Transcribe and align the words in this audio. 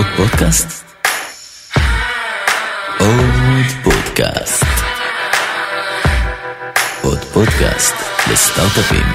עוד 0.00 0.08
פודקאסט? 0.16 0.84
עוד 2.98 3.66
פודקאסט. 3.84 4.64
עוד 7.02 7.18
פודקאסט 7.18 7.94
לסטארט-אפים. 8.32 9.06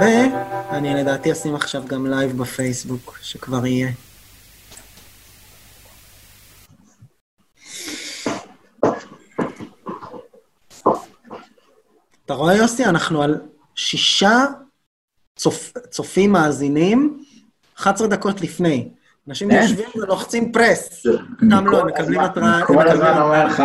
ואני 0.00 0.94
לדעתי 0.94 1.32
אשים 1.32 1.54
עכשיו 1.54 1.82
גם 1.86 2.06
live 2.06 2.38
בפייסבוק, 2.38 3.18
שכבר 3.22 3.66
יהיה. 3.66 3.90
אתה 12.26 12.34
רואה, 12.34 12.56
יוסי? 12.56 12.84
אנחנו 12.84 13.22
על 13.22 13.40
שישה 13.74 14.44
צופ... 15.36 15.72
צופים 15.90 16.32
מאזינים, 16.32 17.22
11 17.78 18.08
דקות 18.08 18.40
לפני. 18.40 18.88
אנשים 19.28 19.50
כן. 19.50 19.60
יושבים 19.62 19.86
ולוחצים 19.94 20.52
refresh. 20.52 21.06
גם 21.50 21.66
לא, 21.66 21.80
הם 21.80 21.86
מקבלים 21.86 22.20
התראה. 22.20 22.66
כל 22.66 22.88
הזמן. 22.88 23.18
אומר 23.22 23.46
לך 23.46 23.62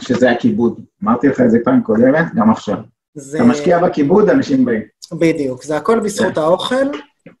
שזה 0.00 0.30
הכיבוד. 0.30 0.80
אמרתי 1.04 1.28
לך 1.28 1.40
את 1.40 1.50
זה 1.50 1.58
פעם 1.64 1.82
קודמת, 1.82 2.34
גם 2.34 2.50
עכשיו. 2.50 2.76
זה... 3.14 3.36
אתה 3.38 3.46
משקיע 3.46 3.78
בכיבוד, 3.78 4.30
אנשים 4.30 4.64
באים. 4.64 4.82
בדיוק, 5.12 5.64
זה 5.64 5.76
הכל 5.76 6.00
בזכות 6.00 6.38
האוכל. 6.38 6.86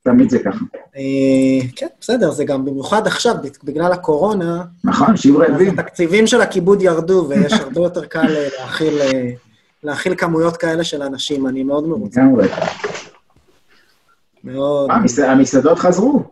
תמיד 0.04 0.30
זה 0.30 0.38
ככה. 0.38 0.64
אה, 0.96 1.68
כן, 1.76 1.86
בסדר, 2.00 2.30
זה 2.30 2.44
גם 2.44 2.64
במיוחד 2.64 3.06
עכשיו, 3.06 3.34
בגלל 3.64 3.92
הקורונה, 3.92 4.64
נכון, 4.84 5.14
אז 5.14 5.20
רעבים. 5.36 5.78
התקציבים 5.78 6.26
של 6.26 6.40
הכיבוד 6.40 6.82
ירדו, 6.82 7.26
ויש 7.28 7.52
הרבה 7.52 7.80
יותר 7.80 8.04
קל 8.04 8.36
אה, 8.36 8.48
להכיל, 9.82 10.12
אה, 10.12 10.18
כמויות 10.18 10.56
כאלה 10.56 10.84
של 10.84 11.02
אנשים. 11.02 11.46
אני 11.46 11.62
מאוד 11.62 11.86
מרוצה. 11.88 12.20
לגמרי. 12.20 12.48
מאוד. 14.44 14.90
המס- 14.90 15.18
המסעדות 15.18 15.78
חזרו. 15.78 16.24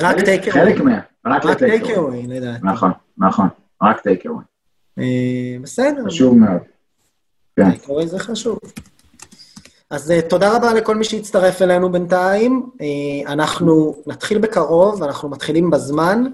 רק 0.00 0.20
טייק 0.24 0.48
חלק 0.48 0.80
מה... 0.80 0.98
רק 1.26 1.58
טייק 1.58 1.82
אווי, 1.96 2.26
לדעתי. 2.26 2.60
נכון, 2.66 2.90
נכון. 3.18 3.48
רק 3.82 4.00
טייק 4.00 4.26
אווי. 4.26 4.44
אה, 4.98 5.04
בסדר. 5.62 6.04
חשוב 6.06 6.38
מאוד. 6.38 6.60
טייק 7.54 7.88
אווי 7.88 8.06
זה 8.06 8.18
חשוב. 8.18 8.58
אז 9.90 10.10
אה, 10.10 10.22
תודה 10.22 10.56
רבה 10.56 10.74
לכל 10.74 10.96
מי 10.96 11.04
שהצטרף 11.04 11.62
אלינו 11.62 11.92
בינתיים. 11.92 12.70
אה, 12.80 13.32
אנחנו 13.32 13.96
נתחיל 14.06 14.38
בקרוב, 14.38 15.02
אנחנו 15.02 15.28
מתחילים 15.28 15.70
בזמן. 15.70 16.24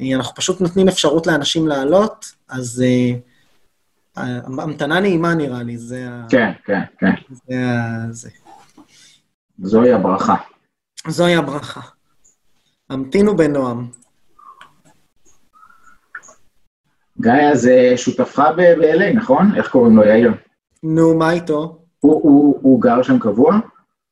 אה, 0.00 0.06
אנחנו 0.14 0.34
פשוט 0.34 0.60
נותנים 0.60 0.88
אפשרות 0.88 1.26
לאנשים 1.26 1.68
לעלות, 1.68 2.24
אז 2.48 2.84
אה, 2.86 3.18
המתנה 4.16 5.00
נעימה 5.00 5.34
נראה 5.34 5.62
לי, 5.62 5.78
זה 5.78 6.06
ה... 6.10 6.26
כן, 6.30 6.52
כן, 6.64 6.80
כן. 6.98 7.12
זה 7.30 7.54
ה... 7.68 8.06
זה. 8.12 8.30
זוהי 9.58 9.92
הברכה. 9.92 10.34
זוהי 11.08 11.34
הברכה. 11.36 11.80
המתינו 12.90 13.36
בנועם. 13.36 13.90
גיא, 17.20 17.54
זה 17.54 17.92
שותפך 17.96 18.42
ב- 18.56 18.60
ב-LA, 18.80 19.16
נכון? 19.16 19.56
איך 19.56 19.68
קוראים 19.70 19.96
לו, 19.96 20.02
יאיר? 20.04 20.32
נו, 20.82 21.18
מה 21.18 21.32
איתו? 21.32 21.78
הוא- 22.00 22.22
הוא 22.22 22.58
הוא 22.62 22.80
גר 22.82 23.02
שם 23.02 23.18
קבוע? 23.18 23.58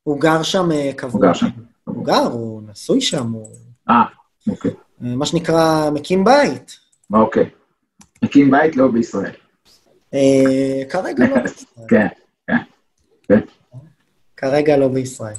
הוא 0.03 0.21
גר 0.21 0.43
שם 0.43 0.73
אה, 0.73 0.91
קבוע. 0.97 1.13
הוא 1.13 1.23
גר 1.23 1.33
שם. 1.35 1.47
הוא 1.85 2.05
גר, 2.07 2.27
הוא 2.33 2.63
נשוי 2.67 3.01
שם, 3.01 3.27
הוא 3.33 3.49
אה, 3.91 4.03
אוקיי. 4.49 4.71
אה, 5.05 5.17
מה 5.17 5.27
שנקרא 5.27 5.91
מקים 5.91 6.25
בית. 6.25 6.77
אוקיי. 7.13 7.51
הקים 8.23 8.51
בית 8.51 8.77
לא 8.77 8.89
בישראל. 8.89 9.33
אה, 10.15 10.83
כרגע 10.91 11.25
לא 11.29 11.37
בישראל. 11.43 11.87
כן, 11.89 12.07
כן. 13.29 13.41
כרגע 14.37 14.77
לא 14.77 14.89
בישראל. 14.89 15.35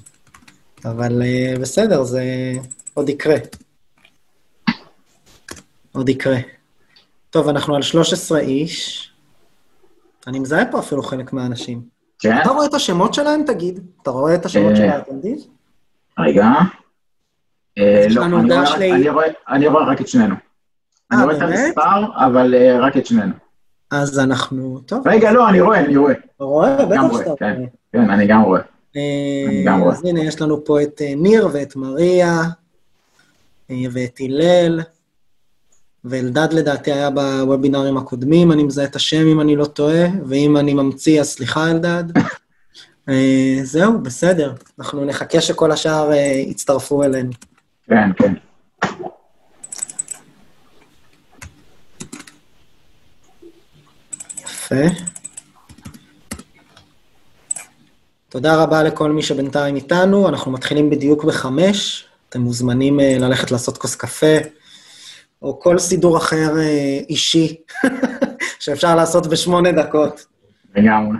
אבל 0.85 1.21
אה, 1.21 1.53
בסדר, 1.61 2.03
זה 2.03 2.23
עוד 2.93 3.09
יקרה. 3.09 3.35
עוד 5.91 6.09
יקרה. 6.09 6.37
טוב, 7.29 7.47
אנחנו 7.47 7.75
על 7.75 7.81
13 7.81 8.39
איש. 8.39 9.09
אני 10.27 10.39
מזהה 10.39 10.71
פה 10.71 10.79
אפילו 10.79 11.03
חלק 11.03 11.33
מהאנשים. 11.33 11.81
כן? 12.19 12.41
אתה 12.41 12.49
רואה 12.49 12.65
את 12.65 12.73
השמות 12.73 13.13
שלהם, 13.13 13.43
תגיד? 13.47 13.79
אתה 14.01 14.09
רואה 14.11 14.35
את 14.35 14.45
השמות 14.45 14.75
של 14.75 14.83
האטנדים? 14.89 15.37
רגע. 16.19 16.45
אה, 17.77 18.03
יש 18.07 18.15
לא, 18.15 18.23
לנו 18.23 18.39
אני 18.39 18.47
רואה 18.53 18.61
רק- 18.63 18.67
את 20.01 20.07
שנינו. 20.07 20.35
אני 21.11 21.23
רואה 21.23 21.35
את? 21.35 21.41
המספר, 21.41 22.25
אבל 22.25 22.53
רק 22.81 22.97
את 22.97 23.05
שנינו. 23.05 23.33
אז 23.93 24.19
אנחנו... 24.19 24.79
טוב, 24.85 25.07
רגע, 25.07 25.31
לא, 25.31 25.49
אני 25.49 25.61
רואה, 25.61 25.79
אני 25.79 25.97
רואה. 25.97 26.13
רואה? 26.39 26.85
בטח 26.85 27.17
שאתה 27.17 27.33
כן. 27.39 27.53
רואה. 27.57 27.67
כן, 27.93 28.09
אני 28.09 28.27
גם 28.27 28.41
רואה. 28.41 28.61
אה, 28.95 29.45
אני 29.47 29.63
גם 29.65 29.79
רואה. 29.79 29.93
אז 29.93 30.05
הנה, 30.05 30.23
יש 30.23 30.41
לנו 30.41 30.65
פה 30.65 30.81
את 30.81 31.01
אה, 31.01 31.13
ניר 31.15 31.49
ואת 31.53 31.75
מריה, 31.75 32.41
אה, 33.71 33.75
ואת 33.91 34.19
הלל, 34.19 34.81
ואלדד 36.05 36.53
לדעתי 36.53 36.91
היה 36.91 37.09
בוובינרים 37.09 37.97
הקודמים, 37.97 38.51
אני 38.51 38.63
מזהה 38.63 38.85
את 38.85 38.95
השם 38.95 39.27
אם 39.27 39.41
אני 39.41 39.55
לא 39.55 39.65
טועה, 39.65 40.07
ואם 40.25 40.57
אני 40.57 40.73
ממציא, 40.73 41.21
אז 41.21 41.29
סליחה, 41.29 41.71
אלדד. 41.71 42.03
זהו, 43.63 43.99
בסדר. 43.99 44.53
אנחנו 44.79 45.05
נחכה 45.05 45.41
שכל 45.41 45.71
השאר 45.71 46.11
יצטרפו 46.47 47.03
אלינו. 47.03 47.31
כן, 47.87 48.09
כן. 48.17 48.33
יפה. 54.73 54.95
תודה 58.29 58.63
רבה 58.63 58.83
לכל 58.83 59.11
מי 59.11 59.21
שבינתיים 59.21 59.75
איתנו, 59.75 60.29
אנחנו 60.29 60.51
מתחילים 60.51 60.89
בדיוק 60.89 61.23
בחמש, 61.23 62.05
אתם 62.29 62.41
מוזמנים 62.41 62.99
אה, 62.99 63.17
ללכת 63.19 63.51
לעשות 63.51 63.77
כוס 63.77 63.95
קפה, 63.95 64.37
או 65.41 65.59
כל 65.59 65.79
סידור 65.79 66.17
אחר 66.17 66.57
אה, 66.57 66.99
אישי 67.09 67.55
שאפשר 68.59 68.95
לעשות 68.95 69.27
בשמונה 69.27 69.71
דקות. 69.71 70.25
לגמרי. 70.75 71.17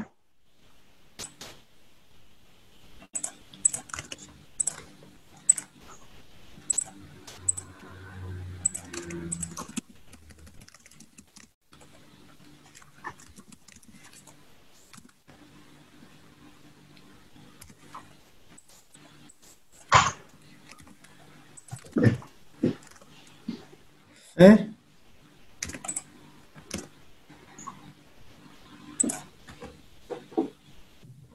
יפה. 24.46 24.64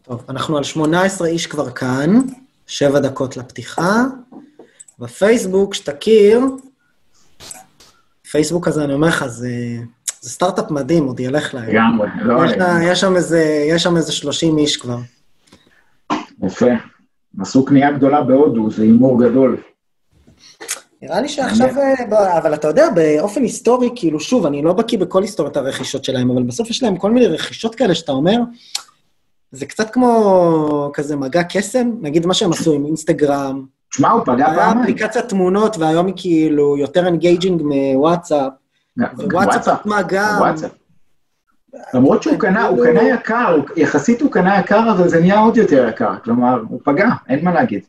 טוב, 0.02 0.24
אנחנו 0.28 0.56
על 0.56 0.64
18 0.64 1.28
איש 1.28 1.46
כבר 1.46 1.70
כאן, 1.70 2.18
שבע 2.66 3.00
דקות 3.00 3.36
לפתיחה. 3.36 4.04
בפייסבוק, 4.98 5.74
שתכיר, 5.74 6.40
פייסבוק 8.30 8.68
הזה, 8.68 8.84
אני 8.84 8.92
אומר 8.92 9.08
לך, 9.08 9.26
זה, 9.26 9.50
זה 10.20 10.30
סטארט-אפ 10.30 10.70
מדהים, 10.70 11.04
עוד 11.04 11.20
ילך 11.20 11.54
להם. 11.54 11.68
לגמרי. 11.68 12.08
לא, 12.22 12.44
יש, 12.44 12.52
לה- 12.52 12.78
יש, 12.84 13.00
שם 13.00 13.16
איזה, 13.16 13.66
יש 13.70 13.82
שם 13.82 13.96
איזה 13.96 14.12
30 14.12 14.58
איש 14.58 14.76
כבר. 14.76 14.98
יפה. 16.42 16.66
עשו 17.40 17.64
קנייה 17.64 17.92
גדולה 17.92 18.22
בהודו, 18.22 18.70
זה 18.70 18.82
הימור 18.82 19.24
גדול. 19.24 19.56
נראה 21.02 21.20
לי 21.20 21.28
שעכשיו, 21.28 21.78
אה, 21.78 22.38
אבל 22.38 22.54
אתה 22.54 22.68
יודע, 22.68 22.90
באופן 22.90 23.42
היסטורי, 23.42 23.90
כאילו, 23.96 24.20
שוב, 24.20 24.46
אני 24.46 24.62
לא 24.62 24.72
בקיא 24.72 24.98
בכל 24.98 25.22
היסטוריית 25.22 25.56
הרכישות 25.56 26.04
שלהם, 26.04 26.30
אבל 26.30 26.42
בסוף 26.42 26.70
יש 26.70 26.82
להם 26.82 26.96
כל 26.96 27.10
מיני 27.10 27.26
רכישות 27.26 27.74
כאלה 27.74 27.94
שאתה 27.94 28.12
אומר, 28.12 28.36
זה 29.52 29.66
קצת 29.66 29.90
כמו 29.90 30.90
כזה 30.94 31.16
מגע 31.16 31.42
קסם, 31.42 31.90
נגיד 32.00 32.26
מה 32.26 32.34
שהם 32.34 32.52
עשו 32.52 32.72
עם 32.72 32.86
אינסטגרם, 32.86 33.64
תשמע, 33.90 34.10
הוא 34.10 34.22
פגע 34.24 34.46
היה 34.46 34.56
פעמיים. 34.56 34.78
אפליקציית 34.78 35.28
תמונות, 35.28 35.76
והיום 35.78 36.06
היא 36.06 36.14
כאילו 36.16 36.76
יותר 36.78 37.06
engaging 37.06 37.62
מוואטסאפ, 37.62 38.52
ווואטסאפ 38.98 39.68
עצמה 39.68 40.02
גם. 40.02 40.36
וואטסאפ. 40.38 40.70
למרות 41.94 42.22
שהוא 42.22 42.38
קנה, 42.38 42.66
הוא 42.66 42.84
קנה 42.84 43.02
יקר, 43.02 43.60
יחסית 43.76 44.20
הוא 44.20 44.32
קנה 44.32 44.60
יקר, 44.60 44.92
אבל 44.92 45.08
זה 45.08 45.20
נהיה 45.20 45.38
עוד 45.38 45.56
יותר 45.56 45.88
יקר. 45.88 46.18
כלומר, 46.24 46.60
הוא 46.68 46.80
פגע, 46.84 47.08
אין 47.28 47.44
מה 47.44 47.52
להגיד. 47.54 47.82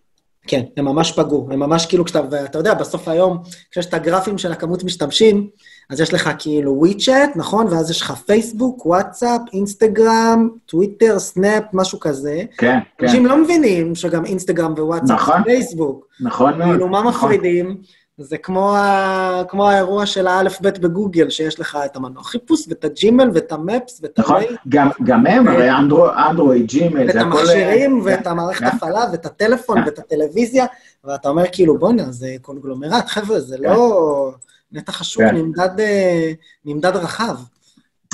כן, 0.49 0.61
הם 0.77 0.85
ממש 0.85 1.11
פגעו. 1.11 1.47
הם 1.51 1.59
ממש 1.59 1.85
כאילו, 1.85 2.05
כשאתה, 2.05 2.21
ואתה 2.31 2.57
יודע, 2.57 2.73
בסוף 2.73 3.07
היום, 3.07 3.37
כשיש 3.71 3.85
את 3.85 3.93
הגרפים 3.93 4.37
של 4.37 4.51
הכמות 4.51 4.83
משתמשים, 4.83 5.47
אז 5.89 6.01
יש 6.01 6.13
לך 6.13 6.29
כאילו 6.39 6.75
WeChat, 6.77 7.35
נכון? 7.35 7.67
ואז 7.67 7.91
יש 7.91 8.01
לך 8.01 8.11
פייסבוק, 8.11 8.85
וואטסאפ, 8.85 9.41
אינסטגרם, 9.53 10.49
טוויטר, 10.65 11.19
סנאפ, 11.19 11.63
משהו 11.73 11.99
כזה. 11.99 12.43
כן, 12.57 12.79
כן. 12.97 13.05
אנשים 13.05 13.25
לא 13.25 13.43
מבינים 13.43 13.95
שגם 13.95 14.25
אינסטגרם 14.25 14.73
ווואטסאפ 14.73 15.19
נכון. 15.19 15.43
פייסבוק. 15.43 16.07
נכון 16.21 16.57
מאוד. 16.57 16.69
כאילו, 16.69 16.87
מה 16.87 16.99
נכון. 16.99 17.31
מפרידים? 17.31 17.77
זה 18.19 18.37
כמו, 18.37 18.75
ה... 18.75 19.41
כמו 19.49 19.69
האירוע 19.69 20.05
של 20.05 20.27
ה 20.27 20.33
Alphabet 20.33 20.79
בגוגל, 20.79 21.29
שיש 21.29 21.59
לך 21.59 21.77
את 21.85 21.95
המנוע 21.95 22.23
חיפוש, 22.23 22.67
ואת 22.69 22.85
הג'ימל, 22.85 23.31
ואת 23.33 23.51
ה 23.51 23.59
Maps, 23.59 23.99
ואת 24.03 24.19
נכון, 24.19 24.35
המייל, 24.35 24.55
גם, 24.69 24.89
גם 25.03 25.27
הם, 25.27 25.47
הרי 25.47 25.71
אנדרו- 25.71 26.29
אנדרואיד, 26.29 26.67
ג'ימל, 26.67 26.99
ואת 26.99 27.13
זה 27.13 27.21
הכל... 27.21 27.39
המכשירים, 27.39 27.97
אה, 27.97 28.01
ואת 28.05 28.27
המערכת 28.27 28.59
כן. 28.59 28.65
הפעלה, 28.65 29.05
ואת 29.11 29.25
הטלפון, 29.25 29.77
כן. 29.79 29.85
ואת 29.85 29.99
הטלוויזיה, 29.99 30.65
ואתה 31.03 31.29
אומר 31.29 31.43
כאילו, 31.51 31.77
בואנה, 31.79 32.11
זה 32.11 32.35
קונגלומרט, 32.41 33.07
חבר'ה, 33.07 33.39
זה 33.39 33.57
לא... 33.59 34.31
נתח 34.71 35.01
השוק 35.01 35.23
כן. 35.23 35.35
נמדד, 35.35 35.79
אה, 35.79 36.31
נמדד 36.65 36.95
רחב. 36.95 37.35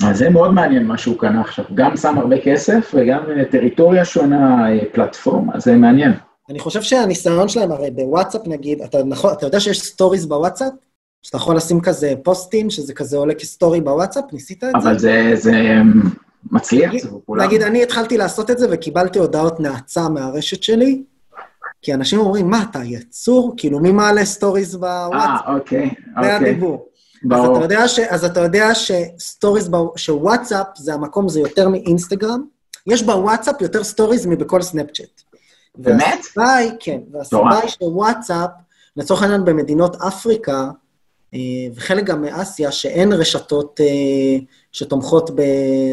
אז 0.03 0.17
זה 0.17 0.29
מאוד 0.29 0.53
מעניין 0.53 0.85
מה 0.87 0.97
שהוא 0.97 1.19
קנה 1.19 1.41
עכשיו. 1.41 1.65
גם 1.73 1.97
שם 1.97 2.17
הרבה 2.17 2.35
כסף 2.41 2.91
וגם 2.93 3.19
אה, 3.37 3.45
טריטוריה 3.45 4.05
שונה, 4.05 4.69
אה, 4.71 4.79
פלטפורמה, 4.93 5.59
זה 5.59 5.75
מעניין. 5.75 6.13
אני 6.49 6.59
חושב 6.59 6.81
שהניסיון 6.81 7.47
שלהם, 7.49 7.71
הרי 7.71 7.91
בוואטסאפ 7.91 8.41
נגיד, 8.47 8.81
אתה, 8.81 9.03
נכון, 9.03 9.33
אתה 9.33 9.45
יודע 9.45 9.59
שיש 9.59 9.81
stories 9.81 10.25
בוואטסאפ? 10.25 10.73
שאתה 11.23 11.37
יכול 11.37 11.55
לשים 11.55 11.81
כזה 11.81 12.13
פוסטים, 12.23 12.69
שזה 12.69 12.93
כזה 12.93 13.17
עולה 13.17 13.33
כ 13.33 13.47
story 13.47 13.81
בוואטסאפ? 13.81 14.23
ניסית 14.33 14.63
את 14.63 14.69
זה? 14.81 14.89
אבל 14.89 14.99
זה, 14.99 15.31
זה 15.35 15.51
מצליח, 16.51 16.89
נגיד- 16.89 17.03
זה 17.03 17.09
פופולרי. 17.09 17.47
נגיד, 17.47 17.61
אני 17.61 17.83
התחלתי 17.83 18.17
לעשות 18.17 18.51
את 18.51 18.57
זה 18.57 18.67
וקיבלתי 18.71 19.19
הודעות 19.19 19.59
נאצה 19.59 20.09
מהרשת 20.09 20.63
שלי, 20.63 21.03
כי 21.81 21.93
אנשים 21.93 22.19
אומרים, 22.19 22.49
מה, 22.49 22.63
אתה 22.71 22.79
יצור? 22.83 23.53
כאילו, 23.57 23.79
מי 23.79 23.91
מעלה 23.91 24.25
stories 24.25 24.75
אה, 24.75 24.79
בוואטסאפ? 25.09 25.47
אוקיי, 25.55 25.89
זה 25.89 26.11
אוקיי, 26.17 26.35
הדיבור. 26.35 26.85
אז 26.85 27.19
ברור. 27.29 27.57
אתה 27.57 27.65
יודע, 27.65 27.87
ש, 27.87 27.99
אז 27.99 28.25
אתה 28.25 28.39
יודע 28.39 28.69
ש 28.75 28.94
stories, 28.94 29.69
בו- 29.69 29.93
שוואטסאפ 29.95 30.67
זה 30.77 30.93
המקום, 30.93 31.29
זה 31.29 31.39
יותר 31.39 31.69
מאינסטגרם. 31.69 32.43
יש 32.87 33.03
בוואטסאפ 33.03 33.61
יותר 33.61 33.83
stories 33.83 34.25
מבכל 34.25 34.61
סנאפצ'אט. 34.61 35.21
באמת? 35.77 36.17
והסיבה 36.17 36.55
היא, 36.55 36.71
כן, 36.79 36.99
והסיבה. 37.11 37.59
היא 37.61 37.69
שוואטסאפ, 37.69 38.49
לצורך 38.97 39.21
העניין 39.21 39.45
במדינות 39.45 39.95
אפריקה, 39.95 40.69
אה, 41.33 41.39
וחלק 41.75 42.03
גם 42.03 42.21
מאסיה, 42.21 42.71
שאין 42.71 43.13
רשתות 43.13 43.79
אה, 43.83 44.37
שתומכות 44.71 45.29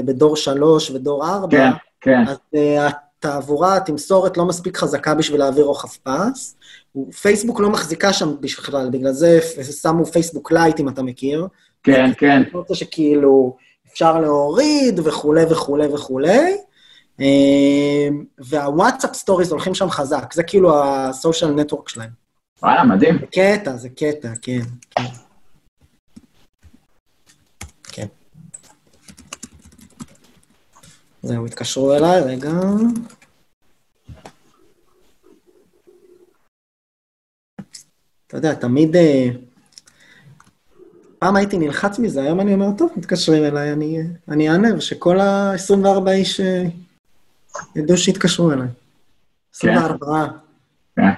בדור 0.04 0.36
שלוש 0.36 0.90
ודור 0.90 1.26
ארבע, 1.26 1.56
כן, 1.56 1.70
כן, 2.00 2.24
אז 2.28 2.36
אה, 2.54 2.88
התעבורה, 3.18 3.76
התמסורת 3.76 4.36
לא 4.36 4.44
מספיק 4.44 4.76
חזקה 4.76 5.14
בשביל 5.14 5.40
להעביר 5.40 5.64
רוחב 5.64 5.88
פס. 6.02 6.56
פייסבוק 7.22 7.60
לא 7.60 7.70
מחזיקה 7.70 8.12
שם 8.12 8.34
בכלל, 8.40 8.90
בגלל 8.90 9.12
זה 9.12 9.40
שמו 9.82 10.06
פייסבוק 10.06 10.52
לייט, 10.52 10.80
אם 10.80 10.88
אתה 10.88 11.02
מכיר. 11.02 11.46
כן, 11.82 12.10
כן. 12.18 12.36
אני 12.36 12.50
רוצה 12.54 12.74
שכאילו 12.74 13.56
אפשר 13.92 14.20
להוריד 14.20 15.00
וכולי 15.04 15.44
וכולי 15.50 15.86
וכולי. 15.86 16.56
אה, 17.22 18.08
והוואטסאפ 18.38 19.14
stories 19.14 19.52
הולכים 19.52 19.74
שם 19.74 19.90
חזק, 19.90 20.32
זה 20.32 20.42
כאילו 20.42 20.84
ה 20.84 20.94
social 20.94 21.50
network 21.50 21.88
שלהם. 21.88 22.10
וואלה, 22.62 22.84
מדהים. 22.84 23.18
זה 23.18 23.26
קטע, 23.26 23.76
זה 23.76 23.88
קטע, 23.88 24.32
כן. 24.42 24.60
כן. 24.90 25.02
כן. 27.82 28.06
זהו, 31.22 31.46
התקשרו 31.46 31.94
אליי, 31.94 32.20
רגע. 32.20 32.50
אתה 38.26 38.36
יודע, 38.36 38.54
תמיד... 38.54 38.96
אה, 38.96 39.28
פעם 41.18 41.36
הייתי 41.36 41.58
נלחץ 41.58 41.98
מזה, 41.98 42.22
היום 42.22 42.40
אני 42.40 42.54
אומר, 42.54 42.66
טוב, 42.78 42.90
מתקשרים 42.96 43.44
אליי, 43.44 43.72
אני, 43.72 43.98
אני 44.28 44.50
אענה, 44.50 44.68
ושכל 44.76 45.20
ה-24 45.20 46.10
איש 46.10 46.40
אה, 46.40 46.64
ידעו 47.76 47.96
שהתקשרו 47.96 48.52
אליי. 48.52 48.68
24. 49.54 50.26
כן. 50.96 51.10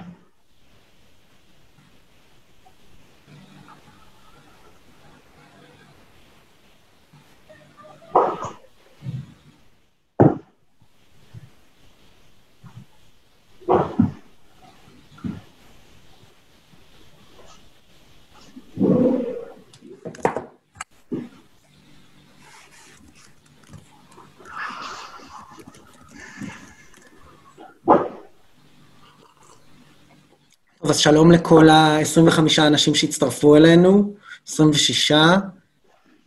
טוב, 30.84 30.84
אז 30.95 30.99
שלום 30.99 31.31
לכל 31.31 31.69
ה-25 31.69 32.39
אנשים 32.59 32.95
שהצטרפו 32.95 33.55
אלינו, 33.55 34.13
26, 34.47 35.11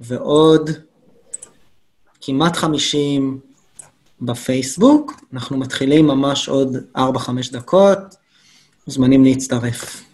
ועוד 0.00 0.70
כמעט 2.20 2.56
50 2.56 3.40
בפייסבוק. 4.20 5.12
אנחנו 5.32 5.56
מתחילים 5.56 6.06
ממש 6.06 6.48
עוד 6.48 6.76
4-5 6.96 7.00
דקות, 7.52 7.98
מוזמנים 8.86 9.24
להצטרף. 9.24 10.04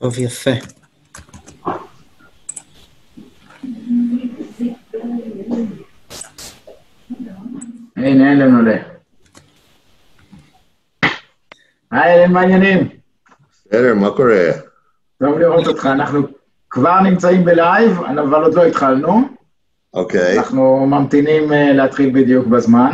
טוב, 0.00 0.18
יפה. 0.18 0.50
הנה, 7.96 8.32
אלן 8.32 8.56
עולה. 8.56 8.76
היי, 11.90 12.24
אלן, 12.24 12.32
מה 12.32 12.40
העניינים? 12.40 12.88
בסדר, 13.50 13.94
מה 13.94 14.10
קורה? 14.10 14.50
טוב 15.18 15.38
לראות 15.38 15.66
אותך. 15.66 15.86
אנחנו 15.86 16.20
כבר 16.70 17.00
נמצאים 17.00 17.44
בלייב, 17.44 18.00
אבל 18.02 18.42
עוד 18.42 18.54
לא 18.54 18.64
התחלנו. 18.64 19.20
אוקיי, 19.94 20.38
אנחנו 20.38 20.86
ממתינים 20.86 21.52
אה, 21.52 21.72
להתחיל 21.72 22.10
בדיוק 22.14 22.46
בזמן. 22.46 22.90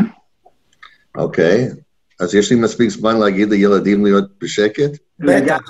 אוקיי. 1.16 1.68
אז 2.20 2.34
יש 2.34 2.50
לי 2.50 2.56
מספיק 2.56 2.90
זמן 2.90 3.18
להגיד 3.18 3.50
לילדים 3.50 4.04
להיות 4.04 4.24
בשקט? 4.42 4.90
בטח, 5.18 5.60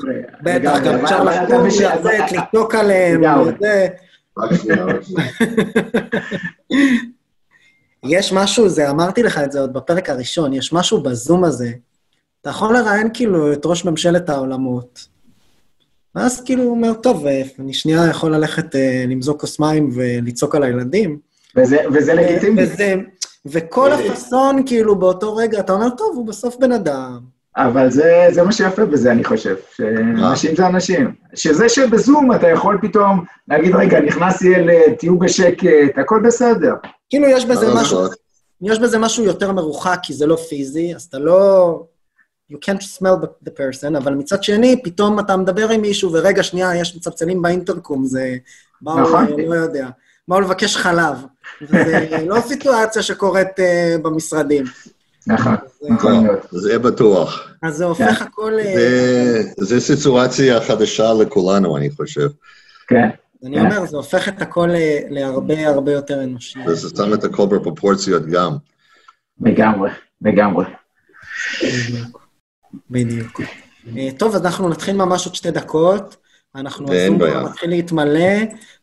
בטח. 0.43 0.79
גם 0.85 0.95
אפשר 1.05 1.25
לקום, 1.25 1.67
לצאת, 1.67 2.33
לצעוק 2.33 2.75
עליהם. 2.75 3.23
יש 8.09 8.33
משהו, 8.33 8.69
זה, 8.69 8.91
אמרתי 8.91 9.23
לך 9.23 9.39
את 9.39 9.53
זה 9.53 9.61
עוד 9.61 9.73
בפרק 9.73 10.11
הראשון, 10.11 10.53
יש 10.53 10.73
משהו 10.73 11.01
בזום 11.01 11.45
הזה. 11.45 11.73
אתה 12.41 12.51
יכול 12.51 12.75
לראיין 12.75 13.09
כאילו 13.15 13.53
את 13.53 13.67
ראש 13.67 13.85
ממשלת 13.85 14.31
העולמות. 14.31 15.09
ואז 16.15 16.41
כאילו 16.45 16.63
הוא 16.63 16.71
אומר, 16.71 16.95
טוב, 16.95 17.27
אה, 17.27 17.43
אני 17.59 17.75
שנייה 17.75 18.07
יכול 18.11 18.35
ללכת 18.35 18.77
אה, 18.77 19.05
למזוג 19.09 19.41
כוס 19.41 19.61
מים 19.61 19.91
ולצעוק 19.95 20.55
על 20.55 20.63
הילדים. 20.63 21.19
וזה, 21.57 21.77
וזה 21.95 22.15
לגיטימי. 22.15 22.63
וזה, 22.63 22.95
וכל 23.51 23.93
הפאסון, 23.93 24.63
כאילו, 24.67 24.97
באותו 24.97 25.37
רגע, 25.37 25.61
אתה 25.61 25.73
אומר, 25.73 25.91
טוב, 25.91 26.17
הוא 26.17 26.27
בסוף 26.27 26.57
בן 26.57 26.73
אדם. 26.73 27.21
אבל 27.57 27.91
זה, 27.91 28.27
זה 28.31 28.43
מה 28.43 28.53
שיפה 28.53 28.85
בזה, 28.85 29.13
אני 29.13 29.25
חושב, 29.25 29.57
שאנשים 29.77 30.57
זה 30.57 30.67
אנשים. 30.67 31.15
שזה 31.35 31.69
שבזום 31.69 32.33
אתה 32.33 32.49
יכול 32.49 32.79
פתאום 32.83 33.25
להגיד, 33.49 33.75
רגע, 33.75 34.01
נכנס 34.01 34.43
ילד, 34.43 34.95
תהיו 34.99 35.19
בשקט, 35.19 35.99
הכל 36.01 36.21
בסדר. 36.25 36.75
כאילו 37.11 37.29
יש 37.29 37.45
בזה 37.47 37.69
לא 37.69 37.81
משהו. 37.81 38.01
יש 38.63 38.79
בזה 38.79 38.99
משהו 38.99 39.25
יותר 39.25 39.53
מרוחק, 39.53 39.99
כי 40.03 40.13
זה 40.15 40.27
לא 40.27 40.37
פיזי, 40.37 40.95
אז 40.95 41.03
אתה 41.03 41.19
לא... 41.19 41.83
You 42.53 42.57
can't 42.57 42.83
smell 42.99 43.25
the- 43.25 43.51
person, 43.51 43.97
אבל 43.97 44.15
מצד 44.15 44.43
שני, 44.43 44.83
פתאום 44.83 45.19
אתה 45.19 45.37
מדבר 45.37 45.71
עם 45.71 45.81
מישהו, 45.81 46.13
ורגע, 46.13 46.43
שנייה, 46.43 46.77
יש 46.77 46.97
מצלצלים 46.97 47.43
באינטרקום, 47.43 48.05
זה... 48.05 48.37
באו, 48.81 49.01
נכון. 49.01 49.27
אה, 49.27 49.47
לא 49.47 49.55
יודע, 49.55 49.89
באו 50.29 50.41
לבקש 50.41 50.77
חלב. 50.77 51.15
וזה 51.63 52.25
לא 52.27 52.41
סיטואציה 52.41 53.03
שקורית 53.03 53.61
אה, 53.61 53.97
במשרדים. 54.03 54.65
נכון, 55.27 55.55
זה- 55.81 55.89
נכון 55.91 56.27
מאוד. 56.27 56.39
זה 56.51 56.79
בטוח. 56.79 57.49
אז 57.63 57.77
זה 57.77 57.85
הופך 57.85 58.23
הכל... 58.23 58.53
אה, 58.59 59.41
זה- 59.59 59.81
סיטואציה 59.81 60.61
חדשה 60.61 61.13
לכולנו, 61.13 61.77
אני 61.77 61.91
חושב. 61.91 62.29
כן, 62.89 63.09
אני 63.45 63.61
אומר, 63.61 63.87
זה 63.87 63.97
הופך 63.97 64.29
את 64.29 64.43
הכל 64.43 64.69
להרבה 65.11 65.69
הרבה 65.69 65.93
יותר 65.93 66.23
אנושי. 66.25 66.59
וזה 66.67 66.89
שם 66.97 67.15
את 67.15 67.25
הכל 67.25 67.47
בפרופורציות 67.47 68.27
גם. 68.27 68.57
לגמרי, 69.41 69.91
לגמרי. 70.23 70.65
בדיוק. 72.91 73.41
אה, 73.97 74.09
טוב, 74.19 74.35
אז 74.35 74.47
אנחנו 74.47 74.69
נתחיל 74.69 74.97
ממש 74.97 75.27
עוד 75.27 75.35
שתי 75.35 75.51
דקות. 75.51 76.17
אנחנו, 76.55 76.93
הזום. 76.93 77.19
כבר 77.19 77.45
מתחיל 77.45 77.71
להתמלא, 77.71 78.29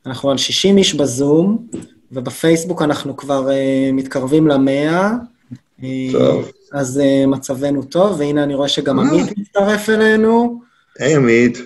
אנחנו 0.06 0.32
על 0.32 0.38
60 0.38 0.78
איש 0.78 0.94
בזום, 0.96 1.68
ובפייסבוק 2.12 2.82
אנחנו 2.82 3.18
כבר 3.18 3.48
uh, 3.48 3.94
מתקרבים 3.94 4.48
למאה. 4.48 5.12
אה, 5.84 5.90
טוב. 6.12 6.52
אז 6.74 7.02
uh, 7.04 7.28
מצבנו 7.28 7.84
טוב, 7.84 8.20
והנה 8.20 8.44
אני 8.44 8.56
רואה 8.56 8.68
שגם 8.68 9.00
עמית 9.00 9.38
מצטרף 9.38 9.90
אלינו. 9.90 10.62
היי, 11.00 11.16
עמית. 11.16 11.58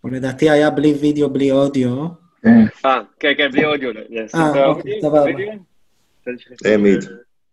הוא 0.00 0.10
לדעתי 0.10 0.50
היה 0.50 0.70
בלי 0.70 0.94
וידאו, 1.00 1.30
בלי 1.30 1.50
אודיו. 1.50 2.06
כן. 2.42 2.64
אה, 2.84 3.00
כן, 3.20 3.32
כן, 3.36 3.50
בלי 3.52 3.64
אודיו. 3.64 3.90
אה, 4.34 4.66
אוקיי, 4.66 5.00
סבבה. 5.02 5.24
היי, 6.64 6.74
עמית. 6.74 7.00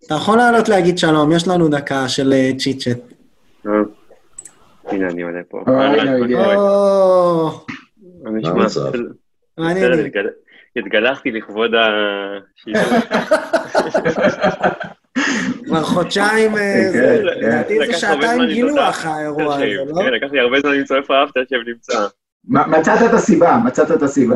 אתה 0.06 0.16
יכול 0.16 0.38
לעלות 0.38 0.70
להגיד 0.70 0.98
שלום, 0.98 1.32
יש 1.32 1.48
לנו 1.48 1.68
דקה 1.68 2.10
של 2.10 2.34
chit-chat. 2.58 3.00
אה, 3.68 3.72
הנה, 4.86 5.10
אני 5.10 5.22
עולה 5.22 5.42
פה. 5.50 5.64
מעניין. 9.58 9.94
התגל- 9.94 10.30
התגלחתי 10.78 11.32
לכבוד 11.32 11.72
השידור. 11.76 12.84
כבר 15.66 15.84
חודשיים, 15.84 16.58
אה, 16.58 16.74
כן, 16.84 16.92
זה- 16.92 17.22
כן. 17.42 17.46
לדעתי 17.48 17.78
זה 17.88 17.94
שעתיים 17.94 18.46
גילוח. 18.46 19.06
האירוע 19.06 19.56
הזה, 19.56 19.66
לא? 19.88 20.02
כן, 20.02 20.14
לקח 20.14 20.28
לי 20.32 20.40
הרבה 20.40 20.60
זמן 20.60 20.72
למצוא 20.72 20.98
איפה 20.98 21.14
אהבת 21.16 21.38
השם 21.38 21.56
נמצא. 21.68 22.08
מצאת 22.48 23.10
את 23.10 23.14
הסיבה, 23.14 23.58
מצאת 23.66 23.92
את 23.92 24.02
הסיבה. 24.04 24.36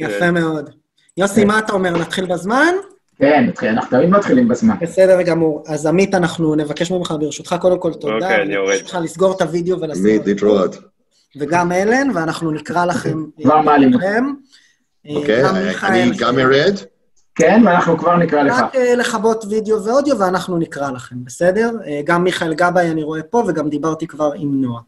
יפה 0.00 0.30
מאוד. 0.30 0.70
יוסי, 1.16 1.44
מה 1.44 1.58
אתה 1.58 1.72
אומר, 1.72 1.90
נתחיל 1.90 2.24
בזמן? 2.26 2.72
כן, 3.18 3.44
נתחיל, 3.48 3.68
אנחנו 3.68 3.98
תמיד 3.98 4.10
מתחילים 4.10 4.48
בזמן. 4.48 4.74
בסדר 4.80 5.22
גמור. 5.22 5.64
אז 5.68 5.86
עמית, 5.86 6.14
אנחנו 6.14 6.54
נבקש 6.54 6.90
ממך, 6.90 7.14
ברשותך, 7.20 7.56
קודם 7.60 7.78
כל 7.78 7.92
תודה. 7.94 8.14
אוקיי, 8.14 8.42
אני 8.42 8.54
יורד. 8.54 8.76
לסגור 9.02 9.36
את 9.36 9.42
הוידאו 9.42 9.80
ולשים 9.80 10.06
עמית. 10.06 10.26
להתראות. 10.26 10.76
וגם 11.36 11.72
אלן, 11.72 12.10
ואנחנו 12.14 12.50
נקרא 12.50 12.84
לכם... 12.84 13.24
כבר 13.42 13.60
מעלים 13.60 13.94
אותך. 13.94 14.04
לכם. 14.04 14.24
אה, 15.06 15.16
אוקיי? 15.16 15.42
גם 15.42 15.56
אני 15.82 16.16
גם 16.16 16.38
ארד? 16.38 16.78
כן, 17.34 17.62
ואנחנו 17.66 17.98
כבר 17.98 18.16
נקרא 18.16 18.42
לך. 18.42 18.58
רק 18.58 18.76
אה, 18.76 18.94
לכבות 18.96 19.44
וידאו 19.50 19.84
ואודיו, 19.84 20.18
ואנחנו 20.18 20.58
נקרא 20.58 20.90
לכם, 20.90 21.24
בסדר? 21.24 21.70
אה, 21.86 22.00
גם 22.04 22.24
מיכאל 22.24 22.54
גבאי 22.54 22.90
אני 22.90 23.02
רואה 23.02 23.22
פה, 23.22 23.44
וגם 23.48 23.68
דיברתי 23.68 24.06
כבר 24.06 24.32
עם 24.36 24.60
נועה. 24.62 24.82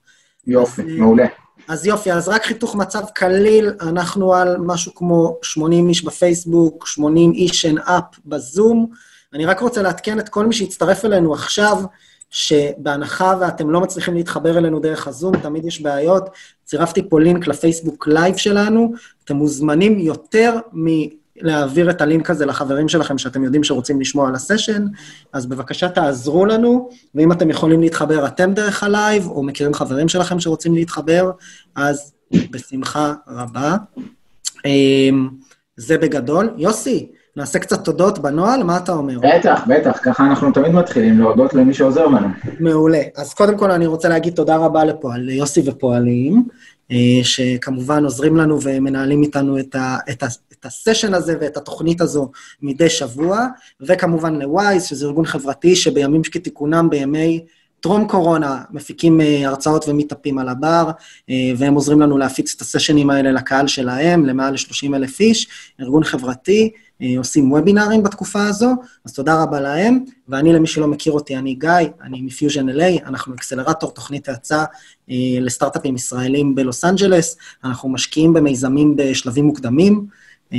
יופי, 0.47 0.83
אה, 0.83 0.87
מעולה. 0.99 1.27
אז 1.69 1.87
יופי, 1.87 2.13
אז 2.13 2.29
רק 2.29 2.45
חיתוך 2.45 2.75
מצב 2.75 3.03
קליל, 3.15 3.73
אנחנו 3.81 4.35
על 4.35 4.57
משהו 4.59 4.95
כמו 4.95 5.39
80 5.43 5.89
איש 5.89 6.05
בפייסבוק, 6.05 6.87
80 6.87 7.33
איש 7.33 7.65
in 7.65 7.79
app 7.79 8.05
בזום. 8.27 8.87
אני 9.35 9.47
רק 9.47 9.61
רוצה 9.61 9.83
לעדכן 9.83 10.19
את 10.19 10.29
כל 10.29 10.47
מי 10.47 10.55
שהצטרף 10.55 11.05
אלינו 11.05 11.35
עכשיו, 11.35 11.83
שבהנחה 12.31 13.35
ואתם 13.41 13.71
לא 13.71 13.81
מצליחים 13.81 14.15
להתחבר 14.15 14.59
אלינו 14.59 14.81
דרך 14.81 15.09
הזום, 15.09 15.37
תמיד 15.37 15.65
יש 15.65 15.81
בעיות. 15.81 16.31
צירפתי 16.65 17.09
פה 17.09 17.21
לינק 17.21 17.47
לפייסבוק 17.47 18.09
live 18.09 18.37
שלנו, 18.37 18.93
אתם 19.25 19.37
מוזמנים 19.37 19.99
יותר 19.99 20.59
מלהעביר 20.73 21.91
את 21.91 22.01
הלינק 22.01 22.31
הזה 22.31 22.47
לחברים 22.47 22.89
שלכם 22.89 23.19
שאתם 23.19 23.45
יודעים 23.45 23.65
שרוצים 23.65 24.01
לשמוע 24.01 24.29
על 24.29 24.35
הסשן, 24.35 24.87
אז 25.33 25.47
בבקשה 25.47 25.89
תעזרו 25.89 26.47
לנו, 26.47 26.89
ואם 27.15 27.33
אתם 27.33 27.51
יכולים 27.51 27.81
להתחבר 27.81 28.27
אתם 28.27 28.55
דרך 28.55 28.83
ה 28.83 28.90
live, 28.90 29.27
או 29.27 29.43
מכירים 29.43 29.75
חברים 29.75 30.09
שלכם 30.09 30.41
שרוצים 30.41 30.75
להתחבר, 30.75 31.31
אז 31.75 32.13
בשמחה 32.51 33.15
רבה. 33.29 33.77
אמ, 34.65 35.29
זה 35.77 35.99
בגדול. 35.99 36.51
יוסי, 36.57 37.13
נעשה 37.37 37.59
קצת 37.59 37.85
תודות 37.85 38.19
בנוהל, 38.19 38.63
מה 38.63 38.77
אתה 38.77 38.93
אומר? 38.93 39.19
בטח, 39.19 39.65
בטח, 39.69 39.99
ככה 40.03 40.27
אנחנו 40.27 40.53
תמיד 40.53 40.73
מתחילים 40.73 41.19
להודות 41.19 41.55
למי 41.55 41.75
שעוזר 41.75 42.07
לנו. 42.07 42.29
מעולה. 42.61 43.03
אז 43.17 43.35
קודם 43.35 43.59
כל 43.59 43.71
אני 43.71 43.87
רוצה 43.87 44.09
להגיד 44.09 44.35
תודה 44.35 44.57
רבה 44.57 44.85
לפועל, 44.85 45.21
ליוסי 45.21 45.63
ופועלים, 45.67 46.45
אה, 46.91 47.21
שכמובן 47.23 48.05
עוזרים 48.05 48.37
לנו 48.37 48.63
ומנהלים 48.63 49.23
איתנו 49.23 49.59
את, 49.59 49.75
ה, 49.75 49.97
את, 50.11 50.23
ה, 50.23 50.27
את 50.53 50.67
הסשן 50.67 51.15
הזה 51.15 51.37
ואת 51.41 51.57
התוכנית 51.57 52.01
הזו 52.01 52.31
מדי 52.63 52.89
שבוע, 52.89 53.47
וכמובן 53.81 54.35
ל-Wize, 54.35 54.85
שזה 54.85 55.07
ארגון 55.07 55.27
חברתי 55.27 55.77
שבימים 55.77 56.23
כתיקונם, 56.23 56.91
בימי 56.91 57.45
טרום 57.81 58.09
קורונה, 58.09 58.63
מפיקים 58.71 59.21
אה, 59.21 59.49
הרצאות 59.49 59.89
ומיטאפים 59.89 60.39
על 60.39 60.49
הבר, 60.49 60.91
אה, 61.31 61.35
והם 61.57 61.75
עוזרים 61.75 62.01
לנו 62.01 62.19
להפיץ 62.19 62.55
את 62.57 62.61
הסשנים 62.61 63.11
האלה 63.11 63.33
לקהל 63.33 63.67
שלהם, 63.67 64.27
למעל 64.27 64.53
ל-30 64.53 64.97
אלף 64.97 65.21
איש, 65.21 65.49
ארגון 65.81 66.05
חברתי, 66.05 66.71
עושים 67.19 67.53
וובינארים 67.53 68.03
בתקופה 68.03 68.47
הזו, 68.47 68.71
אז 69.05 69.13
תודה 69.13 69.43
רבה 69.43 69.61
להם. 69.61 70.05
ואני, 70.29 70.53
למי 70.53 70.67
שלא 70.67 70.87
מכיר 70.87 71.13
אותי, 71.13 71.37
אני 71.37 71.55
גיא, 71.55 71.71
אני 72.03 72.23
מפיוז'ן 72.23 72.69
LA, 72.69 73.07
אנחנו 73.07 73.35
אקסלרטור, 73.35 73.91
תוכנית 73.91 74.29
האצה 74.29 74.65
אה, 75.11 75.15
לסטארט-אפים 75.41 75.95
ישראלים 75.95 76.55
בלוס 76.55 76.85
אנג'לס, 76.85 77.37
אנחנו 77.65 77.89
משקיעים 77.89 78.33
במיזמים 78.33 78.97
בשלבים 78.97 79.45
מוקדמים, 79.45 80.07
אה, 80.53 80.59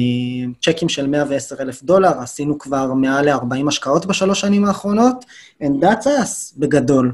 צ'קים 0.62 0.89
של 0.89 1.08
110 1.08 1.56
אלף 1.60 1.84
דולר, 1.84 2.20
עשינו 2.20 2.60
כבר 2.60 2.94
מעל 2.94 3.29
ל-40 3.29 3.67
השקעות 3.67 4.06
בשלוש 4.06 4.41
שנים 4.41 4.65
האחרונות, 4.65 5.25
and 5.63 5.84
that's 5.84 6.06
us, 6.06 6.53
בגדול. 6.58 7.12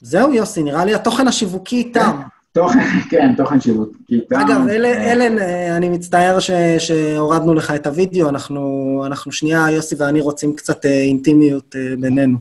זהו, 0.00 0.32
יוסי, 0.32 0.62
נראה 0.62 0.84
לי 0.84 0.94
התוכן 0.94 1.28
השיווקי 1.28 1.76
איתם. 1.76 2.20
תוכן, 2.56 2.78
כן, 3.10 3.34
תוכן 3.36 3.60
שיווק. 3.60 3.96
אגב, 4.34 4.68
אל- 4.68 4.86
אלן, 4.86 5.38
אה, 5.38 5.76
אני 5.76 5.88
מצטער 5.88 6.38
ש- 6.40 6.50
שהורדנו 6.78 7.54
לך 7.54 7.70
את 7.74 7.86
הוידאו, 7.86 8.28
אנחנו 8.28 9.02
אנחנו 9.06 9.32
שנייה, 9.32 9.66
יוסי 9.70 9.94
ואני 9.98 10.20
רוצים 10.20 10.56
קצת 10.56 10.86
אה, 10.86 10.90
אינטימיות 10.90 11.76
אה, 11.76 11.96
בינינו, 12.00 12.38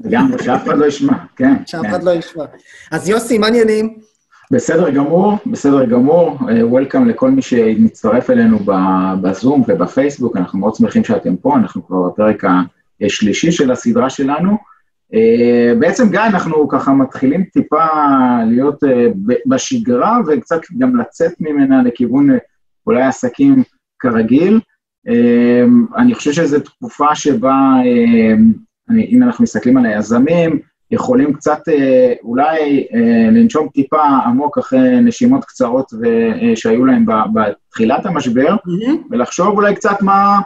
לגמרי, 0.00 0.42
שאף 0.44 0.64
אחד 0.66 0.78
לא 0.78 0.86
ישמע, 0.86 1.12
כן. 1.36 1.54
שאף 1.66 1.82
כן. 1.82 1.88
אחד 1.88 2.02
לא 2.02 2.10
ישמע. 2.10 2.44
אז 2.90 3.08
יוסי, 3.08 3.38
מה 3.38 3.46
העניינים? 3.46 3.94
בסדר 4.52 4.90
גמור, 4.90 5.36
בסדר 5.46 5.84
גמור. 5.84 6.38
אה, 6.48 6.60
Welcome 6.80 7.04
לכל 7.08 7.30
מי 7.30 7.42
שמצטרף 7.42 8.30
אלינו 8.30 8.58
בזום 9.22 9.64
ובפייסבוק, 9.68 10.36
אנחנו 10.36 10.58
מאוד 10.58 10.74
שמחים 10.74 11.04
שאתם 11.04 11.36
פה, 11.36 11.56
אנחנו 11.56 11.86
כבר 11.86 12.08
בפרק 12.08 12.42
השלישי 13.00 13.52
של 13.52 13.70
הסדרה 13.72 14.10
שלנו. 14.10 14.69
אה, 15.14 15.72
בעצם, 15.78 16.10
גיא, 16.10 16.20
אנחנו 16.20 16.68
ככה 16.68 16.92
מתחילים 16.92 17.44
טיפה 17.44 17.84
להיות 18.46 18.84
אה, 18.84 19.06
בשגרה 19.46 20.18
וקצת 20.26 20.60
גם 20.78 20.96
לצאת 20.96 21.32
ממנה 21.40 21.82
לכיוון 21.82 22.30
אה, 22.30 22.36
אולי 22.86 23.02
עסקים 23.02 23.62
כרגיל. 23.98 24.60
אני 25.96 26.14
חושב 26.14 26.32
שזו 26.32 26.60
תקופה 26.60 27.14
שבה, 27.14 27.74
אני- 28.90 29.06
אם 29.10 29.22
אנחנו 29.22 29.42
מסתכלים 29.44 29.76
על 29.76 29.86
היזמים, 29.86 30.58
יכולים 30.90 31.32
קצת 31.32 31.58
אולי 32.22 32.86
לנשום 33.32 33.68
טיפה 33.68 34.02
עמוק 34.26 34.58
אחרי 34.58 35.00
נשימות 35.00 35.44
קצרות 35.44 35.92
שהיו 36.54 36.84
להם 36.84 37.04
בתחילת 37.34 38.06
המשבר, 38.06 38.56
ולחשוב 39.10 39.46
אולי 39.48 39.74
קצת 39.74 40.02
מה, 40.02 40.38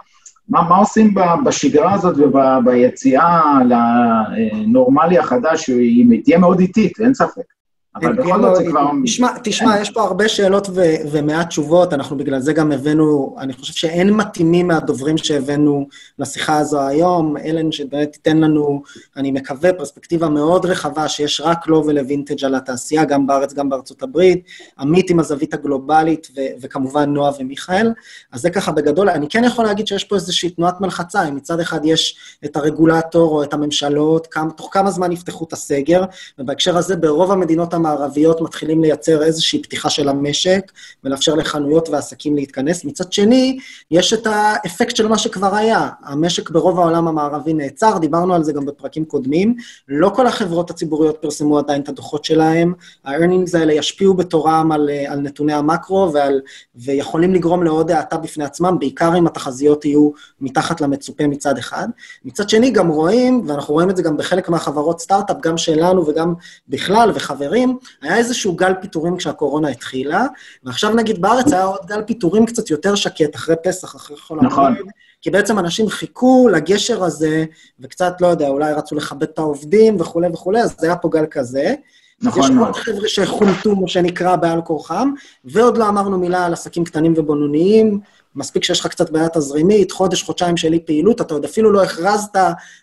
מה, 0.49 0.63
מה 0.69 0.77
עושים 0.77 1.15
בשגרה 1.45 1.93
הזאת 1.93 2.17
וביציאה 2.19 3.59
לנורמלי 3.69 5.19
החדש, 5.19 5.67
שהיא 5.67 6.23
תהיה 6.25 6.39
מאוד 6.39 6.61
איטית, 6.61 7.01
אין 7.01 7.15
ספק. 7.15 7.54
אבל 7.97 8.07
כן, 8.07 8.13
בכל 8.13 8.23
תהיה 8.23 8.39
זאת 8.39 8.57
זה 8.57 8.65
מאוד- 8.65 8.71
כבר... 8.71 8.91
תשמע, 9.05 9.29
תשמע, 9.43 9.81
יש 9.81 9.91
פה 9.91 10.03
הרבה 10.03 10.29
שאלות 10.29 10.69
ו- 10.75 10.81
ומעט 11.13 11.49
תשובות, 11.49 11.93
אנחנו 11.93 12.17
בגלל 12.17 12.41
זה 12.41 12.53
גם 12.53 12.73
הבאנו, 12.73 13.37
אני 13.39 13.53
חושב 13.53 13.73
שאין 13.73 14.11
מתאימים 14.11 14.69
מהדוברים 14.69 15.19
שהבאנו 15.19 15.87
לשיחה 16.19 16.59
הזו 16.59 16.81
היום. 16.81 17.37
אלן, 17.37 17.73
שבאמת 17.73 18.13
תיתן 18.13 18.37
לנו, 18.39 18.83
אני 19.17 19.31
מקווה, 19.31 19.73
פרספקטיבה 19.73 20.29
מאוד 20.29 20.67
רחבה, 20.67 21.09
שיש 21.09 21.41
רק 21.45 21.67
לו 21.67 21.83
ולווינטג' 21.87 22.45
על 22.45 22.55
התעשייה, 22.55 23.05
גם 23.05 23.27
בארץ, 23.27 23.53
גם 23.53 23.69
בארצות 23.69 24.03
הברית. 24.03 24.45
עמית 24.79 25.11
עם 25.11 25.21
הזווית 25.21 25.55
הגלובלית, 25.55 26.29
ו- 26.37 26.41
וכמובן 26.61 27.11
נועה 27.15 27.31
ומיכאל. 27.39 27.93
אז 28.33 28.41
זה 28.41 28.51
ככה 28.51 28.73
בגדול. 28.73 29.09
אני 29.11 29.29
כן 29.29 29.45
יכול 29.45 29.65
להגיד 29.65 29.87
שיש 29.87 30.05
פה 30.05 30.15
איזושהי 30.15 30.51
תנועת 30.51 30.81
מלחצה, 30.81 31.29
אם 31.29 31.37
מצד 31.37 31.61
אחד 31.61 31.81
יש 31.85 32.17
את 32.45 32.57
הרגולטור 32.57 33.31
או 33.31 33.43
את 33.43 33.55
הממשלות, 33.55 34.27
כמה, 34.27 34.51
תוך 34.51 34.69
כמה 34.73 34.91
זמן 34.91 35.13
יפתחו 35.13 35.45
את 35.45 35.53
הסגר, 35.53 36.05
ובהקשר 36.39 36.77
הזה, 36.77 36.97
ברוב 36.97 37.33
המדינות 37.33 37.75
המערביות 37.87 38.41
מתחילים 38.41 38.83
לייצר 38.83 39.23
איזושהי 39.23 39.63
פתיחה 39.63 39.91
של 39.91 40.09
המשק, 40.09 40.73
ולאפשר 41.05 41.35
לחנויות 41.35 41.89
ועסקים 41.89 42.37
להתכנס. 42.37 42.85
מצד 42.85 43.13
שני, 43.13 43.59
יש 43.91 44.13
את 44.13 44.27
האפקט 44.27 44.97
של 44.97 45.09
מה 45.09 45.19
שכבר 45.19 45.55
היה. 45.55 45.89
המשק 46.03 46.51
ברוב 46.51 46.79
העולם 46.79 47.09
המערבי 47.09 47.55
נעצר, 47.55 47.99
דיברנו 47.99 48.35
על 48.35 48.45
זה 48.45 48.53
גם 48.53 48.67
בפרקים 48.67 49.05
קודמים. 49.05 49.55
לא 49.89 50.11
כל 50.15 50.27
החברות 50.27 50.71
הציבוריות 50.71 51.17
פרסמו 51.21 51.59
עדיין 51.59 51.83
את 51.83 51.89
הדוחות 51.89 52.25
שלהם. 52.25 52.73
ה-earnings 53.05 53.59
האלה 53.59 53.73
ישפיעו 53.73 54.15
בתורם 54.15 54.73
על, 54.73 54.91
אה, 54.91 55.13
על 55.13 55.21
נתוני 55.21 55.53
המקרו 55.53 56.11
ועל, 56.13 56.41
ויכולים 56.77 57.35
לגרום 57.35 57.63
לעוד 57.63 57.91
האטה 57.91 58.17
בפני 58.17 58.45
עצמם, 58.45 58.77
בעיקר 58.79 59.19
אם 59.19 59.27
התחזיות 59.27 59.85
יהיו 59.85 60.11
מתחת 60.41 60.81
למצופה 60.81 61.27
מצד 61.27 61.59
אחד. 61.59 61.89
מצד 62.25 62.49
שני, 62.49 62.71
גם 62.71 62.89
רואים, 62.89 63.43
ואנחנו 63.47 63.75
רואים 63.75 63.91
את 63.91 63.97
זה 63.97 64.03
גם 64.03 64.17
בחלק 64.17 64.49
מהחברות 64.49 65.01
סטארט-אפ, 65.01 65.37
גם 65.43 65.57
שלנו 65.57 66.07
וגם 66.07 66.35
בכלל, 66.69 67.11
וחברים, 67.15 67.74
היה 68.03 68.17
איזשהו 68.17 68.57
גל 68.57 68.73
פיטורים 68.81 69.17
כשהקורונה 69.17 69.69
התחילה, 69.69 70.27
ועכשיו 70.65 70.95
נגיד 70.95 71.23
בארץ 71.23 71.53
היה 71.53 71.65
עוד 71.65 71.87
גל 71.87 72.03
פיטורים 72.03 72.47
קצת 72.47 72.71
יותר 72.71 72.95
שקט, 72.95 73.35
אחרי 73.37 73.55
פסח, 73.63 73.97
אחרי 73.97 74.17
חול 74.17 74.39
נכון. 74.43 74.65
המועד, 74.67 74.85
כי 75.21 75.31
בעצם 75.31 75.59
אנשים 75.59 75.89
חיכו 75.89 76.49
לגשר 76.53 77.05
הזה, 77.05 77.45
וקצת, 77.81 78.21
לא 78.21 78.27
יודע, 78.27 78.49
אולי 78.49 78.73
רצו 78.73 78.95
לכבד 78.95 79.23
את 79.23 79.39
העובדים 79.39 80.01
וכולי 80.01 80.29
וכולי, 80.29 80.63
אז 80.63 80.77
היה 80.83 80.97
פה 80.97 81.09
גל 81.09 81.27
כזה. 81.31 81.75
יש 82.23 82.27
נכון 82.27 82.55
מאוד. 82.55 82.67
עוד 82.67 82.77
חבר'ה 82.77 83.09
שחולטו, 83.09 83.77
מה 83.77 83.89
שנקרא, 83.89 84.37
בעל 84.37 84.63
כורחם, 84.63 85.11
ועוד 85.45 85.79
לא 85.79 85.89
אמרנו 85.89 86.19
מילה 86.19 86.47
על 86.47 86.53
עסקים 86.53 86.85
קטנים 86.85 87.15
ובינוניים, 87.17 88.01
מספיק 88.37 88.65
שיש 88.65 88.81
לך 88.81 88.87
קצת 88.87 89.11
בעיה 89.11 89.29
תזרימית, 89.29 89.93
חודש, 89.93 90.23
חודשיים 90.23 90.57
של 90.57 90.73
אי 90.73 90.81
פעילות, 90.87 91.21
אתה 91.21 91.35
עוד 91.35 91.45
אפילו 91.45 91.73
לא 91.73 91.83
הכרזת 91.83 92.37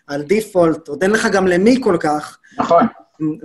על 0.06 0.22
דיפולט, 0.22 0.88
עוד 0.88 1.02
אין 1.02 1.10
לך 1.10 1.26
גם 1.32 1.46
למי 1.46 1.76
כל 1.80 1.96
כך, 2.00 2.38
נכון. 2.58 2.86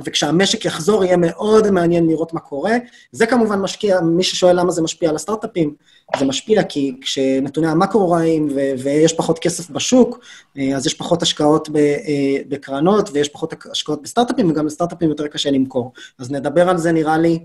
וכשהמשק 0.05 0.65
יחזור 0.65 1.03
יהיה 1.05 1.17
מאוד 1.17 1.71
מעניין 1.71 2.07
לראות 2.07 2.33
מה 2.33 2.39
קורה. 2.39 2.73
זה 3.11 3.25
כמובן 3.25 3.59
משקיע, 3.59 4.01
מי 4.01 4.23
ששואל 4.23 4.59
למה 4.59 4.71
זה 4.71 4.81
משפיע 4.81 5.09
על 5.09 5.15
הסטארט-אפים, 5.15 5.73
זה 6.19 6.25
משפיע 6.25 6.63
כי 6.63 6.95
כשנתוני 7.01 7.67
המקרו 7.67 8.11
רעים 8.11 8.47
ו- 8.55 8.83
ויש 8.83 9.13
פחות 9.13 9.39
כסף 9.39 9.69
בשוק, 9.69 10.19
אה, 10.57 10.75
אז 10.75 10.87
יש 10.87 10.93
פחות 10.93 11.21
השקעות 11.21 11.69
אה, 11.75 12.37
בקרנות 12.47 13.09
ויש 13.13 13.29
פחות 13.29 13.53
השקעות 13.71 14.01
בסטארט-אפים, 14.01 14.49
וגם 14.49 14.65
לסטארט-אפים 14.65 15.09
יותר 15.09 15.27
קשה 15.27 15.51
למכור. 15.51 15.93
אז 16.19 16.31
נדבר 16.31 16.69
על 16.69 16.77
זה, 16.77 16.91
נראה 16.91 17.17
לי, 17.17 17.39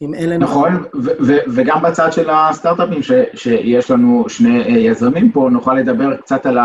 עם 0.00 0.14
אלן. 0.14 0.42
נכון, 0.42 0.84
ו- 1.04 1.26
ו- 1.26 1.38
וגם 1.54 1.82
בצד 1.82 2.12
של 2.12 2.30
הסטארט-אפים, 2.30 3.02
ש- 3.02 3.12
שיש 3.34 3.90
לנו 3.90 4.24
שני 4.28 4.62
אה, 4.62 4.68
יזמים 4.78 5.32
פה, 5.32 5.48
נוכל 5.52 5.74
לדבר 5.74 6.16
קצת 6.16 6.46
על. 6.46 6.58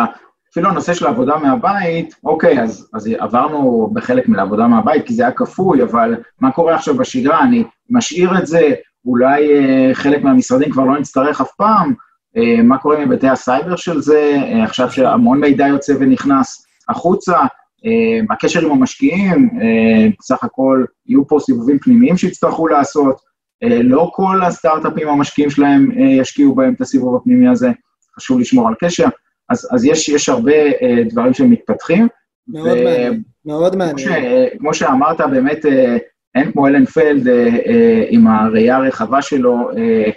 אפילו 0.54 0.70
הנושא 0.70 0.94
של 0.94 1.06
העבודה 1.06 1.38
מהבית, 1.38 2.16
אוקיי, 2.24 2.62
אז, 2.62 2.90
אז 2.94 3.10
עברנו 3.20 3.90
בחלק 3.94 4.30
מלעבודה 4.30 4.68
מהבית, 4.68 5.06
כי 5.06 5.14
זה 5.14 5.24
היה 5.24 5.32
כפוי, 5.32 5.84
אבל 5.84 6.16
מה 6.42 6.52
קורה 6.52 6.76
עכשיו 6.76 6.98
בשגרה? 6.98 7.44
אני 7.44 7.64
משאיר 7.90 8.38
את 8.38 8.48
זה, 8.48 8.72
אולי 9.06 9.54
אה, 9.54 9.90
חלק 9.94 10.24
מהמשרדים 10.24 10.72
כבר 10.72 10.84
לא 10.84 11.00
נצטרך 11.00 11.42
אף 11.42 11.52
פעם, 11.58 11.94
אה, 12.38 12.64
מה 12.64 12.78
קורה 12.78 12.98
עם 12.98 13.12
היבטי 13.12 13.30
הסייבר 13.30 13.76
של 13.76 14.02
זה, 14.02 14.36
אה, 14.36 14.64
עכשיו 14.64 14.92
שהמון 14.92 15.40
מידע 15.40 15.68
יוצא 15.68 15.94
ונכנס 16.00 16.66
החוצה, 16.90 17.38
אה, 17.86 18.20
הקשר 18.30 18.66
עם 18.66 18.72
המשקיעים, 18.72 19.50
אה, 19.62 20.08
בסך 20.20 20.44
הכל 20.44 20.86
יהיו 21.08 21.28
פה 21.28 21.38
סיבובים 21.40 21.80
פנימיים 21.80 22.18
שיצטרכו 22.18 22.68
לעשות, 22.68 23.16
אה, 23.64 23.84
לא 23.84 24.12
כל 24.14 24.42
הסטארט-אפים 24.44 25.08
המשקיעים 25.08 25.50
שלהם 25.50 25.92
אה, 25.98 26.04
ישקיעו 26.04 26.56
בהם 26.56 26.74
את 26.74 26.82
הסיבוב 26.82 27.16
הפנימי 27.16 27.48
הזה, 27.48 27.72
חשוב 28.16 28.40
לשמור 28.40 28.68
על 28.68 28.74
קשר. 28.80 29.08
אז, 29.50 29.70
אז 29.72 29.86
יש, 29.86 30.10
יש 30.10 30.30
הרבה 30.30 30.52
אה, 30.54 31.04
דברים 31.10 31.34
שמתפתחים. 31.34 32.08
מאוד 32.48 32.78
ו- 32.78 32.84
מעניין, 32.84 33.22
מאוד 33.46 33.74
כמו, 33.74 34.00
ש, 34.00 34.08
מעניין. 34.08 34.50
כמו 34.60 34.74
שאמרת, 34.74 35.22
באמת 35.22 35.66
אה, 35.66 35.98
אין 36.36 36.52
כמו 36.52 36.68
אלן 36.68 36.86
פלד 36.86 37.28
אה, 37.28 37.48
אה, 37.66 38.06
עם 38.10 38.28
הראייה 38.28 38.78
הרחבה 38.78 39.22
שלו, 39.22 39.70
אה, 39.78 40.10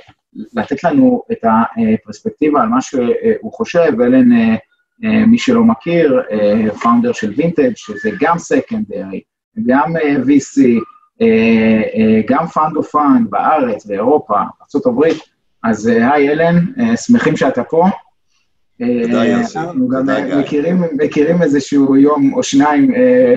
לתת 0.54 0.84
לנו 0.84 1.22
את 1.32 1.38
הפרספקטיבה 1.44 2.62
על 2.62 2.68
מה 2.68 2.80
שהוא 2.80 3.52
חושב. 3.52 4.00
אלן, 4.00 4.32
אה, 4.32 4.54
אה, 5.04 5.26
מי 5.26 5.38
שלא 5.38 5.64
מכיר, 5.64 6.22
founder 6.82 7.12
של 7.12 7.32
וינטג', 7.36 7.72
שזה 7.76 8.10
גם 8.20 8.38
secondary, 8.38 9.20
גם 9.66 9.96
אה, 9.96 10.16
VC, 10.16 10.60
אה, 11.22 11.82
אה, 11.94 12.20
גם 12.28 12.46
fund 12.46 12.76
of 12.76 12.90
fund 12.90 13.30
בארץ, 13.30 13.86
באירופה, 13.86 14.34
ארה"ב. 14.34 15.04
אז 15.64 15.88
אה, 15.88 16.12
היי 16.12 16.30
אלן, 16.30 16.56
אה, 16.80 16.96
שמחים 16.96 17.36
שאתה 17.36 17.64
פה. 17.64 17.84
אה. 18.82 19.40
אנחנו 19.56 19.88
גם 19.88 20.10
אה. 20.10 20.38
מכירים, 20.38 20.82
מכירים 20.92 21.42
איזשהו 21.42 21.96
יום 21.96 22.32
או 22.34 22.42
שניים 22.42 22.94
אה, 22.94 23.34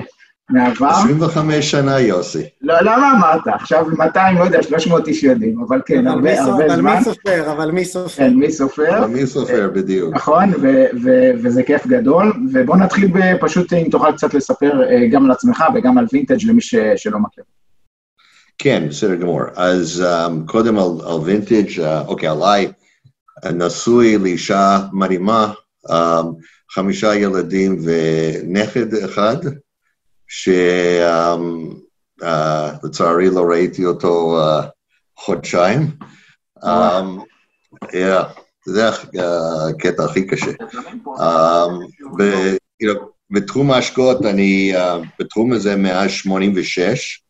מהעבר. 0.50 0.86
25 0.88 1.70
שנה, 1.70 2.00
יוסי. 2.00 2.42
לא, 2.62 2.74
למה 2.80 3.12
אמרת? 3.18 3.40
עכשיו 3.54 3.86
200, 3.98 4.38
לא 4.38 4.44
יודע, 4.44 4.62
300 4.62 5.08
איש 5.08 5.22
יודעים, 5.22 5.62
אבל 5.68 5.80
כן, 5.86 6.06
אבל 6.06 6.16
הרבה, 6.16 6.36
סופר- 6.36 6.50
הרבה 6.50 6.66
אבל 6.66 6.76
זמן. 6.76 6.94
מי 6.98 7.04
סופר, 7.04 7.52
אבל 7.52 7.70
מי 7.70 7.84
סופר. 7.84 8.16
כן, 8.16 8.34
מי 8.34 8.50
סופר? 8.52 8.98
אבל 8.98 9.06
מי 9.08 9.26
סופר 9.26 9.70
בדיוק? 9.74 10.14
נכון, 10.14 10.50
ו- 10.62 10.84
ו- 11.04 11.30
וזה 11.42 11.62
כיף 11.62 11.86
גדול. 11.86 12.32
ובוא 12.52 12.76
נתחיל 12.76 13.08
פשוט, 13.40 13.72
אם 13.72 13.86
תוכל 13.90 14.12
קצת 14.12 14.34
לספר 14.34 14.82
אה, 14.90 15.06
גם 15.08 15.24
על 15.24 15.30
עצמך 15.30 15.64
וגם 15.74 15.98
על 15.98 16.06
וינטג' 16.12 16.46
למי 16.46 16.60
ש- 16.60 16.74
שלא 16.96 17.18
מכיר. 17.18 17.44
כן, 18.58 18.86
בסדר 18.88 19.14
גמור. 19.14 19.40
אז 19.56 20.04
um, 20.06 20.32
קודם 20.46 20.78
על, 20.78 20.84
על 21.06 21.16
וינטג', 21.24 21.68
uh, 21.80 21.82
אוקיי, 22.08 22.28
עליי, 22.28 22.68
נשוי 23.44 24.18
לאישה 24.18 24.78
מדהימה, 24.92 25.52
um, 25.86 25.92
חמישה 26.70 27.14
ילדים 27.14 27.78
ונכד 27.84 28.94
אחד, 28.94 29.36
שלצערי 32.22 33.30
לא 33.30 33.44
ראיתי 33.50 33.84
אותו 33.84 34.38
uh, 34.40 34.64
חודשיים. 35.16 35.90
זה 38.66 38.88
הקטע 38.88 40.04
הכי 40.04 40.26
קשה. 40.26 40.50
Know, 42.82 42.98
בתחום 43.30 43.70
ההשקעות, 43.70 44.24
אני 44.26 44.72
בתחום 45.18 45.52
הזה 45.52 45.76
מאז 45.76 46.10
86, 46.10 47.22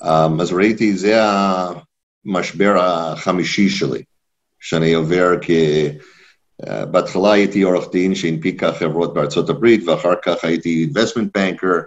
um, 0.00 0.06
אז 0.40 0.52
ראיתי, 0.52 0.96
זה 0.96 1.20
המשבר 1.22 2.74
החמישי 2.80 3.68
שלי, 3.68 4.02
שאני 4.60 4.94
עובר 4.94 5.30
כ... 5.42 5.50
Uh, 6.66 6.86
בהתחלה 6.86 7.32
הייתי 7.32 7.62
עורך 7.62 7.84
דין 7.92 8.14
שהנפיקה 8.14 8.72
חברות 8.72 9.14
בארצות 9.14 9.48
הברית, 9.48 9.88
ואחר 9.88 10.14
כך 10.24 10.44
הייתי 10.44 10.88
investment 10.92 11.38
banker, 11.38 11.82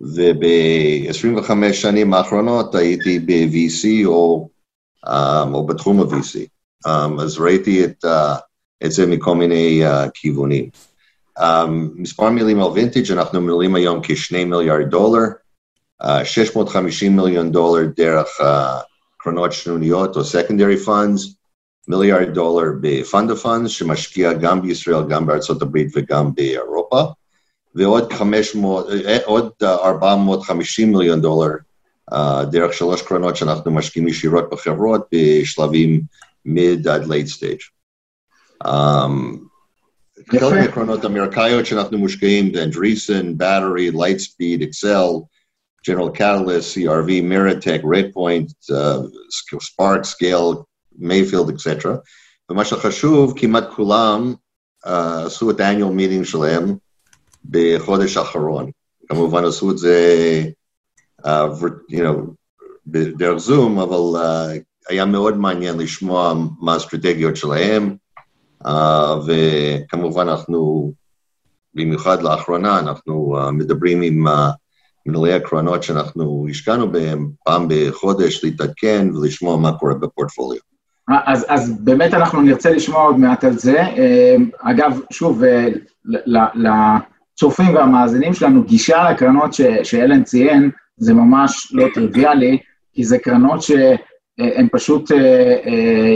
וב-25 0.00 1.72
שנים 1.72 2.14
האחרונות 2.14 2.74
הייתי 2.74 3.18
ב-VC 3.18 4.06
או, 4.06 4.48
um, 5.06 5.10
או 5.52 5.66
בתחום 5.66 6.00
ה-VC. 6.00 6.38
Um, 6.86 7.22
אז 7.22 7.38
ראיתי 7.38 7.84
את, 7.84 8.04
uh, 8.04 8.38
את 8.84 8.92
זה 8.92 9.06
מכל 9.06 9.34
מיני 9.34 9.82
uh, 9.86 10.10
כיוונים. 10.14 10.68
Um, 11.38 11.42
מספר 11.94 12.30
מילים 12.30 12.60
על 12.60 12.70
וינטג', 12.70 13.12
אנחנו 13.12 13.40
מנהלים 13.40 13.74
היום 13.74 14.00
כ-2 14.02 14.44
מיליארד 14.46 14.90
דולר, 14.90 15.26
uh, 16.02 16.24
650 16.24 17.16
מיליון 17.16 17.52
דולר 17.52 17.86
דרך 17.96 18.28
uh, 18.40 18.44
קרנות 19.18 19.52
שנוניות 19.52 20.16
או 20.16 20.20
secondary 20.20 20.86
funds, 20.86 21.39
מיליארד 21.88 22.34
דולר 22.34 22.66
of 23.12 23.44
funds, 23.44 23.68
שמשקיע 23.68 24.32
גם 24.32 24.62
בישראל, 24.62 25.02
גם 25.08 25.26
בארצות 25.26 25.62
הברית 25.62 25.88
וגם 25.94 26.34
באירופה, 26.34 27.02
ועוד 27.74 28.12
500, 28.12 28.86
אה, 29.06 29.18
עוד 29.24 29.50
uh, 29.62 29.66
450 29.66 30.92
מיליון 30.92 31.20
דולר 31.20 31.50
uh, 32.10 32.16
דרך 32.50 32.72
שלוש 32.72 33.02
קרנות 33.02 33.36
שאנחנו 33.36 33.70
משקיעים 33.70 34.08
ישירות 34.08 34.50
בחברות 34.50 35.08
בשלבים 35.12 36.00
mid 36.46 36.90
עד 36.90 37.02
late 37.02 37.28
stage. 37.38 37.70
Um. 38.64 39.50
חלק 40.30 40.52
מהקרנות 40.52 41.04
האמריקאיות 41.04 41.66
שאנחנו 41.66 41.98
מושקעים, 41.98 42.52
אנדריסן, 42.62 43.32
Battery, 43.38 43.94
Lightspeed, 43.94 44.62
Excel, 44.62 45.26
General 45.82 46.10
Catalyst, 46.10 46.74
CRV, 46.74 47.22
Miratech, 47.22 47.82
Redpoint, 47.82 48.48
uh, 48.70 49.02
Spark, 49.60 50.04
Scale, 50.04 50.66
Mayfield, 51.00 51.50
etc. 51.50 51.88
ומה 52.50 52.64
שחשוב, 52.64 53.34
כמעט 53.36 53.64
כולם 53.76 54.34
uh, 54.86 54.90
עשו 55.26 55.50
את 55.50 55.60
ה-annual 55.60 55.98
meeting 55.98 56.24
שלהם 56.24 56.76
בחודש 57.50 58.16
האחרון. 58.16 58.70
כמובן 59.08 59.44
עשו 59.44 59.70
את 59.70 59.78
זה, 59.78 60.42
uh, 61.22 61.28
you 61.90 61.98
know, 61.98 62.30
בדרך 62.86 63.38
זום, 63.38 63.78
אבל 63.78 64.22
uh, 64.22 64.58
היה 64.88 65.04
מאוד 65.04 65.36
מעניין 65.36 65.78
לשמוע 65.78 66.34
מה 66.60 66.74
האסטרטגיות 66.74 67.36
שלהם, 67.36 67.96
uh, 68.64 68.70
וכמובן 69.26 70.28
אנחנו, 70.28 70.92
במיוחד 71.74 72.22
לאחרונה, 72.22 72.78
אנחנו 72.78 73.38
uh, 73.38 73.50
מדברים 73.50 74.02
עם 74.02 74.26
uh, 74.28 74.30
מנהלי 75.06 75.32
הקרנות 75.32 75.82
שאנחנו 75.82 76.46
השקענו 76.50 76.92
בהם 76.92 77.30
פעם 77.44 77.66
בחודש 77.70 78.44
להתעדכן 78.44 79.08
ולשמוע 79.14 79.56
מה 79.56 79.78
קורה 79.78 79.94
בפורטפוליו. 79.94 80.69
אז, 81.10 81.46
אז 81.48 81.80
באמת 81.84 82.14
אנחנו 82.14 82.40
נרצה 82.42 82.70
לשמוע 82.70 83.02
עוד 83.02 83.18
מעט 83.18 83.44
על 83.44 83.52
זה. 83.52 83.82
אגב, 84.62 85.00
שוב, 85.12 85.42
לצופים 86.54 87.74
והמאזינים 87.74 88.34
שלנו, 88.34 88.62
גישה 88.62 89.10
לקרנות 89.10 89.54
ש, 89.54 89.60
שאלן 89.82 90.22
ציין, 90.22 90.70
זה 90.96 91.14
ממש 91.14 91.72
לא 91.74 91.86
טריוויאלי, 91.94 92.58
כי 92.92 93.04
זה 93.04 93.18
קרנות 93.18 93.62
שהן 93.62 94.68
פשוט, 94.72 95.10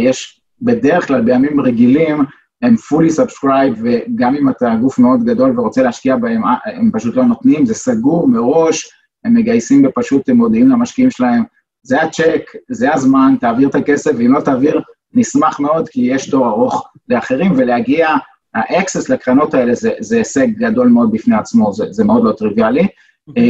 יש 0.04 0.40
בדרך 0.62 1.06
כלל 1.06 1.20
בימים 1.20 1.60
רגילים, 1.60 2.24
הם 2.62 2.74
fully 2.74 3.22
subscribe, 3.22 3.78
וגם 3.82 4.34
אם 4.34 4.48
אתה 4.48 4.74
גוף 4.80 4.98
מאוד 4.98 5.24
גדול 5.24 5.60
ורוצה 5.60 5.82
להשקיע 5.82 6.16
בהם, 6.16 6.42
הם 6.64 6.90
פשוט 6.92 7.16
לא 7.16 7.24
נותנים, 7.24 7.66
זה 7.66 7.74
סגור 7.74 8.28
מראש, 8.28 8.88
הם 9.24 9.34
מגייסים 9.34 9.86
ופשוט 9.86 10.28
הם 10.28 10.36
מודיעים 10.36 10.68
למשקיעים 10.68 11.10
שלהם, 11.10 11.42
זה 11.84 12.02
הצ'ק, 12.02 12.50
זה 12.70 12.94
הזמן, 12.94 13.34
תעביר 13.40 13.68
את 13.68 13.74
הכסף, 13.74 14.10
ואם 14.18 14.32
לא 14.32 14.40
תעביר, 14.40 14.80
נשמח 15.14 15.60
מאוד, 15.60 15.88
כי 15.88 16.00
יש 16.00 16.30
תור 16.30 16.48
ארוך 16.48 16.88
לאחרים, 17.08 17.52
ולהגיע, 17.56 18.08
ה 18.54 18.62
access 18.62 19.08
לקרנות 19.08 19.54
האלה 19.54 19.74
זה, 19.74 19.90
זה 20.00 20.16
הישג 20.16 20.46
גדול 20.50 20.88
מאוד 20.88 21.12
בפני 21.12 21.36
עצמו, 21.36 21.72
זה, 21.72 21.84
זה 21.90 22.04
מאוד 22.04 22.24
לא 22.24 22.32
טריוויאלי. 22.32 22.86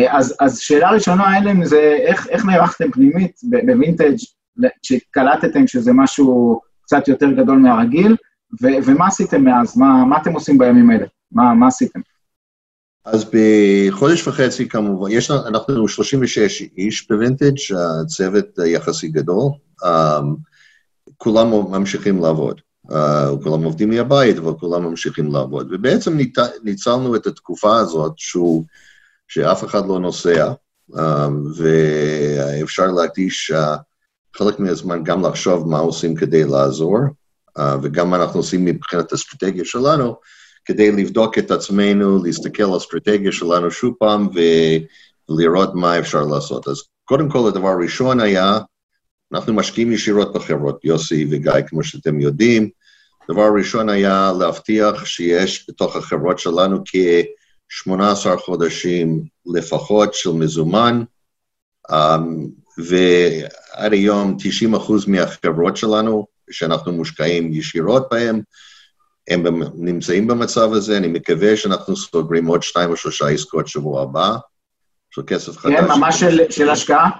אז, 0.08 0.36
אז 0.40 0.58
שאלה 0.58 0.90
ראשונה, 0.90 1.38
אלן, 1.38 1.64
זה 1.64 1.96
איך, 2.00 2.28
איך 2.28 2.44
נערכתם 2.44 2.90
פנימית 2.90 3.40
בווינטג' 3.66 4.16
שקלטתם 4.82 5.66
שזה 5.66 5.92
משהו 5.92 6.60
קצת 6.82 7.08
יותר 7.08 7.30
גדול 7.30 7.58
מהרגיל, 7.58 8.16
ו- 8.62 8.78
ומה 8.84 9.06
עשיתם 9.06 9.44
מאז? 9.44 9.78
מה, 9.78 10.04
מה 10.04 10.18
אתם 10.18 10.32
עושים 10.32 10.58
בימים 10.58 10.90
האלה? 10.90 11.06
מה, 11.32 11.54
מה 11.54 11.66
עשיתם? 11.66 12.00
אז 13.04 13.24
בחודש 13.24 14.28
וחצי 14.28 14.68
כמובן, 14.68 15.10
יש 15.10 15.30
אנחנו 15.30 15.88
36 15.88 16.62
איש 16.76 17.08
בווינטג', 17.08 17.56
הצוות 18.00 18.58
יחסי 18.66 19.08
גדול, 19.08 19.50
um, 19.82 19.86
כולם 21.16 21.50
ממשיכים 21.50 22.22
לעבוד. 22.22 22.60
Uh, 22.90 22.94
כולם 23.42 23.64
עובדים 23.64 23.90
מהבית, 23.90 24.38
אבל 24.38 24.52
כולם 24.60 24.84
ממשיכים 24.84 25.32
לעבוד. 25.32 25.68
ובעצם 25.72 26.16
ניצ... 26.16 26.36
ניצלנו 26.62 27.16
את 27.16 27.26
התקופה 27.26 27.76
הזאת 27.78 28.12
שהוא, 28.16 28.64
שאף 29.28 29.64
אחד 29.64 29.86
לא 29.86 29.98
נוסע, 29.98 30.52
um, 30.92 30.96
ואפשר 31.56 32.86
להקדיש 32.86 33.50
uh, 33.50 33.56
חלק 34.36 34.58
מהזמן 34.58 35.04
גם 35.04 35.26
לחשוב 35.26 35.68
מה 35.68 35.78
עושים 35.78 36.14
כדי 36.14 36.44
לעזור. 36.44 36.98
uh, 37.58 37.62
וגם 37.82 38.10
מה 38.10 38.16
אנחנו 38.16 38.40
עושים 38.40 38.64
מבחינת 38.64 39.12
האסטרטגיה 39.12 39.64
שלנו, 39.64 40.16
כדי 40.64 40.92
לבדוק 40.92 41.38
את 41.38 41.50
עצמנו, 41.50 42.24
להסתכל 42.24 42.62
על 42.62 42.72
האסטרטגיה 42.72 43.32
שלנו 43.32 43.70
שוב 43.70 43.94
פעם 43.98 44.28
ולראות 45.28 45.74
מה 45.74 45.98
אפשר 45.98 46.22
לעשות. 46.22 46.68
אז 46.68 46.82
קודם 47.04 47.30
כל, 47.30 47.48
הדבר 47.48 47.68
הראשון 47.68 48.20
היה, 48.20 48.58
אנחנו 49.32 49.54
משקיעים 49.54 49.92
ישירות 49.92 50.32
בחברות, 50.32 50.84
יוסי 50.84 51.26
וגיא, 51.30 51.52
כמו 51.66 51.84
שאתם 51.84 52.20
יודעים. 52.20 52.68
הדבר 53.28 53.42
הראשון 53.42 53.88
היה 53.88 54.32
להבטיח 54.38 55.04
שיש 55.04 55.66
בתוך 55.68 55.96
החברות 55.96 56.38
שלנו 56.38 56.82
כ-18 56.84 58.36
חודשים 58.36 59.24
לפחות 59.46 60.14
של 60.14 60.30
מזומן, 60.30 61.02
um, 61.90 61.94
ועד 62.78 63.92
היום 63.92 64.36
90% 64.76 64.92
מהחברות 65.06 65.76
שלנו 65.76 66.26
שאנחנו 66.50 66.92
מושקעים 66.92 67.52
ישירות 67.52 68.08
בהם, 68.10 68.40
הם 69.28 69.62
נמצאים 69.74 70.26
במצב 70.26 70.72
הזה, 70.72 70.96
אני 70.96 71.08
מקווה 71.08 71.56
שאנחנו 71.56 71.96
סוגרים 71.96 72.46
עוד 72.46 72.62
שתיים 72.62 72.90
או 72.90 72.96
שלושה 72.96 73.28
עסקאות 73.28 73.68
שבוע 73.68 74.02
הבא, 74.02 74.36
של 75.10 75.22
כסף 75.26 75.56
חדש. 75.56 75.74
כן, 75.74 75.88
ממש 75.88 76.20
של, 76.20 76.40
של 76.50 76.70
השקעה? 76.70 77.10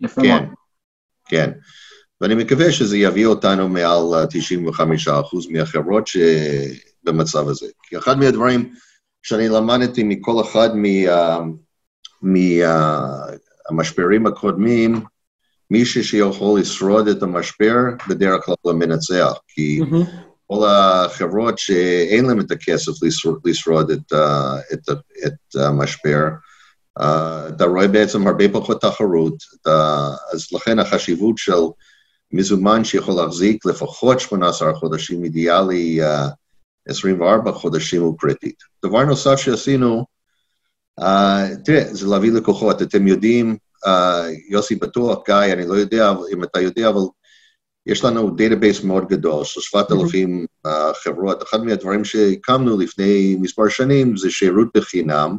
יפה 0.00 0.22
כן, 0.22 0.28
מאוד. 0.28 0.42
כן. 1.28 1.50
ואני 2.20 2.34
מקווה 2.34 2.72
שזה 2.72 2.96
יביא 2.96 3.26
אותנו 3.26 3.68
מעל 3.68 4.26
95% 5.08 5.10
מהחברות 5.50 6.06
שבמצב 6.06 7.48
הזה. 7.48 7.66
כי 7.82 7.98
אחד 7.98 8.18
מהדברים 8.18 8.74
שאני 9.22 9.48
למדתי 9.48 10.02
מכל 10.02 10.42
אחד 10.42 10.70
מהמשברים 12.22 14.26
הקודמים, 14.26 15.00
מישהו 15.70 16.04
שיכול 16.04 16.60
לשרוד 16.60 17.08
את 17.08 17.22
המשבר, 17.22 17.76
בדרך 18.08 18.44
כלל 18.44 18.74
מנצח, 18.74 19.32
כי 19.48 19.80
מהמם. 19.80 20.33
כל 20.46 20.66
החברות 20.66 21.58
שאין 21.58 22.24
להם 22.24 22.40
את 22.40 22.50
הכסף 22.50 22.92
לשרוד, 23.44 23.90
את, 23.90 24.12
uh, 24.12 24.16
את, 24.72 24.88
את 25.26 25.56
המשבר, 25.56 26.26
uh, 26.98 27.02
אתה 27.48 27.64
רואה 27.64 27.88
בעצם 27.88 28.26
הרבה 28.26 28.44
פחות 28.48 28.80
תחרות, 28.80 29.34
אתה, 29.60 30.08
אז 30.32 30.46
לכן 30.52 30.78
החשיבות 30.78 31.38
של 31.38 31.52
מזומן 32.32 32.84
שיכול 32.84 33.14
להחזיק 33.14 33.66
לפחות 33.66 34.20
18 34.20 34.74
חודשים, 34.74 35.24
אידיאלי 35.24 36.00
uh, 36.02 36.30
24 36.88 37.52
חודשים 37.52 38.02
הוא 38.02 38.18
קריטית. 38.18 38.56
דבר 38.84 39.04
נוסף 39.04 39.36
שעשינו, 39.36 40.04
uh, 41.00 41.04
תראה, 41.64 41.94
זה 41.94 42.06
להביא 42.06 42.32
לקוחות, 42.32 42.82
אתם 42.82 43.06
יודעים, 43.06 43.56
uh, 43.86 43.88
יוסי 44.48 44.74
בטוח, 44.74 45.18
גיא, 45.26 45.52
אני 45.52 45.66
לא 45.66 45.74
יודע 45.74 46.12
אם 46.32 46.44
אתה 46.44 46.60
יודע, 46.60 46.88
אבל 46.88 47.00
יש 47.86 48.04
לנו 48.04 48.30
database 48.30 48.84
מאוד 48.84 49.08
גדול 49.08 49.44
של 49.44 49.60
7,000 49.60 50.46
uh, 50.66 50.70
חברות. 51.04 51.42
אחד 51.42 51.64
מהדברים 51.64 52.04
שהקמנו 52.04 52.78
לפני 52.78 53.36
מספר 53.40 53.68
שנים 53.68 54.16
זה 54.16 54.30
שירות 54.30 54.68
בחינם, 54.76 55.38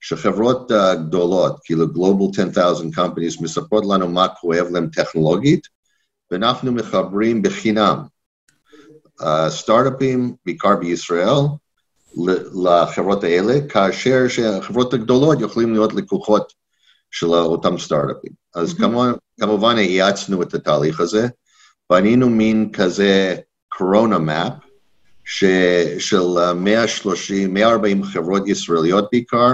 שחברות 0.00 0.70
uh, 0.70 0.94
גדולות, 0.94 1.56
כאילו 1.64 1.86
Global 1.86 2.40
10,000 2.40 2.90
companies, 2.94 3.42
מספרות 3.42 3.84
לנו 3.90 4.08
מה 4.08 4.28
כואב 4.28 4.66
להם 4.72 4.88
טכנולוגית, 4.92 5.66
ואנחנו 6.30 6.72
מחברים 6.72 7.42
בחינם 7.42 7.98
uh, 9.20 9.24
סטארט-אפים, 9.48 10.34
בעיקר 10.46 10.76
בישראל, 10.76 11.44
לחברות 12.64 13.24
האלה, 13.24 13.54
כאשר 13.68 14.28
שהחברות 14.28 14.94
הגדולות 14.94 15.40
יכולים 15.40 15.72
להיות 15.72 15.94
לקוחות 15.94 16.52
של 17.10 17.26
אותם 17.26 17.78
סטארט-אפים. 17.78 18.32
אז 18.54 18.74
כמובן, 18.74 19.12
כמובן 19.40 19.76
האיצנו 19.76 20.42
את 20.42 20.54
התהליך 20.54 21.00
הזה, 21.00 21.28
בנינו 21.90 22.30
מין 22.30 22.70
כזה 22.72 23.36
קורונה 23.68 24.18
מאפ, 24.18 24.52
של 25.98 26.38
אה, 26.38 26.54
130, 26.54 27.54
140 27.54 28.04
חברות 28.04 28.48
ישראליות 28.48 29.08
בעיקר, 29.12 29.52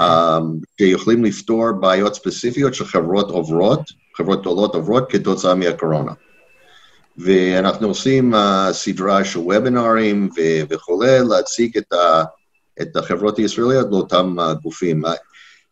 um, 0.00 0.02
שיכולים 0.78 1.24
לפתור 1.24 1.72
בעיות 1.72 2.14
ספציפיות 2.14 2.74
שחברות 2.74 3.30
עוברות, 3.30 3.80
חברות 4.16 4.40
גדולות 4.40 4.74
עוברות 4.74 5.12
כתוצאה 5.12 5.54
מהקורונה. 5.54 6.12
ואנחנו 7.18 7.88
עושים 7.88 8.34
uh, 8.34 8.38
סדרה 8.72 9.24
של 9.24 9.38
וובינארים 9.38 10.28
ו- 10.36 10.62
וכולי, 10.70 11.18
להציג 11.28 11.78
את, 11.78 11.92
ה- 11.92 12.24
את 12.82 12.96
החברות 12.96 13.38
הישראליות 13.38 13.86
לאותם 13.90 14.36
uh, 14.38 14.54
גופים. 14.62 15.02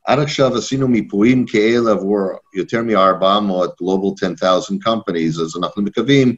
עד 0.05 0.19
עכשיו 0.19 0.57
עשינו 0.57 0.89
מיפויים 0.89 1.47
כאלה 1.47 1.91
עבור 1.91 2.19
יותר 2.55 2.83
מ-400 2.83 3.67
Global 3.83 4.15
10,000 4.23 4.79
companies, 4.87 5.43
אז 5.43 5.57
אנחנו 5.59 5.83
מקווים 5.83 6.37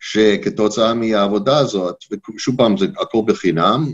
שכתוצאה 0.00 0.94
מהעבודה 0.94 1.58
הזאת, 1.58 1.96
ושוב 2.36 2.56
פעם, 2.56 2.76
זה 2.76 2.86
הכל 3.00 3.18
בחינם, 3.26 3.86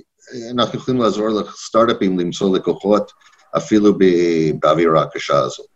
אנחנו 0.55 0.79
יכולים 0.79 1.01
לעזור 1.01 1.29
לסטארט-אפים 1.29 2.18
למצוא 2.18 2.57
לקוחות 2.57 3.12
אפילו 3.57 3.99
באווירה 4.61 5.03
הקשה 5.03 5.38
הזאת. 5.38 5.66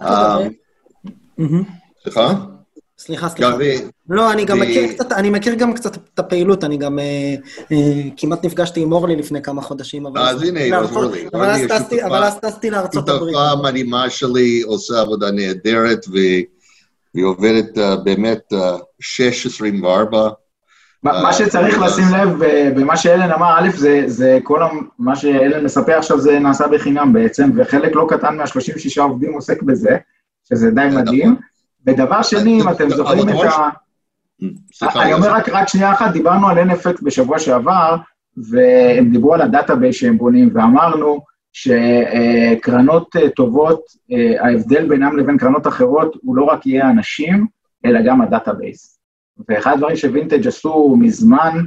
מהמם. 0.00 1.62
סליחה? 2.02 2.55
סליחה, 2.98 3.28
סליחה. 3.28 3.54
ו- 3.58 3.88
לא, 4.08 4.32
אני 4.32 4.44
גם 4.44 4.60
מכיר 4.60 4.92
קצת, 4.92 5.12
אני 5.12 5.30
מכיר 5.30 5.54
גם 5.54 5.72
קצת 5.74 5.96
את 5.96 6.18
הפעילות, 6.18 6.64
אני 6.64 6.76
גם 6.76 6.98
אה, 6.98 7.34
אה, 7.72 8.02
כמעט 8.16 8.44
נפגשתי 8.44 8.80
עם 8.80 8.92
אורלי 8.92 9.16
לפני 9.16 9.42
כמה 9.42 9.62
חודשים, 9.62 10.06
אבל... 10.06 10.20
אז 10.20 10.42
הנה, 10.42 10.60
אז 10.60 10.70
לארצות- 10.70 10.96
אורלי. 10.96 11.28
אבל 11.34 11.44
אז 11.50 11.56
אורלי 11.60 11.68
טסתי- 11.68 12.04
אבל 12.04 12.24
אז 12.24 12.36
טסתי 12.42 12.70
לארצות 12.70 13.08
הברית. 13.08 13.34
שותפה 13.34 13.62
מדהימה 13.62 14.10
שלי, 14.10 14.62
עושה 14.62 15.00
עבודה 15.00 15.30
נהדרת, 15.30 16.06
והיא 16.12 17.24
עובדת 17.24 17.78
uh, 17.78 17.96
באמת 18.04 18.52
uh, 18.52 18.56
6-24. 20.12 20.16
מה 21.02 21.32
שצריך 21.32 21.78
לשים 21.82 22.04
לב 22.14 22.28
במה 22.80 22.96
שאלן 22.96 23.32
אמר, 23.32 23.58
א', 23.58 23.68
זה, 23.76 24.02
זה 24.06 24.38
כל 24.42 24.60
מה 24.98 25.16
שאלן 25.16 25.64
מספר 25.64 25.92
עכשיו 25.92 26.20
זה 26.20 26.38
נעשה 26.38 26.68
בחינם 26.68 27.12
בעצם, 27.12 27.50
וחלק 27.56 27.92
לא 27.94 28.06
קטן 28.08 28.36
מה-36 28.36 29.00
עובדים 29.02 29.32
עוסק 29.32 29.62
בזה, 29.62 29.96
שזה 30.48 30.70
די 30.70 30.80
נכון. 30.88 31.00
מדהים. 31.02 31.36
ודבר 31.86 32.22
שני, 32.22 32.60
אם 32.62 32.68
אתם 32.68 32.88
זוכרים 32.88 33.28
את 33.28 33.34
ה... 33.34 33.68
סליחה, 34.74 35.02
אני 35.02 35.12
אומר 35.12 35.32
רק, 35.32 35.48
רק 35.48 35.68
שנייה 35.68 35.92
אחת, 35.92 36.12
דיברנו 36.12 36.48
על 36.48 36.70
NFX 36.70 37.04
בשבוע 37.04 37.38
שעבר, 37.38 37.96
והם 38.50 39.10
דיברו 39.10 39.34
על 39.34 39.40
ה 39.40 39.46
database 39.46 39.96
שהם 39.96 40.18
בונים, 40.18 40.50
ואמרנו 40.54 41.24
שקרנות 41.52 43.16
אה, 43.16 43.30
טובות, 43.30 43.80
אה, 44.12 44.46
ההבדל 44.46 44.88
בינם 44.88 45.18
לבין 45.18 45.38
קרנות 45.38 45.66
אחרות 45.66 46.16
הוא 46.22 46.36
לא 46.36 46.44
רק 46.44 46.66
יהיה 46.66 46.86
האנשים, 46.86 47.46
אלא 47.84 48.00
גם 48.06 48.22
ה 48.22 48.30
database. 48.30 48.98
ואחד 49.48 49.72
הדברים 49.72 49.96
שווינטג' 49.96 50.46
עשו 50.46 50.96
מזמן, 50.98 51.64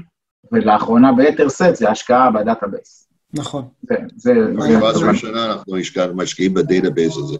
ולאחרונה 0.51 1.11
ביתר 1.13 1.49
שאת, 1.49 1.75
זה 1.75 1.89
השקעה 1.89 2.31
ב 2.31 2.39
database. 2.39 3.07
נכון. 3.33 3.67
זה, 3.81 3.95
זה, 4.15 4.33
זה, 4.59 4.77
כבר 4.77 4.93
זה, 4.93 4.99
עשרה 4.99 5.15
שנה 5.15 5.45
אנחנו 5.45 5.73
משקיעים 6.13 6.53
ב 6.53 6.60
database 6.60 7.17
הזה. 7.17 7.37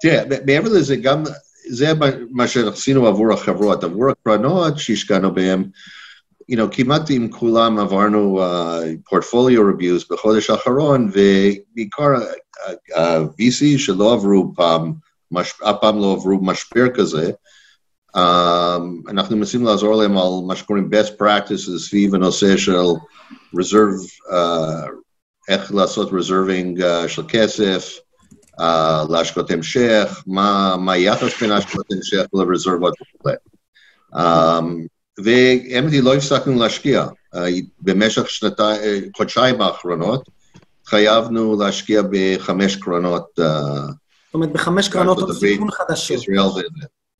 תראה, 0.00 0.22
מעבר 0.46 0.68
לזה, 0.68 0.96
גם, 0.96 1.22
זה 1.70 1.92
מה- 2.30 2.48
שעשינו 2.48 3.06
עבור 3.06 3.32
החברות, 3.32 3.84
עבור 3.84 4.10
הקרנות 4.10 4.78
שהשקענו 4.78 5.34
בהן, 5.34 5.64
you 6.52 6.56
know, 6.56 6.68
כמעט 6.70 7.02
עם 7.10 7.30
כולם 7.30 7.78
עברנו 7.78 8.42
uh, 8.42 9.18
reviews 9.58 10.06
בחודש 10.10 10.50
האחרון, 10.50 11.10
ובעיקר 11.12 12.08
ה-VC 12.96 13.78
שלא 13.78 14.12
עברו 14.12 14.52
פעם, 14.56 14.92
מש, 15.32 15.52
אף 15.62 15.76
פעם 15.80 15.98
לא 15.98 16.12
עברו 16.12 16.38
משבר 16.44 16.88
כזה, 16.94 17.30
um, 18.16 19.10
אנחנו 19.10 19.36
מנסים 19.36 19.64
לעזור 19.64 19.96
להם 19.96 20.18
על 20.18 20.28
מה 20.46 20.56
שקוראים 20.56 20.90
best 20.92 21.22
practices 21.22 21.78
סביב 21.78 22.14
הנושא 22.14 22.56
של 22.56 22.76
reserve, 23.56 24.30
uh, 24.32 24.90
איך 25.48 25.74
לעשות 25.74 26.10
reserving 26.10 26.80
uh, 26.80 27.08
של 27.08 27.22
כסף, 27.28 27.98
uh, 27.98 28.09
להשקעות 29.10 29.50
המשך, 29.50 30.22
מה, 30.26 30.76
מה 30.76 30.92
היחס 30.92 31.40
בין 31.40 31.52
השקעות 31.52 31.86
המשך 31.92 32.22
לרזרבות 32.32 32.94
וכו'. 33.00 33.30
והאמת 35.24 35.92
היא, 35.92 36.02
לא 36.02 36.14
הפסקנו 36.14 36.58
להשקיע. 36.58 37.06
Uh, 37.34 37.38
במשך 37.80 38.30
שנתיים, 38.30 38.80
חודשיים 39.16 39.60
האחרונות, 39.60 40.28
התחייבנו 40.82 41.58
להשקיע 41.60 42.02
בחמש 42.10 42.76
קרנות 42.76 43.26
uh, 43.38 43.42
זאת 44.30 44.34
אומרת, 44.34 44.52
בחמש 44.52 44.88
קרנות 44.88 45.18
הברית, 45.18 45.38
סיכון 45.38 45.70
חדשות. 45.70 46.24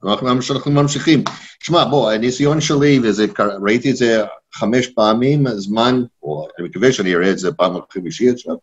אנחנו, 0.04 0.70
ממשיכים. 0.70 1.24
שמע, 1.60 1.84
בוא, 1.84 2.10
הניסיון 2.10 2.60
שלי, 2.60 3.00
וזה, 3.02 3.26
ראיתי 3.66 3.90
את 3.90 3.96
זה 3.96 4.22
חמש 4.54 4.86
פעמים, 4.86 5.46
הזמן, 5.46 6.02
או 6.22 6.46
אני 6.58 6.68
מקווה 6.68 6.92
שאני 6.92 7.14
אראה 7.14 7.30
את 7.30 7.38
זה 7.38 7.52
פעם 7.52 7.72
חמישית 7.92 8.34
עכשיו, 8.34 8.54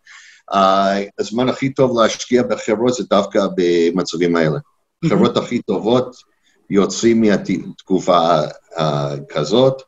הזמן 1.19 1.49
הכי 1.49 1.73
טוב 1.73 1.99
להשקיע 1.99 2.43
בחברות 2.43 2.93
זה 2.93 3.03
דווקא 3.09 3.47
במצבים 3.55 4.35
האלה. 4.35 4.57
החברות 5.05 5.37
הכי 5.37 5.61
טובות 5.61 6.15
יוצאים 6.69 7.21
מתקופה 7.21 8.39
uh, 8.73 8.81
כזאת. 9.29 9.81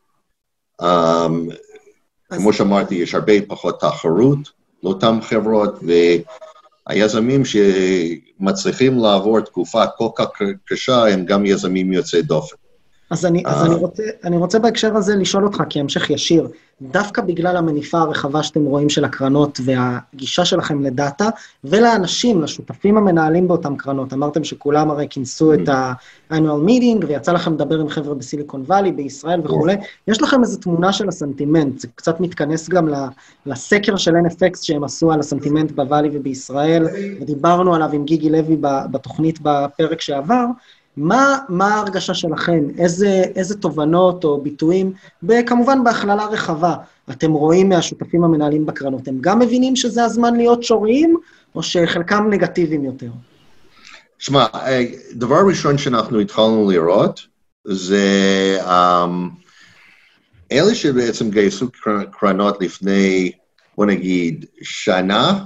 Um, 0.82 0.84
כמו 2.30 2.52
שאמרתי, 2.52 2.94
יש 2.94 3.14
הרבה 3.14 3.32
פחות 3.48 3.80
תחרות 3.80 4.38
לאותן 4.82 5.20
חברות, 5.20 5.74
והיזמים 6.88 7.42
שמצליחים 7.44 8.98
לעבור 8.98 9.40
תקופה 9.40 9.86
כל 9.86 10.08
כך 10.16 10.26
קשה 10.66 11.06
הם 11.06 11.24
גם 11.24 11.46
יזמים 11.46 11.92
יוצאי 11.92 12.22
דופן. 12.22 12.56
אז, 13.10 13.26
אני, 13.26 13.42
אז 13.46 13.62
אה. 13.62 13.66
אני, 13.66 13.74
רוצה, 13.74 14.02
אני 14.24 14.36
רוצה 14.36 14.58
בהקשר 14.58 14.96
הזה 14.96 15.16
לשאול 15.16 15.44
אותך, 15.44 15.62
כהמשך 15.70 16.10
ישיר, 16.10 16.48
דווקא 16.82 17.22
בגלל 17.22 17.56
המניפה 17.56 17.98
הרחבה 17.98 18.42
שאתם 18.42 18.64
רואים 18.64 18.88
של 18.88 19.04
הקרנות 19.04 19.60
והגישה 19.64 20.44
שלכם 20.44 20.82
לדאטה, 20.82 21.28
ולאנשים, 21.64 22.42
לשותפים 22.42 22.96
המנהלים 22.96 23.48
באותם 23.48 23.76
קרנות, 23.76 24.12
אמרתם 24.12 24.44
שכולם 24.44 24.90
הרי 24.90 25.06
כינסו 25.10 25.54
את 25.54 25.68
ה-annual 25.68 26.68
meeting, 26.68 27.06
ויצא 27.06 27.32
לכם 27.32 27.54
לדבר 27.54 27.80
עם 27.80 27.88
חבר'ה 27.88 28.14
בסיליקון 28.14 28.62
וואלי, 28.66 28.92
בישראל 28.92 29.40
וכולי, 29.44 29.76
יש 30.08 30.22
לכם 30.22 30.42
איזו 30.42 30.58
תמונה 30.58 30.92
של 30.92 31.08
הסנטימנט, 31.08 31.78
זה 31.78 31.88
קצת 31.94 32.20
מתכנס 32.20 32.68
גם 32.68 32.88
לסקר 33.46 33.96
של 33.96 34.14
NFX 34.14 34.62
שהם 34.62 34.84
עשו 34.84 35.12
על 35.12 35.20
הסנטימנט 35.20 35.70
בוואלי 35.72 36.08
ובישראל, 36.12 36.86
ודיברנו 37.20 37.74
עליו 37.74 37.90
עם 37.92 38.04
גיגי 38.04 38.30
לוי 38.30 38.56
בתוכנית 38.90 39.38
בפרק 39.42 40.00
שעבר, 40.00 40.44
מה, 41.00 41.38
מה 41.48 41.74
ההרגשה 41.74 42.14
שלכם? 42.14 42.64
איזה, 42.78 43.22
איזה 43.34 43.56
תובנות 43.56 44.24
או 44.24 44.40
ביטויים, 44.42 44.92
כמובן 45.46 45.84
בהכללה 45.84 46.26
רחבה, 46.26 46.74
אתם 47.10 47.32
רואים 47.32 47.68
מהשותפים 47.68 48.24
המנהלים 48.24 48.66
בקרנות? 48.66 49.08
הם 49.08 49.18
גם 49.20 49.38
מבינים 49.38 49.76
שזה 49.76 50.04
הזמן 50.04 50.36
להיות 50.36 50.62
שוריים, 50.64 51.16
או 51.54 51.62
שחלקם 51.62 52.26
נגטיביים 52.30 52.84
יותר? 52.84 53.10
שמע, 54.18 54.46
אה, 54.54 54.84
דבר 55.12 55.38
ראשון 55.48 55.78
שאנחנו 55.78 56.20
התחלנו 56.20 56.70
לראות 56.70 57.20
זה 57.64 58.58
um, 58.64 59.40
אלה 60.52 60.74
שבעצם 60.74 61.30
גייסו 61.30 61.66
קר- 61.72 62.04
קרנות 62.12 62.62
לפני, 62.62 63.32
בוא 63.76 63.86
נגיד, 63.86 64.44
שנה, 64.62 65.44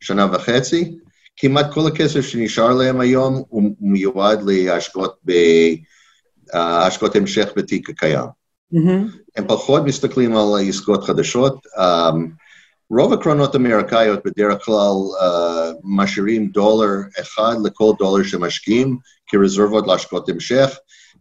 שנה 0.00 0.26
וחצי, 0.32 0.98
כמעט 1.38 1.72
כל 1.72 1.86
הכסף 1.86 2.20
שנשאר 2.20 2.74
להם 2.74 3.00
היום 3.00 3.42
הוא 3.48 3.70
מיועד 3.80 4.42
להשקעות 4.46 5.16
ב... 5.24 5.32
uh, 6.52 6.56
השקעות 6.56 7.16
המשך 7.16 7.48
בתיק 7.56 7.90
הקיים. 7.90 8.26
הם 9.36 9.44
פחות 9.48 9.82
מסתכלים 9.82 10.36
על 10.36 10.68
עסקאות 10.68 11.04
חדשות. 11.04 11.66
Um, 11.76 12.16
רוב 12.90 13.12
הקרנות 13.12 13.54
האמריקאיות 13.54 14.20
בדרך 14.24 14.64
כלל 14.64 14.96
uh, 15.20 15.74
משאירים 15.84 16.48
דולר 16.48 16.90
אחד 17.20 17.56
לכל 17.64 17.92
דולר 17.98 18.24
שמשקיעים 18.24 18.98
כרזרבות 19.26 19.86
להשקעות 19.86 20.28
המשך. 20.28 20.70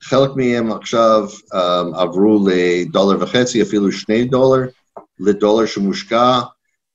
חלק 0.04 0.30
מהם 0.36 0.72
עכשיו 0.72 1.28
um, 1.54 1.98
עברו 1.98 2.48
לדולר 2.48 3.24
וחצי, 3.24 3.62
אפילו 3.62 3.92
שני 3.92 4.24
דולר, 4.24 4.68
לדולר 5.20 5.66
שמושקע, 5.66 6.40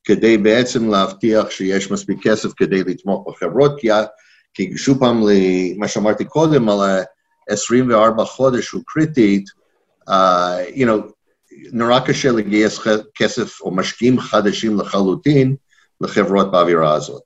כדי 0.04 0.38
בעצם 0.38 0.90
להבטיח 0.90 1.50
שיש 1.50 1.90
מספיק 1.90 2.18
כסף 2.22 2.48
כדי 2.56 2.84
לתמוך 2.84 3.28
בחברות, 3.28 3.80
כי, 4.54 4.76
שוב 4.76 4.98
פעם, 4.98 5.22
למה 5.76 5.88
שאמרתי 5.88 6.24
קודם, 6.24 6.68
על 6.68 6.78
ה-24 6.80 8.24
חודש 8.24 8.70
הוא 8.70 8.82
קריטית, 8.86 9.44
uh, 10.08 10.12
you 10.74 10.84
know, 10.84 11.12
נורא 11.72 12.00
קשה 12.00 12.32
לגייס 12.32 12.80
כסף 13.14 13.60
או 13.60 13.74
משקיעים 13.74 14.20
חדשים 14.20 14.76
לחלוטין 14.78 15.56
לחברות 16.00 16.50
באווירה 16.50 16.94
הזאת. 16.94 17.22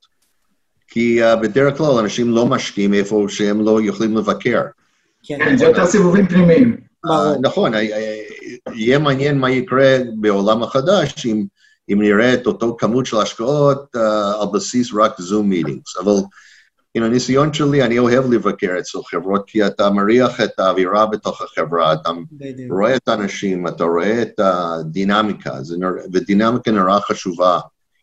כי 0.87 1.23
uh, 1.23 1.35
בדרך 1.35 1.77
כלל 1.77 1.91
אנשים 1.99 2.31
לא 2.31 2.45
משקיעים 2.45 2.93
איפה 2.93 3.25
שהם 3.29 3.61
לא 3.61 3.79
יכולים 3.83 4.17
לבקר. 4.17 4.61
כן, 5.23 5.37
כן, 5.45 5.57
זה 5.57 5.65
יותר 5.65 5.85
סיבובים 5.85 6.27
פנימיים. 6.27 6.77
נכון, 7.41 7.73
אה, 7.73 7.79
אה, 7.79 8.21
יהיה 8.73 8.99
מעניין 8.99 9.39
מה 9.39 9.51
יקרה 9.51 9.97
בעולם 10.19 10.63
החדש 10.63 11.25
אם, 11.25 11.45
אם 11.89 12.01
נראה 12.01 12.33
את 12.33 12.47
אותו 12.47 12.75
כמות 12.79 13.05
של 13.05 13.17
השקעות 13.17 13.95
uh, 13.95 14.41
על 14.41 14.47
בסיס 14.53 14.89
רק 14.93 15.21
זום 15.21 15.49
מיטינגס. 15.49 15.97
אבל 15.97 16.13
you 16.97 17.01
know, 17.01 17.07
ניסיון 17.07 17.53
שלי, 17.53 17.83
אני 17.83 17.99
אוהב 17.99 18.33
לבקר 18.33 18.75
אצל 18.79 18.97
חברות, 19.11 19.43
כי 19.47 19.65
אתה 19.67 19.89
מריח 19.89 20.41
את 20.41 20.59
האווירה 20.59 21.05
בתוך 21.05 21.41
החברה, 21.41 21.93
אתה 21.93 22.09
בדיוק. 22.31 22.71
רואה 22.71 22.95
את 22.95 23.07
האנשים, 23.07 23.67
אתה 23.67 23.83
רואה 23.83 24.21
את 24.21 24.39
הדינמיקה, 24.39 25.53
נור... 25.79 25.91
ודינמיקה 26.13 26.71
נורא 26.71 26.99
חשובה, 26.99 27.59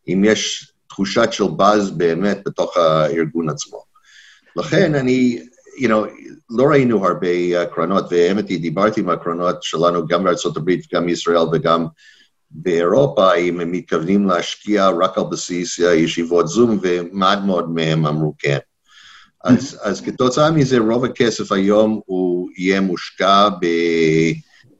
אם 0.08 0.22
יש 0.26 0.72
תחושת 0.88 1.28
של 1.32 1.44
באז 1.56 1.90
באמת 1.90 2.42
בתוך 2.46 2.76
הארגון 2.76 3.48
עצמו. 3.48 3.82
לכן 4.56 4.94
אני, 4.94 5.42
you 5.78 5.86
know, 5.88 6.06
לא 6.50 6.64
ראינו 6.64 7.06
הרבה 7.06 7.66
קרנות, 7.74 8.04
והאמת 8.10 8.48
היא, 8.48 8.60
דיברתי 8.60 9.00
עם 9.00 9.10
הקרנות 9.10 9.62
שלנו 9.62 10.06
גם 10.06 10.24
בארצות 10.24 10.56
הברית, 10.56 10.94
גם 10.94 11.06
בישראל 11.06 11.46
וגם 11.52 11.86
באירופה, 12.54 13.34
אם 13.34 13.60
הם 13.60 13.72
מתכוונים 13.72 14.26
להשקיע 14.26 14.88
רק 14.88 15.18
על 15.18 15.24
בסיס 15.30 15.80
uh, 15.80 15.84
ישיבות 15.84 16.48
זום, 16.48 16.78
ומעט 16.82 17.38
מאוד 17.46 17.70
מהם 17.70 18.06
אמרו 18.06 18.34
כן. 18.38 18.58
אז, 19.44 19.78
אז 19.82 20.00
כתוצאה 20.00 20.50
מזה, 20.50 20.78
רוב 20.78 21.04
הכסף 21.04 21.52
היום 21.52 22.00
הוא 22.06 22.48
יהיה 22.56 22.80
מושקע 22.80 23.48
ב, 23.48 23.66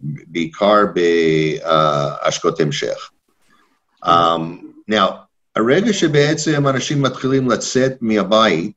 בעיקר 0.00 0.84
בהשקעות 0.94 2.60
המשך. 2.60 3.10
Um, 4.04 4.08
now, 4.90 5.12
הרגע 5.56 5.92
שבעצם 5.92 6.68
אנשים 6.68 7.02
מתחילים 7.02 7.50
לצאת 7.50 7.92
מהבית, 8.00 8.76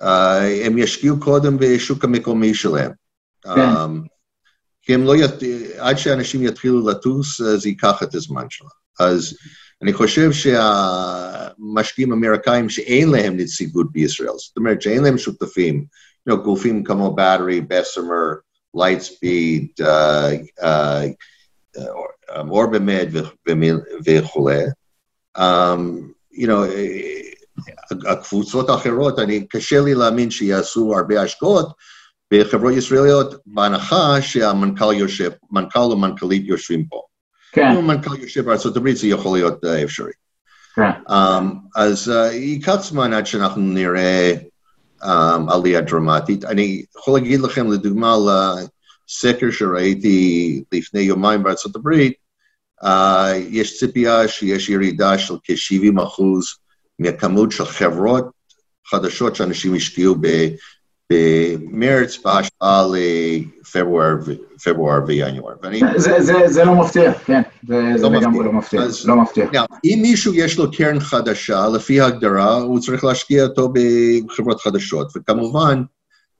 uh, 0.00 0.04
הם 0.64 0.78
ישקיעו 0.78 1.20
קודם 1.20 1.56
בשוק 1.60 2.04
המקומי 2.04 2.54
שלהם. 2.54 2.90
כן. 3.42 3.50
Um, 3.50 4.15
כי 4.86 4.94
הם 4.94 5.04
לא, 5.04 5.16
ית... 5.16 5.32
עד 5.78 5.98
שאנשים 5.98 6.42
יתחילו 6.42 6.88
לטוס, 6.88 7.40
uh, 7.40 7.44
זה 7.44 7.68
ייקח 7.68 8.02
את 8.02 8.14
הזמן 8.14 8.46
שלהם. 8.50 8.70
אז 9.00 9.36
אני 9.82 9.92
חושב 9.92 10.30
שהמשקיעים 10.32 12.12
האמריקאים 12.12 12.68
שאין 12.68 13.08
להם 13.10 13.36
נציגות 13.36 13.92
בישראל, 13.92 14.30
זאת 14.36 14.56
אומרת 14.56 14.82
שאין 14.82 15.04
להם 15.04 15.18
שותפים, 15.18 15.84
you 16.28 16.32
know, 16.32 16.36
גופים 16.36 16.84
כמו 16.84 17.14
Battery, 17.14 17.60
Bessemer, 17.60 18.32
Lightspeed, 18.74 19.66
OrbiMed 22.50 23.08
וכולי, 24.06 24.64
um, 25.38 25.40
you 26.32 26.46
know, 26.46 26.66
הקבוצות 28.06 28.68
האחרות, 28.68 29.18
אני, 29.18 29.46
קשה 29.46 29.80
לי 29.80 29.94
להאמין 29.94 30.30
שיעשו 30.30 30.94
הרבה 30.96 31.22
השקעות 31.22 31.72
בחברות 32.34 32.72
ישראליות, 32.72 33.34
בהנחה 33.46 34.22
שהמנכ"ל 34.22 34.92
יושב, 34.92 35.30
מנכ"ל 35.50 35.78
או 35.78 35.96
מנכ"לית 35.96 36.42
יושבים 36.46 36.84
פה. 36.84 37.02
כן, 37.52 37.66
אם 37.66 37.76
המנכ"ל 37.76 38.16
יושב 38.16 38.44
בארצות 38.44 38.76
הברית, 38.76 38.96
זה 38.96 39.06
יכול 39.06 39.38
להיות 39.38 39.64
uh, 39.64 39.84
אפשרי. 39.84 40.12
כן. 40.74 40.90
Um, 41.08 41.12
אז 41.76 42.08
uh, 42.08 42.32
ייקח 42.32 42.82
זמן 42.82 43.12
עד 43.12 43.26
שאנחנו 43.26 43.62
נראה 43.62 44.34
um, 45.02 45.06
עלייה 45.48 45.80
דרמטית. 45.80 46.44
אני 46.44 46.84
יכול 46.98 47.14
להגיד 47.20 47.40
לכם, 47.40 47.72
לדוגמה, 47.72 48.14
על 48.14 48.28
הסקר 49.08 49.50
שראיתי 49.50 50.62
לפני 50.72 51.00
יומיים 51.00 51.42
בארצות 51.42 51.76
הברית, 51.76 52.12
uh, 52.84 52.88
יש 53.50 53.78
ציפייה 53.78 54.28
שיש 54.28 54.68
ירידה 54.68 55.18
של 55.18 55.34
כ-70 55.44 56.02
אחוז 56.02 56.46
מהכמות 56.98 57.52
של 57.52 57.64
חברות 57.64 58.24
חדשות 58.90 59.36
שאנשים 59.36 59.74
השקיעו 59.74 60.14
ב- 60.20 60.48
במרץ 61.12 62.18
בהשוואה 62.24 62.82
לפברואר 62.92 64.14
וינואר. 65.06 65.54
זה- 65.96 66.22
זה- 66.22 66.48
זה 66.48 66.64
לא 66.64 66.74
מפתיע, 66.74 67.12
כן, 67.12 67.42
זה 67.68 67.74
לא 68.02 68.10
לגמרי. 68.10 68.44
לא 68.44 68.52
מפתיע, 68.52 68.80
לא 69.06 69.16
מפתיע. 69.16 69.46
Now, 69.52 69.76
אם 69.84 69.98
מישהו 70.02 70.34
יש 70.34 70.58
לו 70.58 70.70
קרן 70.70 71.00
חדשה, 71.00 71.66
לפי 71.74 72.00
ההגדרה, 72.00 72.54
הוא 72.54 72.80
צריך 72.80 73.04
להשקיע 73.04 73.42
אותו 73.42 73.72
בחברות 74.28 74.60
חדשות, 74.60 75.12
וכמובן, 75.16 75.82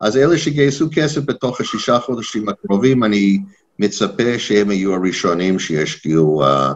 אז 0.01 0.17
אלה 0.17 0.39
שגייסו 0.39 0.89
כסף 0.95 1.21
בתוך 1.25 1.61
השישה 1.61 1.99
חודשים 1.99 2.49
הקרובים, 2.49 3.05
אני 3.05 3.39
מצפה 3.79 4.39
שהם 4.39 4.71
יהיו 4.71 4.95
הראשונים 4.95 5.59
שישקיעו 5.59 6.43
אה, 6.45 6.73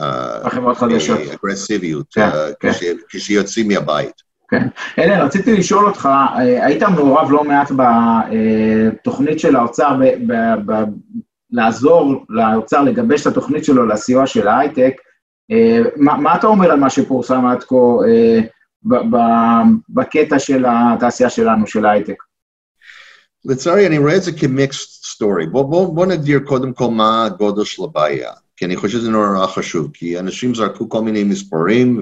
אה, 0.00 0.40
בחברות 0.44 0.76
חדשות. 0.76 1.18
אגרסיביות, 1.44 2.06
כן, 2.14 2.20
אה, 2.22 2.48
כן. 4.52 4.68
אלן, 4.98 5.20
רציתי 5.20 5.56
לשאול 5.56 5.86
אותך, 5.86 6.08
אה, 6.12 6.66
היית 6.66 6.82
מעורב 6.82 7.30
לא 7.30 7.44
מעט 7.44 7.70
בתוכנית 7.76 9.40
של 9.40 9.56
האוצר, 9.56 9.96
ב- 10.00 10.32
ב- 10.32 10.72
ב- 10.72 10.84
לעזור 11.50 12.24
לאוצר 12.28 12.82
לגבש 12.82 13.22
את 13.22 13.26
התוכנית 13.26 13.64
שלו 13.64 13.86
לסיוע 13.86 14.26
של 14.26 14.48
ההייטק. 14.48 14.92
אה, 15.50 15.80
מה 15.96 16.16
מה 16.16 16.34
אתה 16.34 16.46
אומר 16.46 16.70
על 16.70 16.80
מה 16.80 16.90
שפורסם 16.90 17.46
עד 17.46 17.62
כה 17.62 17.76
אה, 18.08 18.40
ב- 18.82 19.16
ב- 19.16 19.72
בקטע 19.88 20.38
של 20.38 20.64
התעשייה 20.68 21.30
שלנו, 21.30 21.66
של 21.66 21.86
ההייטק? 21.86 22.16
לצערי, 23.44 23.86
אני 23.86 23.98
רואה 23.98 24.16
את 24.16 24.22
זה 24.22 24.32
כמיקסט 24.32 25.04
סטורי. 25.04 25.46
בוא, 25.46 25.62
בוא, 25.62 25.94
בוא 25.94 26.06
נגדיר 26.06 26.38
קודם 26.38 26.72
כל 26.72 26.90
מה 26.90 27.24
הגודל 27.24 27.64
של 27.64 27.82
הבעיה, 27.84 28.30
כי 28.56 28.64
אני 28.64 28.76
חושב 28.76 28.98
שזה 28.98 29.10
נורא 29.10 29.46
חשוב, 29.46 29.90
כי 29.94 30.18
אנשים 30.18 30.54
זרקו 30.54 30.88
כל 30.88 31.02
מיני 31.02 31.24
מספרים, 31.24 32.00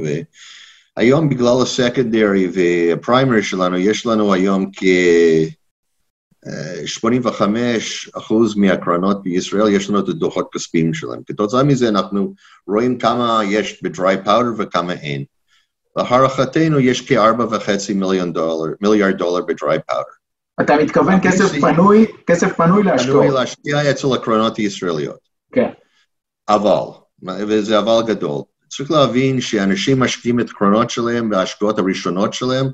והיום 1.00 1.28
בגלל 1.28 1.62
הסקנדרי 1.62 2.48
והפריימרי 2.52 3.42
שלנו, 3.42 3.76
יש 3.76 4.06
לנו 4.06 4.34
היום 4.34 4.70
כ-85 4.76 7.42
אחוז 8.12 8.56
מהקרנות 8.56 9.22
בישראל, 9.22 9.68
יש 9.68 9.90
לנו 9.90 9.98
את 9.98 10.08
הדוחות 10.08 10.48
כספיים 10.52 10.94
שלהם. 10.94 11.20
כתוצאה 11.26 11.62
מזה 11.62 11.88
אנחנו 11.88 12.34
רואים 12.66 12.98
כמה 12.98 13.40
יש 13.48 13.82
ב-dry 13.82 14.26
powder 14.26 14.54
וכמה 14.58 14.92
אין. 14.92 15.24
להערכתנו 15.96 16.80
יש 16.80 17.00
כארבע 17.00 17.44
וחצי 17.44 17.94
מיליון 17.94 18.32
דולר, 18.32 18.72
מיליארד 18.80 19.16
דולר 19.16 19.44
ב-dry 19.44 19.92
powder. 19.92 20.16
אתה 20.60 20.76
מתכוון 20.82 21.14
כסף 21.22 21.60
פנוי, 21.60 22.06
כסף 22.26 22.56
פנוי 22.56 22.68
פנוי 22.68 22.82
להשקעות. 22.82 23.34
להשקיע 23.34 23.90
אצל 23.90 24.06
הקרנות 24.14 24.56
הישראליות. 24.56 25.28
כן, 25.52 25.70
אבל, 26.48 26.84
וזה 27.22 27.78
אבל 27.78 28.02
גדול, 28.06 28.42
צריך 28.70 28.90
להבין 28.90 29.40
שאנשים 29.40 30.00
משקיעים 30.00 30.40
את 30.40 30.50
הקרנות 30.50 30.90
שלהם 30.90 31.30
בהשקעות 31.30 31.78
הראשונות 31.78 32.34
שלהם, 32.34 32.66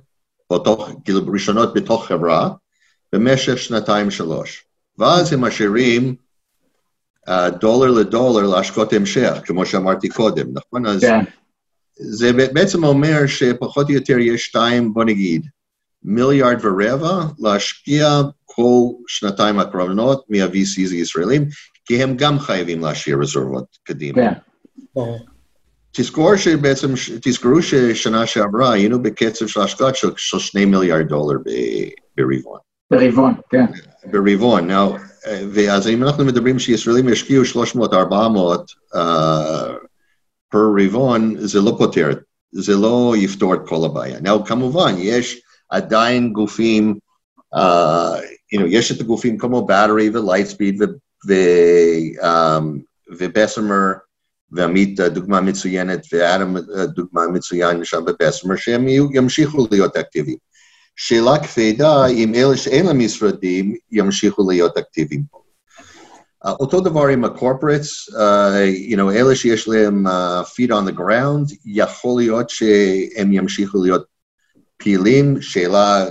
בתוך, 0.52 0.90
כאילו 1.04 1.20
ראשונות 1.32 1.74
בתוך 1.74 2.06
חברה, 2.06 2.50
במשך 3.12 3.58
שנתיים-שלוש. 3.58 4.64
ואז 4.98 5.32
הם 5.32 5.40
משאירים 5.40 6.14
uh, 7.28 7.32
דולר 7.60 7.90
לדולר 7.90 8.46
להשקעות 8.46 8.92
המשך, 8.92 9.32
כמו 9.44 9.66
שאמרתי 9.66 10.08
קודם, 10.08 10.46
נכון? 10.52 10.86
אז 10.86 11.00
כן, 11.00 11.20
זה 11.94 12.32
בעצם 12.32 12.84
אומר 12.84 13.26
שפחות 13.26 13.88
או 13.88 13.94
יותר 13.94 14.18
יש 14.18 14.44
שתיים, 14.44 14.94
בוא 14.94 15.04
נגיד, 15.04 15.46
מיליארד 16.02 16.64
ורבע 16.64 17.24
להשקיע 17.38 18.20
כל 18.44 18.88
שנתיים 19.08 19.58
הקרובות 19.58 20.24
מה-VCs 20.28 20.92
הישראלים, 20.92 21.48
כי 21.84 22.02
הם 22.02 22.16
גם 22.16 22.38
חייבים 22.38 22.80
להשאיר 22.80 23.18
רזרבות 23.20 23.78
קדימה. 23.84 24.22
כן, 24.22 24.32
ברור. 24.94 25.35
תזכור 25.96 26.36
שבעצם, 26.36 26.88
תזכרו 27.22 27.62
ששנה 27.62 28.26
שעברה 28.26 28.72
היינו 28.72 29.02
בקצב 29.02 29.46
של 29.46 29.60
השקעות 29.60 29.96
של, 29.96 30.08
של 30.16 30.38
שני 30.38 30.64
מיליארד 30.64 31.08
דולר 31.08 31.36
ברבעון. 32.16 32.58
ברבעון, 32.90 33.34
כן, 33.50 33.64
ברבעון. 34.10 34.70
Now, 34.70 34.98
אה, 35.26 35.42
ואז 35.52 35.88
אם 35.88 36.02
אנחנו 36.02 36.24
מדברים 36.24 36.58
שישראלים 36.58 37.08
ישקיעו 37.08 37.42
300-400 37.44 37.76
uh, 38.94 38.98
פר 40.50 40.68
רבעון, 40.78 41.34
זה 41.38 41.60
לא 41.60 41.74
פותר, 41.78 42.10
זה 42.52 42.74
לא 42.76 43.14
יפתור 43.16 43.54
את 43.54 43.60
כל 43.66 43.86
הבעיה. 43.86 44.18
Now, 44.18 44.46
כמובן, 44.46 44.94
יש 44.98 45.40
עדיין 45.68 46.32
גופים, 46.32 46.98
uh, 47.54 47.58
you 48.54 48.58
know, 48.58 48.66
יש 48.68 48.92
את 48.92 49.00
הגופים 49.00 49.38
כמו 49.38 49.66
Battery 49.70 50.16
ו-Lightspeed 50.16 50.82
ובסמר, 53.18 53.92
ועמית 54.52 55.00
אה, 55.00 55.08
דוגמה 55.08 55.40
מצוינת, 55.40 56.06
ואדם 56.12 56.56
אה, 56.56 56.86
דוגמה 56.86 57.26
מצוין 57.26 57.84
שם 57.84 58.04
בבסמר, 58.04 58.56
שהם 58.56 58.88
ימשיכו 58.88 59.68
להיות 59.70 59.96
אקטיביים. 59.96 60.36
שאלה 60.96 61.32
כבדה 61.38 62.06
אם 62.06 62.34
אלה 62.34 62.56
שאין 62.56 62.86
להם 62.86 62.98
משרדים 62.98 63.74
ימשיכו 63.90 64.50
להיות 64.50 64.76
אקטיביים 64.76 65.22
פה. 65.30 65.38
Uh, 66.46 66.50
אותו 66.50 66.80
דבר 66.80 67.06
עם 67.06 67.24
ה-corporates, 67.24 68.12
uh, 68.12 68.90
you 68.90 68.96
know, 68.96 69.10
אלה 69.12 69.36
שיש 69.36 69.68
להם 69.68 70.06
uh, 70.06 70.10
feet 70.44 70.70
on 70.70 70.90
the 70.90 70.98
ground, 70.98 71.54
יכול 71.64 72.22
להיות 72.22 72.50
שהם 72.50 73.32
ימשיכו 73.32 73.82
להיות 73.82 74.04
פעילים. 74.76 75.42
שאלה, 75.42 76.04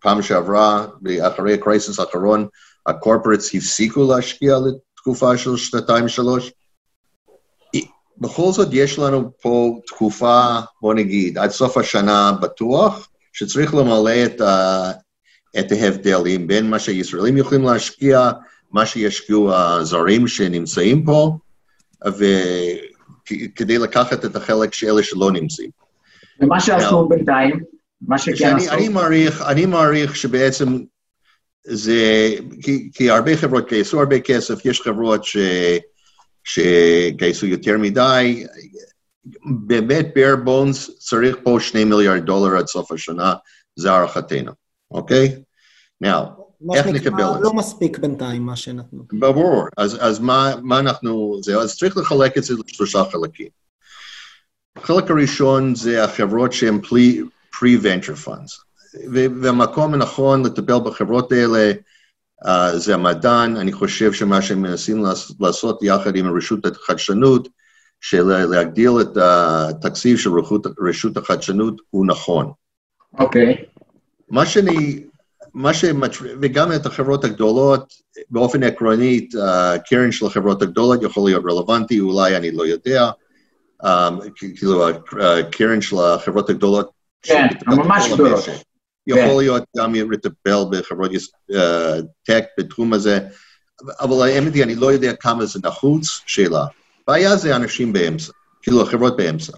פעם 0.00 0.22
שעברה, 0.22 0.86
אחרי 1.20 1.54
הקרייסס 1.54 1.98
האחרון, 1.98 2.46
ה-corporates 2.86 3.56
הפסיקו 3.56 4.12
להשקיע 4.12 4.56
לתקופה 4.58 5.36
של 5.36 5.56
שנתיים-שלוש. 5.56 6.52
בכל 8.22 8.52
זאת, 8.52 8.68
יש 8.72 8.98
לנו 8.98 9.30
פה 9.40 9.78
תקופה, 9.86 10.58
בוא 10.82 10.94
נגיד, 10.94 11.38
עד 11.38 11.50
סוף 11.50 11.76
השנה 11.76 12.32
בטוח, 12.42 13.08
שצריך 13.32 13.74
למלא 13.74 14.24
את, 14.24 14.40
ה, 14.40 14.90
את 15.58 15.72
ההבדלים 15.72 16.46
בין 16.46 16.70
מה 16.70 16.78
שישראלים 16.78 17.36
יכולים 17.36 17.64
להשקיע, 17.64 18.30
מה 18.70 18.86
שישקיעו 18.86 19.54
הזרים 19.54 20.28
שנמצאים 20.28 21.04
פה, 21.04 21.36
וכדי 22.06 23.78
לקחת 23.78 24.24
את 24.24 24.36
החלק 24.36 24.74
של 24.74 24.86
אלה 24.86 25.02
שלא 25.02 25.32
נמצאים. 25.32 25.70
ומה 26.40 26.60
שעשו 26.60 27.08
בינתיים, 27.08 27.60
מה 28.08 28.18
שכן 28.18 28.56
עשו, 28.56 28.72
אני, 28.72 28.88
מעריך, 28.88 29.42
אני 29.42 29.66
מעריך 29.66 30.16
שבעצם 30.16 30.78
זה, 31.64 32.30
כי, 32.62 32.90
כי 32.94 33.10
הרבה 33.10 33.36
חברות 33.36 33.68
גייסו 33.68 33.98
הרבה 33.98 34.20
כסף, 34.20 34.66
יש 34.66 34.80
חברות 34.80 35.24
ש, 35.24 35.36
שגייסו 36.44 37.46
יותר 37.46 37.78
מדי, 37.78 38.46
באמת 39.66 40.06
bare 40.06 40.46
bones 40.46 40.92
צריך 40.98 41.36
פה 41.42 41.56
שני 41.60 41.84
מיליארד 41.84 42.24
דולר 42.24 42.56
עד 42.58 42.66
סוף 42.66 42.92
השנה, 42.92 43.34
זה 43.76 43.92
הערכתנו, 43.92 44.52
אוקיי? 44.90 45.42
Now, 46.04 46.42
איך 46.74 46.86
נקבל 46.86 47.24
את 47.24 47.34
זה? 47.38 47.40
לא 47.40 47.52
מספיק 47.54 47.98
בינתיים 47.98 48.42
מה 48.42 48.56
שנתנו. 48.56 49.04
ברור, 49.12 49.66
אז, 49.76 49.98
אז 50.00 50.18
מה, 50.18 50.54
מה 50.62 50.78
אנחנו, 50.78 51.40
זה, 51.42 51.58
אז 51.58 51.76
צריך 51.76 51.96
לחלק 51.96 52.38
את 52.38 52.44
זה 52.44 52.54
לשלושה 52.66 53.02
חלקים. 53.12 53.48
החלק 54.76 55.10
הראשון 55.10 55.74
זה 55.74 56.04
החברות 56.04 56.52
שהן 56.52 56.80
pre-venture 57.54 58.26
funds, 58.26 58.62
ו- 59.12 59.26
והמקום 59.42 59.94
הנכון 59.94 60.46
לטפל 60.46 60.78
בחברות 60.84 61.32
האלה 61.32 61.72
זה 62.76 62.94
המדען, 62.94 63.56
אני 63.56 63.72
חושב 63.72 64.12
שמה 64.12 64.42
שהם 64.42 64.62
מנסים 64.62 65.04
לעש- 65.04 65.32
לעשות 65.40 65.82
יחד 65.82 66.16
עם 66.16 66.36
רשות 66.36 66.66
החדשנות, 66.66 67.48
של 68.02 68.22
להגדיל 68.22 68.90
את 69.00 69.16
התקציב 69.16 70.18
של 70.18 70.30
רשות, 70.30 70.66
רשות 70.80 71.16
החדשנות 71.16 71.80
הוא 71.90 72.06
נכון. 72.06 72.50
אוקיי, 73.18 73.64
מה 74.30 74.46
שאני, 74.46 75.04
מה 75.54 75.74
שמצ... 75.74 76.18
וגם 76.42 76.72
את 76.72 76.86
החברות 76.86 77.24
הגדולות, 77.24 77.92
באופן 78.30 78.62
עקרוני, 78.62 79.28
הקרן 79.42 80.12
של 80.12 80.26
החברות 80.26 80.62
הגדולות 80.62 81.02
יכול 81.02 81.30
להיות 81.30 81.44
רלוונטי, 81.44 82.00
אולי 82.00 82.36
אני 82.36 82.50
לא 82.50 82.66
יודע, 82.66 83.10
um, 83.82 83.86
כאילו 84.56 84.88
הקרן 85.20 85.80
של 85.80 85.96
החברות 85.96 86.50
הגדולות, 86.50 86.90
כן, 87.22 87.46
ממש 87.66 88.12
גדולות. 88.12 88.44
המשק. 89.08 89.24
יכול 89.24 89.42
להיות 89.42 89.62
גם 89.76 89.94
לטפל 89.94 90.64
בחברות 90.70 91.10
uh, 91.10 91.56
טק 92.22 92.44
בתחום 92.58 92.92
הזה, 92.92 93.18
אבל 94.00 94.28
האמת 94.28 94.54
היא, 94.54 94.64
אני 94.64 94.74
לא 94.74 94.92
יודע 94.92 95.12
כמה 95.16 95.46
זה 95.46 95.58
נחוץ, 95.64 96.20
שאלה. 96.26 96.64
בעיה 97.06 97.36
זה 97.36 97.56
אנשים 97.56 97.92
באמצע, 97.92 98.32
כאילו 98.62 98.82
החברות 98.82 99.16
באמצע. 99.16 99.52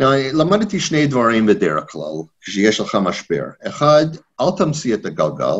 Now, 0.00 0.04
למדתי 0.34 0.80
שני 0.80 1.06
דברים 1.06 1.46
בדרך 1.46 1.84
כלל, 1.90 2.22
כשיש 2.40 2.80
לך 2.80 2.94
משבר. 2.94 3.44
אחד, 3.66 4.06
אל 4.40 4.46
תמציא 4.56 4.94
את 4.94 5.06
הגלגל, 5.06 5.58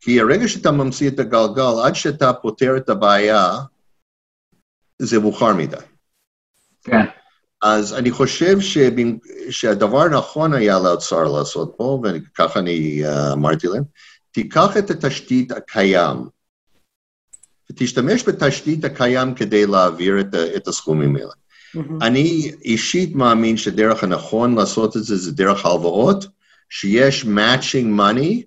כי 0.00 0.20
הרגע 0.20 0.48
שאתה 0.48 0.70
ממציא 0.70 1.10
את 1.10 1.18
הגלגל, 1.18 1.72
עד 1.84 1.94
שאתה 1.94 2.32
פותר 2.32 2.76
את 2.76 2.88
הבעיה, 2.88 3.52
זה 4.98 5.18
מאוחר 5.18 5.54
מדי. 5.54 5.76
כן. 6.84 7.21
אז 7.62 7.94
אני 7.94 8.10
חושב 8.10 8.58
שבמ- 8.60 9.50
שהדבר 9.50 10.00
הנכון 10.00 10.52
היה 10.52 10.78
לאוצר 10.78 11.24
לעשות 11.24 11.74
פה, 11.76 12.02
וככה 12.04 12.58
אני 12.60 13.02
אה, 13.04 13.32
אמרתי 13.32 13.66
להם, 13.66 13.82
תיקח 14.32 14.76
את 14.76 14.90
התשתית 14.90 15.52
הקיים, 15.52 16.16
ותשתמש 17.70 18.28
בתשתית 18.28 18.84
הקיים 18.84 19.34
כדי 19.34 19.66
להעביר 19.66 20.20
את, 20.20 20.34
ה- 20.34 20.56
את 20.56 20.68
הסכומים 20.68 21.16
האלה. 21.16 21.30
מהמם. 21.74 22.02
אני 22.02 22.52
אישית 22.64 23.14
מאמין 23.14 23.56
שדרך 23.56 24.04
הנכון 24.04 24.54
לעשות 24.54 24.96
את 24.96 25.04
זה 25.04 25.16
זה 25.16 25.32
דרך 25.32 25.66
הלוואות, 25.66 26.26
שיש 26.70 27.24
matching 27.24 28.00
money 28.00 28.42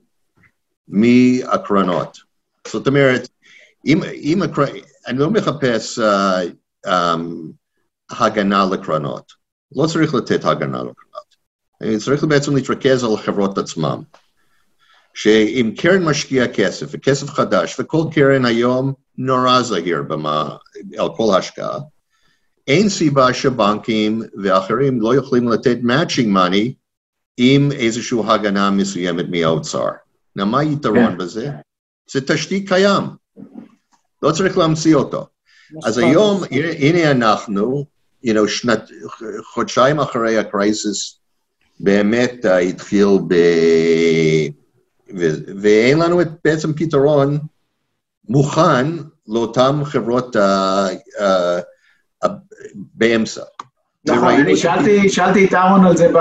מהקרנות. 0.87 2.17
זאת 2.67 2.87
אומרת, 2.87 3.27
אם, 3.85 4.03
אם 4.03 4.41
הקר... 4.41 4.63
אני 5.07 5.19
לא 5.19 5.29
מחפש 5.29 5.99
uh, 5.99 6.03
um, 6.87 6.89
הגנה 8.09 8.65
לקרנות. 8.71 9.31
לא 9.75 9.87
צריך 9.87 10.13
לתת 10.13 10.45
הגנה 10.45 10.77
לקרנות. 10.77 11.35
אני 11.81 11.97
צריך 11.97 12.23
בעצם 12.23 12.55
להתרכז 12.55 13.03
על 13.03 13.13
החברות 13.13 13.57
עצמן. 13.57 13.99
שאם 15.13 15.71
קרן 15.77 16.03
משקיעה 16.03 16.47
כסף, 16.47 16.87
וכסף 16.91 17.29
חדש, 17.29 17.75
וכל 17.79 18.03
קרן 18.11 18.45
היום 18.45 18.93
נורא 19.17 19.61
זהיר 19.61 20.01
במה, 20.01 20.55
על 20.97 21.07
כל 21.15 21.37
השקעה, 21.37 21.79
אין 22.67 22.89
סיבה 22.89 23.33
שבנקים 23.33 24.21
ואחרים 24.43 25.01
לא 25.01 25.15
יכולים 25.15 25.47
לתת 25.47 25.77
matching 25.83 26.27
money 26.35 26.71
עם 27.37 27.71
איזושהי 27.71 28.19
הגנה 28.27 28.71
מסוימת 28.71 29.25
מהאוצר. 29.29 29.87
now, 30.39 30.45
מה 30.45 30.59
היתרון 30.59 31.11
כן. 31.11 31.17
בזה? 31.17 31.49
זה 32.11 32.21
תשתית 32.21 32.69
קיים, 32.69 33.03
לא 34.23 34.31
צריך 34.31 34.57
להמציא 34.57 34.95
אותו. 34.95 35.27
אז 35.85 35.97
היום, 35.97 36.43
הנה 36.79 37.11
אנחנו, 37.11 37.85
you 38.25 38.33
know, 38.33 38.47
שנת, 38.47 38.89
חודשיים 39.43 39.99
אחרי 39.99 40.37
הקרייסיס, 40.37 41.19
באמת 41.79 42.45
uh, 42.45 42.49
התחיל 42.49 43.07
ב... 43.27 43.35
ו, 45.17 45.25
ואין 45.61 45.99
לנו 45.99 46.21
את, 46.21 46.27
בעצם 46.43 46.73
פתרון 46.73 47.37
מוכן 48.29 48.85
לאותן 49.27 49.83
חברות 49.83 50.35
uh, 50.35 50.39
uh, 51.19 52.25
uh, 52.25 52.29
באמצע. 52.73 53.41
נכון, 54.07 54.33
אני 54.33 54.57
שאלתי, 54.57 55.09
שאלתי 55.09 55.45
את 55.45 55.53
אהרון 55.53 55.85
על 55.85 55.97
זה 55.97 56.11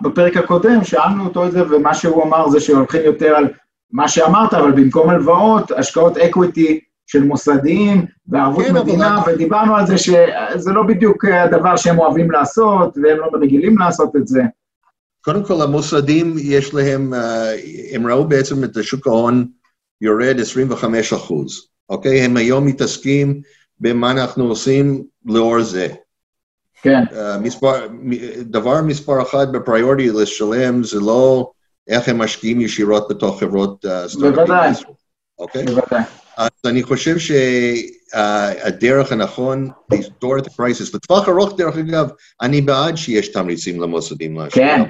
בפרק 0.00 0.36
הקודם, 0.36 0.84
שאלנו 0.84 1.24
אותו 1.24 1.46
את 1.46 1.52
זה, 1.52 1.62
ומה 1.70 1.94
שהוא 1.94 2.24
אמר 2.24 2.48
זה 2.48 2.60
שהולכים 2.60 3.02
יותר 3.04 3.36
על 3.36 3.48
מה 3.92 4.08
שאמרת, 4.08 4.54
אבל 4.54 4.72
במקום 4.72 5.10
הלוואות, 5.10 5.70
השקעות 5.70 6.16
equity 6.16 6.80
של 7.10 7.24
מוסדיים 7.24 8.06
וערבות 8.28 8.64
כן, 8.64 8.76
אבל 8.76 8.80
מדינה, 8.82 9.16
אנחנו- 9.16 9.32
ודיברנו 9.32 9.76
על 9.76 9.86
זה 9.86 9.98
שזה 9.98 10.70
לא 10.74 10.82
בדיוק 10.82 11.24
הדבר 11.24 11.76
שהם 11.76 11.98
אוהבים 11.98 12.30
לעשות, 12.30 12.98
והם 13.02 13.18
לא 13.18 13.30
רגילים 13.42 13.78
לעשות 13.78 14.16
את 14.16 14.26
זה. 14.28 14.42
קודם 15.20 15.44
כל, 15.44 15.62
המוסדים, 15.62 16.34
יש 16.38 16.74
להם, 16.74 17.14
אה, 17.14 17.52
הם 17.92 18.06
ראו 18.06 18.24
בעצם 18.28 18.64
את 18.64 18.76
השוק 18.76 19.06
ההון 19.06 19.46
יורד 20.00 20.40
25 20.40 21.12
אחוז, 21.12 21.68
אוקיי? 21.88 22.20
הם 22.20 22.36
היום 22.36 22.66
מתעסקים 22.66 23.40
במה 23.80 24.10
אנחנו 24.10 24.44
עושים 24.44 25.02
לאור 25.26 25.62
זה. 25.62 25.88
כן, 26.82 27.02
אה, 27.12 27.38
מספר, 27.38 27.86
דבר 28.40 28.82
מספר 28.82 29.22
אחת 29.22 29.48
בפריוריטי 29.48 30.10
לשלם 30.10 30.84
זה 30.84 31.00
לא 31.00 31.50
איך 31.88 32.08
הם 32.08 32.18
משקיעים 32.18 32.60
ישירות 32.60 33.06
בתוך 33.10 33.40
חברות 33.40 33.84
אה, 33.84 34.08
סטארט-אפים 34.08 34.34
בוודאי. 34.34 34.70
אוקיי? 35.38 35.64
בוודאי. 35.64 36.02
אז 36.64 36.70
אני 36.70 36.82
חושב 36.82 37.16
שהדרך 37.18 39.12
הנכון 39.12 39.70
לפתור 39.92 40.38
את 40.38 40.46
הקרייסיס, 40.46 40.94
לטווח 40.94 41.28
ארוך, 41.28 41.56
דרך 41.58 41.76
אגב, 41.76 42.08
אני 42.42 42.60
בעד 42.60 42.96
שיש 42.96 43.28
תמריצים 43.28 43.80
למוסדים 43.80 44.38
להשקיע, 44.38 44.76
כן. 44.76 44.82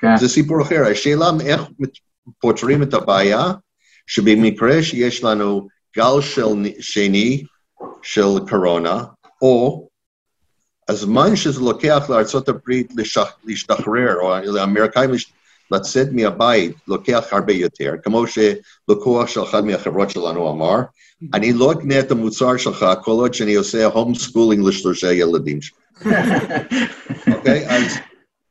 כן, 0.00 0.16
זה 0.16 0.28
סיפור 0.28 0.62
אחר. 0.62 0.82
השאלה 0.90 1.30
איך 1.44 1.62
פותרים 2.40 2.82
את 2.82 2.94
הבעיה, 2.94 3.52
שבמקרה 4.06 4.82
שיש 4.82 5.24
לנו 5.24 5.68
גל 5.96 6.20
של, 6.20 6.42
שני 6.80 7.44
של 8.02 8.26
קורונה, 8.50 9.02
או 9.42 9.88
הזמן 10.88 11.36
שזה 11.36 11.60
לוקח 11.60 12.10
לשח, 12.96 13.28
להשתחרר, 13.44 14.14
או 14.22 14.34
לאמריקאים 14.44 15.12
לש- 15.12 15.32
לצאת 15.70 16.08
מהבית, 16.12 16.72
לוקח 16.88 17.24
הרבה 17.30 17.52
יותר, 17.52 17.92
כמו 18.02 18.24
שלקוח 18.26 19.28
של 19.28 19.42
אחד 19.42 19.64
מהחברות 19.64 20.10
שלנו 20.10 20.50
אמר, 20.50 20.76
אני 21.34 21.52
לא 21.52 21.72
אקנה 21.72 22.00
את 22.00 22.10
המוצר 22.10 22.56
שלך 22.56 22.86
כל 23.02 23.10
עוד 23.12 23.34
שאני 23.34 23.54
עושה 23.54 23.86
homeschooling 23.86 24.68
לשלושה 24.68 25.12
ילדים 25.12 25.62
שלי. 25.62 25.78
אוקיי? 27.34 27.66
אז, 27.68 27.82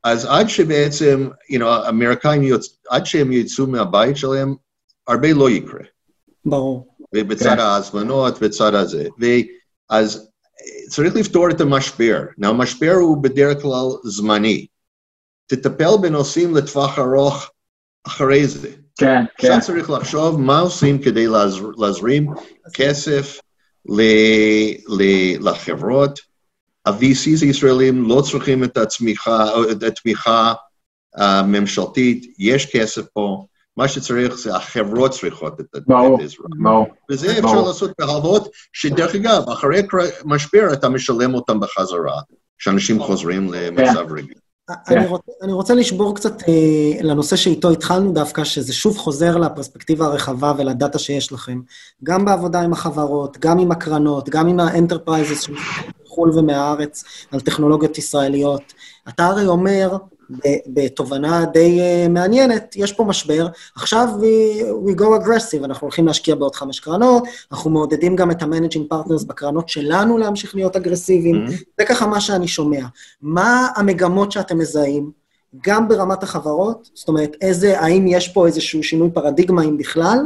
אז 0.03 0.26
עד 0.26 0.49
שבעצם, 0.49 1.28
you 1.53 1.59
know, 1.59 1.65
האמריקאים, 1.65 2.43
יוצ... 2.43 2.78
עד 2.89 3.05
שהם 3.05 3.32
יצאו 3.32 3.68
מהבית 3.68 4.18
שלהם, 4.18 4.55
הרבה 5.07 5.34
לא 5.34 5.49
יקרה. 5.49 5.82
ברור. 6.45 6.88
ובצד 7.15 7.55
כן. 7.55 7.59
ההזמנות, 7.59 8.39
בצד 8.39 8.76
הזה. 8.76 9.07
ואז 9.20 10.30
צריך 10.89 11.15
לפתור 11.15 11.49
את 11.49 11.61
המשבר. 11.61 12.22
Now, 12.41 12.47
המשבר 12.47 12.93
הוא 12.93 13.24
בדרך 13.24 13.61
כלל 13.61 13.88
זמני. 14.03 14.65
תטפל 15.47 15.97
בנושאים 16.01 16.55
לטווח 16.55 16.99
ארוך 16.99 17.49
אחרי 18.07 18.47
זה. 18.47 18.69
כן, 18.97 19.23
כן. 19.37 19.51
עכשיו 19.51 19.61
צריך 19.61 19.89
לחשוב 19.89 20.39
מה 20.41 20.59
עושים 20.59 20.99
כדי 21.01 21.27
להזר, 21.27 21.69
להזרים 21.77 22.27
כסף 22.73 23.39
ל, 23.89 24.01
ל, 24.87 25.03
לחברות. 25.49 26.19
ה-VCs 26.85 27.41
הישראלים 27.41 28.09
לא 28.09 28.21
צריכים 28.31 28.63
את 28.63 28.77
התמיכה, 28.77 29.45
את 29.71 29.83
התמיכה 29.83 30.53
הממשלתית, 31.15 32.35
יש 32.39 32.75
כסף 32.75 33.01
פה, 33.13 33.45
מה 33.77 33.87
שצריך 33.87 34.37
זה 34.37 34.55
החברות 34.55 35.11
צריכות 35.11 35.59
את. 35.59 35.65
העזרה. 36.19 36.47
ברור. 36.49 36.87
וזה 37.11 37.31
אפשר. 37.39 37.61
לעשות 37.61 37.91
בהלוואות, 37.99 38.49
שדרך 38.73 39.15
אגב, 39.15 39.49
אחרי 39.49 39.81
משבר 40.25 40.73
אתה 40.73 40.89
משלם 40.89 41.33
אותם 41.33 41.59
בחזרה, 41.59 42.21
כשאנשים 42.57 42.99
חוזרים 42.99 43.53
למצב 43.53 44.05
רגיל. 44.11 44.37
אני 44.70 45.05
רוצה, 45.07 45.32
אני 45.41 45.53
רוצה 45.53 45.74
לשבור 45.74 46.15
קצת 46.15 46.41
אה, 46.41 47.03
לנושא 47.03 47.36
שאיתו 47.36 47.72
התחלנו 47.72 48.11
דווקא, 48.13 48.43
שזה 48.43 48.74
שוב 48.74 48.97
חוזר 48.97 49.38
לפרספקטיבה 49.38 50.05
הרחבה 50.05 50.53
ול 50.57 50.71
data 50.71 50.99
שיש 50.99 51.32
לכם. 51.32 51.61
גם 52.03 52.26
בעבודה 52.26 52.61
עם 52.61 52.74
החברות, 52.74 53.38
גם 53.38 53.59
עם 53.59 53.72
הקרנות, 53.72 54.30
גם 54.30 54.47
עם 54.47 54.59
ה 54.59 54.67
enterprises 54.67 55.47
מחו"ל 56.05 56.39
ומהארץ 56.39 57.03
על 57.32 57.39
טכנולוגיות 57.39 57.97
ישראליות. 57.97 58.74
אתה 59.09 59.26
הרי 59.26 59.45
אומר, 59.45 59.97
בתובנה 60.67 61.45
די 61.45 61.80
uh, 61.80 62.09
מעניינת, 62.09 62.75
יש 62.75 62.91
פה 62.93 63.03
משבר, 63.03 63.47
עכשיו 63.75 64.07
we, 64.19 64.63
we 64.88 64.99
go 64.99 65.03
aggressive, 65.03 65.65
אנחנו 65.65 65.86
הולכים 65.86 66.07
להשקיע 66.07 66.36
בעוד 66.36 66.55
חמש 66.55 66.80
קרנות, 66.80 67.23
אנחנו 67.51 67.69
מעודדים 67.69 68.15
גם 68.15 68.32
את 68.32 68.41
ה-managing 68.41 68.93
partners 68.93 69.28
בקרנות 69.28 69.69
שלנו 69.69 70.17
להמשיך 70.17 70.55
להיות 70.55 70.75
אגרסיביים. 70.75 71.45
Mm-hmm. 71.47 71.63
זה 71.78 71.86
ככה 71.86 72.07
מה 72.07 72.21
שאני 72.21 72.47
שומע. 72.47 72.86
מה 73.21 73.67
המגמות 73.75 74.32
שאתם 74.32 74.57
מזהים, 74.57 75.11
גם 75.63 75.88
ברמת 75.88 76.23
החברות, 76.23 76.89
זאת 76.93 77.07
אומרת, 77.07 77.36
איזה, 77.41 77.80
האם 77.80 78.07
יש 78.07 78.28
פה 78.28 78.47
איזשהו 78.47 78.84
שינוי 78.84 79.09
פרדיגמה, 79.13 79.63
אם 79.63 79.78
בכלל, 79.78 80.19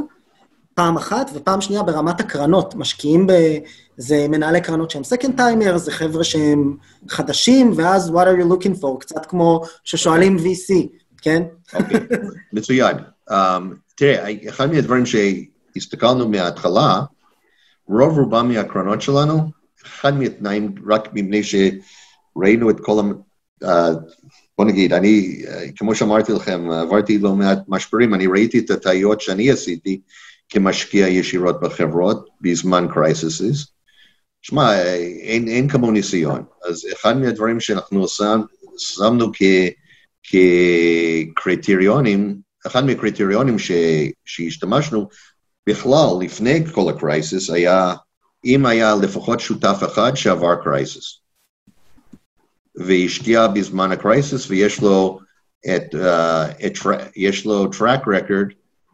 פעם 0.74 0.97
אחת, 0.97 1.32
ופעם 1.34 1.62
שנייה 1.62 1.84
ברמת 1.84 2.20
הקרנות, 2.20 2.76
משקיעים 2.76 3.28
ב... 3.28 3.34
זה 4.02 4.28
מנהלי 4.30 4.62
קרנות 4.62 4.91
שהם 4.91 5.02
second 5.02 5.39
timer, 5.39 5.78
זה 5.78 5.91
חבר'ה 5.91 6.24
שהם 6.24 6.78
חדשים, 7.10 7.72
ואז 7.76 8.10
what 8.10 8.14
are 8.14 8.41
you 8.43 8.54
looking 8.54 8.82
for? 8.82 8.99
קצת 8.99 9.26
כמו 9.26 9.62
ששואלים 9.84 10.38
VC, 10.38 10.74
כן? 11.22 11.43
אוקיי, 11.74 11.99
מצוין. 12.54 12.97
Um, 13.30 13.34
תראה, 13.95 14.34
אחד 14.49 14.72
מהדברים 14.72 15.04
שהסתכלנו 15.06 16.30
מההתחלה, 16.30 17.02
רוב 17.88 18.18
רובם 18.18 18.47
מהקרנות 18.47 19.02
שלנו, 19.02 19.41
אחד 19.86 20.18
מהתנאים, 20.20 20.76
רק 20.89 21.10
מפני 21.14 21.41
שראינו 21.43 22.70
את 22.70 22.80
כל 22.80 22.99
ה... 22.99 23.04
Uh, 23.64 23.97
בוא 24.58 24.66
נגיד, 24.66 24.93
אני, 24.93 25.41
uh, 25.45 25.49
כמו 25.76 25.95
שאמרתי 25.95 26.32
לכם, 26.32 26.72
עברתי 26.72 27.18
לא 27.18 27.36
מעט 27.36 27.60
משברים, 27.68 28.14
אני 28.14 28.28
ראיתי 28.28 28.60
את 28.60 28.70
הטעויות 28.70 29.22
שאני 29.22 29.52
עשיתי 29.52 30.02
כמשקיע 30.49 31.08
ישירות 31.08 31.62
בחברות 31.62 32.30
בזמן 32.41 32.88
crisis. 32.93 33.70
שמע, 34.42 34.82
אין, 35.22 35.48
אין 35.48 35.68
כמו 35.68 35.92
ניסיון. 35.92 36.44
אז 36.70 36.86
אחד 36.94 37.18
מהדברים 37.18 37.60
שאנחנו 37.60 38.08
שם, 38.08 38.42
שמנו 38.78 39.32
כ... 39.34 39.42
כקריטריונים, 41.34 42.42
אחד 42.68 42.86
מהקריטריונים 42.86 43.60
ש, 43.60 43.72
שהשתמשנו 44.26 45.10
בכלל 45.68 46.08
לפני 46.22 46.66
כל 46.72 46.89
ה 46.89 46.98
crisis 46.98 47.49
היה 47.50 47.94
אם 48.46 48.66
היה 48.66 48.96
לפחות 48.96 49.39
שותף 49.39 49.80
אחד 49.86 50.16
שעבר 50.16 50.56
crisis 50.64 51.20
והשקיע 52.76 53.48
בזמן 53.48 53.92
ה 53.91 54.00
crisis 54.00 54.49
ויש 54.50 54.82
לו 54.82 55.20
את, 55.76 55.96
uh, 55.96 56.66
את 56.66 56.74
יש 57.16 57.46
לו 57.46 57.66
track 57.66 58.06
record 58.06 58.54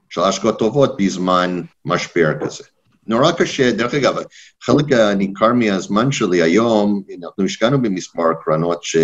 של 0.09 0.21
השקעות 0.21 0.59
טובות 0.59 0.97
בזמן 0.97 1.61
משבר 1.85 2.31
כזה. 2.41 2.63
נורא 3.07 3.31
קשה, 3.31 3.71
דרך 3.71 3.93
אגב, 3.93 4.15
חלק 4.63 4.85
ניכר 5.17 5.53
מהזמן 5.53 6.11
שלי 6.11 6.41
היום, 6.41 7.03
אנחנו 7.23 7.45
השקענו 7.45 7.81
במספר 7.81 8.33
קרנות 8.45 8.83
ש... 8.83 8.97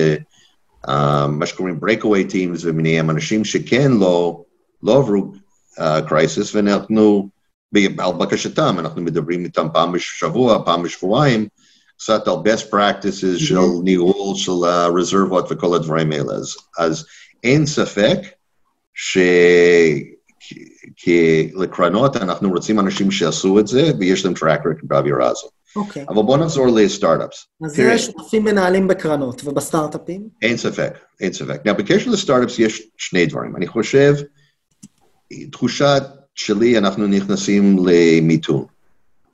אה, 0.88 1.28
מה 1.28 1.45
שקוראים 1.45 1.80
breakaway 1.86 2.32
teams 2.32 2.60
ומיניהם, 2.62 3.10
אנשים 3.10 3.45
שכן 3.45 3.91
לא, 3.91 4.43
לא 4.84 4.97
עברו 4.97 5.32
קרייסיס, 6.08 6.56
ואנחנו, 6.56 7.30
על 7.76 8.14
בקשתם, 8.20 8.76
אנחנו 8.80 9.01
מדברים 9.01 9.43
איתם 9.43 9.68
פעם 9.74 9.91
בשבוע, 9.91 10.66
פעם 10.66 10.84
בשבועיים, 10.84 11.47
קצת 11.97 12.28
על 12.28 12.34
best 12.34 12.74
practices 12.74 13.39
של 13.39 13.60
ניהול 13.84 14.36
של 14.36 14.66
הרזרבות 14.66 15.45
וכל 15.49 15.76
הדברים 15.76 16.12
האלה. 16.12 16.34
אז, 16.34 16.56
אז 16.78 17.06
אין 17.43 17.66
ספק 17.66 18.20
ש... 18.93 19.18
כי 20.96 21.52
לקרנות 21.56 22.18
אנחנו 22.18 22.50
רוצים 22.50 22.80
אנשים 22.80 23.12
שעשו 23.12 23.60
את 23.60 23.68
זה 23.68 23.91
ויש 24.00 24.26
להם 24.26 24.34
טראק 24.34 24.62
רקד 24.66 24.88
באווירה 24.88 25.30
הזאת. 25.30 25.52
אוקיי. 25.76 26.06
אבל 26.10 26.24
בוא 26.24 26.38
נחזור 26.38 26.68
לסטארט-אפס. 26.68 27.46
אז 27.66 27.76
תראה. 27.76 27.98
זה 27.98 28.04
שותפים 28.04 28.44
מנהלים 28.44 28.88
בקרנות 28.88 29.41
ובסטארט-אפים? 29.46 30.22
אין 30.41 30.58
ספק, 30.58 30.94
אין 31.20 31.34
ספק. 31.34 31.62
Now, 31.68 31.74
בקשר 31.74 32.12
לסטארט-אפס 32.12 32.60
יש 32.60 32.82
שני 32.98 33.26
דברים. 33.26 33.56
אני 33.56 33.68
חושב, 33.68 34.14
תחושה 35.52 35.98
שלי, 36.36 36.78
אנחנו 36.78 37.08
נכנסים 37.08 37.78
למיתון. 37.86 38.66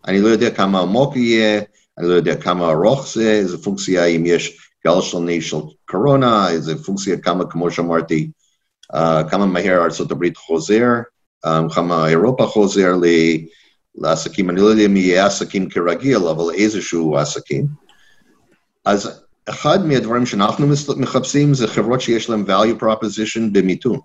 אני 0.08 0.22
לא 0.22 0.28
יודע 0.28 0.50
כמה 0.50 0.80
עמוק 0.80 1.16
יהיה, 1.16 1.62
אני 1.98 2.08
לא 2.08 2.14
יודע 2.14 2.36
כמה 2.36 2.72
ארוך 2.72 3.08
זה, 3.14 3.32
איזה 3.32 3.58
פונקציה, 3.58 4.06
אם 4.06 4.24
יש 4.26 4.72
גל 4.88 5.02
שני 5.02 5.42
של 5.42 5.58
קורונה, 5.90 6.50
איזה 6.50 6.84
פונקציה, 6.84 7.18
כמה, 7.18 7.46
כמו 7.46 7.72
שאמרתי, 7.72 8.30
כמה 9.30 9.46
מהר 9.46 9.82
ארה"ב 9.82 10.26
חוזר, 10.36 10.86
um, 11.46 11.74
כמה 11.76 12.08
אירופה 12.08 12.46
חוזר 12.46 12.96
ל... 13.02 13.06
לעסקים, 13.96 14.50
אני 14.50 14.62
לא 14.62 14.66
יודע 14.66 14.86
אם 14.86 14.98
יהיה 14.98 15.26
עסקים 15.26 15.70
כרגיל, 15.70 16.18
אבל 16.18 16.54
איזשהו 16.54 17.18
עסקים. 17.18 17.66
אז 18.86 19.22
אחד 19.46 19.86
מהדברים 19.86 20.26
שאנחנו 20.26 20.68
מחפשים 20.98 21.54
זה 21.54 21.68
חברות 21.68 22.02
שיש 22.02 22.30
להן 22.30 22.44
value 22.48 22.84
proposition 22.84 23.42
במיתון. 23.52 24.00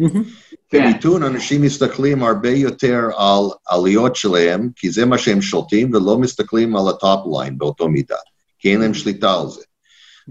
מהמם. 0.00 0.24
כן. 0.68 0.84
במיתון 0.84 1.22
אנשים 1.22 1.62
מסתכלים 1.62 2.22
הרבה 2.22 2.50
יותר 2.50 3.00
על 3.16 3.44
עלויות 3.66 4.16
שלהם, 4.16 4.70
כי 4.76 4.90
זה 4.90 5.04
מה 5.04 5.18
שהם 5.18 5.42
שולטים, 5.42 5.94
ולא 5.94 6.18
מסתכלים 6.18 6.76
על 6.76 6.88
ה 6.88 6.96
top 6.96 7.20
line 7.32 7.58
באותו 7.58 7.88
מידה, 7.88 8.16
כי 8.58 8.72
אין 8.72 8.80
להם 8.80 8.94
שליטה 8.94 9.40
על 9.40 9.48
זה. 9.48 9.62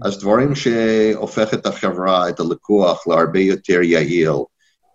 אז 0.02 0.18
דברים 0.18 0.54
שהופך 0.54 1.54
את 1.54 1.66
החברה, 1.66 2.28
את 2.28 2.40
הלקוח, 2.40 3.06
להרבה 3.06 3.40
יותר 3.40 3.82
יעיל, 3.82 4.30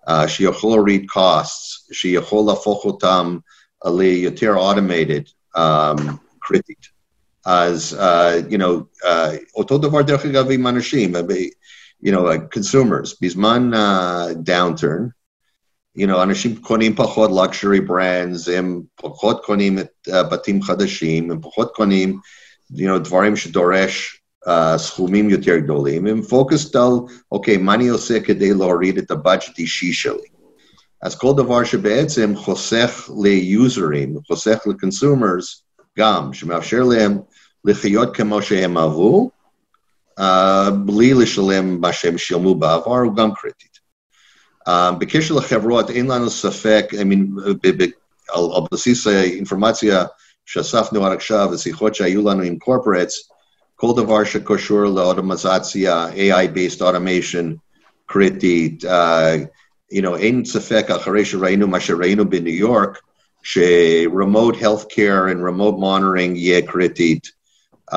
uh, 0.09 0.27
שיכול 0.27 0.71
להוריד 0.71 1.05
costs, 1.11 1.93
שיכול 1.93 2.45
להפוך 2.47 2.85
אותם 2.85 3.37
ליותר 3.85 4.55
automated, 4.55 5.55
um, 5.57 6.01
קריטית. 6.39 6.99
אז, 7.45 7.97
uh, 7.99 8.51
you 8.51 8.57
know, 8.57 9.03
uh, 9.03 9.07
אותו 9.55 9.77
דבר 9.77 10.01
דרך 10.01 10.25
אגב 10.25 10.51
עם 10.51 10.67
אנשים, 10.67 11.15
you 12.05 12.11
know, 12.11 12.21
like 12.21 12.59
consumers, 12.59 13.17
בזמן 13.21 13.71
uh, 13.73 14.33
downturn, 14.49 15.09
you 15.97 16.07
know, 16.07 16.23
אנשים 16.23 16.55
קונים 16.55 16.95
פחות 16.95 17.29
luxury 17.29 17.89
brands, 17.89 18.51
הם 18.51 18.81
פחות 18.95 19.45
קונים 19.45 19.79
את 19.79 20.07
uh, 20.09 20.23
בתים 20.23 20.61
חדשים, 20.61 21.31
הם 21.31 21.41
פחות 21.41 21.71
קונים, 21.75 22.19
you 22.73 22.81
know, 22.81 22.99
דברים 22.99 23.35
שדורש 23.35 24.18
סכומים 24.77 25.29
יותר 25.29 25.57
גדולים, 25.57 26.07
הם 26.07 26.21
focused 26.21 26.75
על, 26.75 26.91
אוקיי, 27.31 27.57
מה 27.57 27.73
אני 27.73 27.89
עושה 27.89 28.19
כדי 28.19 28.53
להוריד 28.53 28.97
את 28.97 29.11
ה 29.11 29.18
budget 29.18 29.59
אישי 29.59 29.93
שלי. 29.93 30.29
אז 31.01 31.15
כל 31.15 31.33
דבר 31.37 31.63
שבעצם 31.63 32.35
חוסך 32.35 33.09
ל 33.23 33.37
users, 33.37 34.15
חוסך 34.27 34.59
ל 34.65 34.74
consumers, 34.74 35.63
גם, 35.97 36.33
שמאפשר 36.33 36.83
להם 36.83 37.17
לחיות 37.65 38.15
כמו 38.15 38.41
שהם 38.41 38.77
אהבו, 38.77 39.29
uh, 40.19 40.23
בלי 40.85 41.13
לשלם 41.13 41.81
מה 41.81 41.93
שהם 41.93 42.17
שילמו 42.17 42.55
בעבר, 42.55 42.97
הוא 42.97 43.15
גם 43.15 43.33
קריטית. 43.33 43.79
Uh, 44.69 44.71
בקשר 44.99 45.35
לחברות, 45.35 45.89
אין 45.89 46.07
לנו 46.07 46.29
ספק, 46.29 46.85
I 46.91 47.03
mean, 47.03 47.41
ב- 47.63 47.83
ב- 47.83 47.91
על, 48.29 48.43
על 48.55 48.61
בסיס 48.71 49.07
האינפורמציה 49.07 50.05
שאספנו 50.45 51.05
עד 51.05 51.13
עכשיו, 51.13 51.49
ושיחות 51.51 51.95
שהיו 51.95 52.29
לנו 52.29 52.41
עם 52.41 52.57
קורפרטס, 52.57 53.29
כל 53.79 53.93
דבר 53.95 54.23
שקשור 54.23 54.85
לאוטומיזציה, 54.85 56.07
AI-based 56.09 56.81
automation, 56.81 57.55
קריטית, 58.05 58.83
uh, 58.83 58.87
you 59.93 60.01
know, 60.01 60.15
אין 60.17 60.45
ספק 60.45 60.85
אחרי 60.89 61.25
שראינו 61.25 61.67
מה 61.67 61.79
שראינו 61.79 62.29
בניו 62.29 62.53
יורק, 62.53 62.97
ש-remote 63.43 64.55
healthcare 64.55 65.31
and 65.31 65.39
remote 65.49 65.77
monitoring 65.79 66.35
יהיה 66.35 66.61
קריטית. 66.61 67.27
Um, 67.91 67.95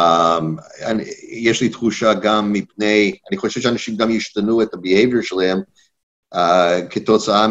אני, 0.82 1.04
יש 1.30 1.60
לי 1.60 1.68
תחושה 1.68 2.14
גם 2.14 2.52
מפני, 2.52 3.16
אני 3.30 3.38
חושב 3.38 3.60
שאנשים 3.60 3.96
גם 3.96 4.10
ישתנו 4.10 4.62
את 4.62 4.74
ה-behavior 4.74 5.22
שלהם 5.22 5.58
uh, 6.34 6.38
כתוצאה 6.90 7.46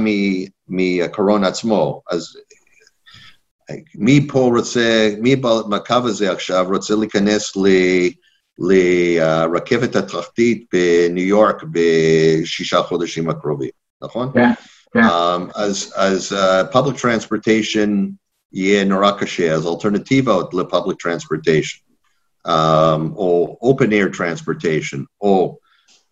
מהקורונה 0.68 1.48
עצמו. 1.48 2.02
אז 2.12 2.38
מי 3.96 4.28
פה 4.28 4.52
רוצה, 4.56 5.14
מי 5.20 5.36
בקו 5.70 5.96
הזה 6.04 6.32
עכשיו 6.32 6.66
רוצה 6.70 6.96
להיכנס 6.96 7.58
ל- 7.58 8.21
לרכבת 8.70 9.96
התחתית 9.96 10.66
בניו 10.74 11.28
יורק 11.28 11.64
בשישה 11.72 12.82
חודשים 12.82 13.30
הקרובים, 13.30 13.70
נכון? 14.02 14.32
כן, 14.34 14.52
כן. 14.94 15.00
Um, 15.00 15.52
אז, 15.56 15.94
אז 15.96 16.32
uh, 16.34 16.74
public 16.76 16.96
transportation 16.96 17.90
יהיה 18.54 18.86
נורא 18.86 19.12
קשה, 19.12 19.54
אז 19.54 19.68
אלטרנטיבות 19.68 20.54
ל-public 20.54 20.96
transportation, 21.08 21.82
um, 22.48 23.16
או 23.16 23.58
open 23.64 23.90
air 23.90 24.18
transportation, 24.18 25.00
או 25.22 25.58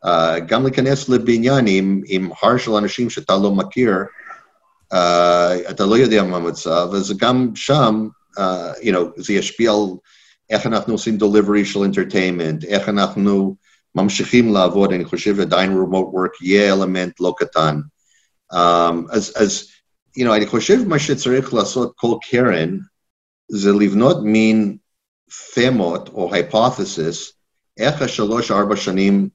uh, 0.06 0.10
גם 0.48 0.64
להיכנס 0.64 1.10
לבניין 1.10 1.66
עם, 1.68 2.02
עם 2.06 2.30
הר 2.42 2.58
של 2.58 2.72
אנשים 2.72 3.10
שאתה 3.10 3.34
לא 3.44 3.52
מכיר, 3.52 3.94
uh, 4.94 4.98
אתה 5.70 5.86
לא 5.86 5.98
יודע 5.98 6.24
מה 6.24 6.38
המצב, 6.38 6.90
אז 6.94 7.18
גם 7.18 7.52
שם, 7.56 8.08
uh, 8.38 8.42
you 8.82 8.92
know, 8.92 9.22
זה 9.22 9.34
ישפיע 9.34 9.72
על 9.72 9.88
איך 10.50 10.66
אנחנו 10.66 10.94
עושים 10.94 11.18
delivery 11.22 11.66
של 11.66 11.80
entertainment, 11.80 12.66
איך 12.68 12.90
אנחנו 12.90 13.56
ממשיכים 13.96 14.54
לעבוד, 14.54 14.94
אני 14.94 15.06
חושב 15.06 15.40
עדיין 15.40 15.72
remote 15.72 16.14
work 16.14 16.46
יהיה 16.46 16.74
אלמנט 16.74 17.20
לא 17.20 17.34
קטן. 17.38 17.80
Um, 18.54 18.58
אז, 19.12 19.34
אז, 19.36 19.64
you 20.18 20.24
know, 20.24 20.36
אני 20.36 20.46
חושב 20.48 20.88
מה 20.88 21.00
שצריך 21.00 21.54
לעשות 21.54 21.94
כל 21.96 22.16
קרן, 22.30 22.78
זה 23.52 23.72
לבנות 23.72 24.18
מין 24.24 24.78
תמות 25.56 26.10
או 26.10 26.32
hypothesis, 26.36 27.34
איך 27.78 28.02
השלוש-ארבע 28.02 28.76
שנים 28.76 29.30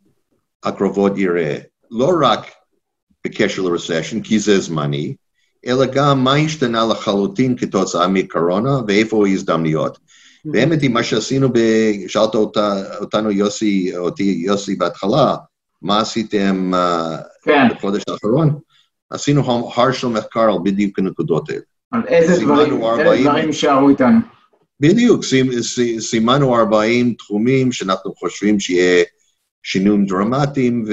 הקרובות 0.64 1.12
ייראה. 1.18 1.58
לא 1.90 2.10
רק 2.22 2.46
בקשר 3.24 3.62
לרסשן, 3.62 4.20
כי 4.20 4.38
זה 4.38 4.60
זמני, 4.60 5.14
אלא 5.66 5.86
גם 5.86 6.24
מה 6.24 6.34
השתנה 6.34 6.84
לחלוטין 6.84 7.56
כתוצאה 7.58 8.08
מקורונה 8.08 8.70
ואיפה 8.88 9.26
ההזדמנויות. 9.26 9.98
באמת, 10.44 10.78
מה 10.90 11.02
שעשינו, 11.02 11.48
ב... 11.52 11.58
שאלת 12.08 12.34
אותה, 12.34 12.72
אותנו 13.00 13.30
יוסי, 13.30 13.96
אותי 13.96 14.22
יוסי 14.46 14.74
בהתחלה, 14.74 15.36
מה 15.82 16.00
עשיתם 16.00 16.72
uh, 16.74 17.22
כן, 17.42 17.68
בחודש 17.74 18.02
האחרון? 18.08 18.58
עשינו 19.10 19.70
הר 19.76 19.92
של 19.92 20.06
מחקר 20.06 20.40
על 20.40 20.58
בדיוק 20.64 20.98
הנקודות 20.98 21.50
האלה. 21.50 21.60
על 21.90 22.02
איזה 22.08 22.44
דברים, 22.44 22.72
איזה 22.74 22.86
40. 22.86 23.24
דברים 23.24 23.46
יישארו 23.46 23.88
איתנו. 23.88 24.18
בדיוק, 24.80 25.24
סימ- 25.24 25.60
סי- 25.62 26.00
סימנו 26.00 26.56
40 26.56 27.14
תחומים 27.18 27.72
שאנחנו 27.72 28.14
חושבים 28.14 28.60
שיהיה 28.60 29.04
שינויים 29.62 30.06
דרמטיים, 30.06 30.84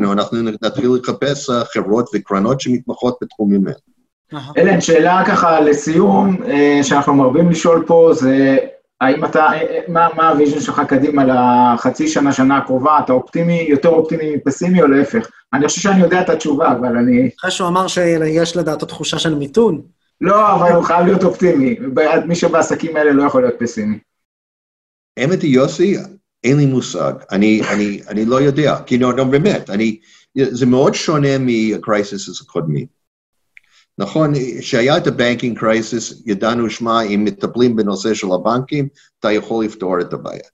ואנחנו 0.00 0.42
נתחיל 0.42 0.90
לחפש 1.00 1.50
אה, 1.50 1.64
חברות 1.64 2.10
וקרנות 2.14 2.60
שמתמחות 2.60 3.16
בתחומים 3.22 3.66
האלה. 3.66 3.78
אלן, 4.56 4.80
שאלה 4.80 5.22
ככה 5.26 5.60
לסיום, 5.60 6.42
אה, 6.42 6.80
שאנחנו 6.82 7.14
מרבים 7.14 7.50
לשאול 7.50 7.84
פה, 7.86 8.10
זה 8.14 8.56
האם 9.00 9.24
אתה, 9.24 9.46
אה, 9.46 9.52
אה, 9.52 9.80
מה, 9.88 10.08
מה 10.16 10.28
ה 10.28 10.33
vision 10.33 10.60
שלך 10.60 10.82
קדימה 10.88 11.24
לחצי 11.24 12.08
שנה, 12.08 12.32
שנה 12.32 12.56
הקרובה? 12.56 12.98
אתה 13.04 13.12
אופטימי, 13.12 13.66
יותר 13.68 13.88
אופטימי 13.88 14.36
מפסימי 14.36 14.82
או 14.82 14.86
להפך? 14.86 15.28
אני 15.52 15.66
חושב 15.68 15.80
שאני 15.80 16.00
יודע 16.00 16.20
את 16.20 16.28
התשובה, 16.30 16.72
אבל 16.72 16.96
אני... 16.96 17.30
אחרי 17.40 17.50
שהוא 17.50 17.68
אמר 17.68 17.86
שיש 17.86 18.56
לדעתו 18.56 18.86
תחושה 18.86 19.18
של 19.18 19.34
מיתון, 19.34 19.82
לא, 20.20 20.54
אבל 20.54 20.72
הוא 20.72 20.84
חייב 20.84 21.06
להיות 21.06 21.24
אופטימי. 21.24 21.76
מי 22.26 22.34
שבעסקים 22.34 22.96
האלה 22.96 23.12
לא 23.12 23.22
יכול 23.22 23.42
להיות 23.42 23.54
פסימי. 23.58 23.98
האמת 25.16 25.42
היא, 25.42 25.54
יוסי, 25.54 25.96
אין 26.44 26.56
לי 26.56 26.66
מושג. 26.66 27.12
אני, 27.30 27.62
אני, 27.72 28.00
אני 28.08 28.24
לא 28.24 28.40
יודע. 28.40 28.76
כי 28.86 28.98
לא, 28.98 29.14
לא, 29.14 29.24
באמת, 29.24 29.70
אני, 29.70 29.98
זה 30.34 30.66
מאוד 30.66 30.94
שונה 30.94 31.38
מה 31.38 31.63
crisis 31.63 32.40
הקודמים. 32.40 32.97
נכון, 33.98 34.32
כשהיה 34.58 34.96
את 34.96 35.06
ה 35.06 35.12
banking 35.12 35.58
crisis, 35.58 36.22
ידענו, 36.26 36.70
שמע, 36.70 37.02
אם 37.02 37.24
מטפלים 37.24 37.76
בנושא 37.76 38.14
של 38.14 38.26
הבנקים, 38.32 38.88
אתה 39.20 39.32
יכול 39.32 39.64
לפתור 39.64 40.00
את 40.00 40.12
הבעיה. 40.12 40.48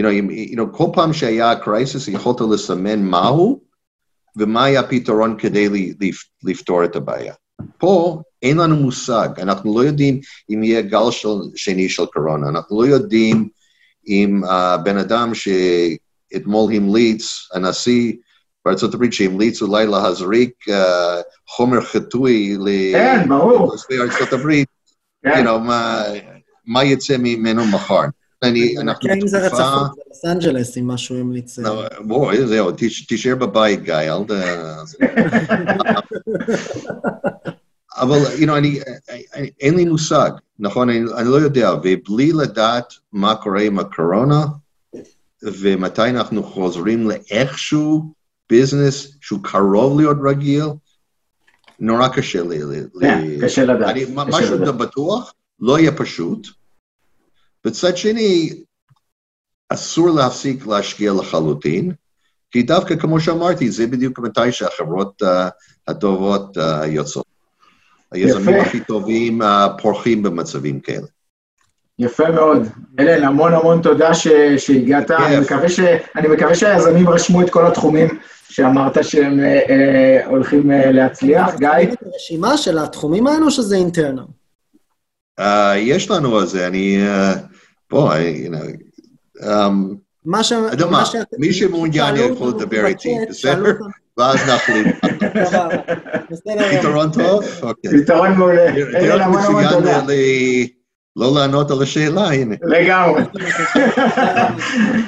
You 0.00 0.04
know, 0.04 0.10
אם, 0.10 0.30
you 0.30 0.56
know, 0.56 0.76
כל 0.76 0.86
פעם 0.94 1.12
שהיה 1.12 1.56
crisis, 1.56 2.08
יכולת 2.08 2.40
לסמן 2.50 3.02
מהו, 3.02 3.60
ומה 4.36 4.64
היה 4.64 4.80
הפתרון 4.80 5.36
כדי 5.38 5.68
ל- 5.68 6.04
לפ- 6.04 6.30
לפתור 6.42 6.84
את 6.84 6.96
הבעיה. 6.96 7.34
פה, 7.78 8.22
אין 8.42 8.56
לנו 8.56 8.76
מושג, 8.76 9.28
אנחנו 9.38 9.78
לא 9.78 9.84
יודעים 9.84 10.20
אם 10.50 10.62
יהיה 10.62 10.82
גל 10.82 11.10
של, 11.10 11.28
שני 11.56 11.88
של 11.88 12.06
קורונה, 12.06 12.48
אנחנו 12.48 12.82
לא 12.82 12.86
יודעים 12.86 13.48
אם 14.08 14.40
הבן 14.44 14.98
אדם 14.98 15.32
שאתמול 15.34 16.72
המליץ, 16.72 17.48
הנשיא 17.54 18.12
בארצות 18.64 18.94
הברית 18.94 19.12
שהמליץ 19.12 19.62
אולי 19.62 19.86
להזריק 19.86 20.52
uh, 20.68 20.72
חומר 21.48 21.80
חיטוי 21.80 22.56
כן, 22.92 23.28
ברור. 23.28 23.66
לתושבי 23.68 23.98
ארצות 24.00 24.32
הברית, 24.32 24.68
כן. 25.24 25.30
you 25.30 25.48
know, 25.48 25.58
מה, 25.58 26.02
מה 26.66 26.84
יצא 26.84 27.16
ממנו 27.18 27.64
מחר. 27.64 28.00
אני, 28.42 28.78
אנחנו 28.78 29.08
כן, 29.08 29.18
אם 29.22 29.26
זה 29.28 29.38
בתקופה- 29.46 29.62
רצפות 29.62 29.90
בלוס 30.06 30.24
אנג'לס, 30.24 30.78
אם 30.78 30.86
משהו 30.88 31.16
המליץ... 31.16 31.58
לא, 31.58 31.82
בוא, 32.00 32.32
זהו, 32.46 32.70
תישאר 33.08 33.34
בבית, 33.34 33.82
גיא, 33.82 33.94
אל 33.94 34.24
ת... 34.24 34.30
אבל, 37.96 38.18
you 38.38 38.46
know, 38.46 38.52
אני, 38.52 38.80
אני- 39.34 39.50
אין 39.60 39.74
לי 39.74 39.84
מושג, 39.84 40.30
נכון? 40.58 40.90
אני, 40.90 40.98
אני 41.16 41.28
לא 41.28 41.36
יודע, 41.36 41.72
ובלי 41.82 42.32
לדעת 42.32 42.92
מה 43.12 43.34
קורה 43.34 43.62
עם 43.62 43.78
הקורונה, 43.78 44.44
ומתי 45.42 46.02
אנחנו 46.10 46.42
חוזרים 46.42 47.08
לאיכשהו 47.10 48.12
ביזנס 48.50 49.08
שהוא 49.20 49.40
קרוב 49.42 50.00
להיות 50.00 50.16
רגיל, 50.28 50.64
נורא 51.80 52.08
קשה 52.08 52.42
לי. 52.42 52.58
כן, 53.00 53.20
לי- 53.20 53.38
קשה 53.42 53.64
לדעת. 53.64 53.88
אני, 53.90 54.04
קשה 54.04 54.12
משהו 54.14 54.54
לדעת. 54.54 54.74
בטוח, 54.76 55.34
לא 55.60 55.78
יהיה 55.78 55.92
פשוט. 55.92 56.46
בצד 57.64 57.96
שני, 57.96 58.62
אסור 59.68 60.10
להפסיק 60.10 60.66
להשקיע 60.66 61.12
לחלוטין, 61.12 61.92
כי 62.50 62.62
דווקא, 62.62 62.96
כמו 62.96 63.20
שאמרתי, 63.20 63.70
זה 63.70 63.86
בדיוק 63.86 64.18
מתי 64.18 64.52
שהחברות 64.52 65.22
uh, 65.22 65.26
הטובות 65.88 66.56
uh, 66.56 66.86
יוצאות. 66.86 67.26
היזמים. 68.12 68.60
הכי 68.60 68.80
טובים 68.80 69.42
uh, 69.42 69.46
פורחים 69.82 70.22
במצבים 70.22 70.80
כאלה. 70.80 71.06
יפה 71.98 72.30
מאוד. 72.30 72.66
אלן, 73.00 73.24
המון 73.24 73.54
המון 73.54 73.82
תודה 73.82 74.14
ש, 74.14 74.28
שהגעת. 74.58 75.10
אני 75.10 75.40
מקווה, 75.40 75.68
ש, 75.68 75.80
אני 76.16 76.28
מקווה 76.28 76.54
שהיזמים 76.54 77.08
רשמו 77.08 77.42
את 77.42 77.50
כל 77.50 77.66
התחומים 77.66 78.18
שאמרת 78.56 79.04
שהם 79.04 79.40
אה, 79.40 79.60
אה, 79.70 80.26
הולכים 80.26 80.70
אה, 80.70 80.92
להצליח. 80.92 81.54
גיא? 81.58 81.68
את 81.82 82.02
הרשימה 82.06 82.56
של 82.56 82.78
התחומים 82.78 83.26
האלו, 83.26 83.50
שזה 83.50 83.76
אינטרנל? 83.76 84.22
Uh, 85.40 85.44
יש 85.76 86.10
לנו 86.10 86.36
על 86.36 86.46
זה, 86.46 86.66
אני... 86.66 86.98
Uh, 87.06 87.38
בוא, 87.90 88.12
I- 88.12 88.16
you 88.16 88.50
know, 88.50 89.42
um, 89.42 89.46
מה 90.24 90.44
ש... 90.44 90.52
אתה 90.52 90.74
יודע 90.74 90.86
מה, 90.86 91.04
מי 91.38 91.52
שמעוניין 91.52 92.16
יכול 92.16 92.48
לדבר 92.48 92.86
איתי, 92.86 93.16
בסדר? 93.28 93.72
ואז 94.18 94.36
נחליט. 94.48 94.86
פתרון 96.78 97.10
טוב? 97.12 97.44
אוקיי. 97.62 98.02
פתרון 98.02 98.32
מעולה. 98.32 98.72
תראה, 98.92 99.24
המון 99.24 99.40
המון 99.42 99.64
מצוין 99.64 100.06
לא 101.16 101.34
לענות 101.34 101.70
על 101.70 101.82
השאלה, 101.82 102.30
הנה. 102.32 102.54
לגמרי. 102.62 103.22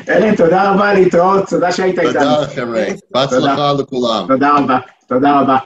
אלן, 0.09 0.37
תודה 0.37 0.71
רבה, 0.73 0.95
להתראות, 0.95 1.49
תודה 1.49 1.73
שהיית 1.73 1.99
איתנו. 1.99 2.13
תודה, 2.13 2.47
חבר'ה. 2.55 2.85
בהצלחה 3.11 3.73
לכולם. 3.73 4.25
תודה 4.29 4.51
רבה. 4.59 4.79
תודה 5.09 5.41
רבה. 5.41 5.57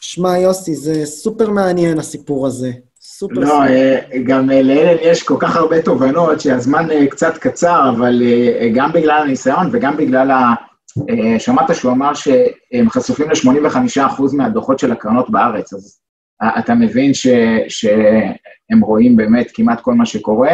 שמע, 0.00 0.38
יוסי, 0.38 0.74
זה 0.74 1.06
סופר 1.06 1.50
מעניין 1.50 1.98
הסיפור 1.98 2.46
הזה. 2.46 2.70
סופר 3.00 3.34
לא, 3.34 3.46
סופר. 3.46 3.62
אה, 3.62 3.98
גם 4.24 4.50
אה, 4.50 4.62
לאלן 4.62 4.96
יש 5.02 5.22
כל 5.22 5.36
כך 5.38 5.56
הרבה 5.56 5.82
תובנות 5.82 6.40
שהזמן 6.40 6.90
אה, 6.90 7.06
קצת 7.06 7.38
קצר, 7.38 7.90
אבל 7.96 8.22
גם 8.74 8.92
בגלל 8.92 9.22
הניסיון 9.22 9.68
וגם 9.72 9.96
בגלל 9.96 10.30
ה... 10.30 10.54
שמעת 11.38 11.74
שהוא 11.74 11.92
אמר 11.92 12.14
שהם 12.14 12.90
חשופים 12.90 13.26
ל-85% 13.30 14.22
מהדוחות 14.32 14.78
של 14.78 14.92
הקרנות 14.92 15.30
בארץ, 15.30 15.72
אז 15.74 15.98
אתה 16.42 16.74
מבין 16.74 17.14
ש, 17.14 17.26
שהם 17.68 18.80
רואים 18.80 19.16
באמת 19.16 19.50
כמעט 19.54 19.80
כל 19.80 19.94
מה 19.94 20.06
שקורה. 20.06 20.50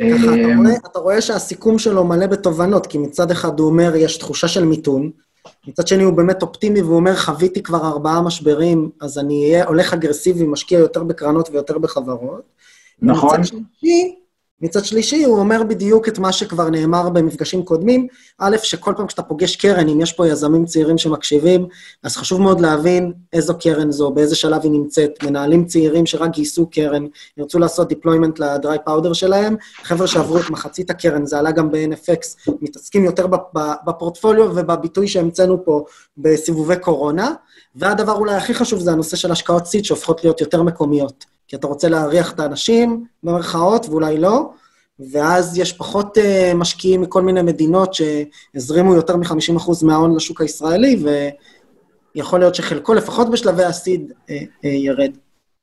ככה, 0.00 0.16
אתה 0.16 0.50
אה, 0.50 0.56
רואה- 0.56 0.76
אתה 0.90 0.98
רואה 0.98 1.20
שהסיכום 1.20 1.78
שלו 1.78 2.04
מלא 2.04 2.26
בתובנות, 2.26 2.86
כי 2.86 2.98
מצד 2.98 3.30
אחד 3.30 3.58
הוא 3.60 3.68
אומר, 3.68 3.92
יש 3.96 4.16
תחושה 4.16 4.48
של 4.48 4.64
מיתון, 4.64 5.10
מצד 5.68 5.86
שני 5.88 6.02
הוא 6.02 6.12
באמת 6.14 6.42
אופטימי 6.42 6.82
והוא 6.82 6.96
אומר, 6.96 7.16
חוויתי 7.16 7.62
כבר 7.62 7.86
ארבעה 7.88 8.22
משברים, 8.22 8.90
אז 9.00 9.18
אני 9.18 9.44
אהיה 9.52 9.64
הולך 9.64 9.92
אגרסיבי, 9.92 10.46
משקיע 10.46 10.78
יותר 10.78 11.04
בקרנות 11.04 11.48
ויותר 11.52 11.78
בחברות. 11.78 12.42
נכון. 13.02 13.40
מצד 13.40 13.44
שלישי, 13.46 14.14
מצד 14.60 14.84
שלישי, 14.84 15.24
הוא 15.24 15.38
אומר 15.38 15.62
בדיוק 15.62 16.08
את 16.08 16.18
מה 16.18 16.32
שכבר 16.32 16.70
נאמר 16.70 17.08
במפגשים 17.08 17.62
קודמים. 17.64 18.06
א', 18.38 18.56
שכל 18.62 18.92
פעם 18.96 19.06
כשאתה 19.06 19.22
פוגש 19.22 19.56
קרן, 19.56 19.88
אם 19.88 20.00
יש 20.00 20.12
פה 20.12 20.28
יזמים 20.28 20.64
צעירים 20.64 20.98
שמקשיבים, 20.98 21.66
אז 22.02 22.16
חשוב 22.16 22.40
מאוד 22.40 22.60
להבין 22.60 23.12
איזו 23.32 23.58
קרן 23.58 23.90
זו, 23.92 24.10
באיזה 24.10 24.36
שלב 24.36 24.60
היא 24.62 24.70
נמצאת. 24.70 25.10
מנהלים 25.22 25.64
צעירים 25.64 26.06
שרק 26.06 26.30
גייסו 26.30 26.66
קרן, 26.70 27.06
ירצו 27.36 27.58
לעשות 27.58 27.92
deployment 27.92 28.38
לדרי 28.38 28.76
פאודר 28.84 29.12
שלהם, 29.12 29.56
חבר'ה 29.82 30.06
שעברו 30.06 30.38
את 30.38 30.50
מחצית 30.50 30.90
הקרן, 30.90 31.26
זה 31.26 31.38
עלה 31.38 31.50
גם 31.50 31.70
ב-NFX, 31.70 32.52
מתעסקים 32.62 33.04
יותר 33.04 33.26
בפ- 33.26 33.58
בפורטפוליו 33.86 34.52
ובביטוי 34.54 35.08
שהמצאנו 35.08 35.64
פה 35.64 35.84
בסיבובי 36.18 36.76
קורונה. 36.76 37.32
והדבר 37.74 38.12
אולי 38.12 38.34
הכי 38.34 38.54
חשוב 38.54 38.80
זה 38.80 38.92
הנושא 38.92 39.16
של 39.16 39.32
השקעות 39.32 39.66
סיד 39.66 39.84
שהופכות 39.84 40.24
להיות 40.24 40.40
יותר 40.40 40.62
מקומיות. 40.62 41.37
כי 41.48 41.56
אתה 41.56 41.66
רוצה 41.66 41.88
להריח 41.88 42.32
את 42.32 42.40
האנשים, 42.40 43.04
במרכאות, 43.22 43.86
ואולי 43.88 44.18
לא, 44.18 44.50
ואז 45.12 45.58
יש 45.58 45.72
פחות 45.72 46.18
uh, 46.18 46.54
משקיעים 46.54 47.00
מכל 47.00 47.22
מיני 47.22 47.42
מדינות 47.42 47.94
שהזרימו 47.94 48.94
יותר 48.94 49.16
מ-50% 49.16 49.86
מההון 49.86 50.16
לשוק 50.16 50.40
הישראלי, 50.40 51.04
ויכול 52.14 52.40
להיות 52.40 52.54
שחלקו, 52.54 52.94
לפחות 52.94 53.30
בשלבי 53.30 53.64
הסיד, 53.64 54.10
uh, 54.10 54.30
uh, 54.30 54.66
ירד. 54.66 55.10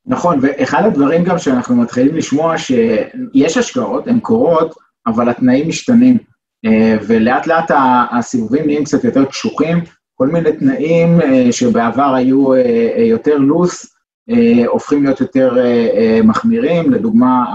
נכון, 0.06 0.40
ואחד 0.42 0.84
הדברים 0.86 1.24
גם 1.24 1.38
שאנחנו 1.38 1.76
מתחילים 1.76 2.16
לשמוע, 2.16 2.58
שיש 2.58 3.58
השקעות, 3.58 4.08
הן 4.08 4.20
קורות, 4.20 4.76
אבל 5.08 5.30
התנאים 5.30 5.68
משתנים, 5.68 6.18
אה, 6.66 6.98
ולאט 7.08 7.48
לאט 7.48 7.72
הסיבובים 8.18 8.66
נהיים 8.66 8.84
קצת 8.84 9.04
יותר 9.04 9.26
קשוחים, 9.26 9.84
כל 10.16 10.28
מיני 10.28 10.52
תנאים 10.52 11.20
שבעבר 11.52 12.14
היו 12.16 12.56
יותר 12.98 13.38
לוס, 13.38 13.95
הופכים 14.68 15.04
להיות 15.04 15.22
יותר 15.22 15.58
אה, 15.58 15.64
אה, 15.64 16.20
מחמירים, 16.24 16.92
לדוגמה, 16.92 17.46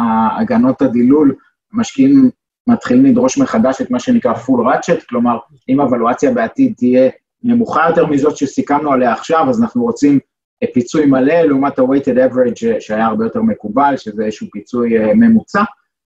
הגנות 0.41 0.83
הדילול, 0.83 1.35
המשקיעים 1.73 2.31
מתחילים 2.67 3.05
לדרוש 3.05 3.39
מחדש 3.39 3.81
את 3.81 3.91
מה 3.91 4.01
שנקרא 4.01 4.35
full 4.35 4.65
ratchet, 4.67 5.07
כלומר, 5.09 5.39
אם 5.69 5.81
הוולואציה 5.81 6.31
בעתיד 6.31 6.75
תהיה 6.77 7.11
נמוכה 7.43 7.89
יותר 7.89 8.07
מזאת 8.07 8.37
שסיכמנו 8.37 8.93
עליה 8.93 9.13
עכשיו, 9.13 9.47
אז 9.49 9.63
אנחנו 9.63 9.83
רוצים 9.83 10.19
אה, 10.63 10.69
פיצוי 10.75 11.07
מלא 11.07 11.35
לעומת 11.35 11.79
ה-weighted 11.79 12.33
average 12.33 12.67
אה, 12.67 12.81
שהיה 12.81 13.07
הרבה 13.07 13.25
יותר 13.25 13.43
מקובל, 13.43 13.95
שזה 13.97 14.25
איזשהו 14.25 14.47
פיצוי 14.53 14.99
אה, 14.99 15.15
ממוצע. 15.15 15.63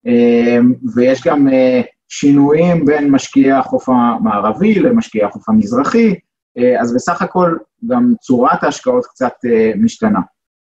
אה, 0.07 0.59
ויש 0.95 1.27
גם 1.27 1.49
אה, 1.49 1.81
שינויים 2.09 2.85
בין 2.85 3.11
משקיעי 3.11 3.53
החוף 3.53 3.89
המערבי 3.89 4.75
למשקיעי 4.75 5.25
החוף 5.25 5.49
המזרחי, 5.49 6.15
אה, 6.59 6.81
אז 6.81 6.95
בסך 6.95 7.23
הכל 7.23 7.57
גם 7.87 8.13
צורת 8.21 8.65
ההשקעות 8.65 9.07
קצת 9.07 9.33
אה, 9.45 9.73
משתנה. 9.77 10.21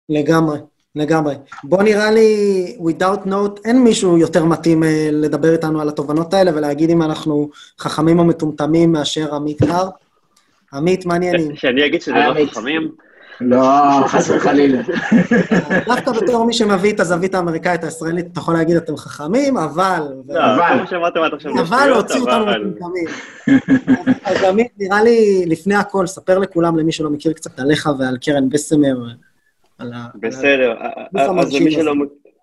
לגמרי, 0.09 0.57
לגמרי. 0.95 1.35
בוא 1.63 1.83
נראה 1.83 2.11
לי, 2.11 2.27
without 2.79 3.27
note, 3.27 3.59
אין 3.65 3.83
מישהו 3.83 4.17
יותר 4.17 4.45
מתאים 4.45 4.83
אה, 4.83 5.09
לדבר 5.11 5.51
איתנו 5.53 5.81
על 5.81 5.89
התובנות 5.89 6.33
האלה 6.33 6.51
ולהגיד 6.55 6.89
אם 6.89 7.01
אנחנו 7.01 7.49
חכמים 7.79 8.19
או 8.19 8.25
מטומטמים 8.25 8.91
מאשר 8.91 9.35
עמית 9.35 9.61
הר. 9.61 9.89
עמית, 10.73 11.05
מה 11.05 11.13
העניינים? 11.13 11.55
שאני 11.55 11.85
אגיד 11.85 12.01
שזה 12.01 12.13
לא. 12.13 12.45
חכמים? 12.51 12.91
לא, 13.41 13.63
חס 14.07 14.29
וחלילה. 14.29 14.81
דווקא 15.87 16.11
בתור 16.11 16.45
מי 16.45 16.53
שמביא 16.53 16.93
את 16.93 16.99
הזווית 16.99 17.35
האמריקאית 17.35 17.83
הישראלית, 17.83 18.25
אתה 18.31 18.39
יכול 18.39 18.53
להגיד 18.53 18.75
אתם 18.75 18.97
חכמים, 18.97 19.57
אבל... 19.57 19.99
לא, 20.29 20.39
אבל- 20.55 20.85
זה 20.89 20.97
אבל 20.97 21.39
שטויות, 21.39 21.87
להוציא 21.87 22.19
אותנו 22.19 22.43
אבל- 22.43 22.63
מטומטמים. 22.65 23.07
אז 24.25 24.43
עמית, 24.43 24.67
נראה 24.79 25.03
לי, 25.03 25.43
לפני 25.47 25.75
הכל, 25.75 26.07
ספר 26.07 26.39
לכולם, 26.39 26.77
למי 26.77 26.91
שלא 26.91 27.09
מכיר 27.09 27.31
קצת 27.33 27.59
עליך 27.59 27.89
ועל 27.99 28.17
קרן 28.17 28.49
בסמר, 28.49 28.97
על 29.77 29.93
ה... 29.93 30.07
בסדר, 30.15 30.75
אז 31.39 31.55
למי. 31.55 31.71
שלא, 31.71 31.93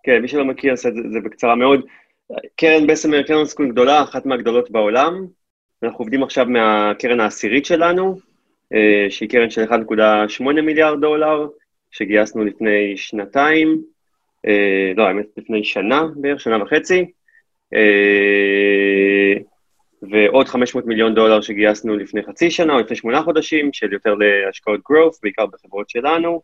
כן, 0.03 0.22
מי 0.22 0.28
שלא 0.28 0.45
מכיר, 0.45 0.76
זה, 0.76 0.91
זה 1.12 1.20
בקצרה 1.20 1.55
מאוד. 1.55 1.80
קרן 2.57 2.87
בסמר, 2.87 3.22
קרן 3.22 3.45
סקול 3.45 3.68
גדולה, 3.68 4.03
אחת 4.03 4.26
מהגדולות 4.26 4.70
בעולם. 4.70 5.26
אנחנו 5.83 5.99
עובדים 5.99 6.22
עכשיו 6.22 6.47
מהקרן 6.47 7.20
העשירית 7.20 7.66
שלנו, 7.66 8.18
אה, 8.74 9.07
שהיא 9.11 9.28
קרן 9.28 9.51
של 9.51 9.64
1.8 9.64 10.43
מיליארד 10.43 11.01
דולר, 11.01 11.49
שגייסנו 11.91 12.45
לפני 12.45 12.97
שנתיים, 12.97 13.83
אה, 14.47 14.93
לא, 14.97 15.03
האמת, 15.03 15.26
לפני 15.37 15.64
שנה 15.64 16.03
בערך, 16.16 16.41
שנה 16.41 16.62
וחצי, 16.62 17.11
אה, 17.74 19.35
ועוד 20.03 20.49
500 20.49 20.87
מיליון 20.87 21.14
דולר 21.14 21.41
שגייסנו 21.41 21.97
לפני 21.97 22.22
חצי 22.22 22.51
שנה 22.51 22.74
או 22.74 22.78
לפני 22.78 22.97
שמונה 22.97 23.22
חודשים, 23.22 23.72
של 23.72 23.93
יותר 23.93 24.14
להשקעות 24.14 24.80
growth, 24.80 25.18
בעיקר 25.22 25.47
בחברות 25.47 25.91
שלנו. 25.91 26.43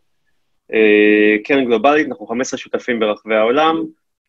אה, 0.73 1.37
קרן 1.43 1.65
גלובלית, 1.65 2.07
אנחנו 2.07 2.27
15 2.27 2.57
שותפים 2.57 2.99
ברחבי 2.99 3.35
העולם, 3.35 3.83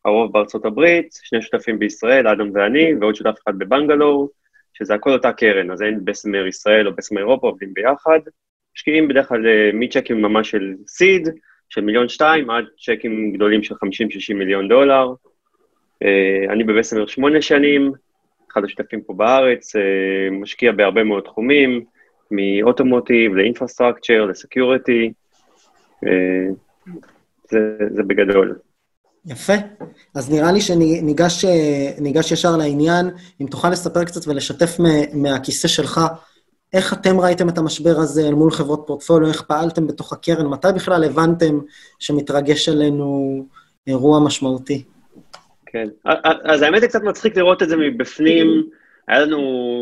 הרוב 0.05 0.31
בארצות 0.31 0.65
הברית, 0.65 1.19
שני 1.23 1.41
שותפים 1.41 1.79
בישראל, 1.79 2.27
אדם 2.27 2.49
ואני, 2.53 2.93
ועוד 3.01 3.15
שותף 3.15 3.35
אחד 3.43 3.59
בבנגלור, 3.59 4.29
שזה 4.73 4.93
הכל 4.93 5.13
אותה 5.13 5.31
קרן, 5.31 5.71
אז 5.71 5.81
אין 5.81 6.05
בסמר 6.05 6.47
ישראל 6.47 6.87
או 6.87 6.95
בסמר 6.95 7.19
אירופה, 7.19 7.47
עובדים 7.47 7.73
ביחד. 7.73 8.19
משקיעים 8.75 9.07
בדרך 9.07 9.27
כלל 9.27 9.47
אה, 9.47 9.69
מצ'קים 9.73 10.21
ממש 10.21 10.51
של 10.51 10.73
סיד, 10.87 11.29
של 11.69 11.81
מיליון 11.81 12.09
שתיים 12.09 12.49
עד 12.49 12.65
צ'קים 12.85 13.33
גדולים 13.33 13.63
של 13.63 13.75
50-60 13.75 13.77
מיליון 14.35 14.67
דולר. 14.67 15.13
אה, 16.03 16.45
אני 16.49 16.63
בבסמר 16.63 17.07
שמונה 17.07 17.41
שנים, 17.41 17.91
אחד 18.51 18.63
השותפים 18.63 19.01
פה 19.01 19.13
בארץ, 19.13 19.73
משקיע 20.31 20.71
בהרבה 20.71 21.03
מאוד 21.03 21.23
תחומים, 21.23 21.85
מאוטומוטיב 22.31 23.33
לאינפרסטרקצ'ר, 23.33 24.25
לסקיוריטי, 24.25 25.13
זה, 27.51 27.59
זה 27.95 28.03
בגדול. 28.03 28.55
יפה. 29.25 29.53
אז 30.15 30.31
נראה 30.31 30.51
לי 30.51 30.61
שניגש 30.61 32.31
ישר 32.31 32.57
לעניין. 32.57 33.09
אם 33.41 33.47
תוכל 33.47 33.69
לספר 33.69 34.03
קצת 34.03 34.27
ולשתף 34.27 34.77
מהכיסא 35.13 35.67
שלך, 35.67 36.01
איך 36.73 36.93
אתם 36.93 37.19
ראיתם 37.19 37.49
את 37.49 37.57
המשבר 37.57 37.97
הזה 37.97 38.27
אל 38.27 38.33
מול 38.33 38.51
חברות 38.51 38.83
פורטפוליו, 38.87 39.29
איך 39.29 39.41
פעלתם 39.41 39.87
בתוך 39.87 40.13
הקרן, 40.13 40.47
מתי 40.47 40.67
בכלל 40.75 41.03
הבנתם 41.03 41.59
שמתרגש 41.99 42.69
עלינו 42.69 43.45
אירוע 43.87 44.19
משמעותי? 44.19 44.83
כן, 45.65 45.87
אז 46.43 46.61
האמת 46.61 46.81
היא 46.81 46.89
קצת 46.89 47.01
מצחיק 47.03 47.37
לראות 47.37 47.63
את 47.63 47.69
זה 47.69 47.77
מבפנים. 47.77 48.47
היה 49.07 49.19
לנו 49.19 49.39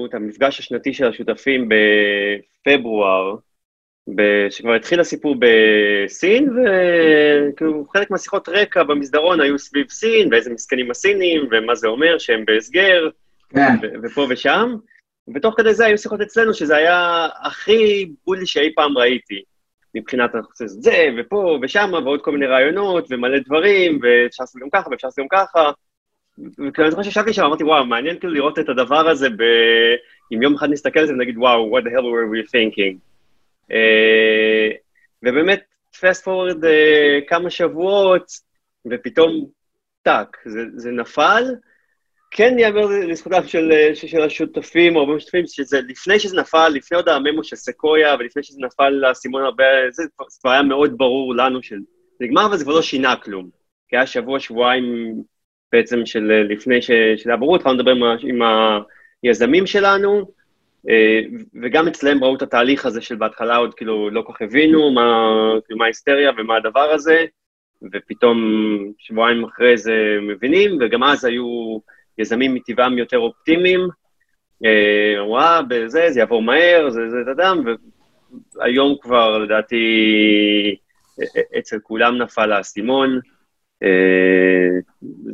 את 0.09 0.13
המפגש 0.13 0.59
השנתי 0.59 0.93
של 0.93 1.07
השותפים 1.07 1.70
בפברואר, 1.70 3.36
שכבר 4.50 4.74
התחיל 4.74 5.00
הסיפור 5.00 5.36
בסין, 5.39 6.50
וכאילו 6.50 7.86
חלק 7.93 8.12
מהשיחות 8.12 8.50
רקע 8.50 8.84
במסדרון 8.84 9.41
היו 9.41 9.60
סביב 9.60 9.89
סין, 9.89 10.34
ואיזה 10.34 10.54
מסכנים 10.54 10.91
הסינים, 10.91 11.47
ומה 11.52 11.76
זה 11.76 11.88
אומר 11.88 12.18
שהם 12.18 12.45
בהסגר, 12.45 13.10
כן. 13.50 13.76
ופה 14.04 14.28
ושם. 14.30 14.76
ותוך 15.36 15.54
כדי 15.58 15.74
זה 15.74 15.86
היו 15.86 15.97
שיחות 15.97 16.22
אצלנו, 16.22 16.54
שזה 16.54 16.76
היה 16.76 17.28
הכי 17.41 18.10
בולי 18.26 18.45
שאי 18.45 18.76
פעם 18.76 18.97
ראיתי, 18.97 19.41
מבחינת 19.95 20.36
אנחנו 20.36 20.50
עושים 20.52 20.68
את 20.78 20.84
זה, 20.84 21.08
ופה 21.18 21.60
ושם, 21.62 21.91
ועוד 21.93 22.22
כל 22.22 22.32
מיני 22.32 22.45
רעיונות, 22.45 23.08
ומלא 23.10 23.39
דברים, 23.39 24.00
ואפשר 24.02 24.43
לעשות 24.43 24.62
גם 24.62 24.70
ככה, 24.70 24.89
ואפשר 24.89 25.08
לעשות 25.08 25.20
גם 25.20 25.28
ככה. 25.32 25.72
וכאילו, 26.39 26.84
אני 26.84 26.91
זוכר 26.91 27.04
שישבתי 27.04 27.34
שם, 27.34 27.43
אמרתי, 27.43 27.64
וואו, 27.64 27.86
מעניין 27.86 28.20
כאילו 28.20 28.34
לראות 28.34 28.60
את 28.60 28.70
הדבר 28.70 29.10
הזה, 29.10 29.30
ב... 29.30 29.43
אם 30.34 30.41
יום 30.41 30.56
אחד 30.56 30.70
נסתכל 30.70 31.00
על 31.00 31.08
זה 31.08 31.14
ונגיד, 31.14 31.38
וואו, 31.38 31.78
what 31.78 31.82
the 31.82 31.88
hell 31.88 32.04
were 32.04 32.30
we 32.34 32.52
thinking? 32.52 33.09
Uh, 33.70 34.78
ובאמת, 35.24 35.63
fast 35.95 36.24
forward 36.24 36.63
uh, 36.63 37.28
כמה 37.28 37.49
שבועות, 37.49 38.32
ופתאום, 38.91 39.45
טאק, 40.01 40.38
זה, 40.45 40.59
זה 40.76 40.91
נפל, 40.91 41.43
כן 42.32 42.59
ייאמר 42.59 42.86
לזכותם 43.07 43.47
של, 43.47 43.72
של, 43.93 44.07
של 44.07 44.22
השותפים, 44.22 44.95
או 44.95 45.01
הרבה 45.01 45.15
משותפים, 45.15 45.47
שזה 45.47 45.80
לפני 45.88 46.20
שזה 46.20 46.38
נפל, 46.38 46.70
לפני 46.70 46.97
עוד 46.97 47.09
הממו 47.09 47.43
של 47.43 47.55
סקויה, 47.55 48.15
ולפני 48.20 48.43
שזה 48.43 48.61
נפל 48.61 48.89
לאסימון 48.89 49.43
הרבה, 49.43 49.63
זה 49.91 50.03
כבר 50.41 50.51
היה 50.51 50.61
מאוד 50.61 50.97
ברור 50.97 51.36
לנו 51.36 51.63
של... 51.63 51.78
נגמר, 52.22 52.45
אבל 52.45 52.57
זה 52.57 52.63
כבר 52.63 52.74
לא 52.74 52.82
שינה 52.82 53.15
כלום. 53.15 53.49
כי 53.88 53.95
היה 53.95 54.07
שבוע, 54.07 54.39
שבועיים 54.39 55.15
בעצם 55.72 56.05
של 56.05 56.24
לפני 56.49 56.82
שזה 56.82 57.30
היה 57.30 57.38
ברור, 57.38 57.55
התחלנו 57.55 57.76
לדבר 57.76 57.91
עם, 57.91 58.03
עם 58.03 58.41
היזמים 59.24 59.67
שלנו, 59.67 60.17
אה, 60.17 60.24
וגם 61.61 61.87
אצלם 61.87 62.23
ראו 62.23 62.35
את 62.35 62.41
התהליך 62.41 62.85
הזה 62.85 63.01
של 63.01 63.15
בהתחלה 63.15 63.55
עוד 63.55 63.73
כאילו 63.73 64.09
לא 64.09 64.21
כל 64.21 64.33
כך 64.33 64.41
הבינו 64.41 64.91
מה, 64.91 65.31
כאילו, 65.65 65.77
מה 65.77 65.85
ההיסטריה 65.85 66.31
ומה 66.37 66.55
הדבר 66.55 66.91
הזה, 66.91 67.25
ופתאום 67.93 68.37
שבועיים 68.97 69.43
אחרי 69.43 69.77
זה 69.77 70.17
מבינים, 70.21 70.77
וגם 70.81 71.03
אז 71.03 71.25
היו... 71.25 71.79
יזמים 72.19 72.53
מטבעם 72.53 72.97
יותר 72.97 73.17
אופטימיים, 73.17 73.87
אה, 74.65 75.25
וואה, 75.25 75.61
בזה, 75.61 76.11
זה 76.11 76.19
יעבור 76.19 76.41
מהר, 76.41 76.89
זה, 76.89 77.09
זה, 77.09 77.23
זה 77.25 77.31
אדם, 77.31 77.63
והיום 78.55 78.95
כבר, 79.01 79.37
לדעתי, 79.37 79.85
אצל 81.59 81.79
כולם 81.83 82.17
נפל 82.17 82.51
האסימון, 82.51 83.19
אה, 83.83 84.69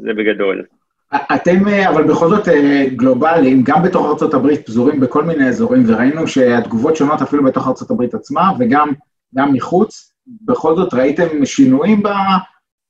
זה 0.02 0.14
בגדול. 0.14 0.66
אתם, 1.14 1.68
אה, 1.68 1.90
אבל 1.90 2.04
בכל 2.04 2.30
זאת 2.30 2.48
גלובליים, 2.96 3.64
גם 3.64 3.84
בתוך 3.84 4.24
ארה"ב 4.24 4.56
פזורים 4.56 5.00
בכל 5.00 5.24
מיני 5.24 5.48
אזורים, 5.48 5.84
וראינו 5.88 6.28
שהתגובות 6.28 6.96
שונות 6.96 7.22
אפילו 7.22 7.44
בתוך 7.44 7.68
ארה"ב 7.68 8.16
עצמה, 8.16 8.52
וגם 8.60 9.54
מחוץ. 9.54 10.12
בכל 10.42 10.76
זאת 10.76 10.94
ראיתם 10.94 11.46
שינויים 11.46 12.04
ב... 12.04 12.08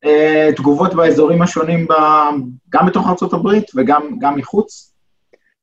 אה, 0.05 0.49
באזורים 0.95 1.41
השונים, 1.41 1.87
ב, 1.87 1.93
גם 2.69 2.85
בתוך 2.85 3.07
ארה"ב 3.07 3.49
וגם 3.75 4.35
מחוץ, 4.35 4.95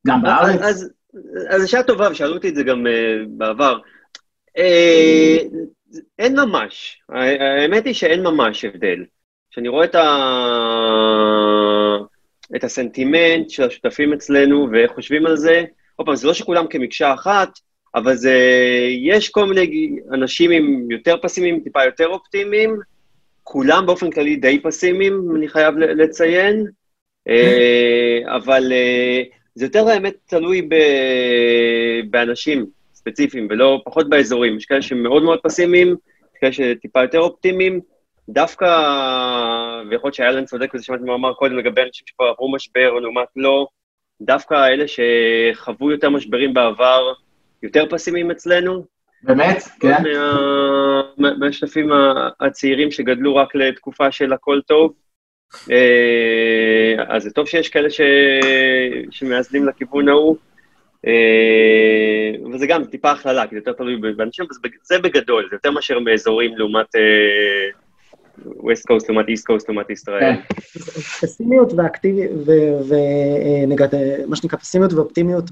גם 0.07 0.21
בארץ. 0.21 0.61
אז, 0.61 0.89
אז 1.49 1.61
זו 1.61 1.71
שאלה 1.71 1.83
טובה, 1.83 2.07
ושאלו 2.11 2.33
אותי 2.33 2.49
את 2.49 2.55
זה 2.55 2.63
גם 2.63 2.85
uh, 2.87 3.27
בעבר. 3.27 3.77
Uh, 4.57 4.61
אין 6.19 6.39
ממש, 6.39 7.01
האמת 7.09 7.85
היא 7.85 7.93
שאין 7.93 8.23
ממש 8.23 8.65
הבדל. 8.65 9.05
כשאני 9.51 9.67
רואה 9.67 9.85
את, 9.85 9.95
ה... 9.95 10.03
את 12.55 12.63
הסנטימנט 12.63 13.49
של 13.49 13.63
השותפים 13.63 14.13
אצלנו 14.13 14.67
ואיך 14.71 14.91
חושבים 14.91 15.25
על 15.25 15.37
זה, 15.37 15.63
עוד 15.95 16.05
פעם, 16.05 16.15
זה 16.15 16.27
לא 16.27 16.33
שכולם 16.33 16.67
כמקשה 16.67 17.13
אחת, 17.13 17.49
אבל 17.95 18.15
זה, 18.15 18.37
יש 18.99 19.29
כל 19.29 19.45
מיני 19.45 19.95
אנשים 20.13 20.51
עם 20.51 20.91
יותר 20.91 21.15
פסימיים, 21.21 21.59
טיפה 21.59 21.83
יותר 21.85 22.07
אופטימיים, 22.07 22.79
כולם 23.43 23.85
באופן 23.85 24.11
כללי 24.11 24.35
די 24.35 24.59
פסימיים, 24.59 25.35
אני 25.35 25.47
חייב 25.47 25.77
לציין, 25.77 26.65
אה, 27.27 28.35
אבל 28.35 28.71
אה, 28.71 29.23
זה 29.55 29.65
יותר 29.65 29.87
האמת 29.87 30.13
תלוי 30.25 30.69
באנשים 32.09 32.65
ספציפיים, 32.93 33.47
ולא 33.49 33.81
פחות 33.85 34.09
באזורים. 34.09 34.57
יש 34.57 34.65
כאלה 34.65 34.81
שמאוד 34.81 35.23
מאוד 35.23 35.39
פסימיים, 35.43 35.87
יש 35.87 36.39
כאלה 36.41 36.51
שטיפה 36.51 37.01
יותר 37.01 37.19
אופטימיים. 37.19 37.79
דווקא, 38.29 38.65
ויכול 39.89 40.07
להיות 40.07 40.15
שאיילן 40.15 40.45
צודק 40.45 40.73
בזה 40.73 40.83
שמעתי 40.83 41.03
מה 41.03 41.13
אמר 41.13 41.33
קודם 41.33 41.57
לגבי 41.57 41.81
אנשים 41.81 42.07
שכבר 42.07 42.25
עברו 42.25 42.51
משבר, 42.51 42.93
לעומת 42.93 43.27
לא, 43.35 43.67
דווקא 44.21 44.67
אלה 44.67 44.85
שחוו 44.87 45.91
יותר 45.91 46.09
משברים 46.09 46.53
בעבר, 46.53 47.13
יותר 47.63 47.85
פסימיים 47.89 48.31
אצלנו, 48.31 48.85
באמת? 49.23 49.63
כן. 49.79 50.03
מהשותפים 51.17 51.89
הצעירים 52.39 52.91
שגדלו 52.91 53.35
רק 53.35 53.55
לתקופה 53.55 54.11
של 54.11 54.33
הכל 54.33 54.59
טוב. 54.67 54.93
אה, 55.71 56.95
אז 57.07 57.23
זה 57.23 57.31
טוב 57.31 57.47
שיש 57.47 57.69
כאלה 57.69 57.89
ש... 57.89 58.01
שמאזנים 59.11 59.67
לכיוון 59.67 60.09
ההוא. 60.09 60.37
אה, 61.07 62.51
וזה 62.53 62.67
גם 62.67 62.85
טיפה 62.85 63.11
הכללה, 63.11 63.47
כי 63.47 63.55
זה 63.55 63.59
יותר 63.59 63.73
תלוי 63.73 64.13
באנשים, 64.13 64.45
זה 64.83 64.99
בגדול, 64.99 65.47
זה 65.49 65.55
יותר 65.55 65.71
מאשר 65.71 65.99
מאזורים 65.99 66.57
לעומת 66.57 66.95
ווסט 68.45 68.85
קוסט 68.85 69.09
לעומת 69.09 69.27
איסט 69.27 69.45
קוסט 69.45 69.69
לעומת 69.69 69.89
ישראל. 69.89 70.35
כן. 70.35 70.41
פסימיות 71.21 71.73
ואקטיביות, 71.73 72.31
ומה 74.27 74.35
שנקרא 74.35 74.59
פסימיות 74.59 74.93
ואופטימיות 74.93 75.51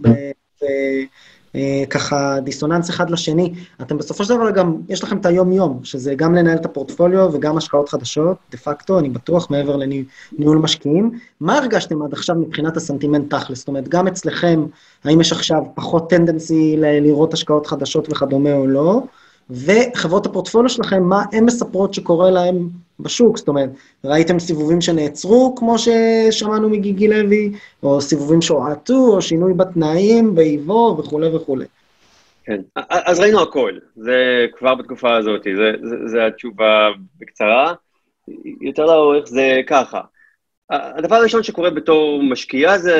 אה, 1.55 1.83
ככה 1.89 2.39
דיסוננס 2.43 2.89
אחד 2.89 3.09
לשני. 3.09 3.53
אתם 3.81 3.97
בסופו 3.97 4.25
של 4.25 4.35
דבר 4.35 4.51
גם, 4.51 4.75
יש 4.89 5.03
לכם 5.03 5.17
את 5.17 5.25
היום-יום, 5.25 5.79
שזה 5.83 6.15
גם 6.15 6.35
לנהל 6.35 6.57
את 6.57 6.65
הפורטפוליו 6.65 7.29
וגם 7.33 7.57
השקעות 7.57 7.89
חדשות, 7.89 8.37
דה 8.51 8.57
פקטו, 8.57 8.99
אני 8.99 9.09
בטוח, 9.09 9.51
מעבר 9.51 9.75
לניהול 9.75 10.57
משקיעים. 10.57 11.11
מה 11.39 11.57
הרגשתם 11.57 12.01
עד 12.01 12.13
עכשיו 12.13 12.35
מבחינת 12.35 12.77
הסנטימנט 12.77 13.33
תכלס? 13.33 13.59
זאת 13.59 13.67
אומרת, 13.67 13.87
גם 13.87 14.07
אצלכם, 14.07 14.65
האם 15.03 15.21
יש 15.21 15.31
עכשיו 15.31 15.63
פחות 15.75 16.09
טנדנסי 16.09 16.75
לראות 16.77 17.33
השקעות 17.33 17.67
חדשות 17.67 18.09
וכדומה 18.09 18.53
או 18.53 18.67
לא? 18.67 19.01
וחברות 19.51 20.25
הפורטפוליו 20.25 20.69
שלכם, 20.69 21.03
מה 21.03 21.23
הן 21.31 21.43
מספרות 21.43 21.93
שקורה 21.93 22.31
להן 22.31 22.55
בשוק? 22.99 23.37
זאת 23.37 23.47
אומרת, 23.47 23.69
ראיתם 24.05 24.39
סיבובים 24.39 24.81
שנעצרו, 24.81 25.55
כמו 25.55 25.75
ששמענו 25.77 26.69
מגיגי 26.69 27.07
לוי, 27.07 27.51
או 27.83 28.01
סיבובים 28.01 28.41
שהועטו, 28.41 29.15
או 29.15 29.21
שינוי 29.21 29.53
בתנאים, 29.53 30.35
באיבור 30.35 30.99
וכולי 30.99 31.35
וכולי. 31.35 31.65
כן, 32.45 32.61
אז 32.89 33.19
ראינו 33.19 33.41
הכל, 33.41 33.71
זה 33.95 34.45
כבר 34.57 34.75
בתקופה 34.75 35.15
הזאת, 35.15 35.43
זה, 35.43 35.89
זה, 35.89 35.95
זה 36.07 36.25
התשובה 36.25 36.89
בקצרה. 37.19 37.73
יותר 38.61 38.85
לאורך 38.85 39.27
זה 39.27 39.61
ככה. 39.67 40.01
הדבר 40.69 41.15
הראשון 41.15 41.43
שקורה 41.43 41.69
בתור 41.69 42.23
משקיע 42.23 42.77
זה, 42.77 42.97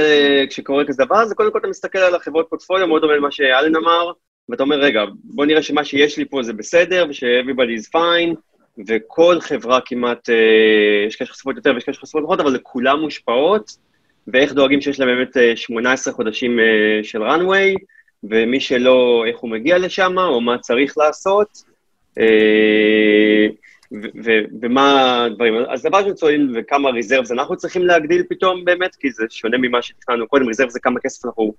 כשקורה 0.50 0.86
כזה 0.86 1.06
דבר, 1.06 1.26
זה 1.26 1.36
קודם 1.36 1.52
כל 1.52 1.60
אתה 1.60 1.68
מסתכל 1.68 2.00
על 2.00 2.16
החברות 2.16 2.46
פורטפוליו, 2.50 2.88
מאוד 2.88 3.02
דומה 3.02 3.16
למה 3.16 3.32
שאלן 3.32 3.76
אמר, 3.76 4.12
ואתה 4.52 4.64
אומר, 4.64 4.80
רגע, 4.80 5.04
בוא 5.24 5.46
נראה 5.46 5.62
שמה 5.62 5.84
שיש 5.84 6.18
לי 6.18 6.26
פה 6.26 6.44
זה 6.44 6.54
בסדר, 6.54 7.06
וש-everybody 7.10 7.82
is 7.82 7.90
fine, 7.96 8.36
וכל 8.88 9.40
חברה 9.40 9.80
כמעט, 9.86 10.30
אה, 10.30 11.06
יש 11.08 11.16
כאלה 11.16 11.28
שחשפות 11.28 11.56
יותר 11.56 11.72
ויש 11.74 11.84
כאלה 11.84 11.96
שחשפות 11.96 12.24
פחות, 12.24 12.40
אבל 12.40 12.52
לכולם 12.52 13.00
מושפעות, 13.00 13.72
ואיך 14.28 14.54
דואגים 14.54 14.82
שיש 14.82 15.00
להם 15.00 15.10
באמת 15.10 15.38
18 15.56 16.12
אה, 16.12 16.16
חודשים 16.16 16.60
אה, 16.60 17.04
של 17.04 17.24
runway, 17.24 17.86
ומי 18.24 18.60
שלא, 18.60 19.24
איך 19.28 19.40
הוא 19.40 19.50
מגיע 19.50 19.78
לשם, 19.78 20.16
או 20.18 20.42
מה 20.42 20.58
צריך 20.58 20.98
לעשות, 20.98 21.64
אה, 22.20 23.48
ומה 24.62 25.24
הדברים. 25.26 25.54
אז 25.70 25.84
דבר 25.84 25.98
ראשון 25.98 26.14
צועדים 26.14 26.52
וכמה 26.56 26.90
ריזרבס 26.90 27.32
אנחנו 27.32 27.58
צריכים 27.58 27.86
להגדיל 27.86 28.24
פתאום 28.30 28.66
באמת, 28.66 28.96
כי 28.96 29.12
זה 29.12 29.26
שונה 29.30 29.58
ממה 29.58 29.82
שתכננו 29.82 30.28
קודם, 30.28 30.48
ריזרב 30.48 30.70
זה 30.70 30.80
כמה 30.80 31.00
כסף 31.00 31.26
אנחנו 31.26 31.54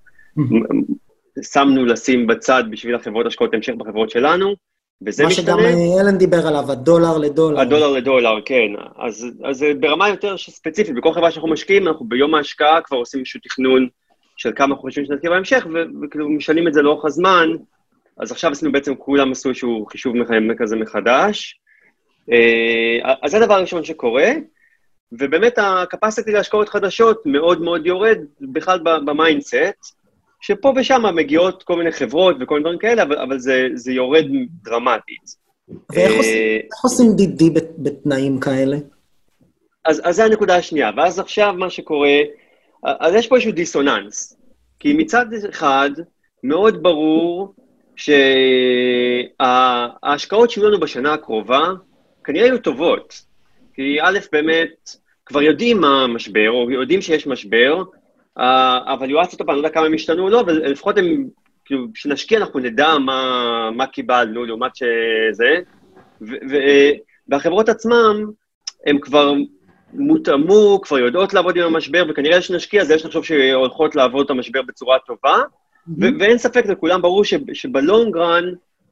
שמנו 1.53 1.85
לשים 1.85 2.27
בצד 2.27 2.65
בשביל 2.71 2.95
החברות 2.95 3.27
השקעות 3.27 3.55
המשך 3.55 3.73
בחברות 3.79 4.11
שלנו, 4.11 4.55
וזה 5.07 5.23
מה 5.23 5.29
משתנה. 5.29 5.45
שגם 5.47 5.59
אה, 5.59 6.01
אלן 6.01 6.19
דיבר 6.19 6.47
עליו, 6.47 6.73
הדולר 6.73 7.19
לדולר. 7.19 7.61
הדולר 7.61 7.91
לדולר, 7.93 8.41
כן. 8.45 8.71
אז, 8.99 9.27
אז 9.45 9.57
זה 9.57 9.73
ברמה 9.81 10.09
יותר 10.09 10.37
ספציפית, 10.37 10.95
בכל 10.95 11.13
חברה 11.13 11.31
שאנחנו 11.31 11.51
משקיעים, 11.51 11.89
אנחנו 11.89 12.09
ביום 12.09 12.35
ההשקעה 12.35 12.81
כבר 12.81 12.99
עושים 12.99 13.21
איזשהו 13.21 13.41
תכנון 13.45 13.89
של 14.37 14.53
כמה 14.57 14.67
אנחנו 14.67 14.83
חושבים 14.83 15.07
שנתקיע 15.07 15.31
בהמשך, 15.31 15.67
וכאילו 16.03 16.29
משנים 16.29 16.69
את 16.69 16.75
זה 16.75 16.83
לאורך 16.83 17.05
הזמן. 17.05 17.49
אז 18.19 18.33
עכשיו 18.33 18.51
עשינו 18.51 18.73
בעצם, 18.73 18.95
כולם 18.95 19.33
עשו 19.33 19.49
איזשהו 19.49 19.87
חישוב 19.87 20.15
כזה 20.59 20.77
מחדש. 20.77 21.61
אה, 22.33 23.15
אז 23.23 23.31
זה 23.31 23.37
הדבר 23.37 23.55
הראשון 23.55 23.85
שקורה, 23.85 24.33
ובאמת 25.13 25.59
ה-capacity 25.59 26.31
להשקעות 26.31 26.69
חדשות 26.69 27.23
מאוד 27.27 27.61
מאוד 27.61 27.87
יורד 27.87 28.19
בכלל 28.41 28.79
ב 29.05 29.16
mindset, 29.16 30.02
שפה 30.45 30.73
ושם 30.77 31.03
מגיעות 31.15 31.63
כל 31.63 31.77
מיני 31.77 31.93
חברות 31.93 32.37
וכל 32.41 32.55
מיני 32.55 32.63
דברים 32.65 32.79
כאלה, 32.79 33.03
אבל, 33.03 33.19
אבל 33.19 33.39
זה, 33.39 33.69
זה 33.75 33.93
יורד 33.93 34.25
דרמטית. 34.65 35.43
ואיך 35.93 36.13
אה, 36.13 36.59
עושים- 36.83 37.11
DD 37.19 37.51
בת- 37.55 37.79
בתנאים 37.79 38.41
כאלה? 38.41 38.77
אז, 39.85 40.01
אז 40.05 40.17
זה 40.17 40.25
הנקודה 40.25 40.57
השנייה. 40.57 40.91
ואז 40.97 41.19
עכשיו 41.19 41.55
מה 41.59 41.71
שקורה, 41.71 42.19
אז 42.85 43.15
יש 43.15 43.27
פה 43.27 43.35
איזשהו 43.35 43.53
דיסוננס. 43.53 44.37
כי 44.81 44.93
מצד 44.93 45.27
אחד, 45.49 45.91
מאוד 46.45 46.83
ברור 46.83 47.55
שההשקעות 49.41 50.51
שיהיו 50.51 50.69
לנו 50.69 50.81
בשנה 50.81 51.13
הקרובה 51.13 51.63
כנראה 52.25 52.47
יהיו 52.47 52.59
טובות. 52.59 53.23
כי 53.75 53.97
א', 54.03 54.19
באמת, 54.33 54.91
כבר 55.27 55.43
יודעים 55.43 55.81
מה 55.81 56.05
המשבר, 56.05 56.51
או 56.51 56.71
יודעים 56.71 57.03
שיש 57.03 57.27
משבר, 57.27 57.83
אה, 58.39 58.95
אבל 58.95 59.11
יועצת 59.11 59.41
אותם, 59.41 59.51
אני 59.51 59.63
לא 59.63 59.67
יודע 59.67 59.75
כמה 59.75 59.87
הם 59.87 59.95
השתנו 59.95 60.23
או 60.23 60.29
לא, 60.29 60.41
אבל 60.41 60.57
לפחות 60.57 60.99
הם, 60.99 61.29
כאילו, 61.65 61.87
כשנשקיע 61.95 62.39
אנחנו 62.39 62.61
נדע 62.61 62.99
מה, 62.99 63.71
מה 63.77 63.87
קיבלנו 63.87 64.45
לעומת 64.45 64.77
שזה, 64.77 65.55
ו- 66.23 66.93
והחברות 67.29 67.69
עצמן, 67.69 68.17
הן 68.87 68.99
כבר 68.99 69.33
מותאמו, 69.93 70.81
כבר 70.83 70.99
יודעות 70.99 71.35
לעבוד 71.35 71.57
עם 71.57 71.63
המשבר, 71.63 72.05
וכנראה 72.09 72.43
שנשקיע, 72.43 72.83
אז 72.83 72.91
יש 72.91 73.05
לחשוב 73.05 73.25
שהולכות 73.25 73.97
לעבוד 73.97 74.25
את 74.25 74.31
המשבר 74.31 74.63
בצורה 74.63 74.99
טובה, 75.07 75.37
ו- 76.01 76.19
ואין 76.21 76.39
ספק, 76.39 76.67
לכולם 76.67 77.03
ברור 77.03 77.25
ש- 77.25 77.35
שבלונגרן, 77.53 78.45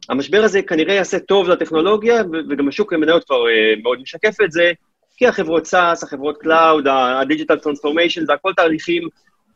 המשבר 0.08 0.42
הזה 0.44 0.62
כנראה 0.62 0.94
יעשה 0.94 1.18
טוב 1.18 1.48
לטכנולוגיה, 1.48 2.22
ו- 2.32 2.50
וגם 2.50 2.68
השוק 2.68 2.92
למניות 2.92 3.24
כבר 3.24 3.44
uh, 3.44 3.82
מאוד 3.82 4.00
משקף 4.00 4.40
את 4.44 4.52
זה, 4.52 4.72
כי 5.16 5.26
החברות 5.26 5.66
SaaS, 5.66 6.02
החברות 6.02 6.42
Cloud, 6.42 6.88
ה-Digital 6.88 7.64
Transformation, 7.64 8.26
זה 8.26 8.32
הכל 8.32 8.52
תהליכים 8.56 9.08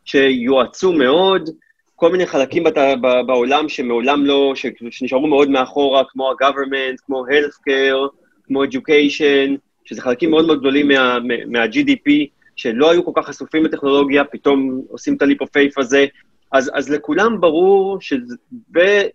שיועצו 0.05 0.93
מאוד, 0.93 1.49
כל 1.95 2.11
מיני 2.11 2.25
חלקים 2.25 2.63
בת, 2.63 2.77
ב- 2.77 3.21
בעולם 3.27 3.69
שמעולם 3.69 4.25
לא, 4.25 4.53
ש- 4.55 4.65
שנשארו 4.89 5.27
מאוד 5.27 5.49
מאחורה, 5.49 6.03
כמו 6.09 6.29
ה-government, 6.31 6.97
כמו 7.05 7.25
healthcare, 7.25 8.09
כמו 8.43 8.63
education, 8.63 9.57
שזה 9.85 10.01
חלקים 10.01 10.29
מאוד 10.29 10.45
מאוד 10.45 10.59
גדולים 10.59 10.87
מה, 10.87 11.19
מה- 11.19 11.45
מה-GDP, 11.47 12.11
שלא 12.55 12.91
היו 12.91 13.05
כל 13.05 13.11
כך 13.15 13.27
חשופים 13.27 13.65
לטכנולוגיה, 13.65 14.23
פתאום 14.23 14.81
עושים 14.89 15.15
את 15.15 15.21
ה-leap 15.21 15.43
of 15.43 15.47
faith 15.47 15.73
הזה. 15.77 16.05
אז, 16.51 16.71
אז 16.73 16.89
לכולם 16.89 17.41
ברור 17.41 18.01
שזה... 18.01 18.35
ו- 18.75 19.07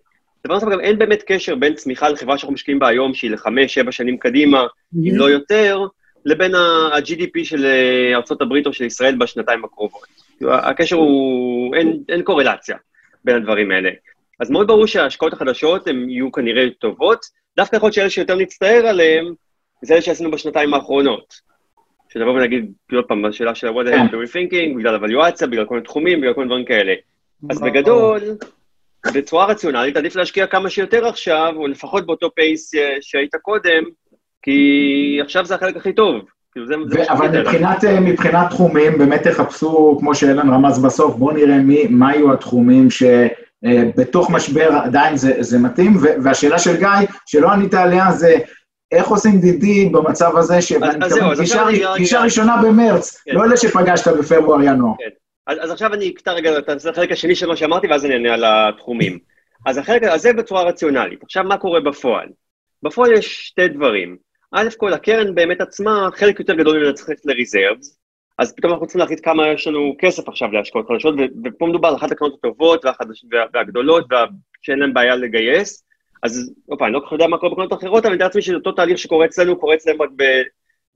דבר 0.47 0.55
נוסף, 0.55 0.67
גם 0.69 0.81
אין 0.81 0.99
באמת 0.99 1.23
קשר 1.27 1.55
בין 1.55 1.75
צמיחה 1.75 2.09
לחברה 2.09 2.39
שאנחנו 2.39 2.55
משקיעים 2.55 2.79
בה 2.79 2.89
היום, 2.89 3.15
שהיא 3.15 3.31
לחמש, 3.31 3.75
שבע 3.75 3.93
שנים 3.93 4.19
קדימה, 4.19 4.67
אם 5.09 5.17
לא 5.17 5.31
יותר, 5.31 5.87
לבין 6.25 6.55
ה-GDP 6.55 7.45
של 7.45 7.65
אה, 7.65 8.13
ארה"ב 8.15 8.67
או 8.67 8.73
של 8.73 8.85
ישראל 8.85 9.17
בשנתיים 9.17 9.65
הקרובות. 9.65 10.30
כאילו, 10.41 10.55
הקשר 10.55 10.97
הוא... 10.97 11.75
אין, 11.75 12.03
אין 12.09 12.23
קורלציה 12.23 12.77
בין 13.25 13.37
הדברים 13.37 13.71
האלה. 13.71 13.91
אז 14.41 14.51
מאוד 14.51 14.67
ברור 14.67 14.87
שההשקעות 14.87 15.33
החדשות 15.33 15.89
הן 15.89 16.11
יהיו 16.11 16.33
כנראה 16.33 16.67
טובות, 16.79 17.21
דווקא 17.57 17.77
יכול 17.77 17.87
להיות 17.87 17.95
שאלה 17.95 18.11
שיותר 18.11 18.37
נצטער 18.37 18.87
עליהן, 18.87 19.35
זה 19.83 19.95
אלה 19.95 20.03
שעשינו 20.03 20.31
בשנתיים 20.31 20.75
האחרונות. 20.75 21.35
שנבוא 22.13 22.33
ונגיד, 22.33 22.73
עוד 22.93 23.05
פעם, 23.05 23.23
בשאלה 23.23 23.55
של 23.55 23.67
ה-what 23.67 23.87
the 23.87 23.91
hell 23.91 24.13
do 24.13 24.15
we 24.15 24.33
thinking, 24.33 24.79
בגלל 24.79 24.95
הוואליואציה, 24.95 25.47
בגלל 25.47 25.65
כל 25.65 25.75
מיני 25.75 25.85
תחומים, 25.85 26.21
בגלל 26.21 26.35
כל 26.35 26.41
מיני 26.41 26.49
דברים 26.49 26.65
כאלה. 26.65 26.95
אז 27.51 27.61
בגדול, 27.61 28.21
בצורה 29.15 29.47
רציונלית, 29.47 29.97
עדיף 29.97 30.17
להשקיע 30.17 30.47
כמה 30.47 30.71
שיותר 30.71 31.07
עכשיו, 31.07 31.53
או 31.57 31.67
לפחות 31.67 32.07
באותו 32.07 32.31
פייס 32.35 32.75
אה, 32.75 32.97
שהיית 33.01 33.35
קודם, 33.35 33.85
כי 34.43 35.19
עכשיו 35.23 35.45
זה 35.45 35.55
החלק 35.55 35.77
הכי 35.77 35.93
טוב. 35.93 36.25
כאילו 36.53 36.67
אבל. 37.09 37.41
מבחינת, 37.41 37.85
אה, 37.85 38.01
מבחינת 38.01 38.51
תחומים, 38.51 38.99
באמת 38.99 39.23
תחפשו, 39.23 39.97
כמו 40.01 40.15
שאלן 40.15 40.51
רמז 40.51 40.85
בסוף, 40.85 41.17
בואו 41.17 41.35
נראה 41.37 41.59
מי, 41.59 41.87
מה 41.91 42.15
יהיו 42.15 42.33
התחומים 42.33 42.89
שבתוך 42.91 44.31
משבר 44.31 44.69
עדיין 44.85 45.17
זה, 45.17 45.33
זה 45.41 45.59
מתאים, 45.59 45.93
והשאלה 46.25 46.59
של 46.59 46.77
גיא, 46.77 46.89
שלא 47.27 47.53
ענית 47.53 47.75
עליה, 47.75 48.13
זה 48.13 48.35
איך 48.93 49.09
עושים 49.09 49.41
דידי 49.41 49.89
במצב 49.89 50.37
הזה, 50.37 50.63
שאתה 50.63 50.87
אז 51.03 51.13
זהו, 51.13 51.31
אז 51.33 51.39
פגישה 51.39 51.55
עכשיו 51.55 51.69
אני 51.69 51.85
רק- 51.85 51.97
פגישה 51.97 52.21
ראשונה 52.21 52.63
במרץ, 52.63 53.23
כן. 53.25 53.35
לא 53.35 53.45
אלה 53.45 53.57
שפגשת 53.57 54.09
בפברואר-ינואר. 54.09 54.93
אז, 55.47 55.59
אז 55.61 55.71
עכשיו 55.71 55.95
אני 55.95 56.09
אקטע 56.11 56.33
רגע 56.33 56.59
את 56.59 56.87
החלק 56.91 57.13
השני 57.13 57.35
של 57.35 57.47
מה 57.47 57.57
שאמרתי, 57.57 57.87
ואז 57.87 58.05
אני 58.05 58.15
אענה 58.15 58.35
על 58.35 58.45
התחומים. 58.47 59.19
אז 59.67 59.79
החלק 59.79 60.03
הזה 60.03 60.33
בצורה 60.33 60.63
רציונלית. 60.63 61.23
עכשיו, 61.23 61.45
מה 61.45 61.57
קורה 61.57 61.81
בפועל? 61.81 62.27
בפועל 62.83 63.13
יש 63.13 63.47
שתי 63.47 63.69
דברים. 63.69 64.17
א' 64.53 64.69
כל, 64.77 64.93
הקרן 64.93 65.35
באמת 65.35 65.61
עצמה, 65.61 66.09
חלק 66.13 66.41
יותר 66.41 66.55
גדול 66.55 66.79
ממנה 66.79 66.93
צריך 66.93 67.09
ללכת 67.09 67.27
לריזרבס, 67.27 67.99
אז 68.39 68.55
פתאום 68.57 68.73
אנחנו 68.73 68.85
רוצים 68.85 69.01
להחליט 69.01 69.21
כמה 69.23 69.49
יש 69.49 69.67
לנו 69.67 69.95
כסף 69.99 70.29
עכשיו 70.29 70.53
להשקעות 70.53 70.89
חדשות, 70.89 71.15
ופה 71.45 71.67
מדובר 71.67 71.89
על 71.89 71.95
אחת 71.95 72.13
הקרנות 72.13 72.35
הטובות 72.39 72.85
והגדולות, 73.53 74.07
וה, 74.11 74.25
שאין 74.63 74.79
להן 74.79 74.95
בעיה 74.95 75.17
לגייס. 75.17 75.85
אז, 76.23 76.55
אופה, 76.69 76.85
אני 76.85 76.93
לא 76.93 77.01
כל 77.01 77.07
כך 77.07 77.13
יודע 77.13 77.27
מה 77.27 77.39
קורה 77.39 77.53
בקרנות 77.53 77.73
אחרות, 77.73 78.05
אבל 78.05 78.07
אני 78.07 78.15
מתאר 78.15 78.27
לעצמי 78.27 78.43
שאותו 78.43 78.73
תהליך 78.73 78.99
שקורה 78.99 79.27
אצלנו, 79.27 79.59
קורה 79.59 79.75
אצלם 79.75 80.03
רק 80.03 80.11
ב- 80.17 80.43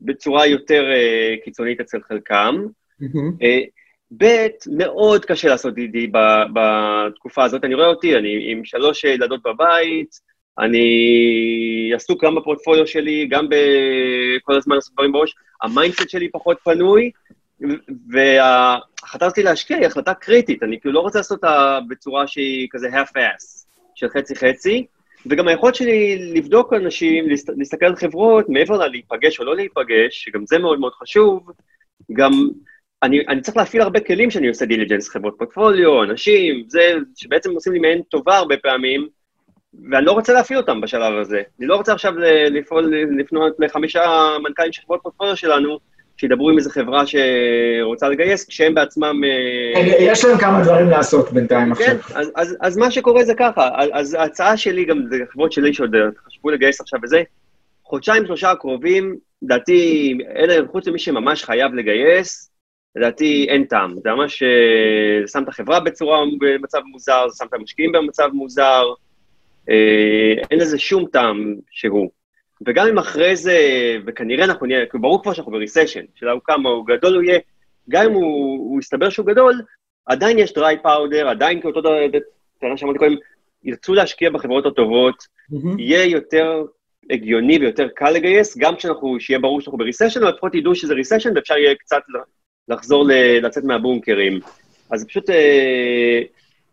בצורה 0.00 0.46
יותר 0.46 0.92
אה, 0.92 1.34
קיצונית 1.44 1.80
אצל 1.80 1.98
חלקם. 2.08 2.66
אה, 3.42 3.60
ב', 4.16 4.46
מאוד 4.66 5.24
קשה 5.24 5.48
לעשות 5.48 5.74
ב- 6.12 6.44
בתקופה 6.54 7.44
הזאת. 7.44 7.64
אני 7.64 7.74
רואה 7.74 7.86
אותי, 7.86 8.16
אני 8.16 8.52
עם 8.52 8.64
שלוש 8.64 9.04
ילדות 9.04 9.42
בבית, 9.42 10.10
אני 10.58 11.92
עסוק 11.94 12.24
גם 12.24 12.34
בפורטפוליו 12.34 12.86
שלי, 12.86 13.26
גם 13.26 13.46
בכל 13.48 14.56
הזמן 14.56 14.74
לעשות 14.76 14.92
דברים 14.92 15.12
בראש. 15.12 15.34
ה 15.62 15.68
mindset 15.68 16.08
שלי 16.08 16.30
פחות 16.30 16.56
פנוי, 16.64 17.10
וההחלטה 18.10 19.26
הזאת 19.26 19.38
להשקיע 19.38 19.76
היא 19.76 19.86
החלטה 19.86 20.14
קריטית. 20.14 20.62
אני 20.62 20.80
כאילו 20.80 20.94
לא 20.94 21.00
רוצה 21.00 21.18
לעשות 21.18 21.36
אותה 21.36 21.78
בצורה 21.88 22.26
שהיא 22.26 22.68
כזה 22.70 22.88
half-ass, 22.88 23.66
של 23.94 24.08
חצי-חצי. 24.08 24.86
וגם 25.26 25.48
היכולת 25.48 25.74
שלי 25.74 26.18
לבדוק 26.34 26.72
אנשים, 26.72 27.28
להסת- 27.28 27.52
להסתכל 27.56 27.86
על 27.86 27.96
חברות, 27.96 28.48
מעבר 28.48 28.78
ללהיפגש 28.78 29.40
או 29.40 29.44
לא 29.44 29.56
להיפגש, 29.56 30.24
שגם 30.24 30.46
זה 30.46 30.58
מאוד 30.58 30.80
מאוד 30.80 30.92
חשוב, 30.92 31.50
גם 32.12 32.32
אני, 33.02 33.20
אני 33.28 33.40
צריך 33.40 33.56
להפעיל 33.56 33.82
הרבה 33.82 34.00
כלים 34.00 34.28
כשאני 34.30 34.48
עושה 34.48 34.66
diligence, 34.66 35.08
חברות 35.08 35.34
פורטפוליו, 35.38 36.02
אנשים, 36.02 36.64
זה, 36.66 36.94
שבעצם 37.16 37.50
עושים 37.50 37.72
לי 37.72 37.78
מעין 37.78 38.02
טובה 38.02 38.38
הרבה 38.38 38.56
פעמים, 38.56 39.08
ואני 39.90 40.06
לא 40.06 40.12
רוצה 40.12 40.32
להפעיל 40.32 40.58
אותם 40.58 40.80
בשלב 40.80 41.18
הזה. 41.18 41.42
אני 41.58 41.66
לא 41.66 41.76
רוצה 41.76 41.92
עכשיו 41.92 42.12
לפעול, 42.50 42.94
לפנות 43.18 43.52
לחמישה 43.58 44.02
מנכ"לים 44.42 44.72
של 44.72 44.82
חברות 44.82 45.00
פורטפוליו 45.02 45.36
שלנו, 45.36 45.78
שידברו 46.16 46.50
עם 46.50 46.58
איזו 46.58 46.70
חברה 46.70 47.02
שרוצה 47.06 48.08
לגייס, 48.08 48.48
כשהם 48.48 48.74
בעצמם... 48.74 49.20
אה, 49.24 49.80
יש 50.00 50.24
להם 50.24 50.38
כמה 50.38 50.62
דברים 50.64 50.90
לעשות 50.90 51.32
בינתיים 51.32 51.74
כן, 51.74 51.96
עכשיו. 51.96 52.18
אז, 52.20 52.32
אז, 52.36 52.56
אז 52.60 52.76
מה 52.76 52.90
שקורה 52.90 53.24
זה 53.24 53.34
ככה, 53.34 53.70
אז, 53.92 54.14
ההצעה 54.14 54.56
שלי, 54.56 54.84
גם 54.84 55.02
זה 55.10 55.16
חברות 55.32 55.52
שלי 55.52 55.74
שעוד 55.74 55.94
חשבו 56.26 56.50
לגייס 56.50 56.80
עכשיו 56.80 57.00
וזה, 57.02 57.22
חודשיים, 57.84 58.26
שלושה 58.26 58.50
הקרובים, 58.50 59.16
לדעתי, 59.42 60.18
אלה, 60.36 60.66
חוץ 60.72 60.88
ממי 60.88 60.98
שממש 60.98 61.44
חייב 61.44 61.74
לגייס, 61.74 62.50
לדעתי 62.96 63.46
אין 63.48 63.64
טעם. 63.64 63.94
זה 64.04 64.10
ממש 64.10 64.42
אה, 64.42 65.26
שם 65.26 65.42
את 65.42 65.48
החברה 65.48 65.80
בצורה, 65.80 66.18
במצב 66.40 66.80
מוזר, 66.84 67.28
זה 67.28 67.36
שם 67.38 67.46
את 67.46 67.54
המשקיעים 67.54 67.92
במצב 67.92 68.28
מוזר, 68.32 68.62
אה, 68.62 69.03
אין 70.50 70.58
לזה 70.58 70.78
שום 70.78 71.06
טעם 71.12 71.54
שהוא. 71.70 72.10
וגם 72.66 72.86
אם 72.86 72.98
אחרי 72.98 73.36
זה, 73.36 73.58
וכנראה 74.06 74.44
אנחנו 74.44 74.66
נהיה, 74.66 74.86
כי 74.86 74.98
ברור 74.98 75.22
כבר 75.22 75.32
שאנחנו 75.32 75.52
בריסשן, 75.52 76.04
שאלה 76.14 76.32
הוא 76.32 76.40
כמה 76.44 76.68
הוא 76.70 76.86
גדול 76.86 77.14
הוא 77.14 77.22
יהיה, 77.22 77.38
גם 77.88 78.04
אם 78.04 78.12
הוא, 78.12 78.70
הוא 78.70 78.80
יסתבר 78.80 79.10
שהוא 79.10 79.26
גדול, 79.26 79.62
עדיין 80.06 80.38
יש 80.38 80.52
דריי 80.52 80.76
פאודר, 80.82 81.28
עדיין 81.28 81.60
כאותו 81.60 81.80
טענה 82.60 82.76
שאמרתי 82.76 82.98
קודם, 82.98 83.14
ירצו 83.64 83.94
להשקיע 83.94 84.30
בחברות 84.30 84.66
הטובות, 84.66 85.14
מהמם. 85.50 85.78
יהיה 85.78 86.04
יותר 86.04 86.64
הגיוני 87.10 87.58
ויותר 87.58 87.88
קל 87.88 88.10
לגייס, 88.10 88.58
גם 88.58 88.76
כשאנחנו, 88.76 89.20
שיהיה 89.20 89.38
ברור 89.38 89.60
שאנחנו 89.60 89.78
בריסשן, 89.78 90.22
אבל 90.22 90.32
לפחות 90.32 90.54
ידעו 90.54 90.74
שזה 90.74 90.94
ריסשן, 90.94 91.30
ואפשר 91.34 91.56
יהיה 91.56 91.74
קצת 91.74 92.02
לחזור 92.68 93.04
ל- 93.04 93.46
לצאת 93.46 93.64
מהבונקרים. 93.64 94.40
אז 94.90 95.06
פשוט, 95.06 95.30
אה, 95.30 96.22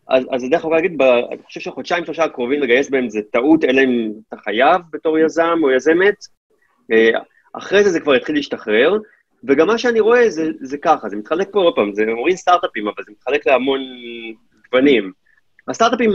אז, 0.07 0.23
אז 0.31 0.49
דרך 0.49 0.65
אגב 0.65 0.73
להגיד, 0.73 1.01
אני 1.01 1.43
חושב 1.43 1.59
שהחודשיים, 1.59 2.05
שלושה 2.05 2.23
הקרובים 2.23 2.61
לגייס 2.61 2.89
בהם 2.89 3.09
זה 3.09 3.19
טעות, 3.31 3.63
אלא 3.63 3.81
אם 3.81 4.11
אתה 4.27 4.37
חייב 4.37 4.81
בתור 4.91 5.19
יזם 5.19 5.59
או 5.63 5.71
יזמת. 5.71 6.15
אה, 6.91 7.19
אחרי 7.53 7.83
זה 7.83 7.89
זה 7.89 7.99
כבר 7.99 8.15
יתחיל 8.15 8.35
להשתחרר, 8.35 8.97
וגם 9.43 9.67
מה 9.67 9.77
שאני 9.77 9.99
רואה 9.99 10.29
זה, 10.29 10.51
זה 10.61 10.77
ככה, 10.77 11.09
זה 11.09 11.15
מתחלק 11.15 11.47
פה 11.51 11.59
עוד 11.59 11.75
פעם, 11.75 11.93
זה 11.93 12.03
אומרים 12.07 12.35
סטארט-אפים, 12.35 12.87
אבל 12.87 13.03
זה 13.05 13.11
מתחלק 13.11 13.47
להמון 13.47 13.79
גוונים. 14.71 15.11
הסטארט-אפים 15.67 16.13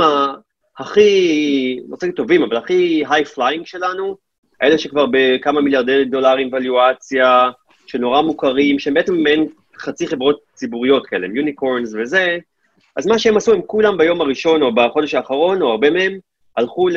הכי, 0.79 1.81
לא 1.89 1.97
להגיד 1.97 2.13
טובים, 2.13 2.43
אבל 2.43 2.57
הכי 2.57 3.05
high 3.11 3.25
flying 3.25 3.67
שלנו, 3.67 4.17
אלה 4.63 4.79
שכבר 4.79 5.07
בכמה 5.11 5.61
מיליארדי 5.61 6.05
דולרים 6.05 6.49
valuation, 6.49 7.51
שנורא 7.87 8.23
מוכרים, 8.23 8.79
שהם 8.79 8.95
בעצם 8.95 9.15
מעין 9.15 9.47
חצי 9.79 10.07
חברות 10.07 10.41
ציבוריות 10.55 11.07
כאלה, 11.07 11.27
יוניקורנס 11.35 11.95
וזה, 11.99 12.39
אז 12.97 13.07
מה 13.07 13.19
שהם 13.19 13.37
עשו, 13.37 13.53
הם 13.53 13.61
כולם 13.67 13.99
ביום 13.99 14.21
הראשון 14.21 14.63
או 14.63 14.75
בחודש 14.75 15.15
האחרון, 15.15 15.63
או 15.63 15.71
הרבה 15.71 15.91
מהם, 15.91 16.19
הלכו 16.57 16.89
ל... 16.89 16.97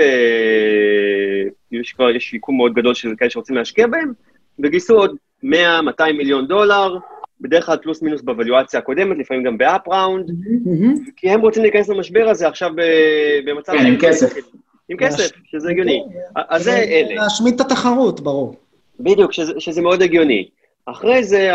יש 1.71 1.93
כבר, 1.93 2.09
יש 2.09 2.23
שיקום 2.23 2.57
מאוד 2.57 2.73
גדול 2.73 2.93
של 2.93 3.13
כאלה 3.17 3.29
שרוצים 3.29 3.55
להשקיע 3.55 3.87
בהם, 3.87 4.13
וגייסו 4.59 4.97
עוד 4.97 5.15
100-200 5.43 5.47
מיליון 6.17 6.47
דולר, 6.47 6.97
בדרך 7.41 7.65
כלל 7.65 7.77
פלוס 7.77 8.01
מינוס 8.01 8.21
בוולואציה 8.21 8.79
הקודמת, 8.79 9.17
לפעמים 9.17 9.43
גם 9.43 9.57
באפ 9.57 9.87
ראונד, 9.87 10.31
כי 11.15 11.29
הם 11.29 11.41
רוצים 11.41 11.63
להיכנס 11.63 11.89
למשבר 11.89 12.29
הזה 12.29 12.47
עכשיו 12.47 12.71
במצב... 13.45 13.73
כן, 13.73 13.85
עם 13.85 13.97
כסף. 13.99 14.33
עם 14.89 14.97
כסף, 14.97 15.31
שזה 15.45 15.69
הגיוני. 15.69 16.03
אז 16.35 16.63
זה 16.63 16.77
אלה. 16.77 17.15
להשמיט 17.15 17.55
את 17.55 17.61
התחרות, 17.61 18.19
ברור. 18.19 18.55
בדיוק, 18.99 19.33
שזה, 19.33 19.53
שזה 19.59 19.81
מאוד 19.81 20.01
הגיוני. 20.01 20.47
אחרי 20.85 21.23
זה. 21.23 21.49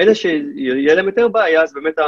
אלה 0.00 0.14
שיהיה 0.14 0.94
להם 0.94 1.06
יותר 1.06 1.28
בעיה, 1.28 1.62
אז 1.62 1.74
באמת, 1.74 1.98
ה... 1.98 2.04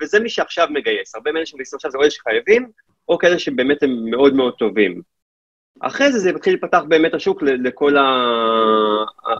וזה 0.00 0.20
מי 0.20 0.28
שעכשיו 0.28 0.68
מגייס. 0.70 1.14
הרבה 1.14 1.32
מאלה 1.32 1.46
שמגייסים 1.46 1.76
עכשיו 1.76 1.90
זה 1.90 1.98
או 1.98 2.02
אלה 2.02 2.10
שחייבים, 2.10 2.70
או 3.08 3.18
כאלה 3.18 3.38
שבאמת 3.38 3.82
הם 3.82 4.10
מאוד 4.10 4.34
מאוד 4.34 4.54
טובים. 4.54 5.02
אחרי 5.80 6.12
זה 6.12 6.18
זה 6.18 6.32
מתחיל 6.32 6.54
לפתח 6.54 6.82
באמת 6.88 7.14
השוק 7.14 7.42
לכל 7.42 7.96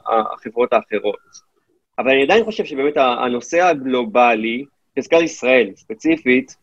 החברות 0.07 0.72
האחרות. 0.72 1.51
אבל 1.98 2.11
אני 2.11 2.22
עדיין 2.22 2.44
חושב 2.44 2.64
שבאמת 2.64 2.96
הנושא 2.96 3.62
הגלובלי, 3.62 4.64
חזקה 4.98 5.16
ישראל 5.16 5.70
ספציפית, 5.76 6.57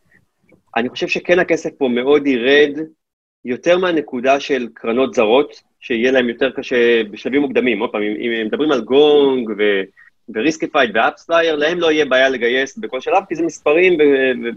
אני 0.76 0.90
חושב 0.90 1.08
שכן 1.08 1.40
הכסף 1.40 1.70
פה 1.78 1.88
מאוד 1.88 2.28
ירד 2.28 2.80
יותר 3.46 3.78
מהנקודה 3.78 4.40
של 4.40 4.68
קרנות 4.74 5.14
זרות, 5.14 5.62
שיהיה 5.80 6.12
להם 6.12 6.30
יותר 6.30 6.52
קשה 6.52 7.04
בשלבים 7.04 7.42
מוקדמים. 7.42 7.80
עוד 7.80 7.92
פעם, 7.92 8.02
אם 8.02 8.48
מדברים 8.48 8.72
על 8.72 8.82
גונג 8.82 9.50
ו... 9.50 9.64
ו 10.36 10.41
Riskified 10.41 10.92
ו 10.94 10.99
AppsFlyer, 10.99 11.56
להם 11.56 11.80
לא 11.80 11.92
יהיה 11.92 12.06
בעיה 12.06 12.30
לגייס 12.30 12.78
בכל 12.78 13.02
שלב, 13.02 13.24
כי 13.30 13.36
זה 13.36 13.44
מספרים 13.44 13.98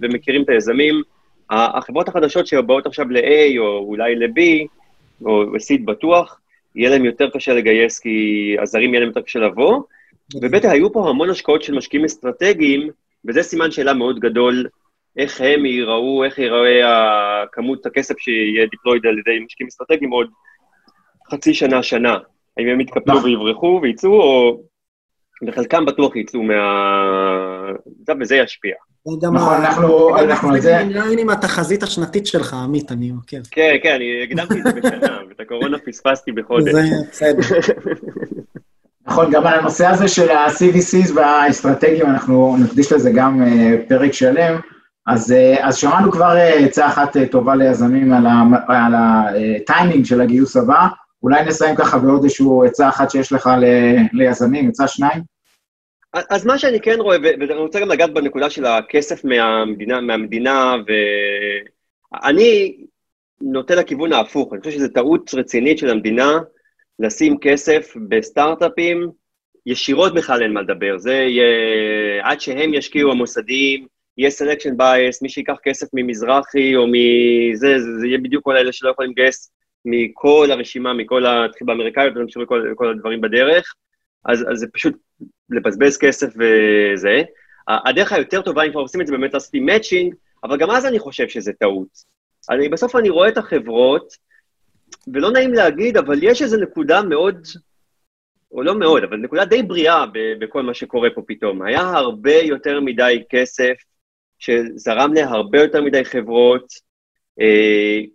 ומכירים 0.01 0.43
את 0.43 0.49
היזמים. 0.49 1.03
החברות 1.51 2.09
החדשות 2.09 2.47
שבאות 2.47 2.87
עכשיו 2.87 3.11
ל-A 3.11 3.59
או 3.59 3.79
אולי 3.79 4.17
ל-B, 4.17 4.41
או 5.25 5.43
ל-C 5.43 5.85
בטוח, 5.85 6.41
יהיה 6.75 6.91
להם 6.91 7.05
יותר 7.05 7.31
קשה 7.31 7.55
לגייס, 7.55 7.99
כי 7.99 8.57
הזרים 8.63 8.91
יהיה 8.91 9.01
להם 9.01 9.09
יותר 9.09 9.21
קשה 9.21 9.39
לבוא. 9.39 9.83
ובטח 10.35 10.69
היו 10.69 10.93
פה 10.93 11.09
המון 11.09 11.31
השקעות 11.31 11.63
של 11.63 11.75
משקיעים 11.75 12.05
אסטרטגיים, 12.05 12.91
וזה 13.25 13.43
סימן 13.43 13.71
שאלה 13.71 13.95
מאוד 13.95 14.19
גדול, 14.19 14.67
איך 15.17 15.41
הם 15.41 15.67
ייראו, 15.67 16.25
איך 16.25 16.39
ייראה 16.39 17.45
כמות 17.53 17.87
הכסף 17.87 18.19
שיהיה 18.19 18.67
דיפלויד 18.67 19.07
על 19.07 19.19
ידי 19.19 19.45
משקיעים 19.45 19.69
אסטרטגיים 19.69 20.11
עוד 20.11 20.31
חצי 21.31 21.55
שנה, 21.55 21.83
שנה. 21.83 22.19
האם 22.57 22.69
הם 22.69 22.81
יתקפלו 22.81 23.15
נכון. 23.15 23.31
ויברחו 23.31 23.81
ויצאו, 23.83 24.23
או... 24.23 24.61
וחלקם 25.47 25.85
בטוח 25.87 26.17
יצאו 26.17 26.43
מה... 26.43 26.55
וזה 28.21 28.37
ישפיע. 28.37 28.75
נכון, 29.33 29.55
אנחנו- 29.65 30.19
אנחנו 30.19 30.51
על 30.51 30.61
זה- 30.61 30.79
עניין 30.79 31.19
עם 31.19 31.31
התחזית 31.31 31.83
השנתית 31.83 32.27
שלך, 32.27 32.55
עמית, 32.55 32.93
אני 32.93 33.11
עוקב. 33.11 33.37
כן, 33.51 33.75
כן, 33.83 33.95
אני 33.95 34.23
הקדמתי 34.25 34.59
את 34.61 34.65
זה 34.65 34.81
בשנה, 34.81 35.19
ואת 35.29 35.41
הקורונה 35.41 35.79
פספסתי 35.79 36.33
בחודש. 36.33 36.73
זה 36.73 36.83
בסדר. 37.11 37.41
נכון, 39.07 39.31
גם 39.31 39.47
על 39.47 39.59
הנושא 39.59 39.87
הזה 39.87 40.09
של 40.09 40.31
ה-CVCs 40.31 41.13
והאסטרטגיים, 41.15 42.07
אנחנו 42.07 42.57
נקדיש 42.65 42.93
לזה 42.93 43.11
גם 43.15 43.43
אה, 43.43 43.77
פרק 43.89 44.13
שלם. 44.13 44.57
אז, 45.07 45.33
אה, 45.33 45.67
אז 45.69 45.77
שמענו 45.77 46.13
כבר 46.13 46.37
אה, 46.37 46.55
עצה 46.55 46.87
אחת 46.87 47.17
טובה 47.31 47.55
ליזמים 47.55 48.13
על 48.69 48.93
הטיימינג 48.97 50.05
של 50.05 50.21
הגיוס 50.21 50.57
הבא. 50.57 50.87
אולי 51.23 51.45
נסיים 51.45 51.77
ככה 51.77 51.99
בעוד 51.99 52.23
איזשהו 52.23 52.65
עצה 52.65 52.89
אחת 52.89 53.11
שיש 53.11 53.33
לך 53.33 53.51
ל- 53.61 54.19
ליזמים, 54.19 54.69
עצה 54.69 54.89
שניים? 54.89 55.23
אז 56.13 56.47
מה 56.47 56.59
שאני 56.59 56.81
כן 56.81 56.97
רואה, 57.01 57.17
ואני 57.23 57.55
רוצה 57.55 57.81
גם 57.81 57.89
לגעת 57.89 58.15
בנקודה 58.15 58.51
של 58.51 58.65
הכסף 58.65 59.25
מהמדינה, 59.25 60.01
מהמדינה 60.01 60.75
ואני 62.13 62.77
נוטה 63.41 63.75
לכיוון 63.75 64.13
ההפוך, 64.13 64.53
אני 64.53 64.61
חושב 64.61 64.73
שזו 64.73 64.89
טעות 64.89 65.35
רצינית 65.35 65.79
של 65.79 65.91
המדינה 65.91 66.39
לשים 66.99 67.39
כסף 67.41 67.95
בסטארט-אפים, 68.09 69.11
ישירות 69.67 70.15
בכלל 70.15 70.43
אין 70.43 70.53
מה 70.53 70.63
לדבר, 70.63 70.99
זה 70.99 71.13
יהיה, 71.13 71.47
עד 72.23 72.41
שהם 72.41 72.75
ישקיעו 72.75 73.11
המוסדיים, 73.11 73.87
יהיה 74.19 74.31
selection 74.31 74.77
bias, 74.77 75.23
מי 75.23 75.29
שייקח 75.29 75.57
כסף 75.63 75.87
ממזרחי 75.93 76.77
או 76.77 76.87
מזה, 76.87 77.79
זה, 77.79 78.01
זה 78.01 78.07
יהיה 78.07 78.19
בדיוק 78.19 78.45
כל 78.45 78.57
האלה 78.57 78.73
שלא 78.73 78.91
יכולים 78.91 79.11
לגייס 79.11 79.51
מכל 79.85 80.49
הרשימה, 80.51 80.95
מכל 80.95 81.27
התחיל 81.27 81.67
באמריקאיות, 81.67 82.17
ונמשיך 82.17 82.43
כל, 82.47 82.73
כל 82.77 82.91
הדברים 82.91 83.21
בדרך, 83.21 83.75
אז, 84.25 84.45
אז 84.53 84.59
זה 84.59 84.67
פשוט 84.73 84.95
לבזבז 85.51 85.99
כסף 85.99 86.29
וזה. 86.29 87.23
הדרך 87.69 88.13
היותר 88.13 88.43
טובה, 88.43 88.63
אם 88.63 88.71
כבר 88.71 88.81
עושים 88.81 89.01
את 89.01 89.07
זה, 89.07 89.13
באמת 89.13 89.35
לעשות 89.35 89.55
matching, 89.55 90.15
אבל 90.45 90.57
גם 90.57 90.71
אז 90.71 90.87
אני 90.87 90.99
חושב 90.99 91.29
שזה 91.29 91.53
טעות. 91.53 91.89
אני, 92.51 92.69
בסוף 92.69 92.97
אני 92.97 93.11
רואה 93.11 93.29
את 93.29 93.39
החברות, 93.39 94.13
ולא 95.15 95.31
נעים 95.31 95.53
להגיד, 95.53 95.97
אבל 95.97 96.19
יש 96.23 96.43
איזו 96.43 96.57
נקודה 96.57 97.03
מאוד, 97.03 97.47
או 98.53 98.63
לא 98.63 98.79
מאוד, 98.79 99.05
אבל 99.05 99.17
נקודה 99.17 99.45
די 99.45 99.63
בריאה 99.63 100.05
בכל 100.39 100.63
מה 100.63 100.75
שקורה 100.75 101.09
פה 101.15 101.23
פתאום. 101.27 101.63
היה 101.63 101.81
הרבה 101.81 102.35
יותר 102.35 102.81
מדי 102.81 103.25
כסף 103.31 103.75
שזרם 104.39 105.13
להרבה 105.13 105.61
יותר 105.61 105.83
מדי 105.83 106.05
חברות, 106.05 106.67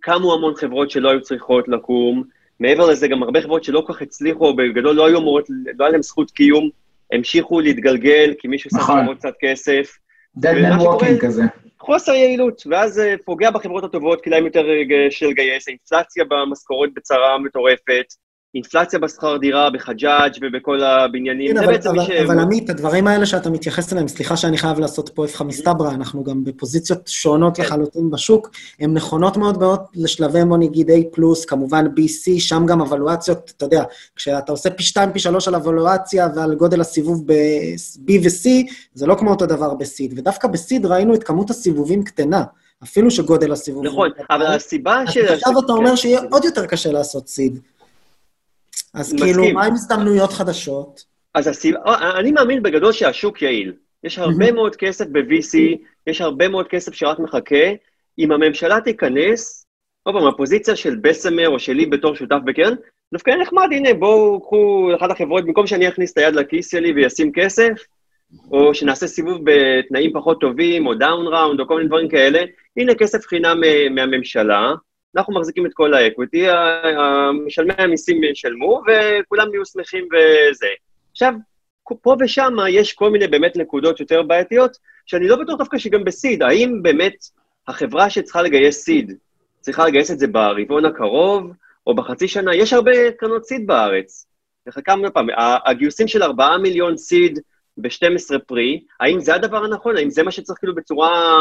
קמו 0.00 0.34
המון 0.34 0.54
חברות 0.54 0.90
שלא 0.90 1.10
היו 1.10 1.20
צריכות 1.20 1.68
לקום, 1.68 2.24
מעבר 2.60 2.90
לזה 2.90 3.08
גם 3.08 3.22
הרבה 3.22 3.42
חברות 3.42 3.64
שלא 3.64 3.82
כל 3.86 3.92
כך 3.92 4.02
הצליחו, 4.02 4.54
בגדול 4.54 4.94
לא 4.94 5.06
היו 5.06 5.18
אמורות, 5.18 5.44
לא 5.78 5.84
היה 5.84 5.92
להם 5.92 6.02
זכות 6.02 6.30
קיום, 6.30 6.70
המשיכו 7.12 7.60
להתגלגל, 7.60 8.34
כי 8.38 8.48
מישהו 8.48 8.70
שם 8.70 8.76
נכון. 8.76 9.06
עוד 9.06 9.16
קצת 9.16 9.34
כסף. 9.40 9.98
man 10.38 10.80
שקורה- 10.80 10.98
walking 10.98 11.20
כזה. 11.20 11.42
חוסר 11.80 12.12
יעילות, 12.12 12.62
ואז 12.70 12.92
זה 12.92 13.14
פוגע 13.24 13.50
בחברות 13.50 13.84
הטובות, 13.84 14.20
כי 14.20 14.30
להם 14.30 14.44
יותר 14.44 14.64
אה, 14.70 15.10
של 15.10 15.26
לגייס, 15.26 15.68
האינפלציה 15.68 16.24
במשכורות 16.24 16.94
בצרה 16.94 17.38
מטורפת, 17.38 18.04
אינפלציה 18.56 18.98
בשכר 18.98 19.36
דירה, 19.36 19.70
בחג'אג' 19.70 20.32
ובכל 20.42 20.82
הבניינים, 20.82 21.48
כן, 21.48 21.58
זה 21.58 21.64
אבל, 21.64 21.72
בעצם 21.72 21.92
מי 21.92 21.98
אבל, 21.98 22.06
ש... 22.06 22.10
אבל 22.10 22.40
עמית, 22.40 22.70
הדברים 22.70 23.06
האלה 23.06 23.26
שאתה 23.26 23.50
מתייחס 23.50 23.92
אליהם, 23.92 24.08
סליחה 24.08 24.36
שאני 24.36 24.58
חייב 24.58 24.78
לעשות 24.78 25.08
פה 25.08 25.24
איפכא 25.24 25.44
מסתברא, 25.44 25.90
אנחנו 25.90 26.24
גם 26.24 26.44
בפוזיציות 26.44 27.00
שונות 27.06 27.56
כן. 27.56 27.62
לחלוטין 27.62 28.10
בשוק, 28.10 28.50
הן 28.80 28.94
נכונות 28.94 29.36
מאוד 29.36 29.58
מאוד 29.58 29.80
לשלבי, 29.94 30.44
בוא 30.44 30.58
נגיד 30.58 30.90
A+, 30.90 30.92
כמובן 31.46 31.86
BC, 31.86 32.40
שם 32.40 32.66
גם 32.66 32.80
אבלואציות, 32.80 33.52
אתה 33.56 33.64
יודע, 33.64 33.82
כשאתה 34.16 34.52
עושה 34.52 34.70
פי 34.70 34.82
2, 34.82 35.12
פי 35.12 35.18
3 35.18 35.48
על 35.48 35.54
אבלואציה 35.54 36.28
ועל 36.36 36.54
גודל 36.54 36.80
הסיבוב 36.80 37.26
ב-B 37.26 38.12
ו-C, 38.24 38.48
זה 38.94 39.06
לא 39.06 39.14
כמו 39.14 39.30
אותו 39.30 39.46
דבר 39.46 39.74
ב-Seed, 39.74 40.12
ודווקא 40.16 40.48
ב-Seed 40.48 40.86
ראינו 40.86 41.14
את 41.14 41.24
כמות 41.24 41.50
הסיבובים 41.50 42.04
קטנה, 42.04 42.44
אפילו 42.82 43.10
שגודל 43.10 43.52
הסיבוב... 43.52 43.86
נכון, 43.86 44.10
אבל. 44.30 44.46
הסיבה 44.46 45.02
ש... 45.06 45.16
עכשיו 45.16 45.52
אתה 45.64 45.72
אומר 45.72 45.90
כן. 45.90 45.96
שיהיה 45.96 46.20
עוד 46.30 46.44
יותר 46.44 46.66
קשה 46.66 46.92
לעשות 46.92 47.28
seed. 47.28 47.58
אז 48.96 49.14
מסכים. 49.14 49.34
כאילו, 49.34 49.54
מה 49.54 49.64
עם 49.64 49.72
הזדמנויות 49.72 50.32
חדשות? 50.32 51.04
אז 51.34 51.46
הסיבה, 51.46 51.78
אה, 51.86 52.18
אני 52.18 52.32
מאמין 52.32 52.62
בגדול 52.62 52.92
שהשוק 52.92 53.42
יעיל. 53.42 53.72
יש 54.04 54.18
הרבה 54.18 54.52
מאוד 54.52 54.76
כסף 54.76 55.04
ב-VC, 55.12 55.58
יש 56.06 56.20
הרבה 56.20 56.48
מאוד 56.48 56.68
כסף 56.68 56.94
שרק 56.94 57.18
מחכה. 57.18 57.66
אם 58.18 58.32
הממשלה 58.32 58.80
תיכנס, 58.80 59.66
עוד 60.02 60.14
פעם, 60.14 60.26
הפוזיציה 60.26 60.76
של 60.76 60.96
Bessemer 60.96 61.48
או 61.48 61.58
שלי 61.58 61.86
בתור 61.86 62.14
שותף 62.14 62.38
בקרן, 62.44 62.74
דווקא 63.12 63.30
יהיה 63.30 63.42
נחמד, 63.42 63.68
הנה, 63.72 63.94
בואו 63.94 64.40
קחו 64.40 64.90
אחת 64.96 65.10
החברות, 65.10 65.44
במקום 65.44 65.66
שאני 65.66 65.88
אכניס 65.88 66.12
את 66.12 66.18
היד 66.18 66.34
לכיס 66.34 66.70
שלי 66.70 66.92
וישים 66.92 67.32
כסף, 67.32 67.72
או 68.50 68.74
שנעשה 68.74 69.06
סיבוב 69.06 69.38
בתנאים 69.44 70.12
פחות 70.12 70.40
טובים, 70.40 70.86
או 70.86 70.94
down 70.94 71.26
round, 71.26 71.60
או 71.60 71.66
כל 71.66 71.76
מיני 71.76 71.88
דברים 71.88 72.08
כאלה, 72.08 72.40
הנה 72.76 72.94
כסף 72.94 73.26
חינם 73.26 73.64
אה, 73.64 73.86
מהממשלה, 73.90 74.74
אנחנו 75.16 75.34
מחזיקים 75.34 75.66
את 75.66 75.74
כל 75.74 75.94
האקוויטי, 75.94 76.46
משלמי 77.46 77.72
המיסים 77.78 78.24
ישלמו, 78.24 78.82
וכולם 78.86 79.54
יהיו 79.54 79.66
שמחים 79.66 80.04
וזה. 80.04 80.66
עכשיו, 81.10 81.32
פה 82.02 82.16
ושם 82.20 82.56
יש 82.68 82.92
כל 82.92 83.10
מיני 83.10 83.26
באמת 83.26 83.56
נקודות 83.56 84.00
יותר 84.00 84.22
בעייתיות, 84.22 84.76
שאני 85.06 85.28
לא 85.28 85.36
בטוח 85.36 85.58
דווקא 85.58 85.78
שגם 85.78 86.04
בסיד, 86.04 86.42
האם 86.42 86.82
באמת 86.82 87.14
החברה 87.68 88.10
שצריכה 88.10 88.42
לגייס 88.42 88.84
סיד, 88.84 89.12
צריכה 89.60 89.86
לגייס 89.86 90.10
את 90.10 90.18
זה 90.18 90.26
ברבעון 90.26 90.84
הקרוב, 90.84 91.52
או 91.86 91.94
בחצי 91.94 92.28
שנה? 92.28 92.54
יש 92.54 92.72
הרבה 92.72 93.10
קרנות 93.10 93.44
סיד 93.44 93.66
בארץ. 93.66 94.26
וחלקם, 94.66 95.02
הגיוסים 95.66 96.08
של 96.08 96.22
4 96.22 96.58
מיליון 96.58 96.96
סיד 96.96 97.38
ב-12 97.76 98.38
פרי, 98.46 98.80
האם 99.00 99.20
זה 99.20 99.34
הדבר 99.34 99.64
הנכון? 99.64 99.96
האם 99.96 100.10
זה 100.10 100.22
מה 100.22 100.30
שצריך 100.30 100.58
כאילו 100.58 100.74
בצורה 100.74 101.38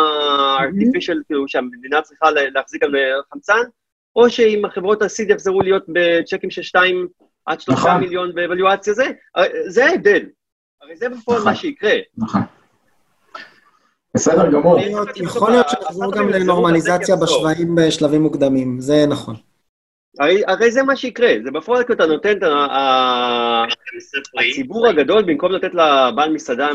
artificial, 0.60 1.18
כאילו 1.26 1.48
שהמדינה 1.48 2.02
צריכה 2.02 2.32
להחזיק 2.32 2.84
על 2.84 2.96
חמצן? 3.34 3.62
או 4.16 4.30
שאם 4.30 4.66
החברות 4.66 5.02
הסיד 5.02 5.30
יחזרו 5.30 5.62
להיות 5.62 5.84
בצ'קים 5.88 6.50
של 6.50 6.62
2 6.62 7.08
עד 7.46 7.62
3 7.62 7.80
נכון. 7.80 7.98
מיליון 7.98 8.36
באבלואציה 8.36 8.94
זה? 8.94 9.06
הרי 9.36 9.48
זה 9.68 9.86
ההבדל. 9.86 10.26
הרי 10.82 10.98
זה 10.98 11.10
בפועל 11.10 11.38
נכון. 11.38 11.52
מה 11.52 11.56
שיקרה. 11.58 11.94
נכון. 12.18 12.42
בסדר 14.16 14.52
גמור. 14.52 14.80
יכול 15.16 15.52
להיות 15.52 15.70
שנחזור 15.70 16.12
גם 16.12 16.30
לנורמליזציה 16.30 17.16
בשווים 17.16 17.76
בשלבים 17.76 18.22
מוקדמים, 18.22 18.80
זה 18.80 19.06
נכון. 19.08 19.36
הרי, 20.20 20.42
הרי 20.48 20.72
זה 20.72 20.84
מה 20.84 20.96
שיקרה, 20.96 21.34
זה 21.44 21.52
בפועל 21.52 21.84
כי 21.84 21.94
אתה 21.94 22.06
נותן, 22.06 22.44
ה- 22.44 23.66
הציבור 24.40 24.88
הגדול, 24.88 25.24
במקום 25.24 25.52
לתת 25.52 25.74
לבעל 25.74 26.34
מסעדה 26.34 26.70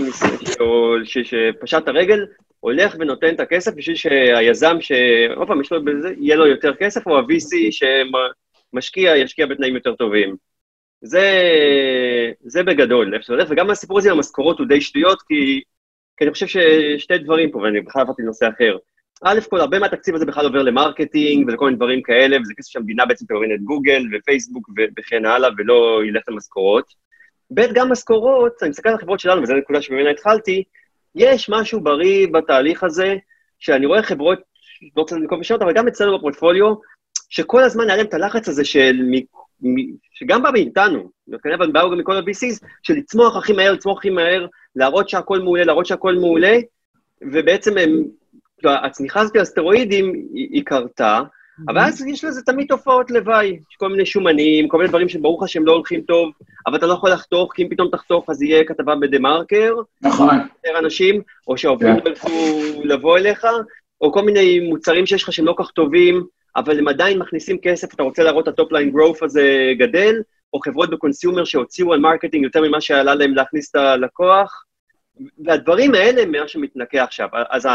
שפשט 1.05 1.83
את 1.83 1.89
הרגל, 1.89 2.27
הולך 2.61 2.97
ונותן 2.99 3.35
את 3.35 3.41
הכסף 3.41 3.75
בשביל 3.75 3.97
שהיזם, 3.97 4.77
שעוד 4.81 5.49
פעם, 5.49 5.61
יש 5.61 5.73
לו 5.73 5.85
בזה, 5.85 6.13
יהיה 6.19 6.37
לו 6.37 6.47
יותר 6.47 6.75
כסף, 6.75 7.07
או 7.07 7.19
ה-VC 7.19 7.57
שמשקיע, 7.71 9.17
ישקיע 9.17 9.47
בתנאים 9.47 9.75
יותר 9.75 9.95
טובים. 9.95 10.37
זה, 11.03 11.43
זה 12.41 12.63
בגדול, 12.63 13.15
איפה 13.15 13.25
זה 13.27 13.33
הולך, 13.33 13.49
וגם 13.51 13.71
הסיפור 13.71 13.99
הזה 13.99 14.11
עם 14.11 14.17
המשכורות 14.17 14.59
הוא 14.59 14.67
די 14.67 14.81
שטויות, 14.81 15.23
כי, 15.23 15.61
כי 16.17 16.25
אני 16.25 16.33
חושב 16.33 16.47
ששתי 16.47 17.19
דברים 17.19 17.51
פה, 17.51 17.59
ואני 17.59 17.81
בכלל 17.81 18.03
עברתי 18.03 18.23
לנושא 18.23 18.49
אחר. 18.49 18.77
א' 19.25 19.41
כל, 19.51 19.61
הרבה 19.61 19.79
מהתקציב 19.79 20.15
הזה 20.15 20.27
בכלל 20.27 20.47
עובר 20.47 20.63
ל 20.63 20.71
marketing 20.71 21.49
ולכל 21.49 21.65
מיני 21.65 21.77
דברים 21.77 22.03
כאלה, 22.03 22.37
וזה 22.43 22.55
כסף 22.57 22.71
שהמדינה 22.71 23.07
בעצם 23.07 23.27
תממן 23.27 23.55
את 23.55 23.63
גוגל 23.63 24.03
ופייסבוק 24.13 24.69
וכן 24.99 25.25
הלאה, 25.25 25.49
ולא 25.59 26.01
ילך 26.05 26.23
למשכורות. 26.29 26.85
ב', 27.55 27.61
גם 27.75 27.93
משכורות, 27.93 28.53
אני 28.63 28.71
מסתכל 28.71 28.89
על 28.89 28.95
החברות 28.95 29.21
שלנו, 29.21 29.43
וזו 29.43 29.55
נקודה 29.55 29.83
שממנה 29.83 30.11
התחלתי, 30.11 30.65
יש 31.15 31.51
משהו 31.51 31.81
בריא 31.81 32.27
בתהליך 32.33 32.85
הזה, 32.85 33.17
שאני 33.59 33.87
רואה 33.87 34.03
חברות, 34.03 34.39
לא 34.97 35.03
רוצה 35.03 35.17
לנקוב 35.17 35.41
בשעות, 35.41 35.63
אבל 35.63 35.73
גם 35.73 35.89
אצלנו 35.89 36.19
בפורטפוליו, 36.19 36.75
שכל 37.31 37.63
הזמן 37.65 37.85
היה 37.89 37.97
להם 37.97 38.07
את 38.07 38.15
הלחץ 38.15 38.49
הזה 38.49 38.65
של, 38.65 38.97
שגם 40.13 40.43
בא 40.43 40.51
מאיתנו, 40.53 41.11
וכנראה 41.33 41.67
באו 41.67 41.91
גם 41.91 41.99
מכל 41.99 42.17
ה-VCs, 42.17 42.67
של 42.83 42.95
לצמוח 42.95 43.37
הכי 43.37 43.53
מהר, 43.53 43.73
לצמוח 43.73 43.99
הכי 43.99 44.11
מהר, 44.11 44.47
להראות 44.77 45.09
שהכל 45.09 45.39
מעולה, 45.39 45.65
להראות 45.65 45.87
שהכל 45.87 46.15
מעולה, 46.15 46.59
ובעצם 47.33 47.79
הם, 47.79 48.05
הצמיחה 48.65 49.21
הזאת 49.21 49.35
של 49.35 49.41
הסטרואידים 49.41 50.13
היא, 50.35 50.49
היא 50.53 50.63
קרתה, 50.65 51.21
אבל 51.69 51.79
אז 51.79 52.07
יש 52.07 52.25
לזה 52.25 52.43
תמיד 52.43 52.67
תופעות 52.69 53.11
לוואי, 53.11 53.47
יש 53.49 53.77
כל 53.77 53.89
מיני 53.89 54.07
שומנים, 54.07 54.69
כל 54.69 54.77
מיני 54.77 54.89
דברים 54.89 55.09
שברור 55.09 55.43
לך 55.43 55.49
שהם 55.49 55.67
לא 55.67 55.73
הולכים 55.73 56.01
טוב, 56.01 56.33
אבל 56.67 56.77
אתה 56.77 56.87
לא 56.87 56.93
יכול 56.93 57.11
לחתוך, 57.11 57.53
כי 57.55 57.63
אם 57.63 57.69
פתאום 57.69 57.89
תחתוך 57.93 58.31
אז 58.31 58.43
יהיה 58.43 58.65
כתבה 58.65 58.95
בדה-מרקר, 58.95 59.75
נכון. 60.03 60.35
יותר 60.35 60.79
אנשים, 60.79 61.23
או 61.49 61.57
שהעובדים 61.59 62.01
כן. 62.01 62.07
ירצו 62.07 62.29
לבוא 62.85 63.19
אליך, 63.19 63.47
או 64.01 64.13
כל 64.13 64.23
מיני 64.23 64.61
מוצרים 64.61 65.07
שיש 65.07 65.23
לך 65.23 65.33
שהם 65.33 65.47
לא 65.47 65.53
כל 65.53 65.65
כך 65.65 65.71
טובים, 65.71 66.27
אבל 66.57 66.79
הם 66.79 66.89
עדיין 66.89 67.19
מכניסים 67.19 67.59
כסף, 67.59 67.95
אתה 67.95 68.03
רוצה 68.03 68.23
להראות 68.23 68.49
את 68.49 68.53
ה 68.53 68.57
top-line 68.57 68.93
growth 68.95 69.25
הזה 69.25 69.73
גדל, 69.79 70.15
או 70.55 70.61
חברות 70.61 70.91
ב 70.91 70.97
consumer 70.97 71.45
שהוציאו 71.45 71.93
על 71.93 72.01
marketing 72.01 72.45
יותר 72.45 72.63
ממה 72.63 72.81
שעלה 72.81 73.15
להם 73.15 73.35
להכניס 73.35 73.71
את 73.71 73.77
הלקוח, 73.77 74.65
והדברים 75.45 75.95
האלה 75.95 76.23
הם 76.23 76.33
מה 76.33 76.49
שמתנקה 76.49 77.03
עכשיו. 77.03 77.29
אז 77.51 77.69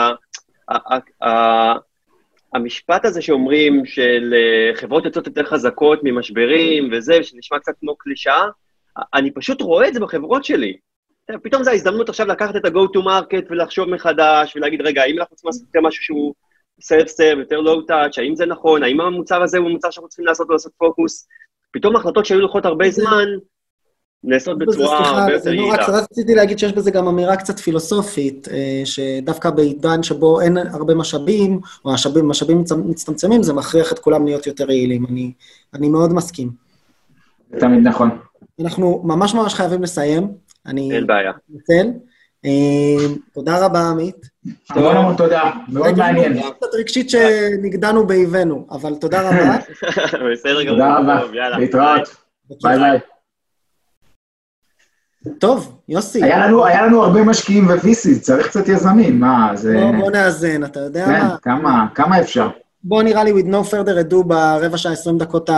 המשפט 2.53 3.05
הזה 3.05 3.22
שאומרים 3.22 3.86
של 3.86 4.34
אה, 4.34 4.76
חברות 4.76 5.05
יוצאות 5.05 5.28
יותר 5.28 5.43
חזקות 5.43 5.99
ממשברים 6.03 6.89
וזה, 6.91 7.24
שנשמע 7.24 7.59
קצת 7.59 7.74
כמו 7.80 7.95
קלישאה, 7.95 8.45
אני 9.13 9.32
פשוט 9.32 9.61
רואה 9.61 9.88
את 9.88 9.93
זה 9.93 9.99
בחברות 9.99 10.45
שלי. 10.45 10.78
יודע, 11.30 11.41
פתאום 11.43 11.63
זו 11.63 11.70
ההזדמנות 11.70 12.09
עכשיו 12.09 12.28
לקחת 12.28 12.55
את 12.55 12.66
ה-go 12.66 12.97
to 12.97 12.99
market 13.05 13.45
ולחשוב 13.49 13.89
מחדש 13.89 14.55
ולהגיד, 14.55 14.82
רגע, 14.82 15.01
האם 15.01 15.20
אנחנו 15.20 15.36
צריכים 15.36 15.47
לעשות 15.47 15.68
יותר 15.68 15.88
משהו 15.88 16.03
שהוא 16.03 16.34
self-serve, 16.82 17.39
יותר 17.39 17.59
low-touch, 17.59 18.13
האם 18.18 18.36
זה 18.36 18.45
נכון, 18.45 18.84
האם 18.84 19.01
המוצר 19.01 19.43
הזה 19.43 19.57
הוא 19.57 19.70
מוצר 19.70 19.91
שאנחנו 19.91 20.09
צריכים 20.09 20.26
לעשות 20.26 20.49
ולעשות 20.49 20.74
פוקוס? 20.78 21.28
פתאום 21.72 21.95
החלטות 21.95 22.26
שהיו 22.26 22.39
לוקחות 22.39 22.66
הרבה 22.66 22.89
זמן, 22.89 23.26
נעשות 24.28 24.57
בצורה 24.57 24.97
הרבה 25.09 25.32
יותר 25.32 25.43
זה 25.43 25.51
לא 25.53 25.61
רק, 25.71 25.80
יעילה. 25.80 25.97
רציתי 25.97 26.36
להגיד 26.36 26.59
שיש 26.59 26.73
בזה 26.73 26.91
גם 26.91 27.07
אמירה 27.07 27.36
קצת 27.36 27.59
פילוסופית, 27.59 28.47
אה, 28.51 28.82
שדווקא 28.86 29.49
בעידן 29.49 30.03
שבו 30.03 30.41
אין 30.41 30.57
הרבה 30.57 30.95
משאבים, 30.95 31.59
או 31.86 31.93
משאבים 32.23 32.59
מצ- 32.59 32.71
מצטמצמים, 32.71 33.43
זה 33.43 33.53
מכריח 33.53 33.91
את 33.91 33.99
כולם 33.99 34.26
להיות 34.26 34.47
יותר 34.47 34.71
יעילים. 34.71 35.05
אני, 35.05 35.32
אני 35.73 35.89
מאוד 35.89 36.13
מסכים. 36.13 36.49
זה 37.53 37.59
תמיד 37.59 37.88
נכון. 37.88 38.09
אנחנו 38.63 39.01
ממש 39.03 39.34
ממש 39.34 39.53
חייבים 39.53 39.84
לסיים. 39.84 40.28
אני 40.65 40.95
אין 40.95 41.07
בעיה. 41.07 41.32
מתנצל. 41.49 41.88
אה, 42.45 43.05
תודה 43.34 43.65
רבה, 43.65 43.80
עמית. 43.89 44.30
המון 44.69 44.95
המון 44.97 45.15
תודה, 45.15 45.51
מאוד 45.69 45.97
מעניין. 45.97 46.32
רגע, 46.34 46.41
קצת 46.57 46.67
רגשית 46.73 47.09
שנגדענו 47.09 48.07
באיבנו, 48.07 48.67
אבל 48.71 48.95
תודה 48.95 49.21
רבה. 49.30 49.57
בסדר 50.34 50.63
גמור. 50.63 50.78
תודה 50.78 50.97
רבה. 50.97 51.57
להתראות. 51.57 52.15
ביי 52.63 52.78
ביי. 52.80 52.99
טוב, 55.39 55.78
יוסי, 55.89 56.23
היה 56.23 56.47
לנו, 56.47 56.65
היה 56.65 56.86
לנו 56.86 57.03
הרבה 57.03 57.23
משקיעים 57.23 57.67
ו-VC, 57.67 58.19
צריך 58.21 58.47
קצת 58.47 58.67
יזמים, 58.67 59.19
מה, 59.19 59.51
זה... 59.53 59.73
בוא, 59.73 60.01
בוא 60.01 60.11
נאזן, 60.11 60.63
אתה 60.63 60.80
יודע 60.80 61.05
כן, 61.05 61.11
מה? 61.11 61.36
כמה, 61.41 61.88
כמה 61.95 62.19
אפשר? 62.21 62.49
בוא 62.88 63.03
נראה 63.03 63.23
לי, 63.23 63.32
with 63.32 63.45
no 63.45 63.71
further 63.71 64.11
ado, 64.11 64.23
ברבע 64.26 64.78
שעה, 64.78 64.91
20 64.91 65.17
דקות 65.17 65.49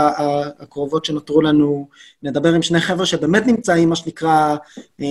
הקרובות 0.59 1.05
שנותרו 1.05 1.41
לנו, 1.41 1.87
נדבר 2.23 2.53
עם 2.53 2.61
שני 2.61 2.79
חבר'ה 2.79 3.05
שבאמת 3.05 3.47
נמצאים, 3.47 3.89
מה 3.89 3.95
שנקרא, 3.95 4.55
אה, 5.01 5.05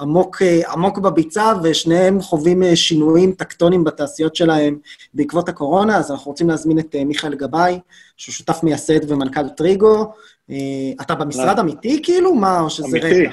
עמוק, 0.00 0.42
אה, 0.42 0.72
עמוק 0.72 0.98
בביצה, 0.98 1.52
ושניהם 1.62 2.20
חווים 2.20 2.62
אה, 2.62 2.76
שינויים 2.76 3.32
טקטוניים 3.32 3.84
בתעשיות 3.84 4.36
שלהם 4.36 4.78
בעקבות 5.14 5.48
הקורונה, 5.48 5.96
אז 5.96 6.10
אנחנו 6.10 6.30
רוצים 6.30 6.48
להזמין 6.48 6.78
את 6.78 6.94
אה, 6.94 7.04
מיכאל 7.04 7.34
גבאי, 7.34 7.78
שהוא 8.16 8.32
שותף 8.32 8.60
מייסד 8.62 9.10
ומנכ"ל 9.10 9.48
טריגו. 9.48 10.12
אה, 10.50 10.56
אתה 11.00 11.14
במשרד 11.14 11.58
אמיתי, 11.58 12.00
כאילו? 12.02 12.34
מה, 12.34 12.60
או 12.60 12.70
שזה 12.70 12.86
אמיתי. 12.86 13.26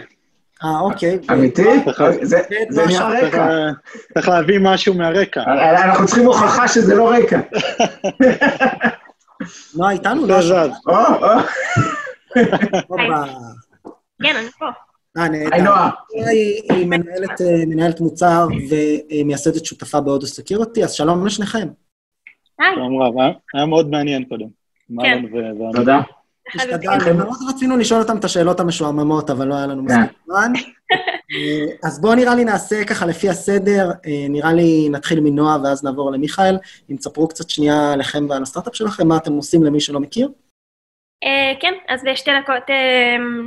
אה, 0.64 0.80
אוקיי. 0.80 1.20
אמיתי? 1.32 1.64
צריך- 1.86 2.24
זה 2.24 2.38
זה 2.70 2.86
נראה 2.86 3.00
צריך 3.00 3.34
רקע. 3.36 3.48
צריך 4.14 4.30
להביא 4.30 4.60
משהו 4.62 4.94
מהרקע. 4.94 5.42
אנחנו 5.86 6.06
צריכים 6.06 6.26
הוכחה 6.26 6.68
שזה 6.68 6.96
לא 6.96 7.12
רקע. 7.12 7.40
נועה 9.78 9.92
איתנו? 9.92 10.28
לא, 10.28 10.42
זז. 10.42 10.70
או, 10.88 10.96
או. 10.96 11.40
כן, 14.24 14.36
אני 14.36 14.50
פה. 14.60 14.66
אה, 15.18 15.30
נהדר. 15.30 15.50
היי 15.54 15.62
נועה. 15.62 15.90
היא 16.70 16.86
מנהלת, 16.88 17.42
אה, 17.42 17.66
מנהלת 17.68 18.00
מוצר 18.00 18.48
ומייסדת 18.70 19.66
שותפה 19.66 20.02
בהודו 20.02 20.28
סקיורטי, 20.28 20.84
אז 20.84 20.92
שלום 20.94 21.26
לשניכם. 21.26 21.68
היי, 22.60 22.76
שלום 22.76 23.02
רב, 23.02 23.14
היה- 23.54 23.66
מאוד 23.66 23.90
מעניין 23.90 24.24
קודם. 24.24 24.46
כן. 25.02 25.22
תודה. 25.76 26.02
השתדלנו, 26.56 27.14
מאוד 27.18 27.38
רצינו 27.50 27.78
לשאול 27.78 28.02
אותם 28.02 28.18
את 28.18 28.24
השאלות 28.24 28.60
המשועממות, 28.60 29.30
אבל 29.30 29.48
לא 29.48 29.56
היה 29.56 29.68
לנו 29.68 29.84
מספיק 29.84 30.18
זמן. 30.26 30.54
אה, 31.32 31.66
אז 31.84 32.02
בואו 32.02 32.16
נראה 32.16 32.36
לי 32.36 32.46
נעשה 32.46 32.86
ככה 32.86 33.06
לפי 33.06 33.30
הסדר, 33.30 33.92
אה, 34.06 34.26
נראה 34.30 34.54
לי 34.54 34.90
נתחיל 34.92 35.20
מנועה 35.20 35.58
ואז 35.64 35.84
נעבור 35.84 36.12
למיכאל. 36.12 36.58
אם 36.92 36.96
תספרו 36.96 37.28
קצת 37.28 37.50
שנייה 37.50 37.94
עליכם 37.94 38.30
ועל 38.30 38.44
הסטארט-אפ 38.44 38.76
שלכם, 38.76 39.08
מה 39.08 39.18
אתם 39.18 39.34
עושים 39.34 39.64
למי 39.64 39.80
שלא 39.80 40.00
מכיר. 40.00 40.30
אה, 41.24 41.54
כן, 41.60 41.74
אז 41.88 42.04
בשתי 42.06 42.32
דקות 42.44 42.64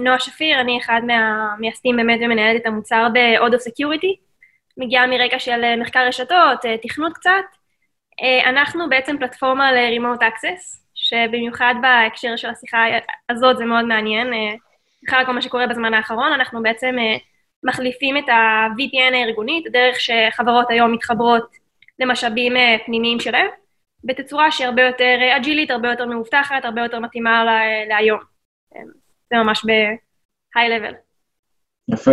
נועה 0.04 0.18
שפיר, 0.18 0.60
אני 0.60 0.78
אחד 0.80 1.00
מהמייסדים 1.06 1.96
באמת 1.96 2.20
ומנהלת 2.22 2.60
את 2.60 2.66
המוצר 2.66 3.06
ב 3.12 3.24
Odo 3.24 3.58
Security. 3.58 4.16
מגיעה 4.76 5.06
מרקע 5.06 5.38
של 5.38 5.80
מחקר 5.80 6.06
רשתות, 6.08 6.58
תכנות 6.82 7.12
קצת. 7.12 7.30
אנחנו 8.46 8.88
בעצם 8.88 9.16
פלטפורמה 9.18 9.72
ל-remote 9.72 10.20
access, 10.20 10.78
שבמיוחד 11.08 11.74
בהקשר 11.82 12.36
של 12.36 12.48
השיחה 12.50 12.84
הזאת 13.30 13.56
זה 13.58 13.64
מאוד 13.64 13.84
מעניין. 13.84 14.32
אה, 14.32 14.54
בכלל 15.02 15.24
כל 15.26 15.32
מה 15.32 15.42
שקורה 15.42 15.66
בזמן 15.66 15.94
האחרון, 15.94 16.32
אנחנו 16.32 16.62
בעצם 16.62 16.94
אה, 16.98 17.16
מחליפים 17.64 18.16
את 18.16 18.28
ה-VPN 18.28 19.14
הארגונית, 19.14 19.66
הדרך 19.66 19.96
שחברות 20.00 20.70
היום 20.70 20.92
מתחברות 20.92 21.56
למשאבים 21.98 22.56
אה, 22.56 22.76
פנימיים 22.86 23.20
שלהם. 23.20 23.46
בתצורה 24.04 24.50
שהיא 24.50 24.66
הרבה 24.66 24.82
יותר 24.82 25.16
אה, 25.20 25.36
אג'ילית, 25.36 25.70
הרבה 25.70 25.90
יותר 25.90 26.06
מאובטחת, 26.06 26.64
הרבה 26.64 26.82
יותר 26.82 26.98
מתאימה 27.00 27.44
לה- 27.44 27.84
להיום. 27.88 28.20
אה, 28.76 28.80
זה 29.30 29.36
ממש 29.36 29.64
ב-high 29.64 30.68
level. 30.80 30.94
יפה. 31.88 32.10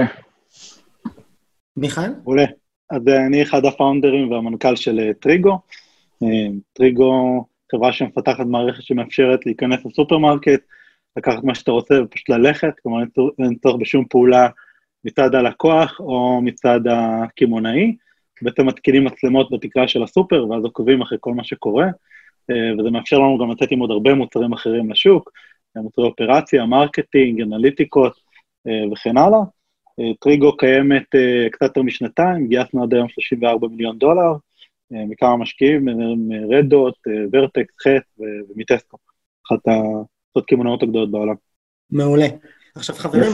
מיכאל? 1.78 2.10
מעולה. 2.24 2.46
אז 2.90 3.08
אה, 3.08 3.26
אני 3.26 3.44
אחד 3.44 3.66
הפאונדרים 3.66 4.32
והמנכ"ל 4.32 4.76
של 4.76 5.00
אה, 5.00 5.14
טריגו. 5.14 5.60
אה, 6.24 6.28
Trigo, 6.74 7.46
חברה 7.76 7.94
שמפתחת 7.94 8.46
מערכת 8.46 8.84
שמאפשרת 8.84 9.46
להיכנס 9.46 9.86
לסופרמרקט, 9.86 10.62
לקחת 11.18 11.44
מה 11.44 11.56
שאתה 11.56 11.72
רוצה 11.72 11.96
ופשוט 12.04 12.30
ללכת, 12.30 12.74
כלומר 12.84 13.04
אין 13.40 13.56
צורך- 13.56 13.80
בשום 13.80 14.06
פעולה 14.10 14.48
מצד 15.06 15.36
הלקוח 15.36 16.00
או 16.00 16.42
מצד 16.42 16.80
הקמעונאי. 16.90 17.96
בעצם 18.42 18.66
מתקינים 18.66 19.06
מצלמות 19.06 19.52
בתקרה 19.52 19.88
של 19.88 20.04
הסופר, 20.04 20.48
ואז 20.50 20.64
עוקבים 20.64 21.02
אחרי 21.02 21.18
כל 21.22 21.34
מה 21.34 21.44
שקורה, 21.44 21.86
אה, 22.52 22.72
וזה 22.80 22.90
מאפשר 22.90 23.18
לנו 23.18 23.38
גם 23.38 23.52
לצאת 23.52 23.72
עם 23.72 23.80
עוד 23.80 23.92
הרבה 23.92 24.14
מוצרים 24.14 24.54
אחרים 24.54 24.90
לשוק, 24.92 25.32
אה, 25.78 25.82
מוצרי 25.82 26.06
אופרציה, 26.06 26.66
marketing, 26.66 27.42
אנליטיקות 27.42 28.14
אה, 28.68 28.92
וכן 28.92 29.18
הלאה. 29.18 29.40
אה, 30.00 30.12
Trigo 30.20 30.58
קיימת 30.58 31.06
קצת 31.52 31.62
יותר 31.66 31.82
משנתיים, 31.82 32.48
גייסנו 32.48 32.84
עד 32.84 32.94
היום 32.94 33.10
34 33.10 33.68
מיליון 33.68 33.98
דולר, 33.98 34.34
מכמה 34.92 35.38
משקיעים, 35.38 35.86
מרדות, 36.28 36.96
ורטקס, 37.34 37.74
חט 37.84 38.22
ומטסקו, 38.50 38.98
אחת 39.48 39.60
הקמעונאות 40.36 40.84
הגדולות 40.84 41.12
בעולם. 41.12 41.36
מעולה. 41.92 42.28
עכשיו 42.76 42.96
חברים, 42.96 43.32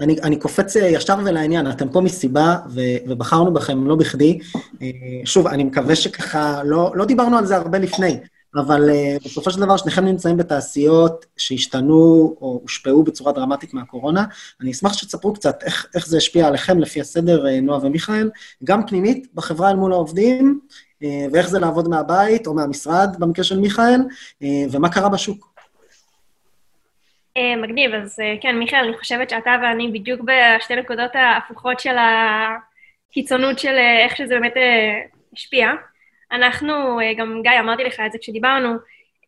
אני, 0.00 0.16
אני 0.22 0.38
קופץ 0.38 0.76
אה, 0.76 0.86
ישר 0.86 1.16
ולעניין, 1.24 1.70
אתם 1.70 1.88
פה 1.88 2.00
מסיבה, 2.00 2.56
ו, 2.70 2.80
ובחרנו 3.06 3.52
בכם 3.52 3.86
לא 3.86 3.94
בכדי. 3.94 4.38
אה, 4.82 4.88
שוב, 5.24 5.46
אני 5.46 5.64
מקווה 5.64 5.96
שככה, 5.96 6.62
לא, 6.64 6.92
לא 6.94 7.04
דיברנו 7.04 7.38
על 7.38 7.46
זה 7.46 7.56
הרבה 7.56 7.78
לפני, 7.78 8.16
אבל 8.58 8.90
uh, 8.90 9.24
בסופו 9.24 9.50
של 9.50 9.60
דבר 9.60 9.76
שניכם 9.76 10.04
נמצאים 10.04 10.36
בתעשיות 10.36 11.26
שהשתנו 11.36 12.36
או 12.40 12.58
הושפעו 12.62 13.02
בצורה 13.02 13.32
דרמטית 13.32 13.74
מהקורונה. 13.74 14.24
אני 14.60 14.70
אשמח 14.70 14.92
שתספרו 14.92 15.34
קצת 15.34 15.62
איך, 15.62 15.86
איך 15.94 16.06
זה 16.06 16.16
השפיע 16.16 16.46
עליכם 16.46 16.78
לפי 16.78 17.00
הסדר, 17.00 17.46
uh, 17.46 17.62
נועה 17.62 17.86
ומיכאל, 17.86 18.30
גם 18.64 18.86
פנימית 18.86 19.34
בחברה 19.34 19.70
אל 19.70 19.76
מול 19.76 19.92
העובדים, 19.92 20.60
uh, 21.02 21.06
ואיך 21.32 21.48
זה 21.48 21.58
לעבוד 21.58 21.88
מהבית 21.88 22.46
או 22.46 22.54
מהמשרד 22.54 23.16
במקרה 23.18 23.44
של 23.44 23.60
מיכאל, 23.60 24.00
ומה 24.72 24.88
קרה 24.88 25.08
בשוק. 25.08 25.56
מגניב, 27.62 27.94
אז 27.94 28.18
כן, 28.40 28.58
מיכאל, 28.58 28.84
אני 28.84 28.98
חושבת 28.98 29.30
שאתה 29.30 29.50
ואני 29.62 29.88
בדיוק 29.88 30.20
בשתי 30.20 30.76
נקודות 30.76 31.10
ההפוכות 31.14 31.80
של 31.80 31.96
הקיצונות 33.10 33.58
של 33.58 33.74
איך 34.04 34.16
שזה 34.16 34.34
באמת 34.34 34.54
השפיע. 35.32 35.68
אנחנו, 36.32 37.00
אה, 37.00 37.14
גם 37.14 37.42
גיא, 37.42 37.60
אמרתי 37.60 37.84
לך 37.84 38.00
את 38.06 38.12
זה 38.12 38.18
כשדיברנו, 38.18 38.74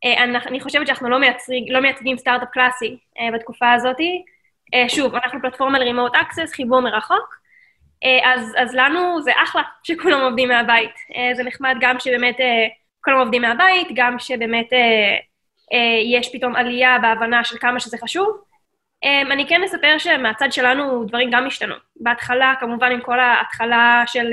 אה, 0.04 0.24
אני 0.24 0.60
חושבת 0.60 0.86
שאנחנו 0.86 1.08
לא, 1.08 1.18
מייצרים, 1.18 1.64
לא 1.70 1.80
מייצגים 1.80 2.16
סטארט-אפ 2.16 2.48
קלאסי 2.52 2.96
אה, 3.20 3.28
בתקופה 3.34 3.72
הזאת. 3.72 3.96
שוב, 4.88 5.14
אנחנו 5.14 5.40
פלטפורמה 5.42 5.78
ל-remote 5.78 6.14
access, 6.14 6.54
חיבור 6.56 6.80
מרחוק, 6.80 7.34
אז, 8.24 8.54
אז 8.56 8.74
לנו 8.74 9.22
זה 9.22 9.30
אחלה 9.42 9.62
שכולם 9.82 10.20
עובדים 10.20 10.48
מהבית. 10.48 10.90
זה 11.36 11.44
נחמד 11.44 11.76
גם 11.80 12.00
שבאמת 12.00 12.36
כולם 13.04 13.18
עובדים 13.18 13.42
מהבית, 13.42 13.88
גם 13.94 14.18
שבאמת 14.18 14.66
יש 16.04 16.32
פתאום 16.32 16.56
עלייה 16.56 16.98
בהבנה 17.02 17.44
של 17.44 17.58
כמה 17.58 17.80
שזה 17.80 17.98
חשוב. 17.98 18.40
אני 19.04 19.46
כן 19.48 19.62
אספר 19.64 19.98
שמהצד 19.98 20.52
שלנו 20.52 21.04
דברים 21.04 21.30
גם 21.30 21.46
השתנו. 21.46 21.74
בהתחלה, 21.96 22.54
כמובן 22.60 22.92
עם 22.92 23.00
כל 23.00 23.20
ההתחלה 23.20 24.02
של 24.06 24.32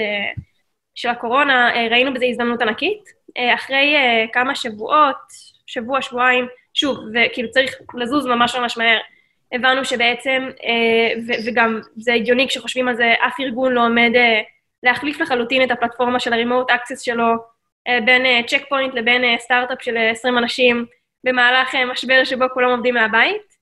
של 0.96 1.10
הקורונה, 1.10 1.76
אה, 1.76 1.88
ראינו 1.92 2.14
בזה 2.14 2.26
הזדמנות 2.26 2.62
ענקית. 2.62 3.04
אה, 3.38 3.54
אחרי 3.54 3.96
אה, 3.96 4.26
כמה 4.34 4.56
שבועות, 4.56 5.18
שבוע, 5.68 6.02
שבועיים, 6.02 6.48
שוב, 6.74 7.00
וכאילו 7.14 7.52
צריך 7.52 7.76
לזוז 7.94 8.26
ממש 8.26 8.56
ממש 8.56 8.78
מהר, 8.78 8.98
הבנו 9.52 9.86
שבעצם, 9.86 10.50
וגם 11.46 11.80
זה 11.96 12.14
הגיוני 12.14 12.48
כשחושבים 12.48 12.88
על 12.88 12.96
זה, 12.96 13.14
אף 13.28 13.40
ארגון 13.40 13.74
לא 13.74 13.86
עומד 13.86 14.12
להחליף 14.84 15.22
לחלוטין 15.22 15.64
את 15.64 15.72
הפלטפורמה 15.72 16.20
של 16.20 16.34
ה-remote 16.34 16.72
access 16.72 17.04
שלו 17.04 17.28
בין 18.06 18.46
צ'ק 18.48 18.64
פוינט 18.70 18.94
לבין 18.94 19.40
סטארט-אפ 19.40 19.82
של 19.82 19.98
20 20.12 20.38
אנשים 20.38 20.86
במהלך 21.24 21.76
משבר 21.76 22.24
שבו 22.24 22.46
כולם 22.54 22.70
עובדים 22.70 22.94
מהבית. 22.94 23.56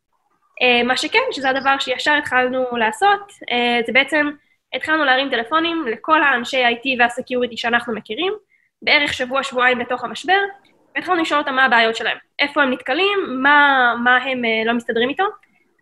מה 0.86 0.98
שכן, 0.98 1.20
שזה 1.32 1.50
הדבר 1.50 1.80
שישר 1.80 2.14
התחלנו 2.14 2.78
לעשות, 2.78 3.32
זה 3.86 3.94
בעצם 3.94 4.30
התחלנו 4.74 5.06
להרים 5.06 5.30
טלפונים 5.30 5.88
לכל 5.88 6.24
האנשי 6.24 6.64
ה-IT 6.64 7.00
וה-Security 7.00 7.58
שאנחנו 7.58 7.94
מכירים, 7.94 8.34
בערך 8.82 9.14
שבוע-שבועיים 9.14 9.80
בתוך 9.80 10.04
המשבר, 10.04 10.40
והתחלנו 10.96 11.22
לשאול 11.22 11.40
אותם 11.40 11.56
מה 11.56 11.66
הבעיות 11.66 11.96
שלהם, 11.96 12.18
איפה 12.40 12.64
הם 12.64 12.72
נתקלים, 12.72 13.20
מה, 13.28 13.94
מה 14.04 14.18
הם 14.18 14.42
uh, 14.46 14.68
לא 14.68 14.74
מסתדרים 14.74 15.10
איתו, 15.10 15.24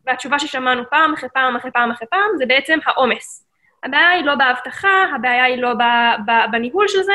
והתשובה 0.05 0.39
ששמענו 0.39 0.83
פעם 0.89 1.13
אחרי 1.13 1.29
פעם 1.33 1.55
אחרי 1.55 1.71
פעם 1.71 1.91
אחרי 1.91 2.07
פעם 2.07 2.29
זה 2.37 2.45
בעצם 2.45 2.79
העומס. 2.85 3.47
הבעיה 3.83 4.09
היא 4.09 4.25
לא 4.25 4.35
באבטחה, 4.35 5.05
הבעיה 5.15 5.43
היא 5.43 5.61
לא 5.61 5.73
בניהול 6.51 6.87
של 6.87 7.01
זה, 7.01 7.13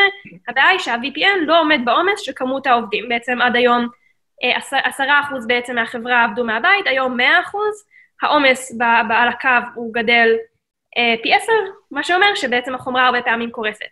הבעיה 0.48 0.68
היא 0.68 0.78
שה-VPN 0.78 1.38
לא 1.46 1.60
עומד 1.60 1.80
בעומס 1.84 2.20
של 2.20 2.32
כמות 2.36 2.66
העובדים. 2.66 3.08
בעצם 3.08 3.42
עד 3.42 3.56
היום 3.56 3.88
אה, 4.44 4.80
עשרה 4.84 5.20
אחוז 5.20 5.46
בעצם 5.46 5.74
מהחברה 5.74 6.24
עבדו 6.24 6.44
מהבית, 6.44 6.86
היום 6.86 7.16
מאה 7.16 7.40
אחוז, 7.40 7.84
העומס 8.22 8.78
על 9.10 9.28
הקו 9.28 9.48
הוא 9.74 9.94
גדל 9.94 10.36
פי 11.22 11.34
עשר, 11.34 11.52
מה 11.90 12.02
שאומר 12.02 12.34
שבעצם 12.34 12.74
החומרה 12.74 13.06
הרבה 13.06 13.22
פעמים 13.22 13.50
קורסת. 13.50 13.86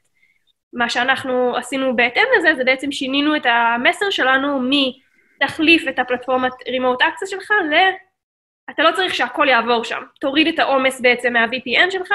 מה 0.72 0.89
שאנחנו 0.89 1.56
עשינו 1.56 1.97
בהתאם 1.97 2.24
לזה, 2.39 2.55
זה 2.56 2.64
בעצם 2.64 2.93
שינינו 2.93 3.36
את 3.36 3.47
המסר 3.47 4.10
שלנו 4.10 4.60
מתחליף 4.70 5.89
את 5.89 5.98
הפלטפורמת 5.98 6.52
Remote 6.52 7.02
Access 7.02 7.26
שלך 7.26 7.51
ל... 7.51 7.74
אתה 8.70 8.82
לא 8.82 8.93
צריך 8.93 9.14
שהכל 9.14 9.47
יעבור 9.48 9.85
שם. 9.85 10.02
תוריד 10.20 10.47
את 10.47 10.59
העומס 10.59 11.01
בעצם 11.01 11.32
מה-VPN 11.32 11.90
שלך 11.90 12.12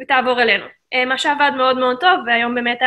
ותעבור 0.00 0.42
אלינו. 0.42 0.64
אה, 0.94 1.04
מה 1.04 1.18
שעבד 1.18 1.50
מאוד 1.56 1.78
מאוד 1.78 2.00
טוב, 2.00 2.20
והיום 2.26 2.54
באמת 2.54 2.78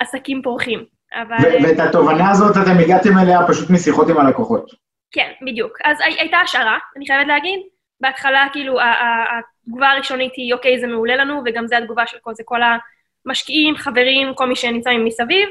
העסקים 0.00 0.42
פורחים. 0.42 0.84
אבל... 1.14 1.64
ואת 1.64 1.80
התובנה 1.80 2.30
הזאת 2.30 2.56
אתם 2.56 2.78
הגעתם 2.78 3.18
אליה 3.18 3.38
פשוט 3.48 3.70
משיחות 3.70 4.08
עם 4.08 4.18
הלקוחות. 4.18 4.70
כן, 5.12 5.32
בדיוק. 5.46 5.78
אז 5.84 5.98
הייתה 6.00 6.36
השערה, 6.36 6.78
אני 6.96 7.06
חייבת 7.06 7.26
להגיד. 7.26 7.60
בהתחלה, 8.00 8.46
כאילו, 8.52 8.78
התגובה 9.62 9.90
הראשונית 9.90 10.32
היא, 10.36 10.54
אוקיי, 10.54 10.80
זה 10.80 10.86
מעולה 10.86 11.16
לנו, 11.16 11.42
וגם 11.44 11.66
זה 11.66 11.78
התגובה 11.78 12.06
של 12.06 12.18
כל 12.20 12.34
זה, 12.34 12.42
כל 12.46 12.60
המשקיעים, 13.26 13.76
חברים, 13.76 14.34
כל 14.34 14.46
מי 14.46 14.56
שנמצא 14.56 14.90
מסביב. 14.98 15.48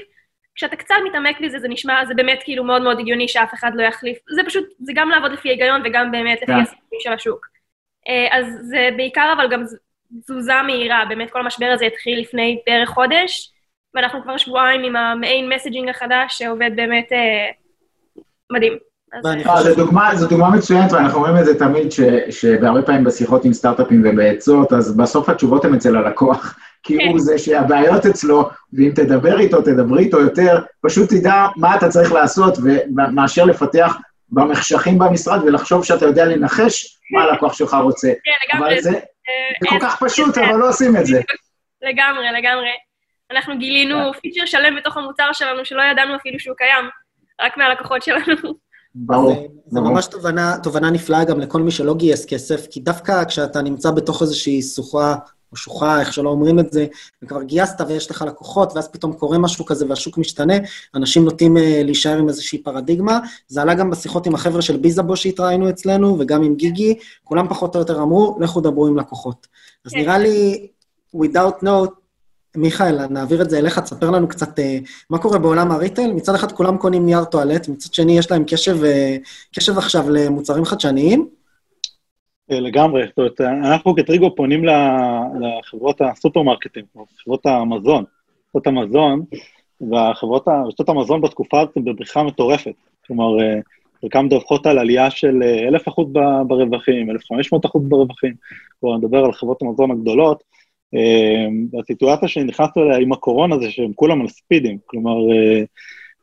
כשאתה 0.55 0.75
קצת 0.75 0.95
מתעמק 1.05 1.41
בזה, 1.41 1.59
זה 1.59 1.67
נשמע, 1.67 2.05
זה 2.05 2.13
באמת 2.13 2.39
כאילו 2.43 2.63
מאוד 2.63 2.81
מאוד 2.81 2.99
הגיוני 2.99 3.27
שאף 3.27 3.53
אחד 3.53 3.71
לא 3.75 3.83
יחליף. 3.83 4.17
זה 4.35 4.41
פשוט, 4.45 4.65
זה 4.79 4.91
גם 4.95 5.09
לעבוד 5.09 5.31
לפי 5.31 5.49
היגיון 5.49 5.81
וגם 5.85 6.11
באמת 6.11 6.41
לפי. 6.41 6.51
כן. 6.51 6.59
הסיכוי 6.59 6.99
של 6.99 7.13
השוק. 7.13 7.47
אה, 8.07 8.37
אז 8.37 8.45
זה 8.61 8.89
בעיקר 8.97 9.33
אבל 9.37 9.49
גם 9.49 9.63
תזוזה 10.21 10.61
מהירה, 10.61 11.05
באמת 11.09 11.31
כל 11.31 11.39
המשבר 11.39 11.71
הזה 11.73 11.85
התחיל 11.85 12.19
לפני 12.19 12.61
בערך 12.65 12.89
חודש, 12.89 13.51
ואנחנו 13.93 14.23
כבר 14.23 14.37
שבועיים 14.37 14.83
עם 14.83 14.95
המעין 14.95 15.49
מסג'ינג 15.49 15.89
החדש, 15.89 16.37
שעובד 16.37 16.71
באמת 16.75 17.11
אה, 17.11 17.49
מדהים. 18.51 18.90
אה, 19.13 20.15
זו 20.15 20.27
דוגמה 20.27 20.49
מצוינת, 20.49 20.91
ואנחנו 20.91 21.17
אומרים 21.17 21.37
את 21.37 21.45
זה 21.45 21.59
תמיד, 21.59 21.87
שבהרבה 22.29 22.81
פעמים 22.81 23.03
בשיחות 23.03 23.45
עם 23.45 23.53
סטארט-אפים 23.53 24.03
ובעצות, 24.05 24.73
אז 24.73 24.97
בסוף 24.97 25.29
התשובות 25.29 25.65
הן 25.65 25.73
אצל 25.73 25.97
הלקוח, 25.97 26.55
כי 26.83 26.95
הוא 26.95 27.13
כן. 27.13 27.17
זה 27.17 27.37
שהבעיות 27.37 28.05
אצלו, 28.05 28.49
ואם 28.73 28.91
תדבר 28.95 29.39
איתו, 29.39 29.61
תדברי 29.61 30.03
איתו 30.03 30.19
יותר, 30.19 30.59
פשוט 30.81 31.09
תדע 31.09 31.45
מה 31.55 31.75
אתה 31.75 31.89
צריך 31.89 32.11
לעשות, 32.11 32.57
מאשר 33.13 33.45
לפתח 33.45 33.97
במחשכים 34.29 34.99
במשרד 34.99 35.43
ולחשוב 35.43 35.85
שאתה 35.85 36.05
יודע 36.05 36.25
לנחש 36.25 36.99
מה 37.11 37.23
הלקוח 37.23 37.53
שלך 37.53 37.73
רוצה. 37.73 38.07
כן, 38.23 38.55
לגמרי. 38.55 38.73
אבל 38.73 38.81
זה 38.81 38.99
כל 39.69 39.79
כך 39.81 40.03
פשוט, 40.03 40.37
אבל 40.37 40.55
לא 40.55 40.69
עושים 40.69 40.97
את 40.97 41.05
זה. 41.05 41.21
לגמרי, 41.81 42.25
לגמרי. 42.39 42.69
אנחנו 43.31 43.57
גילינו 43.57 44.13
פיצ'ר 44.21 44.45
שלם 44.45 44.75
בתוך 44.75 44.97
המוצר 44.97 45.29
שלנו 45.33 45.65
שלא 45.65 45.81
ידענו 45.91 46.15
אפילו 46.15 46.39
שהוא 46.39 46.55
קיים, 46.57 46.89
רק 47.41 47.57
מהלקוחות 47.57 48.03
שלנו. 48.03 48.70
ברור. 48.95 49.31
זה, 49.31 49.47
זה 49.67 49.79
ממש 49.79 50.05
תובנה, 50.05 50.57
תובנה 50.63 50.89
נפלאה 50.89 51.23
גם 51.23 51.39
לכל 51.39 51.61
מי 51.61 51.71
שלא 51.71 51.93
גייס 51.93 52.25
כסף, 52.25 52.67
כי 52.69 52.79
דווקא 52.79 53.23
כשאתה 53.23 53.61
נמצא 53.61 53.91
בתוך 53.91 54.21
איזושהי 54.21 54.61
שוחה, 54.61 55.15
או 55.51 55.57
שוחה, 55.57 55.99
איך 55.99 56.13
שלא 56.13 56.29
אומרים 56.29 56.59
את 56.59 56.73
זה, 56.73 56.85
וכבר 57.23 57.43
גייסת 57.43 57.81
ויש 57.87 58.11
לך 58.11 58.21
לקוחות, 58.27 58.73
ואז 58.75 58.87
פתאום 58.87 59.13
קורה 59.13 59.37
משהו 59.37 59.65
כזה 59.65 59.85
והשוק 59.89 60.17
משתנה, 60.17 60.53
אנשים 60.95 61.25
נוטים 61.25 61.57
uh, 61.57 61.59
להישאר 61.83 62.17
עם 62.17 62.29
איזושהי 62.29 62.63
פרדיגמה. 62.63 63.19
זה 63.47 63.61
עלה 63.61 63.73
גם 63.73 63.89
בשיחות 63.89 64.27
עם 64.27 64.35
החבר'ה 64.35 64.61
של 64.61 64.77
ביזאבו 64.77 65.15
שהתראינו 65.15 65.69
אצלנו, 65.69 66.17
וגם 66.19 66.43
עם 66.43 66.55
גיגי, 66.55 66.95
כולם 67.23 67.47
פחות 67.47 67.75
או 67.75 67.79
יותר 67.79 68.01
אמרו, 68.01 68.37
לכו 68.39 68.61
דברו 68.61 68.87
עם 68.87 68.99
לקוחות. 68.99 69.47
אז 69.85 69.91
כן. 69.91 69.99
נראה 69.99 70.17
לי, 70.17 70.67
without 71.15 71.63
note, 71.63 72.00
מיכאל, 72.57 73.07
נעביר 73.07 73.41
את 73.41 73.49
זה 73.49 73.59
אליך, 73.59 73.79
תספר 73.79 74.09
לנו 74.09 74.27
קצת 74.27 74.59
uh, 74.59 74.61
מה 75.09 75.17
קורה 75.17 75.39
בעולם 75.39 75.71
הריטייל. 75.71 76.13
מצד 76.13 76.35
אחד 76.35 76.51
כולם 76.51 76.77
קונים 76.77 77.05
נייר 77.05 77.23
טואלט, 77.23 77.67
מצד 77.69 77.93
שני 77.93 78.17
יש 78.17 78.31
להם 78.31 78.43
קשב, 78.43 78.77
uh, 78.83 79.55
קשב 79.55 79.77
עכשיו 79.77 80.09
למוצרים 80.09 80.65
חדשניים. 80.65 81.27
אה, 82.51 82.59
לגמרי, 82.59 83.03
זאת 83.07 83.17
אומרת, 83.17 83.41
אנחנו 83.41 83.95
כטריגו 83.95 84.35
פונים 84.35 84.65
לחברות 85.41 86.01
הסופרמרקטים, 86.01 86.83
חברות 87.23 87.45
המזון, 87.45 88.03
חברות 88.51 88.67
המזון, 88.67 89.23
והחברות, 89.91 90.47
רשתות 90.67 90.89
המזון 90.89 91.21
בתקופה 91.21 91.61
הזאת 91.61 91.77
הן 91.77 91.83
בבריחה 91.83 92.23
מטורפת. 92.23 92.73
כלומר, 93.07 93.37
חלקם 94.01 94.25
מדווחות 94.25 94.65
על 94.65 94.79
עלייה 94.79 95.09
של 95.09 95.43
1,000 95.43 95.87
אחוז 95.87 96.07
ברווחים, 96.47 97.09
1,500 97.09 97.65
אחוז 97.65 97.83
ברווחים, 97.87 98.33
כלומר, 98.79 98.97
נדבר 98.97 99.25
על 99.25 99.33
חברות 99.33 99.61
המזון 99.61 99.91
הגדולות, 99.91 100.43
והסיטואציה 101.73 102.27
שנכנסנו 102.27 102.83
אליה 102.83 102.97
עם 102.97 103.11
הקורונה 103.13 103.59
זה 103.59 103.71
שהם 103.71 103.93
כולם 103.95 104.21
על 104.21 104.27
ספידים, 104.27 104.77
כלומר, 104.85 105.31
אה, 105.31 105.63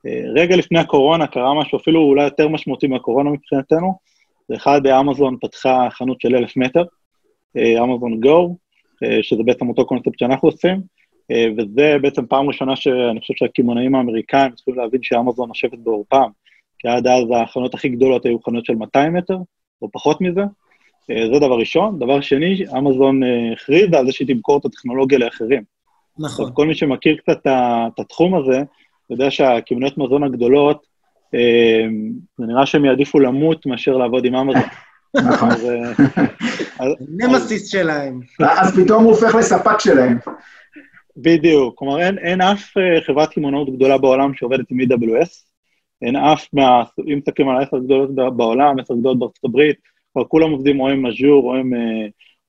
אה, 0.06 0.22
רגע 0.34 0.56
לפני 0.56 0.78
הקורונה 0.78 1.26
קרה 1.26 1.60
משהו 1.60 1.78
אפילו 1.78 2.00
אולי 2.00 2.24
יותר 2.24 2.48
משמעותי 2.48 2.86
מהקורונה 2.86 3.30
מבחינתנו, 3.30 3.98
ואחד, 4.50 4.86
אמזון 4.86 5.36
פתחה 5.40 5.88
חנות 5.90 6.20
של 6.20 6.36
אלף 6.36 6.56
מטר, 6.56 6.84
אה, 7.56 7.84
אמזון 7.84 8.20
גו, 8.20 8.56
שזה 9.22 9.42
בעצם 9.42 9.68
אותו 9.68 9.86
קונספט 9.86 10.18
שאנחנו 10.18 10.48
עושים, 10.48 10.80
וזה 11.56 11.96
בעצם 12.02 12.26
פעם 12.26 12.48
ראשונה 12.48 12.76
שאני 12.76 13.20
חושב 13.20 13.34
שהקמעונאים 13.36 13.94
האמריקאים 13.94 14.52
צריכים 14.52 14.74
להבין 14.74 15.02
שאמזון 15.02 15.48
נושבת 15.48 15.78
בעורפם, 15.78 16.28
כי 16.78 16.88
עד 16.88 17.06
אז 17.06 17.24
החנות 17.42 17.74
הכי 17.74 17.88
גדולות 17.88 18.26
היו 18.26 18.40
חנות 18.42 18.64
של 18.64 18.74
200 18.74 19.12
מטר, 19.12 19.36
או 19.82 19.88
פחות 19.92 20.20
מזה, 20.20 20.40
אה, 20.40 20.46
זה 21.08 21.38
דבר 21.38 21.58
ראשון. 21.58 21.98
דבר 21.98 22.20
שני, 22.20 22.64
אמזון 22.78 23.22
אה, 23.22 23.52
הכריזה 23.52 23.98
על 23.98 24.06
זה 24.06 24.12
שהיא 24.12 24.28
תמכור 24.28 24.58
את 24.58 24.64
הטכנולוגיה 24.64 25.18
לאחרים. 25.18 25.62
נכון. 26.18 26.44
עכשיו, 26.44 26.54
כל 26.54 26.66
מי 26.66 26.74
שמכיר 26.74 27.16
קצת 27.16 27.46
את 27.46 28.00
התחום 28.00 28.34
הזה, 28.34 28.62
יודע 29.10 29.30
שהקמעוניות 29.30 29.98
מזון 29.98 30.24
הגדולות, 30.24 30.86
אה, 31.34 31.86
זה 32.38 32.46
נראה 32.46 32.66
שהם 32.66 32.84
יעדיפו 32.84 33.20
למות 33.20 33.66
מאשר 33.66 33.96
לעבוד 33.96 34.24
עם 34.24 34.34
אמזון. 34.34 34.62
נכון. 35.28 35.50
אז, 35.50 35.64
אה, 35.64 35.90
אז- 36.80 36.94
נמסיס 37.08 37.68
שלהם. 37.70 38.20
אז 38.40 38.80
פתאום 38.80 39.04
הוא 39.04 39.12
הופך 39.12 39.34
לספק 39.34 39.80
שלהם. 39.80 40.18
בדיוק, 41.16 41.78
כלומר 41.78 42.00
אין, 42.00 42.18
אין 42.18 42.40
אף 42.40 42.76
אה, 42.76 43.00
חברת 43.06 43.32
קמעונאות 43.32 43.76
גדולה 43.76 43.98
בעולם 43.98 44.34
שעובדת 44.34 44.64
עם 44.70 44.80
AWS, 44.80 45.30
אין 46.02 46.16
אף 46.16 46.46
מה... 46.52 46.82
אם 47.12 47.18
מסתכלים 47.18 47.48
על 47.48 47.62
עשר 47.62 47.78
גדולות 47.78 48.14
ב- 48.14 48.28
בעולם, 48.36 48.78
עשר 48.78 48.94
גדולות 48.94 49.18
בארצות 49.18 49.44
הברית, 49.44 49.76
כבר 50.18 50.28
כולם 50.28 50.50
עובדים 50.50 50.80
או 50.80 50.88
עם 50.88 51.06
אג'ור 51.06 51.44
או 51.44 51.54
עם, 51.54 51.72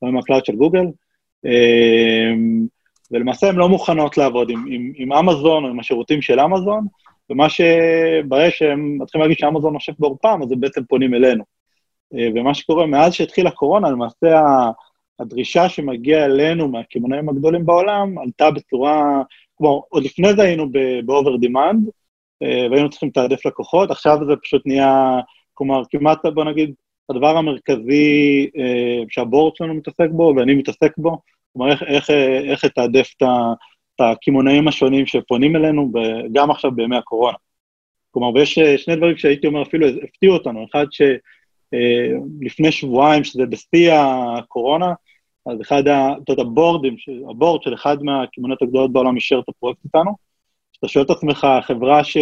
או 0.01 0.07
עם 0.07 0.17
ה 0.17 0.22
cloud 0.22 0.45
של 0.45 0.55
גוגל, 0.55 0.85
אה, 1.45 2.31
ולמעשה 3.11 3.49
הן 3.49 3.55
לא 3.55 3.69
מוכנות 3.69 4.17
לעבוד 4.17 4.49
עם, 4.49 4.65
עם, 4.69 4.91
עם 4.95 5.13
אמזון 5.13 5.63
או 5.63 5.69
עם 5.69 5.79
השירותים 5.79 6.21
של 6.21 6.39
אמזון, 6.39 6.87
ומה 7.29 7.49
שברגע 7.49 8.51
שהם 8.51 8.97
מתחילים 9.01 9.21
להגיד 9.23 9.37
שאמזון 9.37 9.73
נושף 9.73 9.93
בעורפם, 9.99 10.39
אז 10.43 10.51
הם 10.51 10.59
בעצם 10.59 10.83
פונים 10.83 11.13
אלינו. 11.13 11.43
אה, 12.13 12.27
ומה 12.35 12.53
שקורה, 12.53 12.85
מאז 12.85 13.13
שהתחילה 13.13 13.49
הקורונה, 13.49 13.91
למעשה 13.91 14.41
הדרישה 15.19 15.69
שמגיעה 15.69 16.25
אלינו 16.25 16.67
מהקמעונאים 16.67 17.29
הגדולים 17.29 17.65
בעולם 17.65 18.17
עלתה 18.17 18.51
בצורה, 18.51 19.21
כמו, 19.57 19.83
עוד 19.89 20.03
לפני 20.03 20.33
זה 20.33 20.41
היינו 20.41 20.71
ב-over 20.71 21.45
demand, 21.45 21.89
אה, 22.43 22.67
והיינו 22.71 22.89
צריכים 22.89 23.09
לתעדף 23.09 23.45
לקוחות, 23.45 23.91
עכשיו 23.91 24.17
זה 24.27 24.35
פשוט 24.43 24.61
נהיה, 24.65 25.19
כלומר, 25.53 25.81
כמעט, 25.89 26.25
בוא 26.25 26.43
נגיד, 26.43 26.73
הדבר 27.09 27.37
המרכזי 27.37 28.49
אה, 28.57 29.03
שהבורד 29.09 29.55
שלנו 29.55 29.73
מתעסק 29.73 30.09
בו, 30.11 30.33
ואני 30.37 30.55
מתעסק 30.55 30.97
בו, 30.97 31.17
כלומר, 31.53 31.71
איך, 31.71 31.83
איך, 31.83 32.09
אה, 32.09 32.39
איך 32.39 32.65
לתעדף 32.65 33.13
את 33.17 33.23
הקמעונאים 33.99 34.67
השונים 34.67 35.05
שפונים 35.05 35.55
אלינו, 35.55 35.91
גם 36.31 36.51
עכשיו 36.51 36.71
בימי 36.71 36.97
הקורונה. 36.97 37.37
כלומר, 38.11 38.29
ויש 38.35 38.57
אה, 38.57 38.77
שני 38.77 38.95
דברים 38.95 39.17
שהייתי 39.17 39.47
אומר 39.47 39.61
אפילו 39.61 39.87
הפתיעו 40.03 40.33
אותנו, 40.33 40.65
אחד 40.71 40.85
שלפני 40.91 42.71
שבועיים, 42.71 43.23
שזה 43.23 43.45
בשיא 43.45 43.93
הקורונה, 43.93 44.93
אז 45.45 45.61
אחד 45.61 45.87
ה... 45.87 46.13
אתה 46.23 46.33
יודע, 46.33 46.43
הבורדים, 46.43 46.95
הבורד 47.29 47.63
של 47.63 47.73
אחד 47.73 48.03
מהקמעוניות 48.03 48.61
הגדולות 48.61 48.93
בעולם 48.93 49.15
אישר 49.15 49.39
את 49.39 49.49
הפרויקט 49.49 49.79
איתנו. 49.85 50.11
אתה 50.79 50.87
שואל 50.87 51.05
את 51.05 51.09
עצמך, 51.09 51.47
חברה 51.61 52.03
ש... 52.03 52.17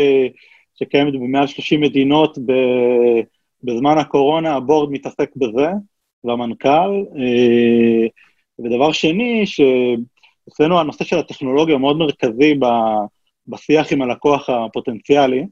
שקיימת 0.76 1.14
במעל 1.14 1.48
30 1.48 1.82
מדינות 1.82 2.38
ב... 2.38 2.52
בזמן 3.64 3.98
הקורונה, 3.98 4.56
הבורד 4.56 4.92
מתעסק 4.92 5.30
בזה, 5.36 5.68
והמנכ"ל. 6.24 7.04
אה, 7.18 8.08
ודבר 8.60 8.92
שני, 8.92 9.44
שאצלנו 9.46 10.80
הנושא 10.80 11.04
של 11.04 11.18
הטכנולוגיה 11.18 11.78
מאוד 11.78 11.98
מרכזי. 11.98 12.56
בשיח 13.48 13.92
עם 13.92 14.02
הלקוח 14.02 14.50
הפוטנציאלי, 14.50 15.46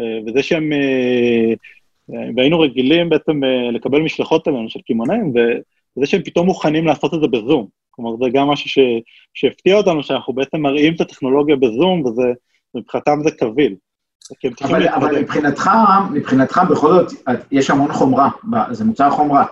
אה, 0.00 0.18
וזה 0.26 0.42
שהם... 0.42 0.72
אה, 0.72 1.54
והיינו 2.36 2.60
רגילים 2.60 3.08
בעצם 3.08 3.40
לקבל 3.72 4.00
משלחות 4.00 4.48
אלינו 4.48 4.70
של 4.70 4.80
קמעונאים, 4.86 5.30
וזה 5.30 6.06
שהם 6.06 6.22
פתאום 6.22 6.46
מוכנים 6.46 6.86
לעשות 6.86 7.14
את 7.14 7.20
זה 7.20 7.26
בזום. 7.28 7.66
כלומר, 7.90 8.16
זה 8.24 8.30
גם 8.32 8.48
משהו 8.48 8.70
ש... 8.70 8.78
שהפתיע 9.34 9.76
אותנו, 9.76 10.02
שאנחנו 10.02 10.32
בעצם 10.32 10.60
מראים 10.60 10.94
את 10.94 11.00
הטכנולוגיה 11.00 11.56
בזום, 11.56 12.04
וזה, 12.04 12.22
מבחינתם 12.74 13.18
זה 13.24 13.30
קביל. 13.30 13.74
צריכים 14.20 14.52
אבל, 14.64 14.88
אבל. 14.88 15.20
מבחינתך, 15.20 15.70
מבחינתך 16.12 16.60
בכל 16.70 16.92
זאת, 16.92 17.12
את- 17.30 17.46
יש 17.52 17.70
המון 17.70 17.92
חומרה, 17.92 18.28
זה 18.70 18.84
מוצר 18.84 19.10
חומרה. 19.10 19.44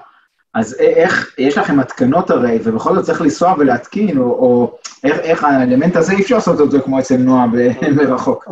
אז 0.54 0.76
איך, 0.80 1.34
יש 1.38 1.58
לכם 1.58 1.80
התקנות 1.80 2.30
הרי, 2.30 2.58
ובכל 2.64 2.94
זאת 2.94 3.04
צריך 3.04 3.20
לנסוע 3.20 3.54
ולהתקין, 3.58 4.18
או, 4.18 4.24
או 4.24 4.76
איך, 5.04 5.18
איך 5.18 5.44
האלמנט 5.44 5.96
הזה, 5.96 6.12
אי 6.12 6.22
אפשר 6.22 6.34
לעשות 6.34 6.60
את 6.60 6.70
זה 6.70 6.80
כמו 6.80 6.98
אצל 6.98 7.16
נועה 7.16 7.46
מרחוק. 7.96 8.44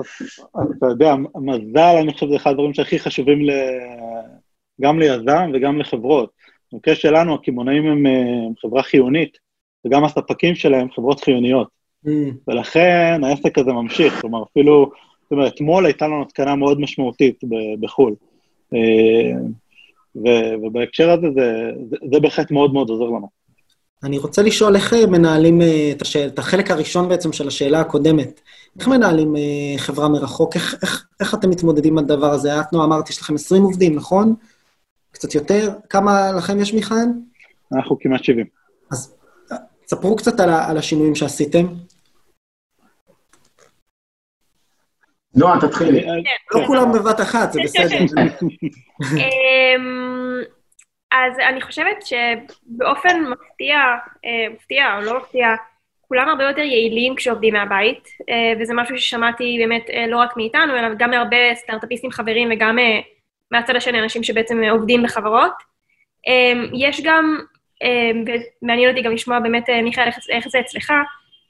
אתה 0.79 0.87
יודע, 0.87 1.15
מזל, 1.35 1.97
אני 2.03 2.13
חושב, 2.13 2.29
זה 2.31 2.37
אחד 2.37 2.51
הדברים 2.51 2.75
שהכי 2.75 2.99
חשובים 2.99 3.45
ל... 3.45 3.51
גם 4.81 4.99
ליזם 4.99 5.51
וגם 5.55 5.79
לחברות. 5.79 6.31
במקרה 6.73 6.95
שלנו, 6.95 7.35
הקמעונאים 7.35 7.87
הם 7.87 8.07
אה, 8.07 8.13
הם 8.47 8.53
חברה 8.63 8.83
חיונית, 8.83 9.39
וגם 9.87 10.05
הספקים 10.05 10.55
שלהם 10.55 10.89
חברות 10.95 11.25
חיוניות. 11.25 11.69
Mm. 12.07 12.11
ולכן 12.49 13.21
העסק 13.25 13.59
הזה 13.59 13.73
ממשיך, 13.73 14.21
כלומר, 14.21 14.43
אפילו, 14.43 14.91
זאת 15.33 15.37
אומרת, 15.37 15.55
אתמול 15.55 15.87
הייתה 15.87 16.07
לנו 16.07 16.23
התקנה 16.23 16.55
מאוד 16.57 16.81
משמעותית 16.81 17.41
בחו"ל. 17.81 18.15
אה, 18.75 18.79
ו- 20.17 20.67
ובהקשר 20.67 21.11
הזה, 21.11 21.27
זה, 21.35 21.71
זה, 21.91 21.97
זה 22.13 22.21
בהחלט 22.21 22.51
מאוד 22.51 22.73
מאוד 22.73 22.89
עוזר 22.89 23.05
לנו. 23.05 23.29
אני 24.05 24.19
רוצה 24.19 24.43
לשאול 24.43 24.77
איך 24.77 24.95
אה, 24.95 25.07
מנהלים 25.07 25.63
אה, 25.63 25.93
את, 25.97 26.03
השאל, 26.03 26.29
את 26.29 26.39
החלק 26.39 26.71
הראשון 26.71 27.09
בעצם 27.09 27.33
של 27.33 27.49
השאלה 27.49 27.81
הקודמת. 27.81 28.41
איך 28.79 28.89
מנהלים 28.89 29.37
אה, 29.37 29.75
חברה 29.77 30.09
מרחוק? 30.09 30.55
איך, 30.55 30.75
איך, 30.83 31.07
איך 31.21 31.35
אתם 31.35 31.51
מתמודדים 31.51 31.99
עם 31.99 32.05
הדבר 32.05 32.31
הזה? 32.31 32.61
את, 32.61 32.73
נועה, 32.73 32.87
אמרת, 32.87 33.11
יש 33.11 33.21
לכם 33.21 33.35
20 33.35 33.63
עובדים, 33.63 33.95
נכון? 33.95 34.35
קצת 35.11 35.35
יותר? 35.35 35.71
כמה 35.89 36.33
לכם 36.33 36.61
יש, 36.61 36.75
מיכאל? 36.75 37.07
אנחנו 37.73 37.99
כמעט 38.01 38.25
70. 38.25 38.47
אז 38.91 39.15
ספרו 39.87 40.17
קצת 40.17 40.41
על, 40.41 40.51
על 40.51 40.79
השינויים 40.79 41.15
שעשיתם. 41.15 41.67
נועה, 45.37 45.61
תתחילי. 45.61 46.11
אני- 46.11 46.25
לא 46.55 46.67
כולם 46.67 46.93
בבת 46.93 47.21
אחת, 47.21 47.53
זה 47.53 47.61
בסדר. 47.65 47.99
אמ, 49.17 50.41
אז 51.13 51.39
אני 51.49 51.61
חושבת 51.61 51.97
שבאופן 52.07 53.21
מפתיע, 53.31 53.77
אה, 54.25 54.55
מפתיע 54.55 54.97
או 54.97 55.01
לא 55.01 55.19
מפתיע, 55.19 55.49
כולם 56.09 56.29
הרבה 56.29 56.45
יותר 56.45 56.61
יעילים 56.63 57.15
כשעובדים 57.17 57.55
מהבית, 57.55 58.09
אה, 58.31 58.53
וזה 58.61 58.75
משהו 58.75 58.99
ששמעתי 58.99 59.57
באמת 59.61 59.91
אה, 59.91 60.07
לא 60.07 60.17
רק 60.17 60.37
מאיתנו, 60.37 60.77
אלא 60.79 60.89
גם 60.99 61.11
מהרבה 61.11 61.37
סטארט-אפיסטים 61.55 62.11
חברים 62.11 62.49
וגם 62.53 62.79
מהצד 63.51 63.77
השני, 63.77 64.01
אנשים 64.01 64.23
שבעצם 64.23 64.63
עובדים 64.71 65.03
בחברות. 65.03 65.53
אמ, 66.27 66.67
יש 66.75 67.01
גם, 67.05 67.39
אמ, 67.83 68.25
ומעניין 68.63 68.91
אותי 68.91 69.03
גם 69.03 69.13
לשמוע 69.13 69.41
באמת, 69.41 69.69
מיכאל, 69.83 70.09
איך- 70.31 70.49
זה 70.49 70.61
אצלך, 70.61 70.93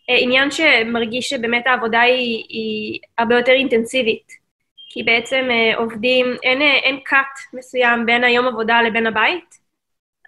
עניין 0.09 0.51
שמרגיש 0.51 1.29
שבאמת 1.29 1.67
העבודה 1.67 2.01
היא, 2.01 2.45
היא 2.49 3.01
הרבה 3.19 3.37
יותר 3.37 3.53
אינטנסיבית. 3.53 4.43
כי 4.89 5.03
בעצם 5.03 5.49
אה, 5.51 5.77
עובדים, 5.77 6.27
אין, 6.43 6.63
אה, 6.63 6.77
אין 6.77 7.01
cut 7.09 7.57
מסוים 7.59 8.07
בין 8.07 8.25
היום 8.25 8.49
עבודה 8.49 8.83
לבין 8.83 9.07
הבית, 9.07 9.59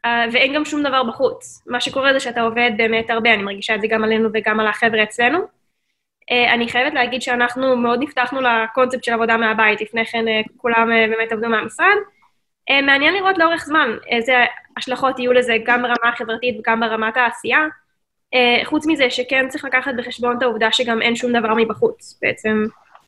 אה, 0.04 0.26
ואין 0.32 0.54
גם 0.54 0.64
שום 0.64 0.82
דבר 0.82 1.02
בחוץ. 1.02 1.62
מה 1.66 1.80
שקורה 1.80 2.12
זה 2.12 2.20
שאתה 2.20 2.40
עובד 2.40 2.70
באמת 2.76 3.10
הרבה, 3.10 3.34
אני 3.34 3.42
מרגישה 3.42 3.74
את 3.74 3.80
זה 3.80 3.86
גם 3.86 4.04
עלינו 4.04 4.28
וגם 4.32 4.60
על 4.60 4.66
החבר'ה 4.66 5.02
אצלנו. 5.02 5.38
אה, 6.30 6.54
אני 6.54 6.68
חייבת 6.68 6.94
להגיד 6.94 7.22
שאנחנו 7.22 7.76
מאוד 7.76 8.02
נפתחנו 8.02 8.40
לקונספט 8.40 9.04
של 9.04 9.12
עבודה 9.12 9.36
מהבית, 9.36 9.80
לפני 9.80 10.06
כן 10.06 10.28
אה, 10.28 10.40
כולם 10.56 10.92
אה, 10.92 11.06
באמת 11.08 11.32
עבדו 11.32 11.48
מהמשרד. 11.48 11.96
אה, 12.70 12.82
מעניין 12.82 13.14
לראות 13.14 13.38
לאורך 13.38 13.64
זמן 13.64 13.90
איזה 14.08 14.34
השלכות 14.76 15.18
יהיו 15.18 15.32
לזה 15.32 15.56
גם 15.64 15.82
ברמה 15.82 16.12
החברתית 16.12 16.56
וגם 16.58 16.80
ברמת 16.80 17.16
העשייה. 17.16 17.60
אה, 18.34 18.64
חוץ 18.64 18.86
מזה 18.86 19.10
שכן 19.10 19.48
צריך 19.48 19.64
לקחת 19.64 19.92
בחשבון 19.96 20.36
את 20.36 20.42
העובדה 20.42 20.72
שגם 20.72 21.02
אין 21.02 21.16
שום 21.16 21.32
דבר 21.32 21.54
מבחוץ. 21.56 22.18
בעצם 22.22 22.64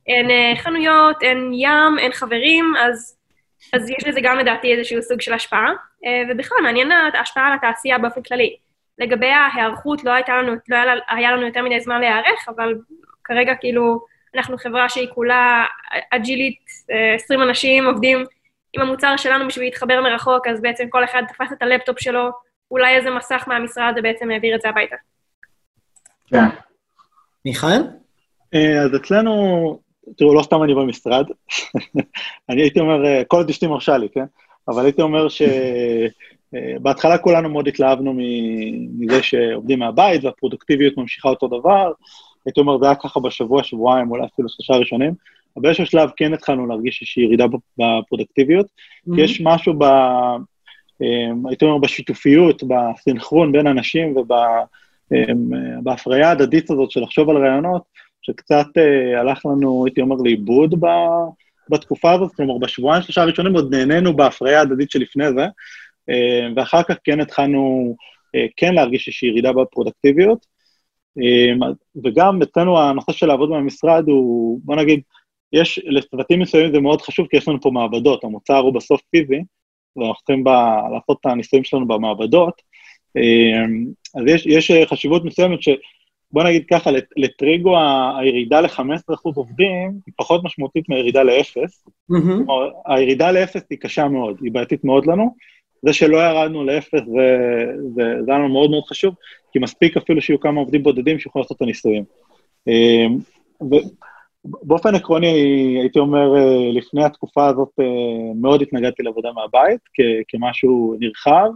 אין 0.07 0.31
אה, 0.31 0.53
חנויות, 0.57 1.23
אין 1.23 1.51
ים, 1.55 1.99
אין 1.99 2.13
חברים, 2.13 2.75
אז, 2.79 3.17
אז 3.73 3.91
יש 3.91 4.07
לזה 4.07 4.21
גם 4.23 4.39
לדעתי 4.39 4.73
איזשהו 4.73 5.03
סוג 5.03 5.21
של 5.21 5.33
השפעה. 5.33 5.73
אה, 6.07 6.23
ובכלל, 6.29 6.59
מעניין 6.63 6.93
ההשפעה 6.93 7.47
על 7.47 7.53
התעשייה 7.53 7.99
באופן 7.99 8.23
כללי. 8.23 8.57
לגבי 8.99 9.27
ההיערכות, 9.27 10.05
לא, 10.05 10.13
לנו, 10.29 10.53
לא 10.69 10.77
היה, 10.77 10.95
היה 11.09 11.33
לנו 11.33 11.47
יותר 11.47 11.63
מדי 11.63 11.81
זמן 11.81 12.01
להיערך, 12.01 12.49
אבל 12.49 12.75
כרגע 13.25 13.55
כאילו, 13.55 14.01
אנחנו 14.35 14.59
חברה 14.59 14.89
שהיא 14.89 15.09
כולה 15.15 15.65
אג'ילית, 16.11 16.61
אה, 16.91 17.15
20 17.15 17.43
אנשים 17.43 17.87
עובדים 17.87 18.25
עם 18.73 18.83
המוצר 18.83 19.17
שלנו 19.17 19.47
בשביל 19.47 19.65
להתחבר 19.65 20.01
מרחוק, 20.01 20.47
אז 20.47 20.61
בעצם 20.61 20.89
כל 20.89 21.05
אחד 21.05 21.23
תפס 21.29 21.53
את 21.53 21.63
הלפטופ 21.63 22.01
שלו, 22.01 22.31
אולי 22.71 22.97
איזה 22.97 23.11
מסך 23.11 23.45
מהמשרד 23.47 23.95
ובעצם 23.97 24.31
העביר 24.31 24.55
את 24.55 24.61
זה 24.61 24.69
הביתה. 24.69 24.97
כן. 26.27 26.45
מיכאל? 27.45 27.83
אה, 28.55 28.83
אז 28.83 28.97
אצלנו, 28.97 29.33
תראו, 30.17 30.35
לא 30.35 30.43
סתם 30.43 30.63
אני 30.63 30.75
במשרד, 30.75 31.27
אני 32.51 32.63
הייתי 32.63 32.81
אומר, 32.81 33.07
אה, 33.07 33.23
כל 33.25 33.37
עוד 33.37 33.51
אשתי 33.51 33.67
מרשה 33.67 33.99
לי, 33.99 34.09
כן? 34.09 34.25
אבל 34.69 34.85
הייתי 34.85 35.03
אומר 35.03 35.27
שבהתחלה 35.29 37.19
כולנו 37.19 37.49
מאוד 37.49 37.69
התלהבנו 37.69 38.15
מזה 38.99 39.23
שעובדים 39.23 39.79
מהבית 39.79 40.25
והפרודוקטיביות 40.25 40.97
ממשיכה 40.97 41.29
אותו 41.29 41.49
דבר. 41.49 41.93
הייתי 42.47 42.61
אומר, 42.61 42.79
זה 42.79 42.87
היה 42.87 42.95
ככה 42.95 43.21
בשבוע, 43.21 43.63
שבועיים, 43.63 44.11
אולי 44.11 44.27
אפילו 44.27 44.49
שלושה 44.49 44.75
ראשונים, 44.75 45.15
אבל 45.57 45.63
באיזשהו 45.63 45.87
שלב 45.87 46.11
כן 46.17 46.35
התחלנו 46.35 46.67
להרגיש 46.67 47.03
איזושהי 47.03 47.23
ירידה 47.23 47.45
בפרודקטיביות, 47.79 48.67
כי 49.15 49.21
יש 49.21 49.41
משהו 49.45 49.75
ב... 49.79 49.85
אה, 51.03 51.31
הייתי 51.49 51.65
אומר, 51.65 51.79
בשיתופיות, 51.79 52.63
בסנכרון 52.63 53.53
בין 53.53 53.67
אנשים 53.67 54.15
ובהפריה 55.11 56.29
ההדדית 56.29 56.71
הזאת 56.71 56.91
של 56.91 57.01
לחשוב 57.01 57.31
על 57.31 57.37
רעיונות, 57.37 57.83
שקצת 58.23 58.67
אה, 58.79 59.21
הלך 59.21 59.47
לנו, 59.47 59.85
הייתי 59.87 60.01
אומר, 60.01 60.17
לאיבוד 60.17 60.75
בתקופה 61.71 62.13
הזאת, 62.13 62.35
כלומר, 62.35 62.59
בשבועיים, 62.59 63.03
שלושה 63.03 63.23
הראשונים 63.23 63.55
עוד 63.55 63.75
נהנינו 63.75 64.17
בהפריה 64.17 64.59
ההדדית 64.59 64.91
שלפני 64.91 65.33
זה, 65.33 65.47
אה, 66.11 66.49
ואחר 66.57 66.83
כך 66.83 66.97
כן 67.05 67.21
התחלנו 67.21 67.95
אה, 68.35 68.47
כן 68.57 68.75
להרגיש 68.75 69.09
איזושהי 69.09 69.29
ירידה 69.29 69.53
בפרודקטיביות. 69.53 70.47
אה, 71.19 71.69
וגם 72.05 72.43
אצלנו 72.43 72.79
הנושא 72.79 73.13
של 73.13 73.27
לעבוד 73.27 73.51
במשרד 73.51 74.05
הוא, 74.09 74.61
בוא 74.65 74.77
נגיד, 74.77 75.01
יש, 75.53 75.81
לצוותים 75.85 76.41
מסוימים 76.41 76.73
זה 76.73 76.81
מאוד 76.81 77.03
חשוב, 77.03 77.27
כי 77.27 77.37
יש 77.37 77.49
לנו 77.49 77.61
פה 77.61 77.71
מעבדות, 77.71 78.25
המוצר 78.25 78.57
הוא 78.57 78.75
בסוף 78.75 79.01
פיזי, 79.11 79.43
ואנחנו 79.97 80.15
צריכים 80.15 80.45
לעשות 80.93 81.19
את 81.21 81.27
הניסויים 81.27 81.65
שלנו 81.65 81.87
במעבדות, 81.87 82.55
אמ, 82.55 82.66
אז 84.15 84.23
יש, 84.27 84.47
יש 84.47 84.71
חשיבות 84.87 85.25
מסוימת 85.25 85.63
ש... 85.63 85.69
בוא 86.33 86.45
נגיד 86.45 86.65
ככה, 86.71 86.91
לטריגו 87.17 87.77
הירידה 88.21 88.61
ל-15% 88.61 89.15
עובדים 89.25 89.93
היא 90.07 90.15
פחות 90.17 90.45
משמעותית 90.45 90.89
מהירידה 90.89 91.23
לאפס. 91.23 91.85
כלומר, 92.47 92.71
הירידה 92.87 93.33
לאפס 93.33 93.63
היא 93.71 93.79
קשה 93.79 94.09
מאוד, 94.09 94.37
היא 94.43 94.53
בעייתית 94.53 94.85
מאוד 94.85 95.07
לנו. 95.07 95.35
זה 95.83 95.93
שלא 95.93 96.17
ירדנו 96.17 96.65
לאפס 96.65 97.01
זה, 97.07 97.37
זה, 97.95 98.03
זה 98.25 98.31
היה 98.31 98.39
לנו 98.39 98.49
מאוד 98.49 98.71
מאוד 98.71 98.85
חשוב, 98.85 99.15
כי 99.53 99.59
מספיק 99.59 99.97
אפילו 99.97 100.21
שיהיו 100.21 100.41
כמה 100.41 100.61
עובדים 100.61 100.83
בודדים 100.83 101.19
שיוכלו 101.19 101.43
לעשות 101.43 101.57
את 101.57 101.63
הניסויים. 101.63 102.05
אמ, 102.67 103.19
ובאופן 103.61 104.95
עקרוני, 104.95 105.27
הייתי 105.81 105.99
אומר, 105.99 106.37
אה, 106.37 106.73
לפני 106.73 107.05
התקופה 107.05 107.47
הזאת 107.47 107.71
אה, 107.81 107.85
מאוד 108.41 108.63
התנגדתי 108.63 109.03
לעבודה 109.03 109.33
מהבית 109.33 109.81
כ- 109.95 110.25
כמשהו 110.29 110.97
נרחב. 111.01 111.51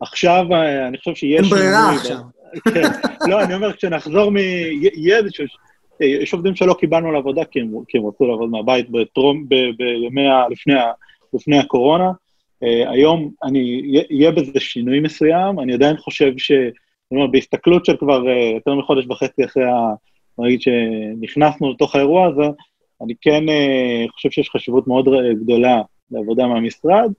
עכשיו 0.00 0.46
אה, 0.52 0.88
אני 0.88 0.98
חושב 0.98 1.14
שיש... 1.14 1.40
אין 1.40 1.50
ברירה 1.50 1.94
עכשיו. 1.94 2.18
כן. 2.74 2.82
לא, 3.28 3.42
אני 3.42 3.54
אומר, 3.54 3.72
כשנחזור 3.72 4.30
מ... 4.30 4.36
יהיה 4.36 5.18
איזשהו... 5.18 5.44
יש 6.00 6.32
עובדים 6.32 6.54
שלא 6.54 6.74
קיבלנו 6.74 7.12
לעבודה 7.12 7.44
כי 7.44 7.60
הם, 7.60 7.72
כי 7.88 7.98
הם 7.98 8.06
רצו 8.06 8.26
לעבוד 8.26 8.50
מהבית 8.50 8.90
בטרום, 8.90 9.44
ב, 9.48 9.54
בימי 9.78 10.28
ה... 10.28 10.48
לפני, 10.50 10.74
ה... 10.74 10.92
לפני 11.34 11.58
הקורונה. 11.58 12.10
Uh, 12.64 12.90
היום 12.90 13.30
אני... 13.44 13.82
יהיה 14.10 14.30
בזה 14.30 14.60
שינוי 14.60 15.00
מסוים, 15.00 15.60
אני 15.60 15.74
עדיין 15.74 15.96
חושב 15.96 16.32
ש... 16.38 16.52
אני 16.52 17.20
אומר, 17.20 17.26
בהסתכלות 17.26 17.84
של 17.84 17.96
כבר 17.96 18.22
uh, 18.22 18.54
יותר 18.54 18.74
מחודש 18.74 19.06
וחצי 19.06 19.44
אחרי 19.44 19.64
ה... 19.64 19.94
נגיד 20.38 20.60
שנכנסנו 20.62 21.72
לתוך 21.72 21.94
האירוע 21.94 22.26
הזה, 22.26 22.46
אני 23.02 23.14
כן 23.20 23.44
uh, 23.48 24.12
חושב 24.12 24.30
שיש 24.30 24.50
חשיבות 24.50 24.86
מאוד 24.86 25.08
אה, 25.08 25.34
גדולה 25.34 25.80
לעבודה 26.10 26.46
מהמשרד. 26.46 27.12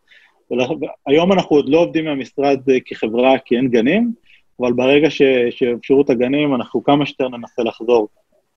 והיום 0.52 1.32
אנחנו 1.32 1.56
עוד 1.56 1.70
לא 1.70 1.78
עובדים 1.78 2.06
מהמשרד 2.06 2.60
uh, 2.70 2.74
כחברה 2.86 3.38
כי 3.46 3.58
אין 3.58 3.68
גנים, 3.68 4.12
אבל 4.60 4.74
ברגע 4.74 5.08
שיאפשרו 5.50 6.02
את 6.02 6.10
הגנים, 6.10 6.56
אנחנו 6.56 6.84
כמה 6.84 7.06
שיותר 7.06 7.30
ננסה 7.30 7.64
לחזור 7.64 8.08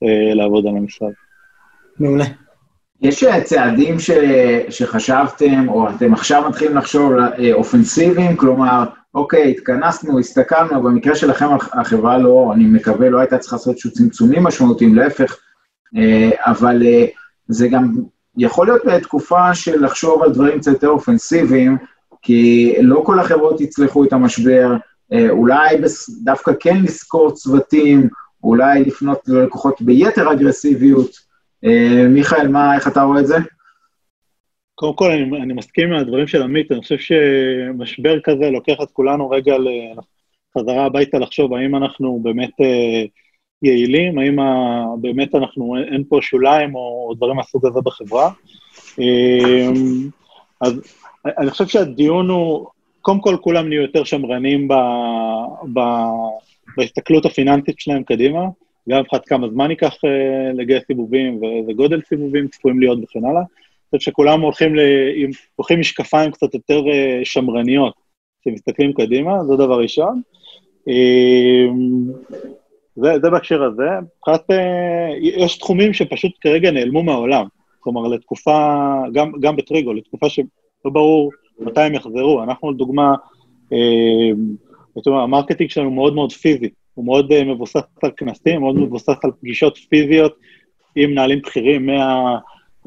uh, 0.05 0.35
לעבוד 0.35 0.67
על 0.67 0.77
המשרד. 0.77 1.13
מעולה. 2.01 2.25
יש 3.03 3.25
אה, 3.25 3.45
צעדים 3.45 3.99
ש, 3.99 4.11
שחשבתם, 4.71 5.69
או 5.69 5.91
אתם 5.91 6.13
עכשיו 6.13 6.45
מתחילים 6.49 6.77
לחשוב 6.77 7.13
אה, 7.13 7.53
אופנסיביים, 7.53 8.37
כלומר, 8.37 8.85
אוקיי, 9.15 9.51
התכנסנו, 9.51 10.19
הסתכלנו, 10.19 10.83
במקרה 10.83 11.15
שלכם 11.15 11.47
החברה 11.73 12.19
לא, 12.19 12.53
אני 12.55 12.65
מקווה, 12.65 13.11
לא 13.11 13.19
הייתה 13.19 13.39
צריכה 13.39 13.57
לעשות 13.57 13.73
איזשהו 13.73 13.91
צמצומים 13.91 14.43
משמעותיים, 14.43 14.95
להפך, 14.95 15.37
אה, 15.97 16.31
אבל 16.47 16.83
אה, 16.87 17.07
זה 17.49 17.69
גם 17.69 17.93
יכול 18.41 18.67
להיות 18.67 18.83
בתקופה 18.85 19.55
של 19.55 19.85
לחשוב 19.85 20.23
על 20.23 20.33
דברים 20.33 20.59
קצת 20.59 20.73
יותר 20.73 20.89
אופנסיביים, 20.89 21.77
כי 22.23 22.75
לא 22.81 23.03
כל 23.07 23.21
החברות 23.21 23.61
יצלחו 23.61 24.05
את 24.05 24.13
המשבר, 24.13 24.77
אה, 25.13 25.31
אולי 25.31 25.77
דווקא 26.25 26.53
כן 26.61 26.83
לשכור 26.83 27.31
צוותים, 27.31 28.09
אולי 28.45 28.85
לפנות 28.85 29.19
ללקוחות 29.29 29.83
ביתר 29.83 30.33
אגרסיביות. 30.33 31.11
אה, 31.65 32.09
מיכאל, 32.09 32.49
מה, 32.49 32.75
איך 32.75 32.89
אתה 32.89 33.03
רואה 33.03 33.21
את 33.21 33.27
זה? 33.27 33.37
קודם 34.75 34.97
כל, 34.97 35.11
אני, 35.11 35.43
אני 35.43 35.53
מסכים 35.53 35.93
עם 35.93 35.99
הדברים 35.99 36.27
של 36.27 36.43
עמית, 36.43 36.73
אני 36.73 36.81
חושב 36.81 36.99
שמשבר 36.99 38.21
כזה 38.21 38.51
לוקח 38.51 38.77
את 38.83 38.91
כולנו 38.93 39.31
רגע 39.31 39.55
לחזרה 40.57 40.87
הביתה 40.87 41.19
לחשוב 41.19 41.55
האם 41.55 41.77
אנחנו 41.77 42.21
באמת 42.23 42.61
אה, 42.61 43.05
יעילים, 43.63 44.19
האם 44.19 44.39
ה, 44.39 44.85
באמת 45.01 45.35
אנחנו, 45.35 45.77
אין 45.93 46.05
פה 46.09 46.19
שוליים 46.23 46.75
או 46.75 47.15
דברים 47.17 47.37
מהסוג 47.37 47.67
הזה 47.67 47.81
בחברה. 47.81 48.31
אה, 49.01 49.69
אז 50.61 50.81
אני 51.39 51.51
חושב 51.51 51.67
שהדיון 51.67 52.31
הוא, 52.31 52.67
קודם 53.01 53.21
כל 53.21 53.37
כולם 53.41 53.69
נהיו 53.69 53.83
יותר 53.83 54.05
שמרנים 54.05 54.69
ב, 54.69 54.75
ב, 55.73 55.81
בהסתכלות 56.77 57.27
הפיננסית 57.27 57.81
שלהם 57.81 58.03
קדימה, 58.03 58.41
גם 58.89 59.01
מבחינת 59.01 59.27
כמה 59.27 59.49
זמן 59.49 59.71
ייקח 59.71 59.95
אה, 60.05 60.53
לגייס 60.53 60.83
סיבובים 60.87 61.43
ואיזה 61.43 61.73
גודל 61.73 62.01
סיבובים 62.09 62.49
צפויים 62.49 62.81
להיות 62.81 62.99
וכן 63.03 63.25
הלאה. 63.25 63.41
אני 63.41 63.99
חושב 63.99 64.11
שכולם 64.11 64.41
הולכים, 64.41 64.77
ל... 64.77 64.81
עם... 65.15 65.31
הולכים 65.57 65.81
משקפיים 65.81 66.31
קצת 66.31 66.55
יותר 66.55 66.83
אה, 66.89 67.21
שמרניות, 67.25 67.95
כשמסתכלים 68.41 68.93
קדימה, 68.93 69.45
זה 69.45 69.57
דבר 69.57 69.81
ראשון. 69.81 70.23
אה, 70.89 71.67
זה, 73.01 73.15
זה 73.23 73.31
בהקשר 73.31 73.63
הזה. 73.63 73.89
מבחינת, 74.19 74.51
אה, 74.51 75.11
יש 75.21 75.59
תחומים 75.59 75.93
שפשוט 75.95 76.33
כרגע 76.41 76.71
נעלמו 76.71 77.03
מהעולם. 77.03 77.47
כלומר, 77.81 78.09
לתקופה, 78.09 78.95
גם, 79.13 79.33
גם 79.41 79.57
ב 79.57 79.62
Trigo, 79.62 79.93
לתקופה 79.93 80.29
שלא 80.29 80.93
ברור 80.93 81.31
מתי 81.59 81.81
הם 81.81 81.95
יחזרו. 81.95 82.43
אנחנו, 82.43 82.71
לדוגמה, 82.71 83.15
אה, 83.73 84.31
ה 85.07 85.13
marketing 85.13 85.71
שלנו 85.71 85.91
מאוד 85.91 86.15
מאוד 86.15 86.33
פיזי. 86.33 86.69
הוא 86.95 87.05
מאוד 87.05 87.33
אה, 87.33 87.45
מבוסס 87.45 87.83
על 88.03 88.11
כנסים, 88.17 88.61
מאוד 88.61 88.77
מבוסס 88.77 89.25
על 89.25 89.31
פגישות 89.41 89.79
פיזיות 89.89 90.37
עם 90.97 91.11
מנהלים 91.11 91.41
בכירים 91.41 91.87
מה, 91.87 92.37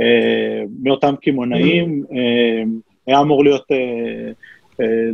אה, 0.02 0.04
מאותם 0.84 1.16
קמעונאים. 1.22 2.04
אה, 2.10 2.92
היה 3.08 3.22
אמור 3.22 3.44
להיות 3.44 3.62
אה, 3.62 4.34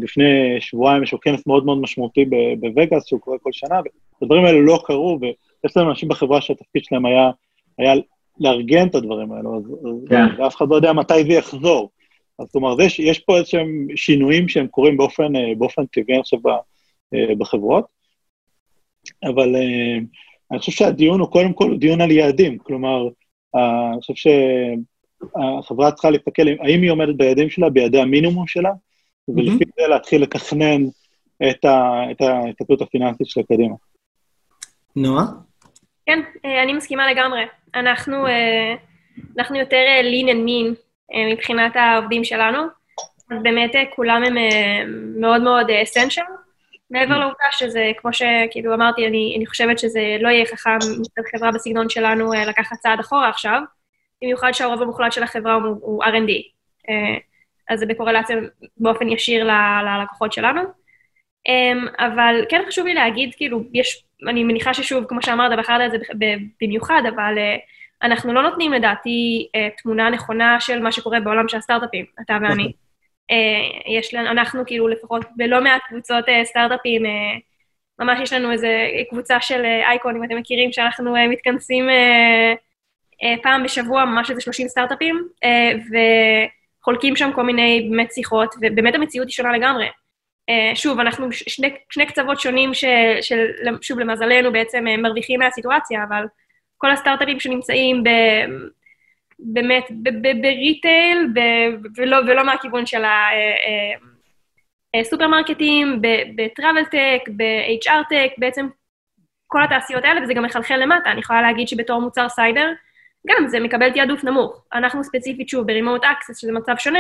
לפני 0.02 0.58
שבועיים, 0.60 1.04
יש 1.04 1.14
לו 1.14 1.20
כנס 1.20 1.48
מאוד 1.48 1.66
מאוד 1.66 1.82
משמעותי 1.82 2.26
בווגאס, 2.60 3.06
שהוא 3.06 3.20
קורה 3.20 3.38
כל 3.38 3.52
שנה, 3.52 3.80
והדברים 4.22 4.46
האלה 4.46 4.60
לא 4.62 4.80
קרו, 4.86 5.20
ויש 5.22 5.78
לנו 5.78 5.90
אנשים 5.90 6.10
בחברה 6.10 6.42
שהתפקיד 6.42 6.84
שלהם 6.84 7.06
היה, 7.06 7.32
היה 7.78 7.94
לארגן 8.40 8.88
את 8.88 8.96
הדברים 8.96 9.32
האלו, 9.32 9.58
אז, 9.58 9.64
כן. 10.10 10.22
אז 10.22 10.40
ואף 10.40 10.56
אחד 10.56 10.66
לא 10.70 10.76
יודע 10.76 10.94
מתי 10.94 11.24
זה 11.24 11.34
יחזור. 11.34 11.90
אז 12.40 12.56
אומרת, 12.56 12.78
יש, 12.82 13.00
יש 13.00 13.20
פה 13.20 13.38
איזשהם 13.38 13.88
שינויים 13.96 14.48
שהם 14.48 14.68
קורים 14.68 14.98
באופן, 14.98 15.36
uh, 15.36 15.40
באופן 15.58 15.86
טבעי, 15.86 16.18
ב- 16.44 16.48
uh, 16.48 17.36
בחברות. 17.38 17.86
אבל 19.24 19.56
אני 20.52 20.60
חושב 20.60 20.72
שהדיון 20.72 21.20
הוא 21.20 21.30
קודם 21.30 21.54
כל 21.54 21.78
דיון 21.78 22.02
על 22.02 22.12
יעדים, 22.12 22.58
כלומר, 22.58 23.08
אני 23.56 24.02
חושב 24.02 24.14
שהחברה 24.16 25.92
צריכה 25.92 26.10
להסתכל 26.10 26.48
האם 26.48 26.82
היא 26.82 26.92
עומדת 26.92 27.16
ביעדים 27.16 27.50
שלה, 27.50 27.70
ביעדי 27.70 28.02
המינימום 28.02 28.48
שלה, 28.48 28.72
ולפי 29.36 29.64
זה 29.80 29.88
להתחיל 29.88 30.22
לתכנן 30.24 30.82
את 31.50 32.22
ההסתכלות 32.22 32.82
הפיננסית 32.82 33.28
שלה 33.28 33.44
קדימה. 33.44 33.76
נועה? 34.96 35.24
כן, 36.06 36.20
אה, 36.46 36.64
אני 36.64 36.74
מסכימה 36.74 37.12
לגמרי. 37.12 37.46
אנחנו, 37.76 38.28
אה, 38.28 38.76
אנחנו 39.38 39.60
יותר 39.60 39.78
אה, 39.78 40.02
lean 40.02 40.26
and 40.26 40.48
mean 40.48 40.82
מבחינת 41.34 41.76
העובדים 41.76 42.24
שלנו, 42.24 42.60
אז 43.32 43.38
באמת 43.44 43.72
כולם 43.96 44.24
הם 44.24 44.36
מאוד 45.22 45.42
מאוד 45.42 45.68
essential. 45.70 46.32
מעבר 46.92 47.18
לעובדה 47.18 47.46
שזה, 47.52 47.92
כמו 47.98 48.14
שכאילו 48.14 48.74
אמרתי, 48.74 49.08
אני, 49.08 49.34
אני 49.38 49.46
חושבת 49.46 49.80
שזה 49.80 50.18
לא 50.22 50.30
יהיה 50.30 50.46
חכם 50.46 50.78
מצד 50.78 51.22
חברה 51.32 51.52
בסגנון 51.52 51.90
שלנו 51.90 52.32
לקחת 52.48 52.78
צעד 52.78 53.00
אחורה 53.00 53.30
עכשיו, 53.30 53.62
במיוחד 54.22 54.52
שהרוב 54.52 54.82
המוחלט 54.82 55.12
של 55.12 55.24
החברה 55.24 55.54
הוא, 55.54 55.76
הוא 55.82 56.04
R&D. 56.04 56.32
אז 57.70 57.80
זה 57.80 57.86
בקורלציה 57.86 58.38
באופן 58.78 59.10
ישיר 59.10 59.44
ל- 59.44 59.82
ללקוחות 59.86 60.34
שלנו. 60.34 60.62
אמ, 61.48 61.88
אבל 62.00 62.46
כן 62.50 62.62
חשוב 62.68 62.86
לי 62.86 62.94
להגיד, 62.94 63.36
כאילו, 63.36 63.64
יש, 63.74 64.04
אני 64.30 64.44
מניחה 64.44 64.74
ששוב, 64.74 65.06
כמו 65.08 65.22
שאמרת, 65.22 65.60
בחרת 65.60 65.82
את 65.86 65.92
זה 65.92 65.98
במיוחד, 66.62 67.02
אבל 67.16 67.38
אה, 67.38 67.56
אנחנו 68.04 68.34
לא 68.34 68.44
נותנים 68.44 68.74
לדעתי 68.74 69.48
אה, 69.56 69.68
תמונה 69.78 70.10
נכונה 70.10 70.60
של 70.60 70.80
מה 70.82 70.92
שקורה 70.92 71.20
בעולם 71.20 71.48
של 71.48 71.58
הסטארט-אפים, 71.58 72.06
אתה 72.22 72.38
ואני. 72.42 72.72
אה, 73.32 73.92
יש 73.98 74.14
לנו, 74.14 74.30
אנחנו 74.30 74.66
כאילו 74.66 74.88
לפחות 74.88 75.26
בלא 75.36 75.62
מעט 75.62 75.82
קבוצות 75.88 76.30
אה, 76.30 76.46
סטארט-אפים, 76.46 77.06
אה, 77.06 77.12
ממש 78.00 78.20
יש 78.24 78.34
לנו 78.34 78.52
איזה 78.52 78.88
קבוצה 79.10 79.42
של 79.42 79.66
אייקון, 79.66 80.16
אם 80.16 80.24
אתם 80.24 80.36
מכירים, 80.38 80.72
שאנחנו 80.72 81.16
אה, 81.16 81.28
מתכנסים 81.28 81.90
אה, 81.90 82.54
אה, 83.24 83.36
פעם 83.44 83.64
בשבוע, 83.64 84.06
ממש 84.06 84.30
איזה 84.30 84.42
30 84.42 84.68
סטארט-אפים, 84.68 85.28
אה, 85.44 85.72
וחולקים 86.90 87.16
שם 87.16 87.32
כל 87.36 87.44
מיני 87.44 87.88
באמת 87.92 88.12
שיחות, 88.12 88.56
ובאמת 88.62 88.96
המציאות 88.96 89.28
היא 89.28 89.34
שונה 89.34 89.52
לגמרי. 89.52 89.88
אה, 90.50 90.72
שוב, 90.76 91.00
אנחנו 91.00 91.32
שני, 91.32 91.76
שני 91.90 92.06
קצוות 92.06 92.40
שונים 92.40 92.74
של, 92.74 93.18
של, 93.22 93.46
שוב, 93.82 94.00
למזלנו 94.00 94.52
בעצם 94.52 94.88
אה, 94.88 94.98
מרוויחים 94.98 95.40
מהסיטואציה, 95.40 96.04
אבל 96.10 96.26
כל 96.78 96.92
הסטארט-אפים 96.92 97.40
שנמצאים 97.40 98.04
ב... 98.04 98.10
באמת 99.40 99.84
בריטייל, 100.42 101.28
ולא, 101.96 102.18
ולא 102.28 102.46
מהכיוון 102.46 102.86
של 102.86 103.04
הסופרמרקטים, 105.00 106.02
בטראבל 106.36 106.86
טק, 106.86 107.30
ב-HR 107.38 108.04
טק, 108.10 108.32
בעצם 108.38 108.68
כל 109.48 109.64
התעשיות 109.64 110.04
האלה, 110.06 110.24
וזה 110.24 110.34
גם 110.34 110.44
מחלחל 110.44 110.78
למטה. 110.78 111.12
אני 111.12 111.20
יכולה 111.20 111.42
להגיד 111.42 111.68
שבתור 111.68 112.02
מוצר 112.02 112.30
סייבר, 112.30 112.70
גם 113.28 113.48
זה 113.48 113.60
מקבל 113.60 113.92
תעדוף 113.92 114.24
נמוך. 114.24 114.66
אנחנו 114.74 115.04
ספציפית, 115.04 115.50
שוב, 115.50 115.72
ב-remote 115.72 116.04
access, 116.04 116.40
שזה 116.40 116.52
מצב 116.52 116.74
שונה, 116.78 117.00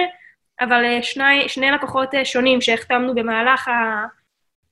אבל 0.61 0.85
אה, 0.85 1.03
שני, 1.03 1.49
שני 1.49 1.71
לקוחות 1.71 2.15
אה, 2.15 2.25
שונים 2.25 2.61
שהחתמנו 2.61 3.15
במהלך 3.15 3.67
ה... 3.67 4.05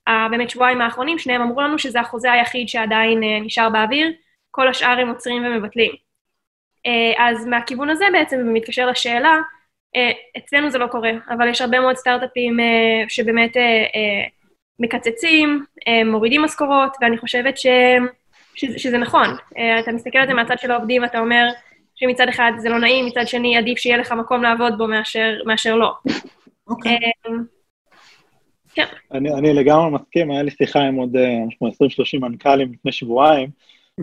ה- 0.06 0.28
באמת 0.28 0.50
שבועיים 0.50 0.80
האחרונים, 0.80 1.18
שניהם 1.18 1.42
אמרו 1.42 1.60
לנו 1.60 1.78
שזה 1.78 2.00
החוזה 2.00 2.32
היחיד 2.32 2.68
שעדיין 2.68 3.22
אה, 3.22 3.40
נשאר 3.40 3.70
באוויר, 3.70 4.12
כל 4.50 4.68
השאר 4.68 4.98
הם 5.00 5.08
עוצרים 5.08 5.44
ומבטלים. 5.46 5.92
אז 7.18 7.46
מהכיוון 7.46 7.90
הזה 7.90 8.04
בעצם, 8.12 8.36
ומתקשר 8.40 8.86
לשאלה, 8.86 9.38
אצלנו 10.38 10.70
זה 10.70 10.78
לא 10.78 10.86
קורה, 10.86 11.10
אבל 11.30 11.48
יש 11.48 11.60
הרבה 11.60 11.80
מאוד 11.80 11.96
סטארט-אפים 11.96 12.56
שבאמת 13.08 13.56
מקצצים, 14.78 15.64
מורידים 16.06 16.42
משכורות, 16.42 16.96
ואני 17.00 17.18
חושבת 17.18 17.58
ש, 17.58 17.66
שזה, 18.58 18.78
שזה 18.78 18.98
נכון. 18.98 19.26
אה, 19.58 19.80
אתה 19.80 19.92
מסתכל 19.92 20.18
על 20.18 20.26
זה 20.26 20.34
מהצד 20.34 20.58
של 20.58 20.70
העובדים, 20.70 21.04
אתה 21.04 21.18
אומר 21.18 21.44
שמצד 21.94 22.28
אחד 22.28 22.52
זה 22.58 22.68
לא 22.68 22.78
נעים, 22.78 23.06
מצד 23.06 23.28
שני 23.28 23.56
עדיף 23.56 23.78
שיהיה 23.78 23.96
לך 23.96 24.12
מקום 24.12 24.42
לעבוד 24.42 24.78
בו 24.78 24.86
מאשר, 24.86 25.34
מאשר 25.46 25.74
לא. 25.76 25.92
אוקיי. 26.66 26.98
אה, 27.26 27.32
כן, 28.74 28.86
אני, 29.12 29.34
אני 29.34 29.54
לגמרי 29.54 29.90
מסכים, 29.90 30.30
היה 30.30 30.42
לי 30.42 30.50
שיחה 30.50 30.80
עם 30.80 30.94
עוד 30.94 31.16
אה, 31.16 31.38
משהו 31.62 31.86
20-30 31.86 32.20
מנכ"לים 32.20 32.72
לפני 32.72 32.92
שבועיים, 32.92 33.50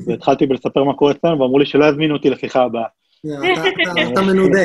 והתחלתי 0.07 0.45
בלספר 0.45 0.83
מה 0.83 0.93
קורה 0.93 1.11
אצלנו, 1.11 1.39
ואמרו 1.39 1.59
לי 1.59 1.65
שלא 1.65 1.85
יזמינו 1.85 2.15
אותי 2.15 2.29
לשיחה 2.29 2.63
הבאה. 2.63 2.85
אתה- 3.33 4.21
מנודה. 4.21 4.59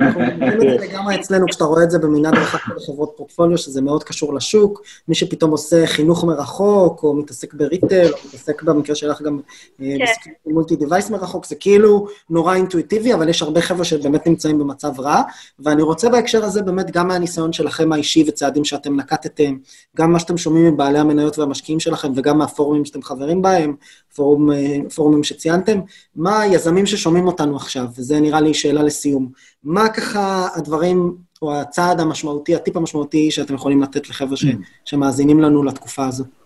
אנחנו 0.00 0.20
מבינים 0.20 0.52
את 0.52 0.60
זה 0.60 0.86
לגמרי 0.86 1.14
אצלנו, 1.20 1.46
כשאתה 1.48 1.64
רואה 1.64 1.82
את 1.82 1.90
זה 1.90 1.98
במנעד 1.98 2.34
רחב 2.34 2.58
של 2.58 2.86
חברות 2.86 3.12
פורטפוליו, 3.16 3.58
שזה 3.58 3.80
מאוד 3.80 4.04
קשור 4.04 4.34
לשוק. 4.34 4.82
מי 5.08 5.14
שפתאום 5.14 5.50
עושה 5.50 5.86
חינוך 5.86 6.24
מרחוק, 6.24 7.02
או 7.02 7.14
מתעסק 7.14 7.54
בריטל, 7.54 8.06
או 8.12 8.18
מתעסק 8.28 8.62
במקרה 8.62 8.94
שלך 8.96 9.22
גם 9.22 9.38
אה, 9.82 9.86
כן. 10.24 10.30
מולטי 10.46 10.76
דיווייס 10.76 11.10
מרחוק, 11.10 11.46
זה 11.46 11.54
כאילו 11.54 12.06
נורא 12.30 12.54
אינטואיטיבי, 12.54 13.14
אבל 13.14 13.28
יש 13.28 13.42
הרבה 13.42 13.60
חבר'ה 13.60 13.84
שבאמת 13.84 14.26
נמצאים 14.26 14.58
במצב 14.58 15.00
רע. 15.00 15.22
ואני 15.60 15.82
רוצה 15.82 16.08
בהקשר 16.08 16.44
הזה 16.44 16.62
באמת, 16.62 16.90
גם 16.90 17.08
מהניסיון 17.08 17.52
שלכם 17.52 17.92
האישי 17.92 18.24
וצעדים 18.28 18.64
שאתם 18.64 18.96
נקטתם, 18.96 19.56
גם 19.96 20.12
מה 20.12 20.18
שאתם 20.18 20.36
שומעים 20.38 20.66
מבעלי 20.74 20.98
המניות 20.98 21.38
והמשקיעים 21.38 21.80
שלכם, 21.80 22.12
וגם 22.16 22.38
מהפורומים 22.38 22.84
שאתם 22.84 23.02
חברים 23.02 23.42
בהם, 23.42 23.74
פורום, 24.14 24.52
אה, 24.52 24.76
פורומים 24.94 25.24
שציינתם, 25.24 25.80
מה 26.16 26.40
היזמים 26.40 26.86
ששומעים 26.86 27.26
אותנו 27.26 27.56
עכשיו, 27.56 27.77
וזה 27.96 28.20
נראה 28.20 28.40
לי 28.40 28.54
שאלה 28.54 28.82
לסיום, 28.82 29.32
מה 29.64 29.88
ככה 29.88 30.48
הדברים, 30.54 31.16
או 31.42 31.54
הצעד 31.54 32.00
המשמעותי, 32.00 32.54
הטיפ 32.54 32.76
המשמעותי 32.76 33.30
שאתם 33.30 33.54
יכולים 33.54 33.82
לתת 33.82 34.08
לחבר'ה 34.10 34.36
ש, 34.36 34.44
שמאזינים 34.84 35.40
לנו 35.40 35.62
לתקופה 35.62 36.06
הזו? 36.06 36.24
אה, 36.24 36.30
אני- 36.30 36.36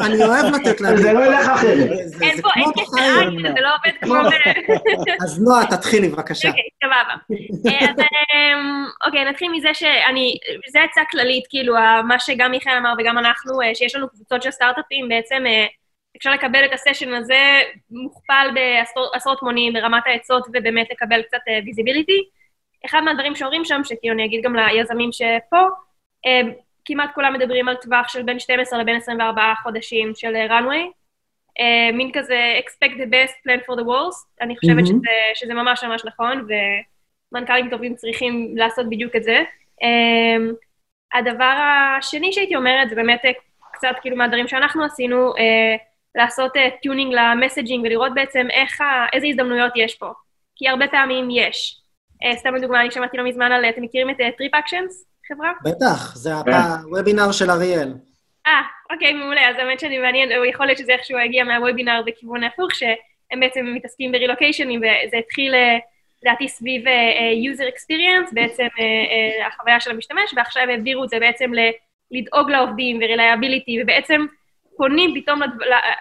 אני 0.00 0.24
אוהב, 0.24 0.54
לתת 0.54 0.80
להם... 0.80 0.96
זה 0.96 1.12
לא 1.12 1.26
ילך 1.26 1.48
אחרת. 1.48 1.88
זה- 2.04 2.24
אין 2.24 2.40
פה, 2.42 2.48
אין 2.56 2.70
בחיים. 2.76 3.28
עין, 3.28 3.54
זה 3.54 3.60
לא 3.60 3.68
עובד 3.74 3.98
כמו... 4.00 4.14
אז 5.24 5.42
נועה, 5.42 5.66
תתחילי 5.66 6.08
בבקשה. 6.08 6.48
אוקיי, 6.48 6.62
סבבה. 6.84 7.14
אה, 7.70 7.90
אז 7.90 7.96
אמ, 7.98 8.84
אוקיי, 9.06 9.24
נתחיל 9.24 9.52
מזה 9.52 9.68
שאני, 9.74 10.36
זה 10.68 10.82
עצה 10.82 11.00
כללית, 11.10 11.44
כאילו, 11.48 11.74
מה 12.08 12.18
שגם 12.18 12.50
מיכאל 12.50 12.76
אמר 12.76 12.92
וגם 12.98 13.18
אנחנו, 13.18 13.62
אה, 13.62 13.74
שיש 13.74 13.94
לנו 13.96 14.08
קבוצות 14.08 14.42
של 14.42 14.50
סטארט-אפים, 14.50 15.08
בעצם 15.08 15.42
אה, 15.46 15.66
אפשר 16.16 16.30
לקבל 16.32 16.64
את 16.64 16.70
הסשן 16.72 17.14
הזה 17.14 17.60
מוכפל 17.90 18.46
בעשרות 18.54 19.42
מונים 19.42 19.72
ברמת 19.72 20.02
העצות, 20.06 20.46
ובאמת 20.54 20.86
לקבל 20.92 21.22
קצת 21.22 21.38
visibility. 21.66 22.24
אחד 22.86 23.00
מהדברים 23.00 23.34
שאומרים 23.34 23.64
שם, 23.64 23.80
שכאילו 23.84 24.14
אני 24.14 24.24
אגיד 24.24 24.40
גם 24.44 24.56
ליזמים 24.56 25.12
שפה, 25.12 25.56
אה, 25.56 25.62
כמעט 26.88 27.10
כולם 27.14 27.34
מדברים 27.34 27.68
על 27.68 27.76
טווח 27.76 28.08
של 28.08 28.22
בין 28.22 28.38
12 28.38 28.78
לבין 28.78 28.96
24 28.96 29.42
חודשים 29.62 30.12
של 30.14 30.36
אה, 30.36 30.58
runway. 30.58 30.92
אה, 31.60 31.92
מין 31.92 32.10
כזה 32.12 32.58
expect 32.64 32.92
the 32.92 33.10
best, 33.10 33.32
plan 33.32 33.60
for 33.66 33.78
the 33.78 33.84
worst. 33.84 34.26
אני 34.40 34.56
חושבת 34.56 34.74
מהמם. 34.74 34.86
שזה, 34.86 35.10
שזה 35.34 35.54
ממש 35.54 35.84
ממש 35.84 36.04
נכון, 36.04 36.46
ומנכ"לים 37.32 37.70
טובים 37.70 37.94
צריכים 37.94 38.54
לעשות 38.56 38.88
בדיוק 38.88 39.16
את 39.16 39.22
זה. 39.22 39.42
אה, 39.82 40.52
הדבר 41.18 41.56
השני 41.98 42.32
שהייתי 42.32 42.56
אומרת, 42.56 42.90
זה 42.90 42.96
באמת 42.96 43.24
אה, 43.24 43.30
קצת 43.72 43.94
כאילו 44.02 44.16
מהדברים 44.16 44.48
שאנחנו 44.48 44.84
עשינו, 44.84 45.36
אה, 45.36 45.76
לעשות 46.14 46.52
tuning 46.82 47.14
ל 47.14 47.21
messaging 47.21 47.84
ולראות 47.84 48.14
בעצם 48.14 48.46
איך, 48.50 48.80
איזה 49.12 49.26
הזדמנויות 49.26 49.72
יש 49.76 49.94
פה. 49.94 50.10
כי 50.56 50.68
הרבה 50.68 50.88
פעמים 50.88 51.28
יש. 51.30 51.80
אה, 52.24 52.36
סתם 52.36 52.54
לדוגמה, 52.54 52.80
אני 52.80 52.90
שמעתי 52.90 53.16
לא 53.16 53.24
מזמן 53.24 53.52
על, 53.52 53.64
אתם 53.64 53.82
מכירים 53.82 54.10
את 54.10 54.16
TripActions, 54.38 55.04
חברה? 55.28 55.52
בטח, 55.64 56.16
זה 56.16 56.30
הוובינר 56.34 57.32
של 57.32 57.50
אריאל. 57.50 57.94
אה, 58.46 58.60
אוקיי, 58.92 59.12
מעולה, 59.12 59.48
אז 59.48 59.56
האמת 59.58 59.80
שאני 59.80 59.98
מעניין, 59.98 60.38
או 60.38 60.44
יכול 60.44 60.66
להיות 60.66 60.78
שזה 60.78 60.92
איכשהו 60.92 61.18
הגיע 61.18 61.44
מהוובינר 61.44 62.02
בכיוון 62.06 62.44
הפוך, 62.44 62.74
שהם 62.74 63.40
בעצם 63.40 63.66
מתעסקים 63.74 64.12
ברילוקיישנים, 64.12 64.80
וזה 64.80 65.16
התחיל, 65.16 65.54
אה, 65.54 65.78
לדעתי, 66.22 66.48
סביב 66.48 66.88
אה, 66.88 66.92
אה, 66.92 67.52
user 67.52 67.72
experience, 67.74 68.34
בעצם 68.34 68.66
אה, 68.78 68.84
אה, 69.40 69.46
החוויה 69.46 69.80
של 69.80 69.90
המשתמש, 69.90 70.34
ועכשיו 70.36 70.62
העבירו 70.68 71.04
את 71.04 71.08
זה 71.08 71.18
בעצם 71.20 71.50
לדאוג 72.10 72.50
לעובדים 72.50 72.98
ו-reliability, 72.98 73.82
ובעצם 73.82 74.26
פונים 74.76 75.14
פתאום, 75.20 75.40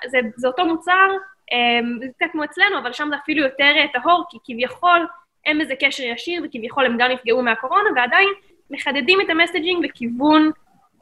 זה, 0.05 0.17
זה 0.35 0.47
אותו 0.47 0.65
מוצר, 0.65 1.07
אה, 1.53 1.79
זה 1.99 2.07
קצת 2.15 2.25
כמו 2.31 2.43
אצלנו, 2.43 2.79
אבל 2.79 2.93
שם 2.93 3.07
זה 3.09 3.15
אפילו 3.23 3.43
יותר 3.43 3.73
אה, 3.77 3.85
טהור, 3.93 4.25
כי 4.29 4.37
כביכול 4.45 5.07
אין 5.45 5.59
בזה 5.59 5.73
קשר 5.75 6.03
ישיר, 6.03 6.41
וכביכול 6.45 6.85
הם 6.85 6.97
גם 6.99 7.11
נפגעו 7.11 7.41
מהקורונה, 7.41 7.89
ועדיין 7.95 8.29
מחדדים 8.71 9.21
את 9.21 9.29
המסג'ינג 9.29 9.85
לכיוון 9.85 10.51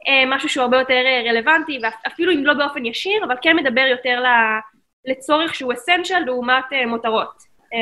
אה, 0.08 0.24
משהו 0.36 0.48
שהוא 0.48 0.62
הרבה 0.62 0.78
יותר 0.78 0.94
אה, 1.06 1.22
רלוונטי, 1.30 1.78
ואפילו 1.82 2.32
אם 2.32 2.44
לא 2.46 2.54
באופן 2.54 2.84
ישיר, 2.84 3.24
אבל 3.26 3.34
כן 3.42 3.56
מדבר 3.56 3.80
יותר 3.90 4.20
ל- 4.20 4.60
לצורך 5.10 5.54
שהוא 5.54 5.72
אסנשל 5.72 6.18
לעומת 6.18 6.64
אה, 6.72 6.86
מותרות. 6.86 7.42
אה, 7.74 7.78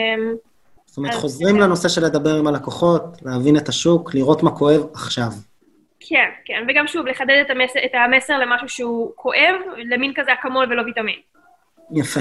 זאת 0.86 0.96
אומרת, 0.96 1.12
אז- 1.14 1.20
חוזרים 1.20 1.56
לנושא 1.60 1.88
של 1.88 2.04
לדבר 2.04 2.34
עם 2.38 2.46
הלקוחות, 2.46 3.02
להבין 3.22 3.56
את 3.56 3.68
השוק, 3.68 4.14
לראות 4.14 4.42
מה 4.42 4.50
כואב 4.50 4.80
עכשיו. 4.94 5.28
כן, 6.00 6.30
כן, 6.44 6.64
וגם 6.68 6.86
שוב, 6.86 7.06
לחדד 7.06 7.42
את 7.46 7.50
המסר, 7.50 7.80
את 7.84 7.90
המסר 7.94 8.38
למשהו 8.38 8.68
שהוא 8.68 9.12
כואב, 9.16 9.54
למין 9.76 10.12
כזה 10.14 10.32
אקמול 10.32 10.66
ולא 10.72 10.82
ויטמין. 10.82 11.18
יפה. 11.94 12.20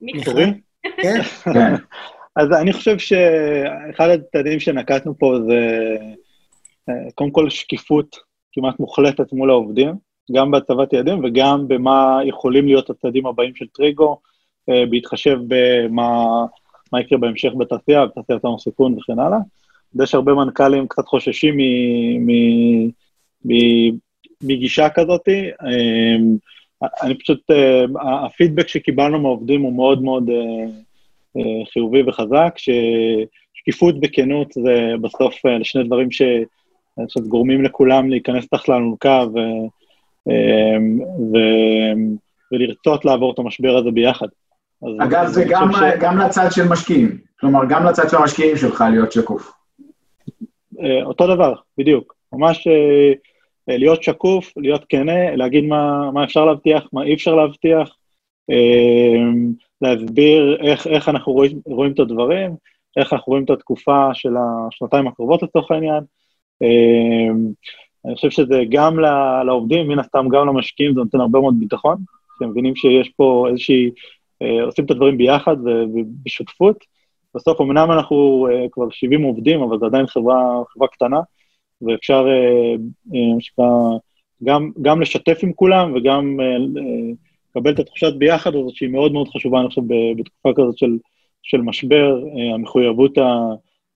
מיכאל? 0.00 0.24
קוראים? 0.32 0.60
כן? 1.02 1.20
אז 2.38 2.52
אני 2.52 2.72
חושב 2.72 2.98
שאחד 2.98 4.08
הצעדים 4.08 4.60
שנקטנו 4.60 5.18
פה 5.18 5.34
זה 5.48 5.96
אה, 6.88 7.10
קודם 7.14 7.30
כל 7.30 7.50
שקיפות 7.50 8.16
כמעט 8.52 8.80
מוחלטת 8.80 9.32
מול 9.32 9.50
העובדים, 9.50 9.94
גם 10.32 10.50
בהצבת 10.50 10.92
יעדים 10.92 11.24
וגם 11.24 11.68
במה 11.68 12.20
יכולים 12.24 12.66
להיות 12.66 12.90
הצעדים 12.90 13.26
הבאים 13.26 13.54
של 13.54 13.66
טריגו, 13.66 14.20
אה, 14.70 14.84
בהתחשב 14.90 15.38
במה 15.48 16.26
מה 16.92 17.00
יקרה 17.00 17.18
בהמשך 17.18 17.50
בתעשייה, 17.58 18.06
בתעשיית 18.06 18.44
ההון 18.44 18.58
סיכון 18.58 18.94
וכן 18.94 19.18
הלאה. 19.18 19.38
יש 20.02 20.14
הרבה 20.14 20.34
מנכ"לים 20.34 20.88
קצת 20.88 21.06
חוששים 21.06 21.56
מ- 21.56 22.26
מ- 22.26 22.90
מ- 23.44 23.96
מגישה 24.42 24.88
כזאת. 24.88 25.28
אה, 25.28 26.16
אני 27.02 27.18
פשוט, 27.18 27.40
הפידבק 28.24 28.68
שקיבלנו 28.68 29.18
מהעובדים 29.20 29.62
הוא 29.62 29.72
מאוד 29.72 30.02
מאוד 30.02 30.30
חיובי 31.72 32.02
וחזק, 32.02 32.54
ששקיפות 32.56 34.00
בכנות 34.00 34.52
זה 34.52 34.92
בסוף 35.00 35.46
אה, 35.46 35.64
שני 35.64 35.84
דברים 35.84 36.10
ש... 36.10 36.22
חושב 37.04 37.28
גורמים 37.28 37.64
לכולם 37.64 38.10
להיכנס 38.10 38.48
תחת 38.48 38.68
לאלונקה 38.68 39.24
ו... 39.34 39.38
אה, 40.30 40.76
ו... 41.32 41.38
ולרצות 42.52 43.04
לעבור 43.04 43.32
את 43.32 43.38
המשבר 43.38 43.76
הזה 43.76 43.90
ביחד. 43.90 44.26
אז 44.82 45.08
אגב, 45.08 45.26
זה 45.26 45.44
גם, 45.48 45.72
ש- 45.72 46.00
גם 46.00 46.18
לצד 46.18 46.48
של 46.50 46.68
משקיעים. 46.68 47.18
כלומר, 47.40 47.60
גם 47.68 47.84
לצד 47.84 48.08
של 48.08 48.16
המשקיעים 48.16 48.56
שלך 48.56 48.84
להיות 48.90 49.12
שקוף. 49.12 49.52
אה, 50.82 51.04
אותו 51.04 51.34
דבר, 51.34 51.54
בדיוק. 51.78 52.14
ממש 52.32 52.66
אה, 52.66 53.12
אה, 53.68 53.78
להיות 53.78 54.02
שקוף, 54.02 54.52
להיות 54.56 54.84
כנה, 54.88 55.36
להגיד 55.36 55.64
מה, 55.64 56.10
מה 56.10 56.24
אפשר 56.24 56.44
להבטיח, 56.44 56.88
מה 56.92 57.02
אי 57.02 57.14
אפשר 57.14 57.34
להבטיח, 57.34 57.88
אה, 57.88 57.94
להסביר 59.82 60.56
איך, 60.60 60.86
איך 60.86 61.08
אנחנו 61.08 61.32
רואים, 61.32 61.60
רואים 61.66 61.92
את 61.92 61.98
הדברים, 61.98 62.56
איך 62.96 63.12
אנחנו 63.12 63.30
רואים 63.30 63.44
את 63.44 63.50
התקופה 63.50 64.14
של 64.14 64.34
השנתיים 64.36 65.06
הקרובות 65.06 65.42
לצורך 65.42 65.70
העניין. 65.70 66.04
אה, 66.62 67.34
אני 68.04 68.14
חושב 68.14 68.30
שזה 68.30 68.62
גם 68.68 68.98
לעובדים, 69.46 69.88
מן 69.88 69.98
הסתם 69.98 70.26
גם 70.32 70.46
למשקיעים, 70.46 70.94
זה 70.94 71.00
נותן 71.00 71.20
הרבה 71.20 71.40
מאוד 71.40 71.54
ביטחון, 71.60 71.96
שהם 72.38 72.50
מבינים 72.50 72.76
שיש 72.76 73.08
פה 73.08 73.46
איזושהי, 73.48 73.90
אה, 74.42 74.62
עושים 74.64 74.84
את 74.84 74.90
הדברים 74.90 75.18
ביחד 75.18 75.56
ובשותפות. 75.66 76.84
בסוף 77.34 77.60
אמנם 77.60 77.90
אנחנו 77.92 78.48
uh, 78.50 78.68
כבר 78.72 78.90
70 78.90 79.22
עובדים, 79.22 79.62
אבל 79.62 79.78
זו 79.78 79.86
עדיין 79.86 80.06
חברה, 80.06 80.62
חברה 80.72 80.88
קטנה, 80.88 81.20
ואפשר 81.82 82.26
שנקרא, 83.40 83.66
גם, 84.44 84.70
גם 84.82 85.00
לשתף 85.00 85.38
עם 85.42 85.52
כולם 85.52 85.94
וגם 85.94 86.36
לקבל 87.50 87.72
את 87.72 87.78
התחושת 87.78 88.12
ביחד 88.18 88.54
הזאת, 88.54 88.74
שהיא 88.74 88.88
מאוד 88.88 89.12
מאוד 89.12 89.28
חשובה, 89.28 89.60
אני 89.60 89.68
חושב, 89.68 89.82
בתקופה 90.18 90.52
כזאת 90.56 90.78
של, 90.78 90.98
של 91.42 91.60
משבר, 91.60 92.20
אה, 92.22 92.54
המחויבות, 92.54 93.18
ה, 93.18 93.22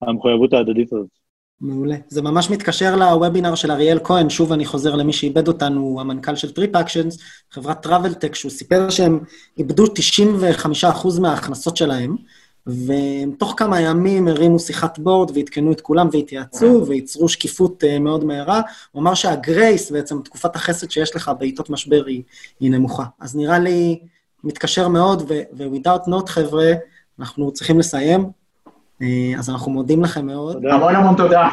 המחויבות 0.01 0.53
ההדדית 0.53 0.93
הזאת. 0.93 1.07
מעולה. 1.61 1.95
זה 2.07 2.21
ממש 2.21 2.49
מתקשר 2.49 2.95
לוובינר 2.95 3.55
של 3.55 3.71
אריאל 3.71 3.99
כהן, 4.03 4.29
שוב 4.29 4.51
אני 4.51 4.65
חוזר 4.65 4.95
למי 4.95 5.13
שאיבד 5.13 5.47
אותנו, 5.47 5.97
המנכ"ל 6.01 6.35
של 6.35 6.51
TripActions, 6.51 7.17
חברת 7.51 7.83
travel-tech, 7.83 8.35
שהוא 8.35 8.51
סיפר 8.51 8.89
שהם 8.89 9.19
איבדו 9.57 9.83
95% 9.85 11.21
מההכנסות 11.21 11.77
שלהם, 11.77 12.15
ותוך 12.67 13.53
כמה 13.57 13.81
ימים 13.81 14.27
הרימו 14.27 14.59
שיחת 14.59 14.99
board 14.99 15.31
ועדכנו 15.37 15.71
את 15.71 15.81
כולם 15.81 16.09
והתייעצו 16.11 16.83
וייצרו 16.87 17.29
שקיפות 17.29 17.83
אה, 17.83 17.99
מאוד 17.99 18.25
מהירה. 18.25 18.61
הוא 18.91 19.01
אמר 19.01 19.13
שה 19.13 19.39
grace, 19.39 19.91
בעצם 19.91 20.21
תקופת 20.21 20.55
החסד 20.55 20.91
שיש 20.91 21.15
לך 21.15 21.31
בעיתות 21.39 21.69
משבר 21.69 22.05
היא, 22.05 22.23
היא 22.59 22.71
נמוכה. 22.71 23.03
אז 23.19 23.35
נראה 23.35 23.59
לי 23.59 23.99
מתקשר 24.43 24.87
מאוד, 24.87 25.31
ו-without 25.31 26.07
not, 26.07 26.27
חבר'ה, 26.27 26.71
אנחנו 27.19 27.51
צריכים 27.51 27.79
לסיים, 27.79 28.29
אה, 29.01 29.33
אז 29.39 29.49
אנחנו 29.49 29.71
מודים 29.71 30.03
לכם 30.03 30.25
מאוד. 30.25 30.53
תודה. 30.53 30.73
המון 30.73 30.95
המון 30.95 31.15
תודה. 31.15 31.49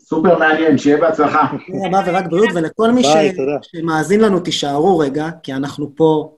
סופר 0.00 0.38
מעניין, 0.38 0.78
שיהיה 0.78 1.00
בהצלחה. 1.00 1.46
תודה 1.66 1.86
רבה 1.86 2.00
ורק 2.06 2.26
בריאות, 2.26 2.48
ולכל 2.54 2.92
מי 2.92 3.04
ש... 3.04 3.06
ביי, 3.06 3.36
תודה. 3.36 3.56
שמאזין 3.62 4.20
לנו, 4.20 4.40
תישארו 4.40 4.98
רגע, 4.98 5.28
כי 5.42 5.52
אנחנו 5.52 5.92
פה 5.94 6.32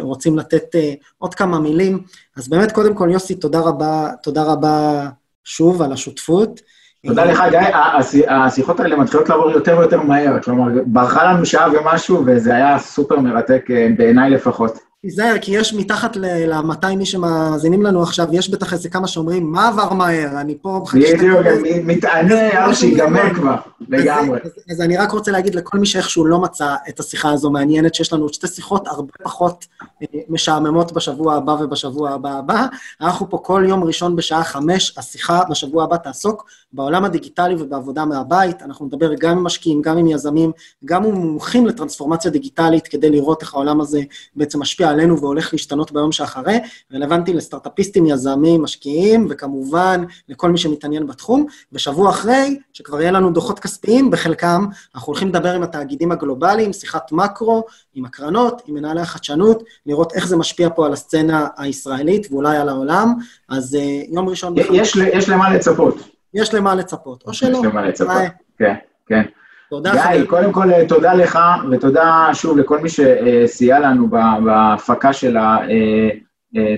רוצים 0.00 0.38
לתת 0.38 0.74
אה, 0.74 0.92
עוד 1.18 1.34
כמה 1.34 1.58
מילים. 1.60 2.02
אז 2.36 2.48
באמת, 2.48 2.72
קודם 2.72 2.94
כל, 2.94 3.08
יוסי, 3.12 3.34
תודה 3.34 3.60
רבה, 3.60 4.08
תודה 4.22 4.42
רבה 4.42 5.06
שוב 5.44 5.82
על 5.82 5.92
השותפות. 5.92 6.60
תודה 7.06 7.24
לך, 7.24 7.42
גיא, 7.50 7.58
הש- 7.76 8.14
השיחות 8.28 8.80
האלה 8.80 8.96
מתחילות 8.96 9.28
לעבור 9.28 9.50
יותר 9.50 9.78
ויותר 9.78 10.02
מהר, 10.02 10.40
כלומר, 10.42 10.82
ברחה 10.86 11.24
לנו 11.24 11.46
שעה 11.46 11.68
ומשהו, 11.72 12.22
וזה 12.26 12.54
היה 12.54 12.78
סופר 12.78 13.20
מרתק 13.20 13.66
אה, 13.70 13.88
בעיניי 13.96 14.30
לפחות. 14.30 14.89
תיזהר, 15.02 15.38
כי 15.40 15.58
יש 15.58 15.74
מתחת 15.74 16.16
ל-200 16.16 17.00
איש 17.00 17.10
שמאזינים 17.10 17.82
לנו 17.82 18.02
עכשיו, 18.02 18.26
יש 18.32 18.50
בטח 18.50 18.72
איזה 18.72 18.88
כמה 18.88 19.08
שאומרים, 19.08 19.52
מה 19.52 19.68
עבר 19.68 19.92
מהר? 19.92 20.40
אני 20.40 20.58
פה... 20.62 20.84
בדיוק, 20.94 21.46
אני 21.46 21.82
מתענה, 21.84 22.34
יאללה, 22.34 22.74
שיגמר 22.74 23.34
כבר, 23.34 23.56
לגמרי. 23.88 24.38
אז, 24.70 24.80
אני 24.80 24.96
רק 24.96 25.10
רוצה 25.10 25.30
להגיד 25.30 25.54
לכל 25.54 25.78
מי 25.78 25.86
שאיכשהו 25.86 26.24
לא 26.24 26.38
מצא 26.38 26.74
את 26.88 27.00
השיחה 27.00 27.30
הזו 27.32 27.50
מעניינת, 27.50 27.94
שיש 27.94 28.12
לנו 28.12 28.28
שתי 28.28 28.46
שיחות 28.46 28.86
הרבה 28.88 29.12
פחות 29.22 29.66
אה, 30.02 30.06
משעממות 30.28 30.92
בשבוע 30.92 31.34
הבא 31.34 31.50
ובשבוע 31.50 32.10
הבא 32.10 32.38
הבא. 32.38 32.66
אנחנו 33.00 33.30
פה 33.30 33.38
כל 33.38 33.64
יום 33.68 33.84
ראשון 33.84 34.16
בשעה 34.16 34.44
חמש, 34.44 34.98
השיחה 34.98 35.42
בשבוע 35.50 35.84
הבא 35.84 35.96
תעסוק 35.96 36.44
בעולם 36.72 37.04
הדיגיטלי 37.04 37.54
ובעבודה 37.58 38.04
מהבית. 38.04 38.62
אנחנו 38.62 38.86
נדבר 38.86 39.14
גם 39.14 39.38
עם 39.38 39.44
משקיעים, 39.44 39.82
גם 39.82 39.98
עם 39.98 40.06
יזמים, 40.06 40.52
גם 40.84 41.04
עם 41.04 41.14
מומחים 41.14 41.66
לטרנספורמציה 41.66 42.30
דיגיטלית, 42.30 42.88
כדי 42.88 43.10
לראות 43.10 43.42
איך 43.42 43.54
העולם 43.54 43.80
הזה 43.80 44.00
בעצם 44.36 44.60
משפיע 44.60 44.89
עלינו 44.90 45.20
והולך 45.20 45.52
להשתנות 45.52 45.92
ביום 45.92 46.12
שאחרי. 46.12 46.58
רלוונטי 46.92 47.32
לסטארט-אפיסטים, 47.32 48.06
יזמים, 48.06 48.62
משקיעים, 48.62 49.26
וכמובן 49.30 50.04
לכל 50.28 50.50
מי 50.50 50.58
שמתעניין 50.58 51.06
בתחום. 51.06 51.46
בשבוע 51.72 52.10
אחרי, 52.10 52.58
שכבר 52.72 53.00
יהיה 53.00 53.10
לנו 53.10 53.30
דוחות 53.30 53.58
כספיים, 53.58 54.10
בחלקם 54.10 54.66
אנחנו 54.94 55.06
הולכים 55.06 55.28
לדבר 55.28 55.52
עם 55.52 55.62
התאגידים 55.62 56.12
הגלובליים, 56.12 56.72
שיחת 56.72 57.12
מקרו, 57.12 57.64
עם 57.94 58.04
הקרנות, 58.04 58.62
עם 58.66 58.74
מנהלי 58.74 59.00
החדשנות, 59.00 59.62
לראות 59.86 60.12
איך 60.12 60.26
זה 60.26 60.36
משפיע 60.36 60.68
פה 60.74 60.86
על 60.86 60.92
הסצנה 60.92 61.48
הישראלית 61.56 62.26
ואולי 62.30 62.56
על 62.56 62.68
העולם. 62.68 63.14
אז 63.48 63.74
uh, 63.74 64.14
יום 64.14 64.28
ראשון... 64.28 64.54
יש 64.72 64.96
יש 64.96 65.28
למה 65.28 65.54
לצפות. 65.54 65.94
יש 66.34 66.54
למה 66.54 66.74
לצפות, 66.74 67.24
או 67.26 67.34
שלא. 67.34 67.58
יש 67.58 67.64
למה 67.64 67.88
לצפות. 67.88 68.10
כן, 68.58 68.74
כן. 69.06 69.22
תודה, 69.70 69.92
גיא. 69.92 70.24
קודם 70.26 70.52
כל 70.52 70.72
אה, 70.72 70.88
תודה 70.88 71.14
לך, 71.14 71.38
ותודה 71.70 72.28
שוב 72.32 72.58
לכל 72.58 72.78
מי 72.80 72.88
שסייע 72.88 73.78
לנו 73.80 74.08
ב- 74.10 74.44
בהפקה 74.44 75.12
של 75.12 75.36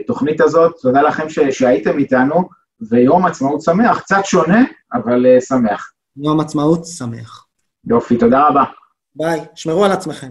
התוכנית 0.01 0.40
הזאת. 0.40 0.74
תודה 0.82 1.02
לכם 1.02 1.28
ש- 1.28 1.39
שהייתם 1.40 1.98
איתנו, 1.98 2.48
ויום 2.90 3.27
עצמאות 3.27 3.60
שמח, 3.62 4.01
קצת 4.01 4.20
שונה, 4.24 4.62
אבל 4.93 5.27
אה, 5.27 5.40
שמח. 5.40 5.93
יום 6.16 6.40
עצמאות 6.40 6.86
שמח. 6.86 7.47
יופי, 7.86 8.16
תודה 8.16 8.48
רבה. 8.48 8.64
ביי, 9.16 9.40
שמרו 9.55 9.85
על 9.85 9.93
עצמכם. 9.93 10.28